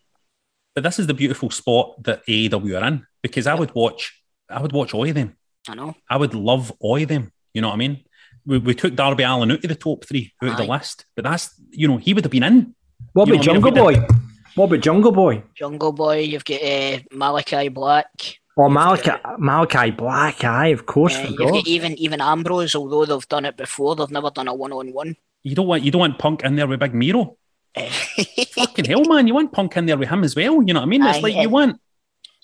But 0.74 0.84
this 0.84 0.98
is 0.98 1.06
the 1.06 1.14
beautiful 1.14 1.50
spot 1.50 2.02
that 2.04 2.24
AEW 2.26 2.80
are 2.80 2.86
in 2.86 3.06
because 3.22 3.46
I 3.46 3.54
would 3.54 3.74
watch, 3.74 4.22
I 4.48 4.60
would 4.60 4.72
watch 4.72 4.94
all 4.94 5.08
of 5.08 5.14
them. 5.14 5.36
I 5.68 5.74
know. 5.74 5.94
I 6.08 6.16
would 6.16 6.34
love 6.34 6.72
all 6.78 6.96
of 6.96 7.08
them. 7.08 7.32
You 7.52 7.62
know 7.62 7.68
what 7.68 7.74
I 7.74 7.78
mean? 7.78 8.04
We, 8.48 8.56
we 8.56 8.74
took 8.74 8.94
Darby 8.94 9.24
Allin 9.24 9.52
out 9.52 9.62
of 9.62 9.68
the 9.68 9.74
top 9.74 10.06
three, 10.06 10.32
out 10.42 10.52
of 10.52 10.56
the 10.56 10.64
list, 10.64 11.04
but 11.14 11.22
that's 11.22 11.54
you 11.70 11.86
know 11.86 11.98
he 11.98 12.14
would 12.14 12.24
have 12.24 12.32
been 12.32 12.42
in. 12.42 12.74
What 13.12 13.28
You 13.28 13.34
about 13.34 13.44
Jungle 13.44 13.70
I 13.70 13.74
mean? 13.74 14.00
Boy? 14.00 14.06
What 14.54 14.64
about 14.64 14.80
Jungle 14.80 15.12
Boy? 15.12 15.42
Jungle 15.54 15.92
Boy, 15.92 16.20
you've 16.20 16.46
got 16.46 16.62
uh, 16.62 16.98
Malachi 17.12 17.68
Black. 17.68 18.38
Or 18.56 18.70
Malachi, 18.70 19.10
Malachi 19.38 19.90
Black, 19.90 20.42
aye, 20.44 20.68
of 20.68 20.86
course. 20.86 21.14
Uh, 21.14 21.26
you've 21.28 21.36
got 21.36 21.66
even 21.66 21.92
even 21.98 22.22
Ambrose, 22.22 22.74
although 22.74 23.04
they've 23.04 23.28
done 23.28 23.44
it 23.44 23.58
before, 23.58 23.94
they've 23.94 24.10
never 24.10 24.30
done 24.30 24.48
a 24.48 24.54
one 24.54 24.72
on 24.72 24.94
one. 24.94 25.14
You 25.42 25.54
don't 25.54 25.66
want 25.66 25.82
you 25.82 25.90
don't 25.90 26.00
want 26.00 26.18
Punk 26.18 26.42
in 26.42 26.56
there 26.56 26.66
with 26.66 26.80
Big 26.80 26.94
Miro. 26.94 27.36
Fucking 27.76 28.86
hell, 28.86 29.04
man! 29.04 29.28
You 29.28 29.34
want 29.34 29.52
Punk 29.52 29.76
in 29.76 29.84
there 29.84 29.98
with 29.98 30.08
him 30.08 30.24
as 30.24 30.34
well. 30.34 30.62
You 30.62 30.72
know 30.72 30.80
what 30.80 30.86
I 30.86 30.88
mean? 30.88 31.02
It's 31.04 31.18
Aye, 31.18 31.20
like 31.20 31.34
yeah. 31.34 31.42
you 31.42 31.50
want. 31.50 31.80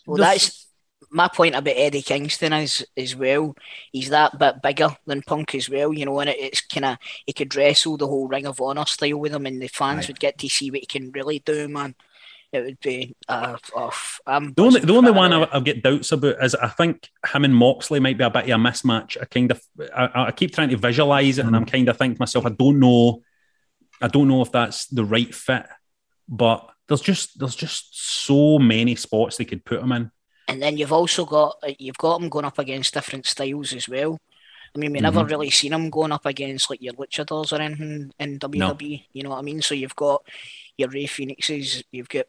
Well, 0.06 0.18
that's 0.18 0.63
my 1.14 1.28
point 1.28 1.54
about 1.54 1.76
Eddie 1.76 2.02
Kingston 2.02 2.52
is 2.52 2.84
as 2.96 3.14
well. 3.14 3.54
He's 3.92 4.10
that 4.10 4.36
bit 4.36 4.60
bigger 4.60 4.96
than 5.06 5.22
Punk 5.22 5.54
as 5.54 5.70
well, 5.70 5.92
you 5.92 6.04
know, 6.04 6.18
and 6.18 6.28
it, 6.28 6.36
it's 6.40 6.60
kind 6.60 6.84
of 6.84 6.98
he 7.24 7.32
could 7.32 7.54
wrestle 7.54 7.96
the 7.96 8.08
whole 8.08 8.26
Ring 8.26 8.46
of 8.46 8.60
Honor 8.60 8.84
style 8.84 9.18
with 9.18 9.32
him, 9.32 9.46
and 9.46 9.62
the 9.62 9.68
fans 9.68 10.06
Aye. 10.06 10.08
would 10.08 10.20
get 10.20 10.38
to 10.38 10.48
see 10.48 10.70
what 10.70 10.80
he 10.80 10.86
can 10.86 11.12
really 11.12 11.38
do, 11.38 11.68
man. 11.68 11.94
It 12.52 12.64
would 12.64 12.80
be 12.80 13.16
uh, 13.28 13.56
uh, 13.76 13.90
I'm 14.26 14.54
The 14.54 14.62
only, 14.62 14.80
the 14.80 14.94
only 14.94 15.10
one 15.12 15.32
I. 15.32 15.48
I 15.52 15.60
get 15.60 15.82
doubts 15.82 16.12
about 16.12 16.42
is 16.42 16.54
I 16.56 16.68
think 16.68 17.08
him 17.32 17.44
and 17.44 17.54
Moxley 17.54 18.00
might 18.00 18.18
be 18.18 18.24
a 18.24 18.30
bit 18.30 18.44
of 18.44 18.50
a 18.50 18.62
mismatch. 18.62 19.16
I 19.20 19.24
kind 19.24 19.52
of 19.52 19.62
I, 19.94 20.26
I 20.26 20.30
keep 20.32 20.52
trying 20.52 20.70
to 20.70 20.76
visualize 20.76 21.38
it, 21.38 21.46
and 21.46 21.54
I'm 21.54 21.64
kind 21.64 21.88
of 21.88 21.96
thinking 21.96 22.16
to 22.16 22.22
myself, 22.22 22.44
I 22.46 22.50
don't 22.50 22.80
know, 22.80 23.22
I 24.02 24.08
don't 24.08 24.28
know 24.28 24.42
if 24.42 24.50
that's 24.50 24.86
the 24.86 25.04
right 25.04 25.32
fit, 25.32 25.66
but 26.28 26.68
there's 26.88 27.00
just 27.00 27.38
there's 27.38 27.56
just 27.56 28.24
so 28.24 28.58
many 28.58 28.96
spots 28.96 29.36
they 29.36 29.44
could 29.44 29.64
put 29.64 29.80
him 29.80 29.92
in. 29.92 30.10
And 30.48 30.62
then 30.62 30.76
you've 30.76 30.92
also 30.92 31.24
got 31.24 31.56
uh, 31.62 31.72
you've 31.78 31.98
got 31.98 32.20
him 32.20 32.28
going 32.28 32.44
up 32.44 32.58
against 32.58 32.94
different 32.94 33.26
styles 33.26 33.72
as 33.72 33.88
well. 33.88 34.18
I 34.76 34.80
mean, 34.80 34.92
we 34.92 35.00
never 35.00 35.20
Mhm. 35.20 35.30
really 35.30 35.50
seen 35.50 35.72
him 35.72 35.88
going 35.88 36.10
up 36.12 36.26
against 36.26 36.68
like 36.68 36.82
your 36.82 36.94
luchadors 36.94 37.52
or 37.52 37.60
anything 37.62 38.12
in 38.18 38.38
WWE. 38.40 39.06
You 39.12 39.22
know 39.22 39.30
what 39.30 39.38
I 39.38 39.42
mean? 39.42 39.62
So 39.62 39.74
you've 39.74 39.94
got 39.94 40.26
your 40.76 40.88
Rey 40.88 41.06
Fenixes. 41.06 41.82
You've 41.92 42.08
got 42.08 42.26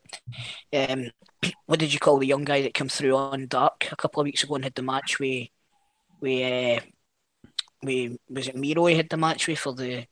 um, 0.71 1.09
what 1.65 1.79
did 1.79 1.91
you 1.91 1.99
call 1.99 2.19
the 2.19 2.27
young 2.27 2.43
guy 2.45 2.61
that 2.61 2.73
came 2.75 2.87
through 2.89 3.15
on 3.15 3.47
Dark 3.47 3.87
a 3.91 3.95
couple 3.95 4.21
of 4.21 4.25
weeks 4.25 4.43
ago 4.43 4.55
and 4.55 4.63
had 4.63 4.75
the 4.75 4.83
match 4.83 5.19
with 5.19 5.47
we 6.21 6.43
uh, 6.43 6.79
with 7.83 8.17
was 8.29 8.47
it 8.47 8.55
Miro? 8.55 8.85
He 8.85 8.95
had 8.95 9.09
the 9.09 9.17
match 9.17 9.47
with 9.47 9.59
for 9.59 9.73
the 9.73 10.05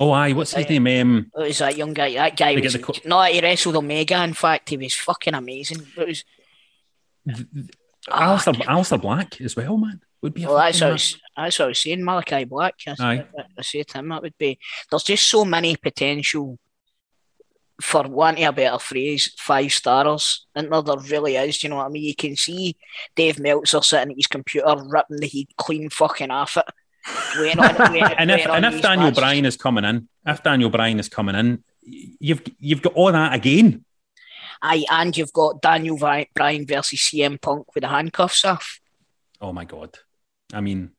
Oh, 0.00 0.10
aye, 0.10 0.32
what's 0.32 0.52
his 0.54 0.68
name? 0.68 0.86
Um, 0.88 1.26
what 1.32 1.46
was 1.46 1.58
that 1.58 1.76
young 1.76 1.94
guy? 1.94 2.14
That 2.14 2.36
guy 2.36 2.56
was 2.56 2.76
co- 2.78 2.94
no, 3.04 3.22
he 3.22 3.40
wrestled 3.40 3.76
Omega. 3.76 4.24
In 4.24 4.34
fact, 4.34 4.70
he 4.70 4.76
was 4.76 4.92
fucking 4.94 5.34
amazing. 5.34 5.86
It 5.96 6.08
was 6.08 6.24
Ah, 8.10 8.30
Alistair, 8.30 8.54
Aleister 8.54 9.00
Black 9.00 9.40
as 9.40 9.56
well, 9.56 9.76
man. 9.76 10.00
Would 10.22 10.34
be 10.34 10.46
Well, 10.46 10.56
that's 10.56 10.80
what, 10.80 10.88
I 10.88 10.92
was, 10.92 11.20
that's 11.36 11.58
what 11.58 11.64
I 11.64 11.68
was 11.68 11.78
saying. 11.78 12.04
Malachi 12.04 12.44
Black. 12.44 12.74
I, 12.86 12.94
Aye. 12.98 13.26
I, 13.38 13.42
I 13.58 13.62
say 13.62 13.82
to 13.82 13.98
him 13.98 14.08
that 14.08 14.22
would 14.22 14.38
be. 14.38 14.58
There's 14.90 15.02
just 15.02 15.28
so 15.28 15.44
many 15.44 15.76
potential, 15.76 16.58
for 17.80 18.04
wanting 18.04 18.44
a 18.44 18.52
better 18.52 18.78
phrase, 18.78 19.34
five 19.38 19.72
stars. 19.72 20.46
And 20.54 20.72
there, 20.72 20.82
there 20.82 20.96
really 20.96 21.36
is. 21.36 21.62
You 21.62 21.70
know 21.70 21.76
what 21.76 21.86
I 21.86 21.88
mean? 21.90 22.04
You 22.04 22.14
can 22.14 22.36
see 22.36 22.76
Dave 23.16 23.38
Meltzer 23.38 23.82
sitting 23.82 24.12
at 24.12 24.16
his 24.16 24.26
computer, 24.26 24.74
ripping 24.86 25.18
the 25.18 25.26
heat 25.26 25.50
clean 25.56 25.90
fucking 25.90 26.30
off 26.30 26.56
it. 26.56 26.64
Waiting 27.38 27.60
on, 27.60 27.74
waiting, 27.92 28.16
and 28.18 28.30
if 28.30 28.46
and 28.46 28.64
if 28.64 28.80
Daniel 28.80 29.08
matches. 29.08 29.18
Bryan 29.18 29.44
is 29.44 29.56
coming 29.56 29.84
in, 29.84 30.08
if 30.26 30.42
Daniel 30.42 30.70
Bryan 30.70 31.00
is 31.00 31.08
coming 31.08 31.34
in, 31.34 31.64
you've 31.82 32.42
you've 32.58 32.82
got 32.82 32.94
all 32.94 33.12
that 33.12 33.34
again. 33.34 33.84
Aye, 34.62 34.84
and 34.90 35.16
you've 35.16 35.32
got 35.32 35.62
Daniel 35.62 35.96
Bryan 35.96 36.66
versus 36.66 37.00
CM 37.00 37.40
Punk 37.40 37.74
with 37.74 37.82
the 37.82 37.88
handcuffs 37.88 38.44
off. 38.44 38.80
Oh 39.40 39.52
my 39.52 39.64
god! 39.64 39.98
I 40.52 40.60
mean, 40.60 40.90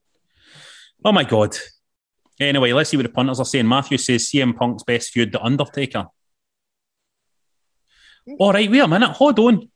oh 1.03 1.11
my 1.11 1.23
god. 1.23 1.55
Anyway, 2.39 2.73
let's 2.73 2.89
see 2.89 2.97
what 2.97 3.03
the 3.03 3.11
punters 3.11 3.39
are 3.39 3.45
saying. 3.45 3.67
Matthew 3.67 3.97
says 3.97 4.29
CM 4.29 4.55
Punk's 4.55 4.83
best 4.83 5.11
feud, 5.11 5.31
The 5.31 5.41
Undertaker. 5.41 6.07
All 8.39 8.51
right, 8.51 8.69
wait 8.69 8.79
a 8.79 8.87
minute. 8.87 9.11
Hold 9.11 9.39
on. 9.39 9.69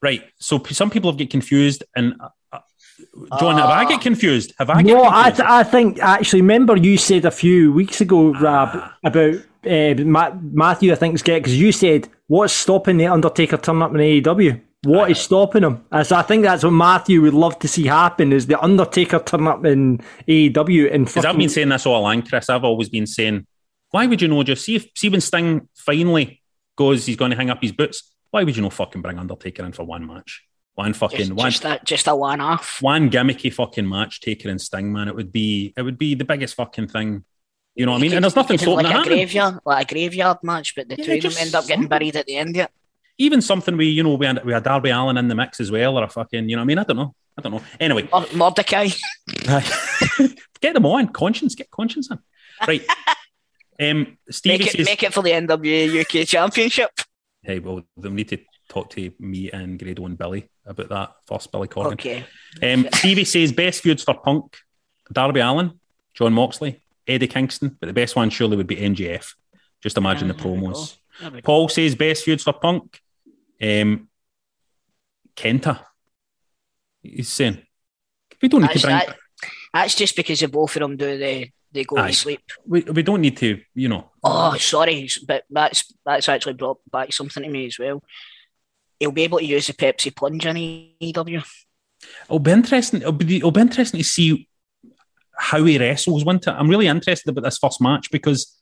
Right. 0.00 0.22
So 0.38 0.58
p- 0.58 0.74
some 0.74 0.90
people 0.90 1.10
have 1.10 1.18
get 1.18 1.30
confused, 1.30 1.84
and 1.94 2.14
uh, 2.20 2.28
uh, 2.52 2.60
John, 3.38 3.56
have 3.56 3.68
I 3.68 3.84
get 3.86 4.00
confused? 4.00 4.54
Have 4.58 4.70
I 4.70 4.82
get 4.82 4.94
No, 4.94 5.04
I, 5.04 5.30
th- 5.30 5.46
I 5.46 5.62
think 5.62 5.98
actually. 6.00 6.42
Remember, 6.42 6.76
you 6.76 6.96
said 6.96 7.24
a 7.24 7.30
few 7.30 7.72
weeks 7.72 8.00
ago, 8.00 8.32
Rab, 8.32 8.92
about 9.04 9.36
uh, 9.66 10.04
Ma- 10.04 10.36
Matthew. 10.40 10.92
I 10.92 10.94
think 10.94 11.14
is 11.14 11.22
get 11.22 11.40
because 11.40 11.58
you 11.58 11.72
said 11.72 12.08
what's 12.26 12.52
stopping 12.52 12.96
the 12.96 13.06
Undertaker 13.06 13.56
turning 13.56 13.82
up 13.82 13.90
in 13.92 13.98
AEW. 13.98 14.60
What 14.84 15.10
is 15.10 15.18
stopping 15.18 15.64
him? 15.64 15.84
As 15.90 16.12
I 16.12 16.22
think 16.22 16.44
that's 16.44 16.62
what 16.62 16.70
Matthew 16.70 17.20
would 17.22 17.34
love 17.34 17.58
to 17.60 17.68
see 17.68 17.86
happen 17.86 18.32
is 18.32 18.46
the 18.46 18.60
Undertaker 18.62 19.18
turn 19.18 19.48
up 19.48 19.64
in 19.64 19.98
AEW 20.28 20.94
and 20.94 21.06
Because 21.06 21.24
I've 21.24 21.36
been 21.36 21.48
saying 21.48 21.70
this 21.70 21.86
all 21.86 22.00
along, 22.00 22.22
Chris. 22.22 22.48
I've 22.48 22.62
always 22.62 22.88
been 22.88 23.06
saying, 23.06 23.46
why 23.90 24.06
would 24.06 24.22
you 24.22 24.28
know 24.28 24.42
just 24.44 24.64
see 24.64 24.76
if 24.76 24.86
see 24.94 25.08
when 25.08 25.20
Sting 25.20 25.68
finally 25.74 26.40
goes, 26.76 27.06
he's 27.06 27.16
going 27.16 27.30
to 27.30 27.36
hang 27.36 27.50
up 27.50 27.62
his 27.62 27.72
boots. 27.72 28.12
Why 28.30 28.44
would 28.44 28.54
you 28.54 28.62
know 28.62 28.70
fucking 28.70 29.02
bring 29.02 29.18
Undertaker 29.18 29.64
in 29.64 29.72
for 29.72 29.84
one 29.84 30.06
match? 30.06 30.44
One 30.74 30.92
fucking 30.92 31.18
Just, 31.18 31.32
one 31.32 31.50
just, 31.50 31.64
a, 31.64 31.80
just 31.84 32.06
a 32.06 32.14
one 32.14 32.40
off. 32.40 32.82
one 32.82 33.10
gimmicky 33.10 33.50
fucking 33.52 33.88
match, 33.88 34.20
Taker 34.20 34.50
and 34.50 34.60
Sting, 34.60 34.92
man. 34.92 35.08
It 35.08 35.16
would 35.16 35.32
be 35.32 35.72
it 35.74 35.82
would 35.82 35.96
be 35.96 36.14
the 36.14 36.26
biggest 36.26 36.54
fucking 36.54 36.88
thing. 36.88 37.24
You 37.76 37.84
know 37.84 37.92
what 37.92 37.98
I 37.98 38.00
mean? 38.00 38.14
And 38.14 38.24
there's 38.24 38.34
nothing 38.34 38.56
stopping 38.56 38.86
like 38.86 39.06
a 39.06 39.08
graveyard, 39.08 39.58
like 39.66 39.90
a 39.90 39.94
graveyard 39.94 40.38
match, 40.42 40.74
but 40.74 40.88
the 40.88 40.96
Yeah, 40.96 41.04
two 41.04 41.28
of 41.28 41.34
them 41.34 41.42
end 41.42 41.54
up 41.54 41.66
getting 41.66 41.86
buried 41.86 42.16
at 42.16 42.24
the 42.24 42.36
end 42.36 42.56
it. 42.56 42.70
Even 43.18 43.42
something 43.42 43.76
we, 43.76 43.86
you 43.86 44.02
know, 44.02 44.14
we 44.14 44.24
had, 44.24 44.44
we 44.44 44.52
had 44.52 44.62
Darby 44.62 44.90
Allin 44.90 45.18
in 45.18 45.28
the 45.28 45.34
mix 45.34 45.60
as 45.60 45.70
well, 45.70 45.98
or 45.98 46.04
a 46.04 46.08
fucking, 46.08 46.48
you 46.48 46.56
know 46.56 46.60
what 46.60 46.64
I 46.64 46.66
mean? 46.66 46.78
I 46.78 46.84
don't 46.84 46.96
know. 46.96 47.14
I 47.36 47.42
don't 47.42 47.52
know. 47.52 47.62
Anyway, 47.78 48.08
Mor- 48.10 48.26
Mordecai. 48.34 48.88
get 50.60 50.72
them 50.74 50.86
on. 50.86 51.08
Conscience, 51.08 51.54
get 51.54 51.70
conscience 51.70 52.10
in. 52.10 52.18
Right. 52.66 52.82
Um, 53.78 54.16
Stevie 54.30 54.56
Make 54.56 54.66
it, 54.68 54.76
says, 54.78 54.86
make 54.86 55.02
it 55.02 55.12
for 55.12 55.22
the 55.22 55.32
NWA 55.32 56.00
UK 56.00 56.26
Championship. 56.26 56.88
hey, 57.42 57.58
well, 57.58 57.82
they 57.98 58.08
need 58.08 58.30
to 58.30 58.38
talk 58.70 58.88
to 58.90 59.12
me 59.18 59.50
and 59.50 59.78
Grado 59.78 60.06
and 60.06 60.16
Billy 60.16 60.48
about 60.64 60.88
that 60.88 61.12
first, 61.26 61.52
Billy 61.52 61.68
Corgan. 61.68 61.92
Okay. 61.92 62.24
Um, 62.62 62.88
Stevie 62.94 63.26
says 63.26 63.52
best 63.52 63.82
feuds 63.82 64.02
for 64.02 64.14
Punk, 64.14 64.56
Darby 65.12 65.40
Allin, 65.40 65.78
Jon 66.14 66.32
Moxley, 66.32 66.80
Eddie 67.06 67.26
Kingston, 67.28 67.76
but 67.80 67.86
the 67.86 67.92
best 67.92 68.16
one 68.16 68.30
surely 68.30 68.56
would 68.56 68.66
be 68.66 68.76
MJF. 68.76 69.34
Just 69.82 69.96
imagine 69.96 70.30
Ah, 70.30 70.34
the 70.34 70.42
promos. 70.42 70.96
go. 71.20 71.30
There. 71.30 71.42
Paul 71.42 71.68
says 71.68 71.94
best 71.94 72.24
feuds 72.24 72.42
for 72.42 72.52
Punk, 72.52 73.00
um, 73.62 74.08
Kenta. 75.36 75.80
He's 77.02 77.28
saying 77.28 77.58
we 78.42 78.48
don't 78.48 78.62
need 78.62 78.68
That's, 78.70 78.80
to 78.82 78.86
bring. 78.86 78.96
that- 78.98 79.16
that's 79.72 79.94
just 79.94 80.16
because 80.16 80.40
the 80.40 80.48
both 80.48 80.74
of 80.76 80.80
them 80.80 80.96
do 80.96 81.18
the 81.18 81.50
they 81.72 81.84
go 81.84 81.98
Aye. 81.98 82.08
to 82.08 82.16
sleep. 82.16 82.40
We, 82.66 82.80
we 82.82 83.02
don't 83.02 83.20
need 83.20 83.36
to, 83.38 83.60
you 83.74 83.88
know. 83.88 84.10
Oh, 84.24 84.56
sorry, 84.56 85.08
but 85.26 85.44
that's 85.50 85.92
that's 86.06 86.28
actually 86.28 86.54
brought 86.54 86.78
back 86.90 87.12
something 87.12 87.42
to 87.42 87.48
me 87.48 87.66
as 87.66 87.78
well. 87.78 88.02
He'll 88.98 89.12
be 89.12 89.24
able 89.24 89.38
to 89.38 89.44
use 89.44 89.66
the 89.66 89.74
Pepsi 89.74 90.14
plunge 90.16 90.46
in 90.46 90.56
E 90.56 90.96
AEW. 91.02 91.44
It'll 92.24 92.38
be 92.38 92.50
interesting. 92.50 93.00
It'll 93.00 93.12
be, 93.12 93.36
it'll 93.36 93.50
be 93.50 93.60
interesting 93.60 93.98
to 93.98 94.04
see 94.04 94.48
how 95.38 95.64
he 95.64 95.78
wrestles. 95.78 96.24
Won't? 96.24 96.46
I'm 96.48 96.68
really 96.68 96.86
interested 96.86 97.30
about 97.30 97.44
this 97.44 97.58
first 97.58 97.80
match 97.80 98.10
because 98.10 98.60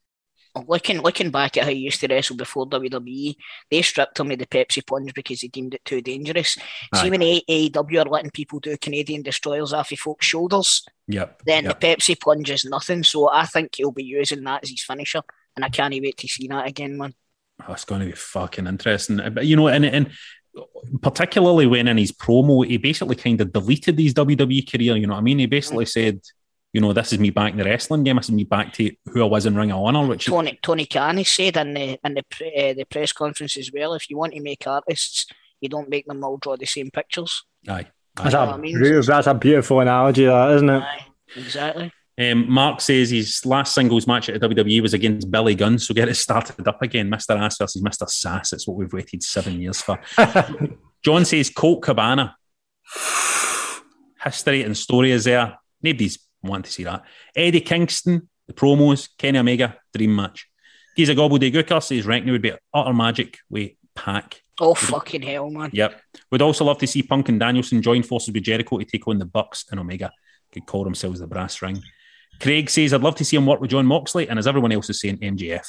Looking 0.69 1.01
looking 1.01 1.33
back 1.33 1.57
at 1.57 1.65
how 1.65 1.71
he 1.71 1.79
used 1.79 1.99
to 2.01 2.07
wrestle 2.07 2.37
before 2.37 2.69
WWE, 2.69 3.35
they 3.73 3.83
stripped 3.83 4.21
him 4.21 4.31
of 4.31 4.39
the 4.39 4.47
Pepsi 4.47 4.87
plunge 4.87 5.13
because 5.13 5.41
he 5.41 5.49
deemed 5.49 5.75
it 5.75 5.85
too 5.85 6.01
dangerous. 6.01 6.57
Aye. 6.93 7.03
See 7.03 7.11
when 7.11 7.23
AEW 7.23 8.07
are 8.07 8.09
letting 8.09 8.31
people 8.31 8.61
do 8.61 8.77
Canadian 8.77 9.23
destroyers 9.23 9.73
off 9.73 9.91
of 9.91 9.99
folks' 9.99 10.27
shoulders, 10.27 10.85
Yep. 11.09 11.43
then 11.45 11.65
yep. 11.65 11.81
the 11.81 11.87
Pepsi 11.87 12.21
plunge 12.21 12.51
is 12.53 12.65
nothing. 12.65 13.03
So 13.03 13.29
I 13.29 13.47
think 13.47 13.75
he'll 13.75 13.91
be 13.91 14.05
using 14.05 14.45
that 14.45 14.63
as 14.63 14.71
his 14.71 14.85
finisher, 14.85 15.23
and 15.57 15.65
I 15.65 15.71
can't 15.71 15.93
wait 15.93 16.19
to 16.19 16.29
see 16.29 16.47
that 16.47 16.69
again, 16.69 16.99
man. 16.99 17.15
Oh, 17.67 17.73
it's 17.73 17.85
going 17.85 18.03
to 18.03 18.07
be 18.07 18.13
fucking 18.13 18.69
interesting. 18.69 19.19
Uh, 19.19 19.31
But 19.31 19.47
you 19.47 19.57
know, 19.57 19.67
and 19.67 19.85
and 19.85 20.11
particularly 21.03 21.67
when 21.67 21.89
in 21.89 21.99
his 21.99 22.13
promo, 22.13 22.65
he 22.65 22.77
basically 22.77 23.17
kind 23.17 23.41
of 23.41 23.53
deleted 23.53 23.99
his 23.99 24.15
WWE 24.15 24.71
career. 24.71 24.97
You 24.97 25.09
know 25.09 25.15
what 25.15 25.19
I 25.19 25.23
mean? 25.23 25.41
He 25.41 25.47
basically 25.47 25.87
said, 25.87 26.21
you 26.75 26.81
know, 26.81 26.93
this 26.93 27.13
is 27.13 27.21
me 27.21 27.31
back 27.31 27.53
in 27.53 27.59
the 27.59 27.65
wrestling 27.65 28.03
game. 28.03 28.17
This 28.17 28.27
is 28.27 28.33
me 28.33 28.43
back 28.45 28.73
to 28.75 28.91
who 29.11 29.23
I 29.23 29.27
was 29.27 29.47
in 29.47 29.55
Ring 29.55 29.71
of 29.71 29.81
Honor. 29.81 30.07
Which 30.09 30.27
Tony 30.27 30.59
Tony 30.61 30.87
Khan 30.87 31.17
has 31.19 31.29
said 31.29 31.57
in 31.57 31.73
the 31.73 31.99
in 32.05 32.15
the 32.15 32.21
uh, 32.21 32.75
the 32.75 32.85
press 32.85 33.13
conference 33.13 33.57
as 33.57 33.71
well. 33.73 33.95
If 33.95 34.11
you 34.11 34.19
want 34.19 34.35
to 34.35 34.41
make 34.43 34.67
artists, 34.67 35.27
you 35.61 35.69
don't 35.69 35.89
make 35.89 36.05
them 36.07 36.25
all 36.25 36.37
draw 36.37 36.57
the 36.57 36.67
same 36.67 36.91
pictures. 36.91 37.45
aye, 37.69 37.87
That's, 38.17 38.35
know 38.35 38.43
a, 38.43 38.47
what 38.47 38.55
I 38.57 38.59
mean? 38.59 38.77
beautiful, 38.77 39.15
that's 39.15 39.27
a 39.29 39.35
beautiful 39.35 39.81
analogy, 39.81 40.25
that 40.25 40.51
isn't 40.57 40.69
it? 40.69 40.83
Exactly. 41.37 41.93
Um, 42.19 42.51
Mark 42.51 42.81
says 42.81 43.11
his 43.11 43.45
last 43.47 43.75
singles 43.75 44.07
match 44.07 44.29
at 44.29 44.41
the 44.41 44.49
WWE 44.49 44.83
was 44.83 44.95
against 44.95 45.31
Billy 45.31 45.55
Gunn, 45.55 45.79
so 45.79 45.95
get 45.95 46.09
it 46.09 46.15
started 46.17 46.67
up 46.67 46.83
again. 46.83 47.09
Mr. 47.09 47.37
Ass 47.39 47.59
versus 47.59 47.83
Mr. 47.83 48.09
Sass. 48.11 48.53
It's 48.53 48.67
what 48.69 48.77
we've 48.77 48.93
waited 48.93 49.23
seven 49.23 49.61
years 49.61 49.81
for. 49.81 49.99
John 51.03 51.25
says 51.25 51.51
Colt 51.51 51.83
Cabana. 51.83 52.37
History 54.23 54.63
and 54.63 54.77
story 54.77 55.11
is 55.11 55.25
there. 55.25 55.59
Nobody's 55.83 56.19
wanting 56.45 56.65
to 56.65 56.73
see 56.73 56.85
that. 56.85 57.03
Eddie 57.35 57.61
Kingston, 57.61 58.29
the 58.47 58.55
promos, 58.55 59.09
Kenny 59.19 59.39
Omega, 59.39 59.77
dream 59.95 60.15
match. 60.15 60.49
Giza 60.97 61.15
Gobbledygooker 61.15 61.83
says 61.83 62.07
Reckney 62.07 62.31
would 62.31 62.43
be 62.43 62.53
utter 62.73 62.93
magic 62.93 63.39
with 63.51 63.73
Pack. 63.95 64.43
Oh 64.61 64.75
fucking 64.75 65.23
hell, 65.23 65.51
man! 65.51 65.71
Yep. 65.73 66.01
We'd 66.31 66.43
also 66.43 66.65
love 66.65 66.79
to 66.79 66.87
see 66.87 67.03
Punk 67.03 67.29
and 67.29 67.41
Danielson 67.41 67.83
join 67.83 68.05
forces 68.05 68.33
with 68.33 68.45
Jericho 68.45 68.79
to 68.79 68.85
take 68.85 69.07
on 69.09 69.19
the 69.19 69.25
Bucks 69.25 69.65
and 69.71 69.81
Omega. 69.81 70.13
Could 70.53 70.67
call 70.67 70.85
themselves 70.85 71.19
the 71.19 71.27
brass 71.27 71.61
ring. 71.61 71.83
Craig 72.41 72.71
says, 72.71 72.93
I'd 72.93 73.01
love 73.01 73.17
to 73.17 73.25
see 73.25 73.37
him 73.37 73.47
work 73.47 73.61
with 73.61 73.71
Jon 73.71 73.87
Moxley, 73.87 74.29
and 74.29 74.39
as 74.39 74.47
everyone 74.47 74.73
else 74.73 74.91
is 74.91 75.01
saying, 75.01 75.19
MJF. 75.19 75.67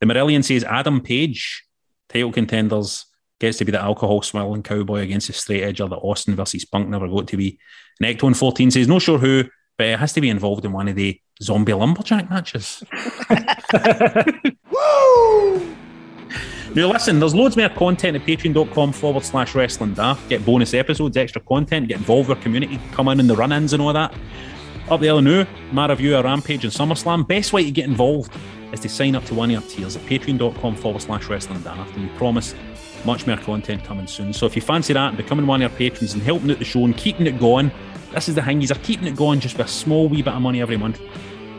The 0.00 0.06
Marillion 0.06 0.44
says, 0.44 0.64
Adam 0.64 1.00
Page, 1.00 1.64
title 2.08 2.32
contenders, 2.32 3.06
gets 3.40 3.58
to 3.58 3.64
be 3.64 3.72
the 3.72 3.80
alcohol 3.80 4.22
swirling 4.22 4.62
cowboy 4.62 5.00
against 5.00 5.26
the 5.26 5.32
straight 5.32 5.62
edger 5.62 5.88
the 5.88 5.96
Austin 5.96 6.36
versus 6.36 6.64
Punk 6.64 6.88
never 6.88 7.08
got 7.08 7.26
to 7.28 7.36
be. 7.36 7.58
And 8.00 8.18
Ectone 8.18 8.36
14 8.36 8.70
says, 8.70 8.86
no 8.86 8.98
sure 8.98 9.18
who, 9.18 9.44
but 9.80 9.86
it 9.86 9.98
has 9.98 10.12
to 10.12 10.20
be 10.20 10.28
involved 10.28 10.66
in 10.66 10.72
one 10.72 10.88
of 10.88 10.94
the 10.94 11.18
zombie 11.42 11.72
lumberjack 11.72 12.28
matches. 12.28 12.84
Woo! 14.70 15.74
Now, 16.74 16.92
listen, 16.92 17.18
there's 17.18 17.34
loads 17.34 17.56
more 17.56 17.70
content 17.70 18.14
at 18.14 18.26
patreon.com 18.26 18.92
forward 18.92 19.24
slash 19.24 19.54
wrestling 19.54 19.94
daft. 19.94 20.28
Get 20.28 20.44
bonus 20.44 20.74
episodes, 20.74 21.16
extra 21.16 21.40
content, 21.40 21.88
get 21.88 21.96
involved 21.96 22.28
with 22.28 22.36
our 22.36 22.42
community, 22.42 22.78
come 22.92 23.08
in 23.08 23.20
in 23.20 23.26
the 23.26 23.34
run 23.34 23.52
ins 23.52 23.72
and 23.72 23.80
all 23.80 23.94
that. 23.94 24.12
Up 24.90 25.00
there 25.00 25.18
now, 25.22 25.46
my 25.72 25.88
review 25.88 26.14
of 26.14 26.26
Rampage 26.26 26.64
and 26.64 26.72
SummerSlam. 26.74 27.26
Best 27.26 27.54
way 27.54 27.64
to 27.64 27.70
get 27.70 27.86
involved 27.86 28.36
is 28.74 28.80
to 28.80 28.88
sign 28.90 29.16
up 29.16 29.24
to 29.24 29.34
one 29.34 29.50
of 29.50 29.62
our 29.62 29.70
tiers 29.70 29.96
at 29.96 30.02
patreon.com 30.02 30.76
forward 30.76 31.00
slash 31.00 31.26
wrestling 31.30 31.62
daft. 31.62 31.96
And 31.96 32.10
we 32.10 32.18
promise 32.18 32.54
much 33.04 33.26
more 33.26 33.36
content 33.36 33.84
coming 33.84 34.06
soon. 34.06 34.32
So 34.32 34.46
if 34.46 34.56
you 34.56 34.62
fancy 34.62 34.92
that 34.92 35.08
and 35.08 35.16
becoming 35.16 35.46
one 35.46 35.62
of 35.62 35.70
our 35.70 35.78
patrons 35.78 36.14
and 36.14 36.22
helping 36.22 36.50
out 36.50 36.58
the 36.58 36.64
show 36.64 36.84
and 36.84 36.96
keeping 36.96 37.26
it 37.26 37.38
going, 37.38 37.70
this 38.12 38.28
is 38.28 38.34
the 38.34 38.42
thing, 38.42 38.62
are 38.70 38.74
keeping 38.76 39.06
it 39.06 39.16
going 39.16 39.40
just 39.40 39.56
with 39.56 39.66
a 39.66 39.70
small 39.70 40.08
wee 40.08 40.22
bit 40.22 40.34
of 40.34 40.42
money 40.42 40.60
every 40.60 40.76
month. 40.76 41.00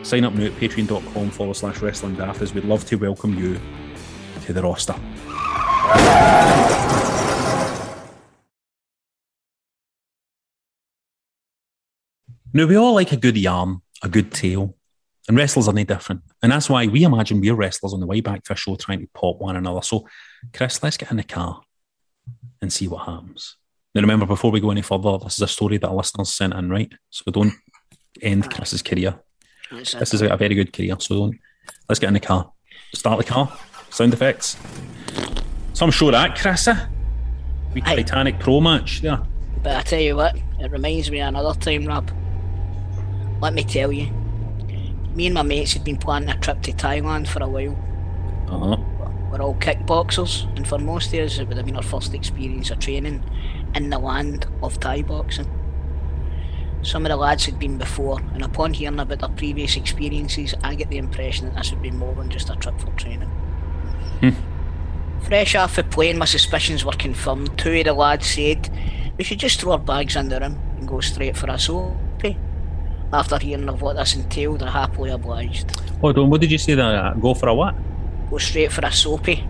Sign 0.04 0.24
up 0.24 0.34
now 0.34 0.46
at 0.46 0.52
patreon.com 0.54 1.30
forward 1.30 1.56
slash 1.56 1.82
wrestling 1.82 2.16
daft 2.16 2.42
as 2.42 2.54
we'd 2.54 2.66
love 2.66 2.86
to 2.86 2.96
welcome 2.96 3.38
you 3.38 3.60
to 4.46 4.54
the 4.54 4.62
roster. 4.62 4.96
Now, 12.54 12.66
we 12.66 12.76
all 12.76 12.94
like 12.94 13.14
a 13.14 13.18
good 13.18 13.38
yarn, 13.38 13.82
a 14.04 14.10
good 14.10 14.34
tale, 14.34 14.76
and 15.28 15.38
wrestlers 15.38 15.70
are 15.70 15.74
no 15.74 15.86
different. 15.86 16.22
And 16.44 16.52
that's 16.52 16.70
why 16.70 16.88
we 16.88 17.04
imagine 17.04 17.39
we're 17.39 17.56
wrestlers 17.56 17.94
on 17.94 18.02
the 18.02 18.08
way 18.08 18.20
back 18.20 18.44
to 18.44 18.54
a 18.54 18.56
show 18.58 18.76
trying 18.76 19.00
to 19.00 19.08
pop 19.14 19.39
one 19.39 19.56
another. 19.56 19.82
So, 19.82 20.06
Chris, 20.54 20.82
let's 20.84 20.98
get 20.98 21.12
in 21.12 21.18
the 21.18 21.24
car 21.24 21.62
and 22.62 22.72
see 22.72 22.88
what 22.88 23.06
happens. 23.06 23.58
Now, 23.94 24.02
remember, 24.02 24.26
before 24.26 24.52
we 24.52 24.60
go 24.60 24.72
any 24.72 24.82
further, 24.82 25.18
this 25.18 25.36
is 25.36 25.42
a 25.42 25.48
story 25.48 25.78
that 25.78 25.89
a 25.89 25.94
listener 25.94 26.26
sent 26.26 26.54
in, 26.54 26.70
right? 26.70 26.92
So 27.10 27.30
don't 27.32 27.54
end 28.22 28.50
Chris's 28.50 28.82
career. 28.82 29.20
This 29.72 30.14
is 30.14 30.22
a, 30.22 30.36
very 30.38 30.56
good 30.56 30.74
career, 30.74 30.96
so 31.00 31.16
don't. 31.16 31.39
Let's 31.88 32.00
get 32.00 32.08
in 32.08 32.14
the 32.14 32.20
car. 32.20 32.52
Start 32.94 33.20
the 33.20 33.26
car. 33.26 33.58
Sound 33.89 34.14
effects. 34.14 34.58
Some 35.74 35.92
show 35.92 36.12
that, 36.12 36.38
Chris. 36.38 36.68
eh? 36.68 36.88
We 37.74 37.82
Titanic 37.82 38.39
Pro 38.39 38.60
match 38.60 39.02
there. 39.02 39.22
But 39.64 39.76
I 39.78 39.82
tell 39.82 40.00
you 40.00 40.16
what, 40.16 40.36
it 40.60 40.72
reminds 40.72 41.10
me 41.12 41.22
of 41.22 41.30
another 41.30 41.58
time, 41.60 41.86
Rab. 41.86 42.12
Let 43.42 43.54
me 43.54 43.64
tell 43.64 43.92
you, 43.92 44.12
me 45.16 45.26
and 45.28 45.36
my 45.36 45.42
mates 45.42 45.74
had 45.74 45.84
been 45.84 45.98
planning 45.98 46.30
a 46.30 46.38
trip 46.38 46.62
to 46.64 46.72
Thailand 46.74 47.28
for 47.28 47.42
a 47.44 47.48
while. 47.48 47.78
Uh 48.50 48.76
huh. 48.76 48.78
We're 49.32 49.41
all 49.41 49.55
kickboxers, 49.55 50.53
and 50.57 50.67
for 50.67 50.77
most 50.77 51.13
of 51.13 51.21
us, 51.21 51.39
it 51.39 51.47
would 51.47 51.55
have 51.55 51.65
been 51.65 51.77
our 51.77 51.82
first 51.82 52.13
experience 52.13 52.69
of 52.69 52.79
training 52.79 53.23
in 53.73 53.89
the 53.89 53.97
land 53.97 54.45
of 54.61 54.77
Thai 54.79 55.03
boxing. 55.03 55.49
Some 56.82 57.05
of 57.05 57.11
the 57.11 57.15
lads 57.15 57.45
had 57.45 57.57
been 57.57 57.77
before, 57.77 58.19
and 58.34 58.43
upon 58.43 58.73
hearing 58.73 58.99
about 58.99 59.19
their 59.19 59.29
previous 59.29 59.77
experiences, 59.77 60.53
I 60.63 60.75
get 60.75 60.89
the 60.89 60.97
impression 60.97 61.45
that 61.45 61.55
this 61.55 61.71
would 61.71 61.82
be 61.82 61.91
more 61.91 62.13
than 62.15 62.29
just 62.29 62.49
a 62.49 62.55
trip 62.55 62.77
for 62.79 62.91
training. 62.91 63.29
Hmm. 64.19 64.32
Fresh 65.23 65.55
off 65.55 65.75
the 65.75 65.84
plane, 65.84 66.17
my 66.17 66.25
suspicions 66.25 66.84
were 66.84 66.91
confirmed. 66.91 67.57
Two 67.57 67.73
of 67.77 67.86
the 67.86 67.93
lads 67.93 68.27
said 68.27 68.69
we 69.17 69.23
should 69.23 69.39
just 69.39 69.61
throw 69.61 69.73
our 69.73 69.79
bags 69.79 70.15
in 70.15 70.29
the 70.29 70.39
room 70.39 70.59
and 70.77 70.88
go 70.88 70.99
straight 70.99 71.38
for 71.38 71.49
a 71.49 71.57
soapy. 71.57 72.38
After 73.13 73.38
hearing 73.38 73.69
of 73.69 73.82
what 73.82 73.95
this 73.95 74.15
entailed, 74.15 74.59
they're 74.59 74.69
happily 74.69 75.11
obliged. 75.11 75.79
Hold 76.01 76.17
on, 76.17 76.29
what 76.29 76.41
did 76.41 76.51
you 76.51 76.57
say 76.57 76.73
there? 76.73 77.13
Go 77.21 77.34
for 77.34 77.49
a 77.49 77.53
what? 77.53 77.75
Go 78.32 78.38
straight 78.39 78.71
for 78.71 78.86
a 78.86 78.91
soapy. 78.91 79.45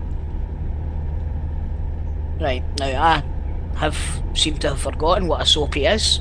Right, 2.40 2.64
now 2.80 2.86
I 2.86 3.22
have 3.76 3.96
seemed 4.34 4.60
to 4.62 4.70
have 4.70 4.80
forgotten 4.80 5.28
what 5.28 5.40
a 5.40 5.46
soapy 5.46 5.86
is. 5.86 6.20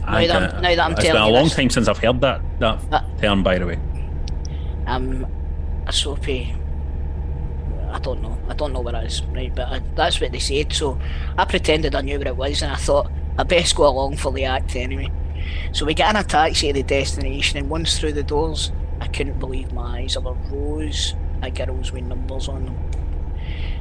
Now 0.00 0.16
I 0.16 0.26
that 0.26 0.54
I'm, 0.54 0.62
now 0.62 0.68
that 0.74 0.80
I'm 0.80 0.92
it's 0.92 1.02
telling 1.02 1.22
been 1.22 1.30
a 1.30 1.34
long 1.34 1.44
this, 1.44 1.54
time 1.54 1.70
since 1.70 1.86
I've 1.86 1.98
heard 1.98 2.20
that, 2.22 2.40
that 2.58 3.04
term, 3.20 3.42
by 3.42 3.58
the 3.58 3.66
way. 3.66 3.78
um, 4.86 5.26
a 5.86 5.92
soapy. 5.92 6.54
I 7.90 7.98
don't 7.98 8.22
know. 8.22 8.38
I 8.48 8.54
don't 8.54 8.72
know 8.72 8.80
what 8.80 8.94
it 8.94 9.04
is, 9.04 9.22
right? 9.26 9.54
But 9.54 9.68
I, 9.68 9.80
that's 9.94 10.20
what 10.20 10.32
they 10.32 10.38
said. 10.38 10.72
So 10.72 10.98
I 11.36 11.44
pretended 11.44 11.94
I 11.94 12.00
knew 12.02 12.18
what 12.18 12.26
it 12.26 12.36
was, 12.36 12.62
and 12.62 12.72
I 12.72 12.76
thought 12.76 13.10
I 13.38 13.42
best 13.42 13.76
go 13.76 13.86
along 13.86 14.16
for 14.16 14.32
the 14.32 14.44
act 14.44 14.76
anyway. 14.76 15.10
So 15.72 15.84
we 15.84 15.94
get 15.94 16.10
in 16.10 16.16
a 16.16 16.24
taxi 16.24 16.68
to 16.68 16.72
the 16.72 16.82
destination, 16.82 17.58
and 17.58 17.68
once 17.68 17.98
through 17.98 18.12
the 18.12 18.22
doors, 18.22 18.72
I 19.00 19.08
couldn't 19.08 19.38
believe 19.38 19.72
my 19.72 20.00
eyes. 20.02 20.14
There 20.14 20.22
were 20.22 20.34
rows 20.50 21.14
of 21.42 21.54
girls 21.54 21.92
with 21.92 22.04
numbers 22.04 22.48
on 22.48 22.64
them, 22.66 22.76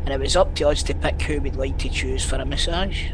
and 0.05 0.09
it 0.09 0.19
was 0.19 0.35
up 0.35 0.55
to 0.55 0.67
us 0.67 0.83
to 0.83 0.93
pick 0.93 1.21
who 1.21 1.41
we'd 1.41 1.55
like 1.55 1.77
to 1.79 1.89
choose 1.89 2.23
for 2.23 2.35
a 2.35 2.45
massage. 2.45 3.11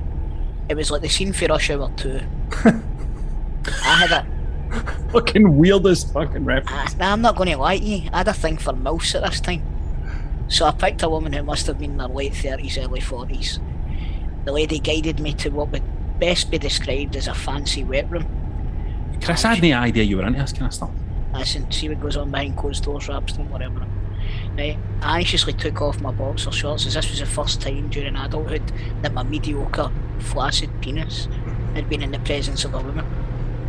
It 0.70 0.76
was 0.76 0.92
like 0.92 1.02
the 1.02 1.10
scene 1.10 1.34
for 1.34 1.46
Rush 1.46 1.70
Hour 1.70 1.92
2. 1.98 2.22
I 2.66 3.96
had 3.96 4.12
a 4.12 4.36
Fucking 5.12 5.58
weirdest 5.58 6.12
fucking 6.14 6.44
reference. 6.44 6.94
Ah, 6.96 6.98
nah, 6.98 7.14
I'm 7.14 7.22
not 7.22 7.36
going 7.36 7.50
to 7.50 7.58
lie 7.58 7.78
to 7.78 7.84
you. 7.84 8.10
I 8.12 8.18
had 8.18 8.28
a 8.28 8.34
thing 8.34 8.58
for 8.58 8.74
mouse 8.74 9.16
at 9.16 9.24
this 9.24 9.40
time. 9.40 9.64
So 10.48 10.66
I 10.66 10.72
picked 10.72 11.04
a 11.04 11.10
woman 11.10 11.34
who 11.34 11.44
must 11.44 11.68
have 11.68 11.80
been 11.80 11.92
in 11.92 12.00
her 12.00 12.08
late 12.08 12.34
30s, 12.34 12.84
early 12.84 13.00
40s. 13.00 13.60
The 14.46 14.52
lady 14.52 14.80
guided 14.80 15.20
me 15.20 15.34
to 15.36 15.50
what 15.50 15.70
would 15.70 15.84
best 16.20 16.52
be 16.52 16.58
described 16.58 17.16
as 17.16 17.28
a 17.28 17.34
fancy 17.34 17.84
wet 17.84 18.10
room. 18.12 18.28
Chris, 19.24 19.46
I 19.46 19.56
had 19.56 19.64
no 19.64 19.78
idea 19.78 20.04
you 20.04 20.18
were 20.18 20.26
into 20.26 20.40
this 20.40 20.52
kind 20.52 20.66
of 20.68 20.74
stuff. 20.74 20.92
Listen, 21.34 21.72
see 21.72 21.90
what 21.90 22.02
goes 22.02 22.18
on 22.18 22.30
behind 22.32 22.58
closed 22.58 22.84
doors, 22.84 23.08
Raps, 23.08 23.34
don't 23.34 23.50
worry 24.36 24.54
about 24.54 24.60
it. 24.60 24.78
Right, 24.78 24.78
I 25.02 25.20
anxiously 25.20 25.54
took 25.54 25.82
off 25.82 26.02
my 26.02 26.12
boxer 26.12 26.52
shorts 26.52 26.86
as 26.86 26.94
this 26.94 27.10
was 27.10 27.20
the 27.20 27.26
first 27.26 27.62
time 27.62 27.90
during 27.90 28.16
adulthood 28.16 28.72
that 29.02 29.14
my 29.14 29.24
mediocre, 29.24 29.92
flaccid 30.20 30.70
penis 30.82 31.28
had 31.74 31.90
been 31.90 32.02
in 32.02 32.12
the 32.12 32.20
presence 32.20 32.66
of 32.66 32.74
a 32.74 32.80
woman. 32.80 33.06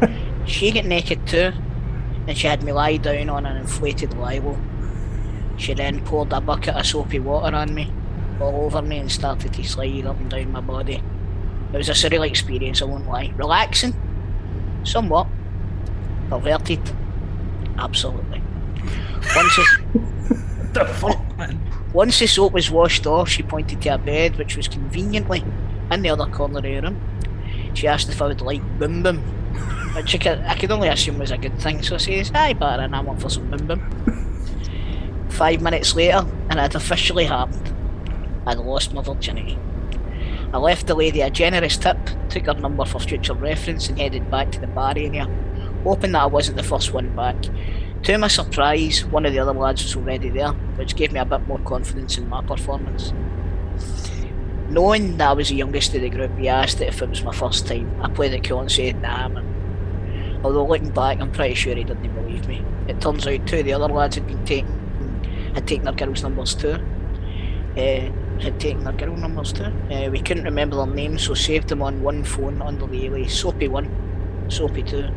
she 0.46 0.70
got 0.70 0.84
naked 0.84 1.26
too, 1.26 1.52
and 2.26 2.36
she 2.36 2.46
had 2.46 2.62
me 2.62 2.72
lie 2.72 2.96
down 2.96 3.28
on 3.28 3.46
an 3.46 3.56
inflated 3.56 4.14
lilo. 4.14 4.58
She 5.56 5.74
then 5.74 6.04
poured 6.04 6.32
a 6.32 6.40
bucket 6.40 6.74
of 6.74 6.86
soapy 6.86 7.18
water 7.18 7.56
on 7.56 7.74
me, 7.74 7.92
all 8.40 8.66
over 8.66 8.82
me, 8.82 8.98
and 8.98 9.10
started 9.10 9.52
to 9.54 9.64
slide 9.64 10.06
up 10.06 10.18
and 10.18 10.30
down 10.30 10.52
my 10.52 10.60
body. 10.60 11.02
It 11.72 11.78
was 11.78 11.88
a 11.88 11.92
surreal 11.92 12.26
experience, 12.26 12.82
I 12.82 12.84
won't 12.84 13.08
lie. 13.08 13.32
Relaxing? 13.36 13.94
Somewhat. 14.84 15.26
Perverted? 16.28 16.80
Absolutely. 17.78 18.42
Once 19.34 19.58
the 20.84 21.56
Once 21.92 22.18
the 22.18 22.26
soap 22.26 22.52
was 22.52 22.70
washed 22.70 23.06
off, 23.06 23.28
she 23.28 23.42
pointed 23.42 23.80
to 23.82 23.94
a 23.94 23.98
bed 23.98 24.36
which 24.36 24.56
was 24.56 24.68
conveniently 24.68 25.42
in 25.90 26.02
the 26.02 26.10
other 26.10 26.26
corner 26.26 26.58
of 26.58 26.64
the 26.64 26.80
room. 26.80 27.00
She 27.74 27.86
asked 27.86 28.08
if 28.08 28.20
I 28.20 28.26
would 28.26 28.40
like 28.40 28.62
boom 28.78 29.02
boom, 29.02 29.18
which 29.94 30.14
I 30.14 30.18
could, 30.18 30.38
I 30.40 30.54
could 30.54 30.70
only 30.70 30.88
assume 30.88 31.18
was 31.18 31.30
a 31.30 31.38
good 31.38 31.58
thing. 31.60 31.82
So 31.82 31.94
I 31.94 31.98
says, 31.98 32.30
"Hi, 32.30 32.52
Baron, 32.52 32.94
I'm 32.94 33.08
up 33.08 33.20
for 33.20 33.30
some 33.30 33.50
boom 33.50 33.66
boom." 33.66 35.28
Five 35.30 35.60
minutes 35.60 35.94
later, 35.94 36.26
and 36.50 36.58
it 36.58 36.62
had 36.62 36.74
officially 36.74 37.24
happened. 37.24 37.74
I'd 38.46 38.58
lost 38.58 38.94
my 38.94 39.02
virginity. 39.02 39.58
I 40.52 40.58
left 40.58 40.86
the 40.86 40.94
lady 40.94 41.20
a 41.20 41.30
generous 41.30 41.76
tip, 41.76 41.98
took 42.28 42.46
her 42.46 42.54
number 42.54 42.84
for 42.84 43.00
future 43.00 43.34
reference, 43.34 43.88
and 43.88 43.98
headed 43.98 44.30
back 44.30 44.52
to 44.52 44.60
the 44.60 44.66
bar 44.68 44.94
area, 44.96 45.28
hoping 45.84 46.12
that 46.12 46.22
I 46.22 46.26
wasn't 46.26 46.56
the 46.56 46.62
first 46.62 46.94
one 46.94 47.14
back. 47.16 47.36
To 48.06 48.16
my 48.18 48.28
surprise, 48.28 49.04
one 49.04 49.26
of 49.26 49.32
the 49.32 49.40
other 49.40 49.52
lads 49.52 49.82
was 49.82 49.96
already 49.96 50.28
there, 50.28 50.52
which 50.78 50.94
gave 50.94 51.10
me 51.10 51.18
a 51.18 51.24
bit 51.24 51.44
more 51.48 51.58
confidence 51.58 52.16
in 52.18 52.28
my 52.28 52.40
performance. 52.40 53.12
knowing 54.68 55.16
that 55.16 55.30
I 55.30 55.32
was 55.32 55.48
the 55.48 55.56
youngest 55.56 55.92
of 55.92 56.02
the 56.02 56.08
group, 56.08 56.38
he 56.38 56.48
asked 56.48 56.80
if 56.80 57.02
it 57.02 57.10
was 57.10 57.24
my 57.24 57.34
first 57.34 57.66
time. 57.66 58.00
I 58.00 58.08
played 58.08 58.32
it 58.32 58.44
cool 58.44 58.60
and 58.60 58.70
said 58.70 59.02
nah, 59.02 59.26
man. 59.26 60.40
Although 60.44 60.68
looking 60.68 60.90
back, 60.90 61.20
I'm 61.20 61.32
pretty 61.32 61.56
sure 61.56 61.74
he 61.74 61.82
didn't 61.82 62.14
believe 62.14 62.46
me. 62.46 62.64
It 62.86 63.00
turns 63.00 63.26
out 63.26 63.44
two 63.44 63.58
of 63.58 63.64
the 63.64 63.72
other 63.72 63.92
lads 63.92 64.14
had 64.14 64.28
been 64.28 64.44
taken, 64.44 64.70
had 65.56 65.66
taken 65.66 65.86
their 65.86 65.94
girls' 65.94 66.22
numbers 66.22 66.54
too. 66.54 66.78
Uh, 67.76 68.12
had 68.40 68.60
taken 68.60 68.84
their 68.84 68.92
girl 68.92 69.16
numbers 69.16 69.52
too. 69.52 69.72
Uh, 69.90 70.10
we 70.12 70.20
couldn't 70.20 70.44
remember 70.44 70.76
their 70.76 70.94
names, 70.94 71.24
so 71.24 71.34
saved 71.34 71.66
them 71.66 71.82
on 71.82 72.00
one 72.04 72.22
phone 72.22 72.62
under 72.62 72.86
the 72.86 73.06
alias 73.06 73.36
Soapy 73.36 73.66
1, 73.66 74.46
Soapy 74.48 74.84
2, 74.84 75.08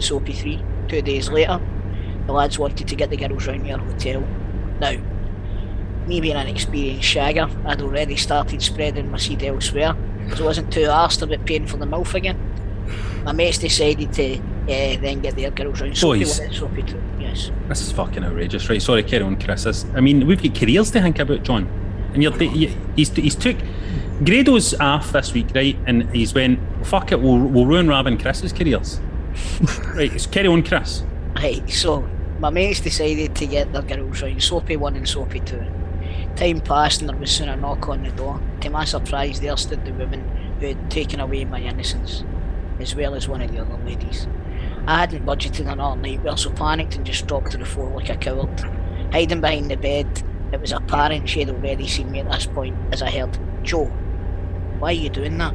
Soapy 0.00 0.32
3. 0.32 0.64
Two 0.88 1.02
days 1.02 1.28
later, 1.28 1.60
the 2.26 2.32
lads 2.32 2.58
wanted 2.58 2.88
to 2.88 2.96
get 2.96 3.10
the 3.10 3.16
girls 3.16 3.46
round 3.46 3.66
your 3.66 3.78
hotel. 3.78 4.20
Now, 4.80 4.96
me 6.06 6.20
being 6.20 6.36
an 6.36 6.46
experienced 6.46 7.08
shagger, 7.08 7.50
I'd 7.66 7.82
already 7.82 8.16
started 8.16 8.62
spreading 8.62 9.10
my 9.10 9.18
seed 9.18 9.42
elsewhere, 9.42 9.96
so 10.36 10.44
I 10.44 10.46
wasn't 10.46 10.72
too 10.72 10.82
arsed 10.82 11.22
about 11.22 11.46
paying 11.46 11.66
for 11.66 11.76
the 11.76 11.86
mouth 11.86 12.14
again. 12.14 12.38
My 13.24 13.32
mates 13.32 13.58
decided 13.58 14.12
to 14.12 14.38
uh, 14.38 15.00
then 15.00 15.20
get 15.20 15.34
their 15.34 15.50
girls 15.50 15.80
round 15.80 15.96
Soapy 15.98 16.20
Boys. 16.20 16.38
1 16.38 16.52
Soapy 16.52 16.82
2. 16.82 17.02
Yes. 17.18 17.50
This 17.68 17.80
is 17.82 17.92
fucking 17.92 18.22
outrageous, 18.22 18.68
right? 18.68 18.80
Sorry, 18.80 19.02
carry 19.02 19.24
on, 19.24 19.40
Chris. 19.40 19.64
This- 19.64 19.84
I 19.94 20.00
mean, 20.00 20.26
we've 20.26 20.40
got 20.40 20.54
careers 20.54 20.90
to 20.92 21.00
think 21.00 21.18
about, 21.18 21.42
John. 21.42 21.68
And 22.12 22.22
you're, 22.22 22.40
you, 22.42 22.72
he's, 22.94 23.10
he's 23.10 23.34
took 23.34 23.56
Grado's 24.24 24.74
off 24.74 25.12
this 25.12 25.32
week, 25.34 25.48
right? 25.54 25.76
And 25.86 26.08
he's 26.14 26.34
went, 26.34 26.60
fuck 26.86 27.12
it, 27.12 27.20
we'll, 27.20 27.38
we'll 27.38 27.66
ruin 27.66 27.88
Rab 27.88 28.06
and 28.06 28.20
Chris's 28.20 28.52
careers. 28.52 29.00
right, 29.94 30.18
so 30.20 30.30
carry 30.30 30.46
on, 30.46 30.62
Chris. 30.62 31.02
Right, 31.34 31.68
so 31.68 32.08
my 32.38 32.50
mates 32.50 32.80
decided 32.80 33.34
to 33.34 33.46
get 33.46 33.72
their 33.72 33.82
girls 33.82 34.20
round 34.22 34.42
Soapy 34.42 34.76
1 34.76 34.96
and 34.96 35.08
Soapy 35.08 35.40
2. 35.40 35.64
Time 36.36 36.60
passed 36.60 37.00
and 37.00 37.08
there 37.08 37.16
was 37.16 37.30
soon 37.30 37.48
a 37.48 37.56
knock 37.56 37.88
on 37.88 38.02
the 38.02 38.10
door. 38.10 38.40
To 38.60 38.68
my 38.68 38.84
surprise, 38.84 39.40
there 39.40 39.56
stood 39.56 39.86
the 39.86 39.92
woman 39.92 40.20
who 40.60 40.66
had 40.66 40.90
taken 40.90 41.18
away 41.20 41.46
my 41.46 41.60
innocence, 41.60 42.24
as 42.78 42.94
well 42.94 43.14
as 43.14 43.26
one 43.26 43.40
of 43.40 43.50
the 43.50 43.60
other 43.60 43.78
ladies. 43.84 44.28
I 44.86 45.00
hadn't 45.00 45.24
budgeted 45.24 45.66
another 45.66 45.98
nightmare, 45.98 46.36
so 46.36 46.50
panicked 46.50 46.96
and 46.96 47.06
just 47.06 47.26
dropped 47.26 47.52
to 47.52 47.58
the 47.58 47.64
floor 47.64 47.90
like 47.90 48.10
a 48.10 48.16
coward. 48.16 48.60
Hiding 49.12 49.40
behind 49.40 49.70
the 49.70 49.76
bed, 49.76 50.22
it 50.52 50.60
was 50.60 50.72
apparent 50.72 51.28
she 51.28 51.40
had 51.40 51.48
already 51.48 51.88
seen 51.88 52.10
me 52.10 52.20
at 52.20 52.30
this 52.30 52.46
point 52.46 52.76
as 52.92 53.00
I 53.00 53.10
heard, 53.10 53.38
Joe, 53.62 53.86
why 54.78 54.90
are 54.90 54.92
you 54.92 55.08
doing 55.08 55.38
that? 55.38 55.54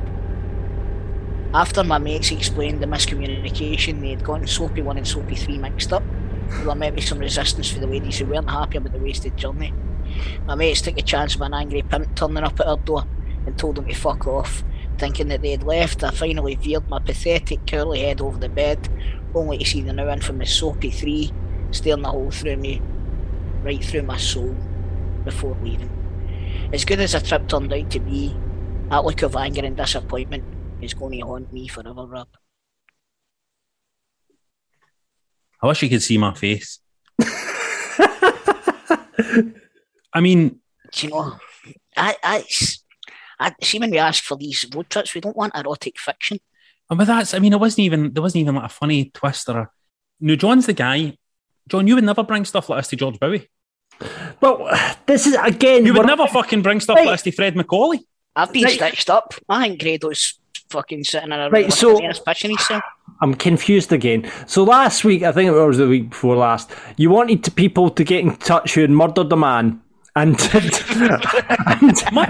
After 1.54 1.84
my 1.84 2.00
mates 2.00 2.32
explained 2.32 2.82
the 2.82 2.88
miscommunication, 2.88 4.02
they 4.02 4.10
had 4.10 4.24
gotten 4.24 4.48
Soapy 4.48 4.82
1 4.82 4.98
and 4.98 5.08
Soapy 5.08 5.36
3 5.36 5.60
mixed 5.60 5.94
up. 5.94 6.04
There 6.52 6.76
might 6.76 6.96
be 6.96 7.02
some 7.02 7.20
resistance 7.20 7.72
for 7.72 7.80
the 7.80 7.88
ladies 7.88 8.20
who 8.20 8.26
weren't 8.26 8.50
happy 8.50 8.78
about 8.78 8.94
the 8.94 9.00
wasted 9.00 9.36
journey. 9.36 9.74
My 10.46 10.56
mates 10.56 10.82
took 10.82 10.98
a 10.98 11.02
chance 11.02 11.34
of 11.36 11.42
an 11.42 11.54
angry 11.54 11.82
pimp 11.82 12.16
turning 12.16 12.44
up 12.44 12.60
at 12.60 12.68
our 12.68 12.78
door 12.78 13.06
and 13.46 13.58
told 13.58 13.76
them 13.76 13.88
to 13.88 13.96
fuck 13.96 14.28
off, 14.28 14.64
thinking 14.98 15.30
that 15.30 15.42
they 15.42 15.52
had 15.52 15.64
left. 15.64 16.04
I 16.04 16.12
finally 16.12 16.56
veered 16.56 16.88
my 16.88 17.00
pathetic 17.00 17.66
curly 17.66 18.02
head 18.02 18.22
over 18.22 18.38
the 18.38 18.50
bed, 18.50 18.90
only 19.34 19.58
to 19.58 19.66
see 19.66 19.82
the 19.82 19.94
now 19.94 20.12
infamous 20.12 20.54
Soapy 20.54 20.92
3 20.92 21.32
staring 21.72 22.06
a 22.06 22.10
hole 22.10 22.30
through 22.30 22.58
me, 22.58 22.82
right 23.64 23.84
through 23.84 24.04
my 24.04 24.18
soul, 24.18 24.56
before 25.24 25.58
leaving. 25.64 25.90
As 26.74 26.86
good 26.86 27.00
as 27.00 27.14
the 27.14 27.22
trip 27.22 27.48
turned 27.48 27.74
out 27.74 27.90
to 27.92 28.00
be, 28.00 28.36
that 28.90 29.06
look 29.06 29.22
of 29.22 29.36
anger 29.36 29.66
and 29.66 29.78
disappointment 29.78 30.44
is 30.82 30.94
going 30.94 31.20
to 31.20 31.26
haunt 31.26 31.52
me 31.54 31.68
forever, 31.68 32.06
Rab. 32.06 32.28
I 35.62 35.68
wish 35.68 35.84
you 35.84 35.90
could 35.90 36.02
see 36.02 36.18
my 36.18 36.34
face. 36.34 36.80
I 40.14 40.20
mean, 40.20 40.60
Do 40.92 41.08
you 41.08 41.14
know, 41.14 41.38
I, 41.96 42.16
I, 42.24 42.44
I 43.40 43.54
see 43.62 43.80
when 43.80 43.92
we 43.92 43.98
ask 43.98 44.24
for 44.24 44.36
these 44.38 44.66
road 44.74 44.90
trips, 44.90 45.14
we 45.16 45.22
don't 45.22 45.38
want 45.38 45.56
erotic 45.56 45.98
fiction. 46.00 46.40
Oh, 46.90 46.96
but 46.96 47.08
that's, 47.08 47.34
I 47.34 47.40
mean, 47.40 47.54
it 47.54 47.60
wasn't 47.60 47.80
even, 47.86 48.14
there 48.14 48.22
wasn't 48.22 48.42
even 48.42 48.56
like 48.56 48.66
a 48.66 48.70
funny 48.70 49.12
twist 49.14 49.48
or 49.50 49.58
a. 49.58 49.70
No, 50.20 50.36
John's 50.36 50.66
the 50.66 50.74
guy. 50.74 51.18
John, 51.70 51.88
you 51.88 51.96
would 51.96 52.04
never 52.04 52.24
bring 52.24 52.44
stuff 52.46 52.70
like 52.70 52.80
this 52.80 52.90
to 52.90 52.96
George 52.98 53.20
Bowie. 53.20 53.50
Well, 54.42 54.70
this 55.06 55.26
is 55.28 55.36
again. 55.42 55.86
You 55.86 55.94
would 55.94 56.06
never 56.06 56.28
fucking 56.28 56.62
bring 56.62 56.80
stuff 56.80 56.98
like 56.98 57.08
this 57.08 57.22
to 57.24 57.32
Fred 57.32 57.56
MacAulay. 57.56 58.00
I've 58.36 58.52
been 58.52 58.64
Right. 58.64 58.74
stitched 58.74 59.10
up. 59.10 59.34
I 59.48 59.68
think 59.68 59.80
Grado's 59.82 60.40
fucking 60.72 61.04
sitting 61.04 61.32
in 61.32 61.40
a 61.40 61.50
Right, 61.50 61.72
so- 61.72 62.00
pitching 62.26 62.52
himself. 62.52 62.84
I'm 63.22 63.36
confused 63.36 63.94
again. 63.94 64.32
So 64.48 64.64
last 64.64 65.04
week, 65.04 65.22
I 65.22 65.32
think 65.32 65.48
it 65.48 65.52
was 65.52 65.78
the 65.78 65.88
week 65.88 66.10
before 66.10 66.36
last, 66.36 66.72
you 66.98 67.12
wanted 67.12 67.44
to 67.44 67.52
people 67.52 67.92
to 67.92 68.04
get 68.04 68.22
in 68.24 68.36
touch 68.38 68.74
who 68.74 68.82
had 68.82 68.90
murdered 68.90 69.32
a 69.32 69.36
man 69.36 69.80
and 70.16 70.40
and, 70.54 70.72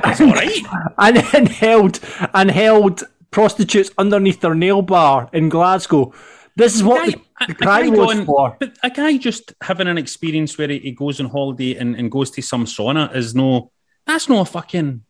That's 0.03 0.21
all 0.21 0.33
right. 0.33 0.59
and, 0.97 1.17
and 1.33 1.47
held 1.49 1.99
and 2.33 2.51
held 2.51 3.03
prostitutes 3.31 3.89
underneath 3.97 4.41
their 4.41 4.53
nail 4.55 4.81
bar 4.81 5.29
in 5.33 5.47
Glasgow. 5.49 6.13
This 6.57 6.75
is 6.75 6.83
what 6.83 7.05
the, 7.05 7.21
the 7.47 7.53
A 7.53 7.55
cry 7.55 7.83
guy 7.83 7.89
was 7.89 8.13
going- 8.13 8.25
for. 8.25 8.57
But 8.59 8.77
a 8.83 8.89
guy 8.89 9.15
just 9.17 9.53
having 9.61 9.87
an 9.87 9.97
experience 9.97 10.57
where 10.57 10.67
he, 10.67 10.79
he 10.79 10.91
goes 10.91 11.19
on 11.21 11.27
holiday 11.29 11.75
and, 11.75 11.95
and 11.95 12.11
goes 12.11 12.31
to 12.31 12.41
some 12.41 12.65
sauna 12.65 13.15
is 13.15 13.33
no. 13.33 13.71
That's 14.05 14.27
no 14.27 14.43
fucking. 14.43 15.03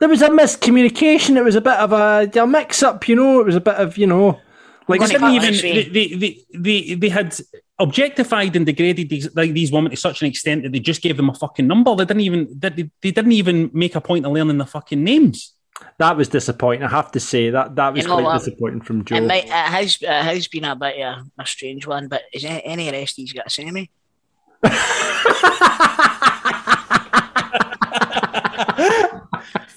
There 0.00 0.08
was 0.08 0.22
a 0.22 0.28
miscommunication. 0.28 1.36
It 1.36 1.42
was 1.44 1.56
a 1.56 1.60
bit 1.60 1.74
of 1.76 1.92
a, 1.92 2.30
a 2.40 2.46
mix-up, 2.46 3.08
you 3.08 3.16
know. 3.16 3.40
It 3.40 3.46
was 3.46 3.56
a 3.56 3.60
bit 3.60 3.74
of, 3.74 3.98
you 3.98 4.06
know, 4.06 4.40
like 4.86 5.00
They 5.00 5.06
didn't 5.08 5.30
even. 5.32 5.52
They, 5.54 5.84
they, 5.88 6.06
they, 6.14 6.44
they, 6.54 6.94
they 6.94 7.08
had 7.08 7.36
objectified 7.80 8.56
and 8.56 8.64
degraded 8.66 9.08
these 9.08 9.28
like 9.36 9.52
these 9.52 9.70
women 9.70 9.90
to 9.90 9.96
such 9.96 10.22
an 10.22 10.28
extent 10.28 10.62
that 10.62 10.72
they 10.72 10.80
just 10.80 11.02
gave 11.02 11.16
them 11.16 11.28
a 11.30 11.34
fucking 11.34 11.66
number. 11.66 11.94
They 11.96 12.04
didn't 12.04 12.22
even. 12.22 12.48
They, 12.58 12.70
they 12.70 13.10
didn't 13.10 13.32
even 13.32 13.70
make 13.72 13.94
a 13.96 14.00
point 14.00 14.24
of 14.24 14.32
learning 14.32 14.58
the 14.58 14.66
fucking 14.66 15.02
names. 15.02 15.52
that 15.98 16.16
was 16.16 16.28
disappointing. 16.28 16.84
I 16.84 16.88
have 16.90 17.10
to 17.12 17.20
say 17.20 17.50
that 17.50 17.74
that 17.76 17.92
was 17.92 18.02
You 18.02 18.08
know 18.08 18.14
quite 18.16 18.24
what? 18.24 18.38
disappointing 18.38 18.80
from 18.82 19.04
Joe. 19.04 19.16
It, 19.16 19.22
might, 19.22 19.44
it 19.44 19.50
has 19.50 19.98
it 20.00 20.08
has 20.08 20.48
been 20.48 20.64
a 20.64 20.76
bit 20.76 21.00
of 21.00 21.26
a, 21.38 21.42
a 21.42 21.46
strange 21.46 21.86
one, 21.86 22.08
but 22.08 22.22
is 22.32 22.44
any, 22.44 22.64
any 22.64 22.90
rest 22.90 23.16
he's 23.16 23.32
got 23.32 23.44
to 23.44 23.50
say 23.50 23.70
me? 23.70 23.90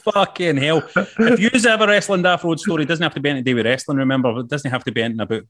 Fucking 0.04 0.58
hell. 0.58 0.84
if 0.96 1.40
you 1.40 1.50
a 1.54 1.88
wrestling 1.88 2.22
daft 2.22 2.44
road 2.44 2.60
story, 2.60 2.84
it 2.84 2.88
doesn't 2.88 3.04
have 3.04 3.14
to 3.14 3.20
be 3.20 3.30
anything 3.30 3.46
to 3.46 3.52
do 3.52 3.56
with 3.56 3.66
wrestling, 3.66 3.98
remember. 3.98 4.40
It 4.40 4.48
doesn't 4.48 4.72
have 4.72 4.84
to 4.86 4.92
be 4.92 5.04
anything 5.04 5.22
about 5.22 5.44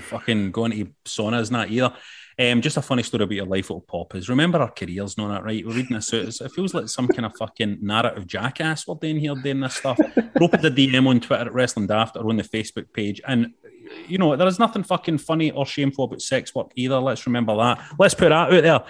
fucking 0.00 0.50
going 0.50 0.72
to 0.72 0.92
saunas 1.04 1.48
and 1.48 1.56
that 1.56 1.70
either. 1.70 1.92
Um, 2.40 2.62
just 2.62 2.76
a 2.76 2.82
funny 2.82 3.02
story 3.02 3.24
about 3.24 3.34
your 3.34 3.46
life 3.46 3.68
will 3.68 3.80
pop 3.80 4.14
is 4.14 4.28
remember 4.28 4.60
our 4.60 4.70
careers 4.70 5.16
and 5.16 5.26
all 5.26 5.32
that, 5.32 5.42
right? 5.42 5.66
We're 5.66 5.74
reading 5.74 5.96
this 5.96 6.14
out. 6.14 6.46
It 6.46 6.52
feels 6.52 6.72
like 6.72 6.88
some 6.88 7.08
kind 7.08 7.26
of 7.26 7.36
fucking 7.36 7.78
narrative 7.80 8.28
jackass 8.28 8.86
we're 8.86 8.94
doing 8.94 9.18
here 9.18 9.34
doing 9.34 9.58
this 9.58 9.74
stuff. 9.74 9.98
Rope 10.40 10.52
the 10.52 10.70
DM 10.70 11.08
on 11.08 11.18
Twitter 11.18 11.46
at 11.46 11.52
Wrestling 11.52 11.88
Daft 11.88 12.16
or 12.16 12.28
on 12.28 12.36
the 12.36 12.44
Facebook 12.44 12.92
page. 12.92 13.20
And 13.26 13.54
you 14.06 14.18
know, 14.18 14.36
there 14.36 14.46
is 14.46 14.60
nothing 14.60 14.84
fucking 14.84 15.18
funny 15.18 15.50
or 15.50 15.66
shameful 15.66 16.04
about 16.04 16.22
sex 16.22 16.54
work 16.54 16.70
either. 16.76 17.00
Let's 17.00 17.26
remember 17.26 17.56
that. 17.56 17.80
Let's 17.98 18.14
put 18.14 18.28
that 18.28 18.32
out 18.32 18.50
there. 18.50 18.84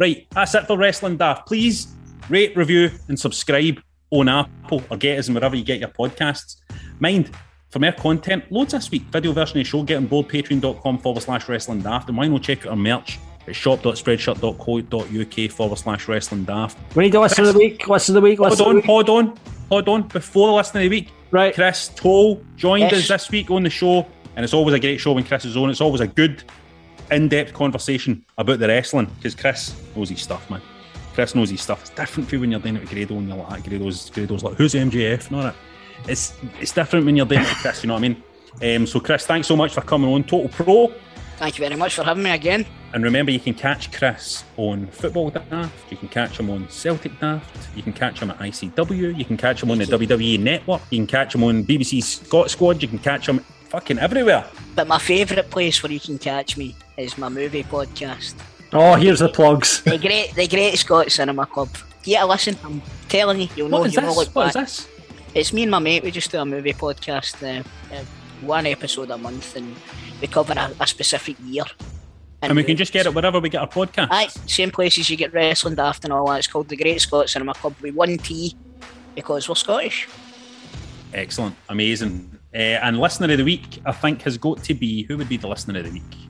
Right, 0.00 0.26
that's 0.30 0.54
it 0.54 0.66
for 0.66 0.78
Wrestling 0.78 1.16
Daft. 1.16 1.46
Please 1.46 1.88
rate, 2.28 2.56
review, 2.56 2.90
and 3.08 3.18
subscribe 3.18 3.80
on 4.10 4.28
Apple 4.28 4.82
or 4.90 4.96
get 4.96 5.18
us 5.18 5.28
in 5.28 5.34
wherever 5.34 5.54
you 5.56 5.64
get 5.64 5.80
your 5.80 5.88
podcasts. 5.90 6.56
Mind, 6.98 7.30
for 7.70 7.78
more 7.78 7.92
content, 7.92 8.50
loads 8.50 8.72
this 8.72 8.90
week. 8.90 9.02
Video 9.10 9.32
version 9.32 9.58
of 9.58 9.64
the 9.64 9.68
show, 9.68 9.82
get 9.82 9.96
on 9.98 10.06
board 10.06 10.28
patreon.com 10.28 10.98
forward 10.98 11.22
slash 11.22 11.48
wrestling 11.48 11.80
daft. 11.82 12.08
And 12.08 12.16
why 12.16 12.26
not 12.28 12.42
check 12.42 12.64
out 12.64 12.70
our 12.70 12.76
merch 12.76 13.18
at 13.46 13.54
shop.spreadshirt.co.uk 13.54 15.50
forward 15.50 15.76
slash 15.78 16.08
wrestling 16.08 16.44
daft. 16.44 16.78
we 16.96 17.04
need 17.04 17.12
to 17.12 17.20
listen 17.20 17.44
of 17.44 17.52
the 17.52 17.58
week. 17.58 17.86
Listen 17.88 18.16
of 18.16 18.22
the 18.22 18.28
week. 18.28 18.38
Hold 18.38 18.50
Listen 18.50 18.62
of 18.64 18.68
on, 18.68 18.74
the 18.76 18.80
week. 18.80 18.86
hold 18.86 19.08
on, 19.10 19.38
hold 19.68 19.88
on. 19.88 20.08
Before 20.08 20.48
the 20.48 20.54
listen 20.54 20.78
of 20.78 20.82
the 20.84 20.88
week, 20.88 21.10
right? 21.30 21.54
Chris 21.54 21.88
Toal 21.94 22.42
joined 22.56 22.90
Yes. 22.90 22.94
us 23.02 23.08
this 23.08 23.30
week 23.30 23.50
on 23.50 23.62
the 23.62 23.70
show, 23.70 24.06
and 24.36 24.44
it's 24.44 24.54
always 24.54 24.74
a 24.74 24.80
great 24.80 24.98
show 24.98 25.12
when 25.12 25.24
Chris 25.24 25.44
is 25.44 25.56
on. 25.56 25.68
It's 25.70 25.80
always 25.82 26.00
a 26.00 26.06
good, 26.06 26.42
in-depth 27.10 27.52
conversation 27.54 28.24
about 28.38 28.58
the 28.60 28.68
wrestling 28.68 29.06
because 29.16 29.34
Chris 29.34 29.74
knows 29.96 30.08
his 30.10 30.20
stuff, 30.22 30.48
man. 30.50 30.60
Chris 31.18 31.34
knows 31.34 31.50
his 31.50 31.60
stuff. 31.60 31.80
It's 31.80 31.90
different 31.90 32.30
for 32.30 32.38
when 32.38 32.52
you're 32.52 32.60
doing 32.60 32.76
it 32.76 32.80
with 32.82 32.90
Grado 32.90 33.16
and 33.16 33.26
you're 33.26 33.36
like, 33.36 33.64
Grado's, 33.64 34.08
Grado's 34.10 34.44
like, 34.44 34.54
who's 34.54 34.74
MJF? 34.74 35.26
And 35.26 35.36
all 35.36 35.42
that. 35.42 35.56
It's 36.06 36.38
it's 36.60 36.70
different 36.70 37.06
when 37.06 37.16
you're 37.16 37.26
doing 37.26 37.40
it 37.40 37.48
with 37.48 37.58
Chris. 37.58 37.82
You 37.82 37.88
know 37.88 37.94
what 37.94 38.04
I 38.04 38.08
mean? 38.08 38.22
Um, 38.76 38.86
so 38.86 39.00
Chris, 39.00 39.26
thanks 39.26 39.48
so 39.48 39.56
much 39.56 39.74
for 39.74 39.80
coming 39.80 40.12
on 40.12 40.22
Total 40.22 40.48
Pro. 40.48 40.94
Thank 41.38 41.58
you 41.58 41.64
very 41.64 41.74
much 41.74 41.96
for 41.96 42.04
having 42.04 42.22
me 42.22 42.30
again. 42.30 42.64
And 42.92 43.02
remember, 43.02 43.32
you 43.32 43.40
can 43.40 43.54
catch 43.54 43.90
Chris 43.90 44.44
on 44.56 44.86
Football 44.86 45.30
Daft. 45.30 45.90
You 45.90 45.96
can 45.96 46.06
catch 46.06 46.38
him 46.38 46.50
on 46.50 46.68
Celtic 46.68 47.18
Daft. 47.18 47.68
You 47.74 47.82
can 47.82 47.94
catch 47.94 48.20
him 48.20 48.30
at 48.30 48.38
ICW. 48.38 49.18
You 49.18 49.24
can 49.24 49.36
catch 49.36 49.60
him 49.60 49.72
on 49.72 49.78
the 49.78 49.86
WWE 49.86 50.38
Network. 50.38 50.82
You 50.90 50.98
can 50.98 51.08
catch 51.08 51.34
him 51.34 51.42
on 51.42 51.64
BBC 51.64 52.00
Scot 52.00 52.48
Squad. 52.48 52.80
You 52.80 52.86
can 52.86 53.00
catch 53.00 53.28
him 53.28 53.40
fucking 53.70 53.98
everywhere. 53.98 54.46
But 54.76 54.86
my 54.86 55.00
favourite 55.00 55.50
place 55.50 55.82
where 55.82 55.90
you 55.90 55.98
can 55.98 56.16
catch 56.16 56.56
me 56.56 56.76
is 56.96 57.18
my 57.18 57.28
movie 57.28 57.64
podcast. 57.64 58.36
Oh, 58.72 58.94
here's 58.94 59.20
the 59.20 59.28
plugs. 59.28 59.82
The 59.82 59.98
great, 59.98 60.34
the 60.34 60.46
Great 60.46 60.76
Scot 60.78 61.10
Cinema 61.10 61.46
Club. 61.46 61.70
Yeah, 62.04 62.24
listen, 62.24 62.56
I'm 62.64 62.82
telling 63.08 63.40
you, 63.40 63.48
you'll 63.56 63.68
know. 63.68 63.80
What 63.80 63.88
is 63.88 63.94
you'll 63.94 64.02
know 64.02 64.08
this? 64.08 64.16
look 64.18 64.34
What 64.34 64.48
is 64.48 64.54
back. 64.54 64.64
this? 64.66 64.88
It's 65.34 65.52
me 65.52 65.62
and 65.62 65.70
my 65.70 65.78
mate. 65.78 66.02
We 66.02 66.10
just 66.10 66.30
do 66.30 66.38
a 66.38 66.44
movie 66.44 66.72
podcast, 66.72 67.42
uh, 67.42 67.62
uh, 67.94 68.04
one 68.42 68.66
episode 68.66 69.10
a 69.10 69.18
month, 69.18 69.56
and 69.56 69.74
we 70.20 70.26
cover 70.26 70.52
a, 70.56 70.70
a 70.80 70.86
specific 70.86 71.36
year. 71.44 71.64
And 72.40 72.54
we 72.54 72.62
can 72.62 72.76
just 72.76 72.92
get 72.92 73.04
it 73.06 73.14
wherever 73.14 73.40
we 73.40 73.48
get 73.48 73.60
our 73.60 73.68
podcast. 73.68 74.08
Aye, 74.10 74.28
same 74.46 74.70
places 74.70 75.10
you 75.10 75.16
get 75.16 75.32
wrestling 75.32 75.74
daft 75.74 76.04
and 76.04 76.12
all 76.12 76.26
that. 76.28 76.38
It's 76.38 76.46
called 76.46 76.68
the 76.68 76.76
Great 76.76 77.00
Scots 77.00 77.32
Cinema 77.32 77.54
Club 77.54 77.74
with 77.82 77.94
one 77.94 78.16
T 78.18 78.54
because 79.14 79.48
we're 79.48 79.54
Scottish. 79.56 80.08
Excellent, 81.12 81.56
amazing. 81.68 82.38
Uh, 82.54 82.58
and 82.58 83.00
listener 83.00 83.30
of 83.32 83.38
the 83.38 83.44
week, 83.44 83.80
I 83.84 83.92
think, 83.92 84.22
has 84.22 84.38
got 84.38 84.62
to 84.64 84.74
be 84.74 85.02
who 85.04 85.16
would 85.16 85.28
be 85.28 85.36
the 85.36 85.48
listener 85.48 85.78
of 85.80 85.86
the 85.86 85.90
week? 85.92 86.27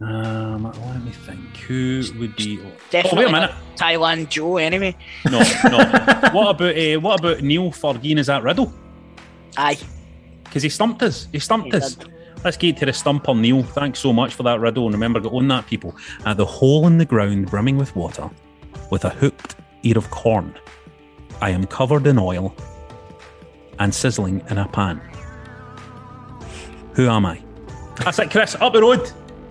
Um, 0.00 0.64
let 0.64 1.02
me 1.02 1.10
think. 1.10 1.56
Who 1.68 2.02
would 2.18 2.36
be? 2.36 2.60
Oh, 2.62 2.70
Definitely 2.90 3.18
wait 3.24 3.28
a 3.28 3.32
minute. 3.32 3.50
Thailand 3.76 4.28
Joe, 4.28 4.58
anyway. 4.58 4.94
No, 5.24 5.38
no. 5.64 5.78
what 6.32 6.50
about 6.50 6.76
uh, 6.76 7.00
what 7.00 7.20
about 7.20 7.40
Neil 7.42 7.70
Fergeen? 7.70 8.18
Is 8.18 8.26
that 8.26 8.42
Riddle? 8.42 8.72
Aye. 9.56 9.78
Because 10.44 10.62
he 10.62 10.68
stumped 10.68 11.02
us. 11.02 11.28
He 11.32 11.38
stumped 11.38 11.68
He 11.72 11.78
us. 11.78 11.94
did. 11.94 12.12
Let's 12.44 12.56
get 12.58 12.76
to 12.76 12.86
the 12.86 12.92
stumper, 12.92 13.34
Neil. 13.34 13.62
Thanks 13.62 13.98
so 13.98 14.12
much 14.12 14.34
for 14.34 14.42
that 14.44 14.60
riddle. 14.60 14.84
And 14.84 14.92
remember, 14.92 15.18
to 15.20 15.30
own 15.30 15.48
that, 15.48 15.66
people. 15.66 15.96
At 16.26 16.36
the 16.36 16.44
hole 16.44 16.86
in 16.86 16.98
the 16.98 17.04
ground 17.06 17.46
brimming 17.46 17.76
with 17.78 17.96
water, 17.96 18.30
with 18.90 19.04
a 19.06 19.10
hooked 19.10 19.56
ear 19.82 19.96
of 19.98 20.10
corn, 20.10 20.54
I 21.40 21.50
am 21.50 21.66
covered 21.66 22.06
in 22.06 22.18
oil 22.18 22.54
and 23.78 23.92
sizzling 23.92 24.42
in 24.50 24.58
a 24.58 24.68
pan. 24.68 25.00
Who 26.92 27.08
am 27.08 27.26
I? 27.26 27.42
That's 27.96 28.18
it, 28.18 28.30
Chris. 28.30 28.54
Up 28.60 28.74
the 28.74 28.82
road. 28.82 29.10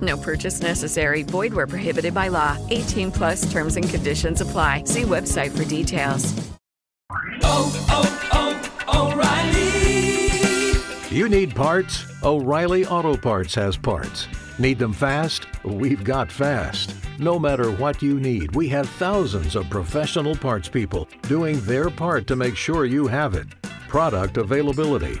No 0.00 0.16
purchase 0.16 0.60
necessary. 0.60 1.22
Void 1.22 1.52
where 1.52 1.66
prohibited 1.66 2.14
by 2.14 2.28
law. 2.28 2.56
18 2.70 3.10
plus 3.10 3.50
terms 3.50 3.76
and 3.76 3.88
conditions 3.88 4.40
apply. 4.40 4.84
See 4.84 5.02
website 5.02 5.56
for 5.56 5.64
details. 5.64 6.32
Oh, 7.42 7.86
oh, 7.90 8.86
oh, 8.88 9.12
O'Reilly! 9.12 11.16
You 11.16 11.28
need 11.28 11.56
parts? 11.56 12.04
O'Reilly 12.22 12.86
Auto 12.86 13.16
Parts 13.16 13.54
has 13.56 13.76
parts. 13.76 14.28
Need 14.58 14.78
them 14.78 14.92
fast? 14.92 15.46
We've 15.64 16.04
got 16.04 16.30
fast. 16.30 16.94
No 17.18 17.38
matter 17.38 17.72
what 17.72 18.00
you 18.00 18.20
need, 18.20 18.54
we 18.54 18.68
have 18.68 18.88
thousands 18.90 19.56
of 19.56 19.68
professional 19.70 20.36
parts 20.36 20.68
people 20.68 21.08
doing 21.22 21.60
their 21.62 21.90
part 21.90 22.26
to 22.28 22.36
make 22.36 22.56
sure 22.56 22.84
you 22.84 23.06
have 23.06 23.34
it. 23.34 23.48
Product 23.88 24.36
availability. 24.36 25.20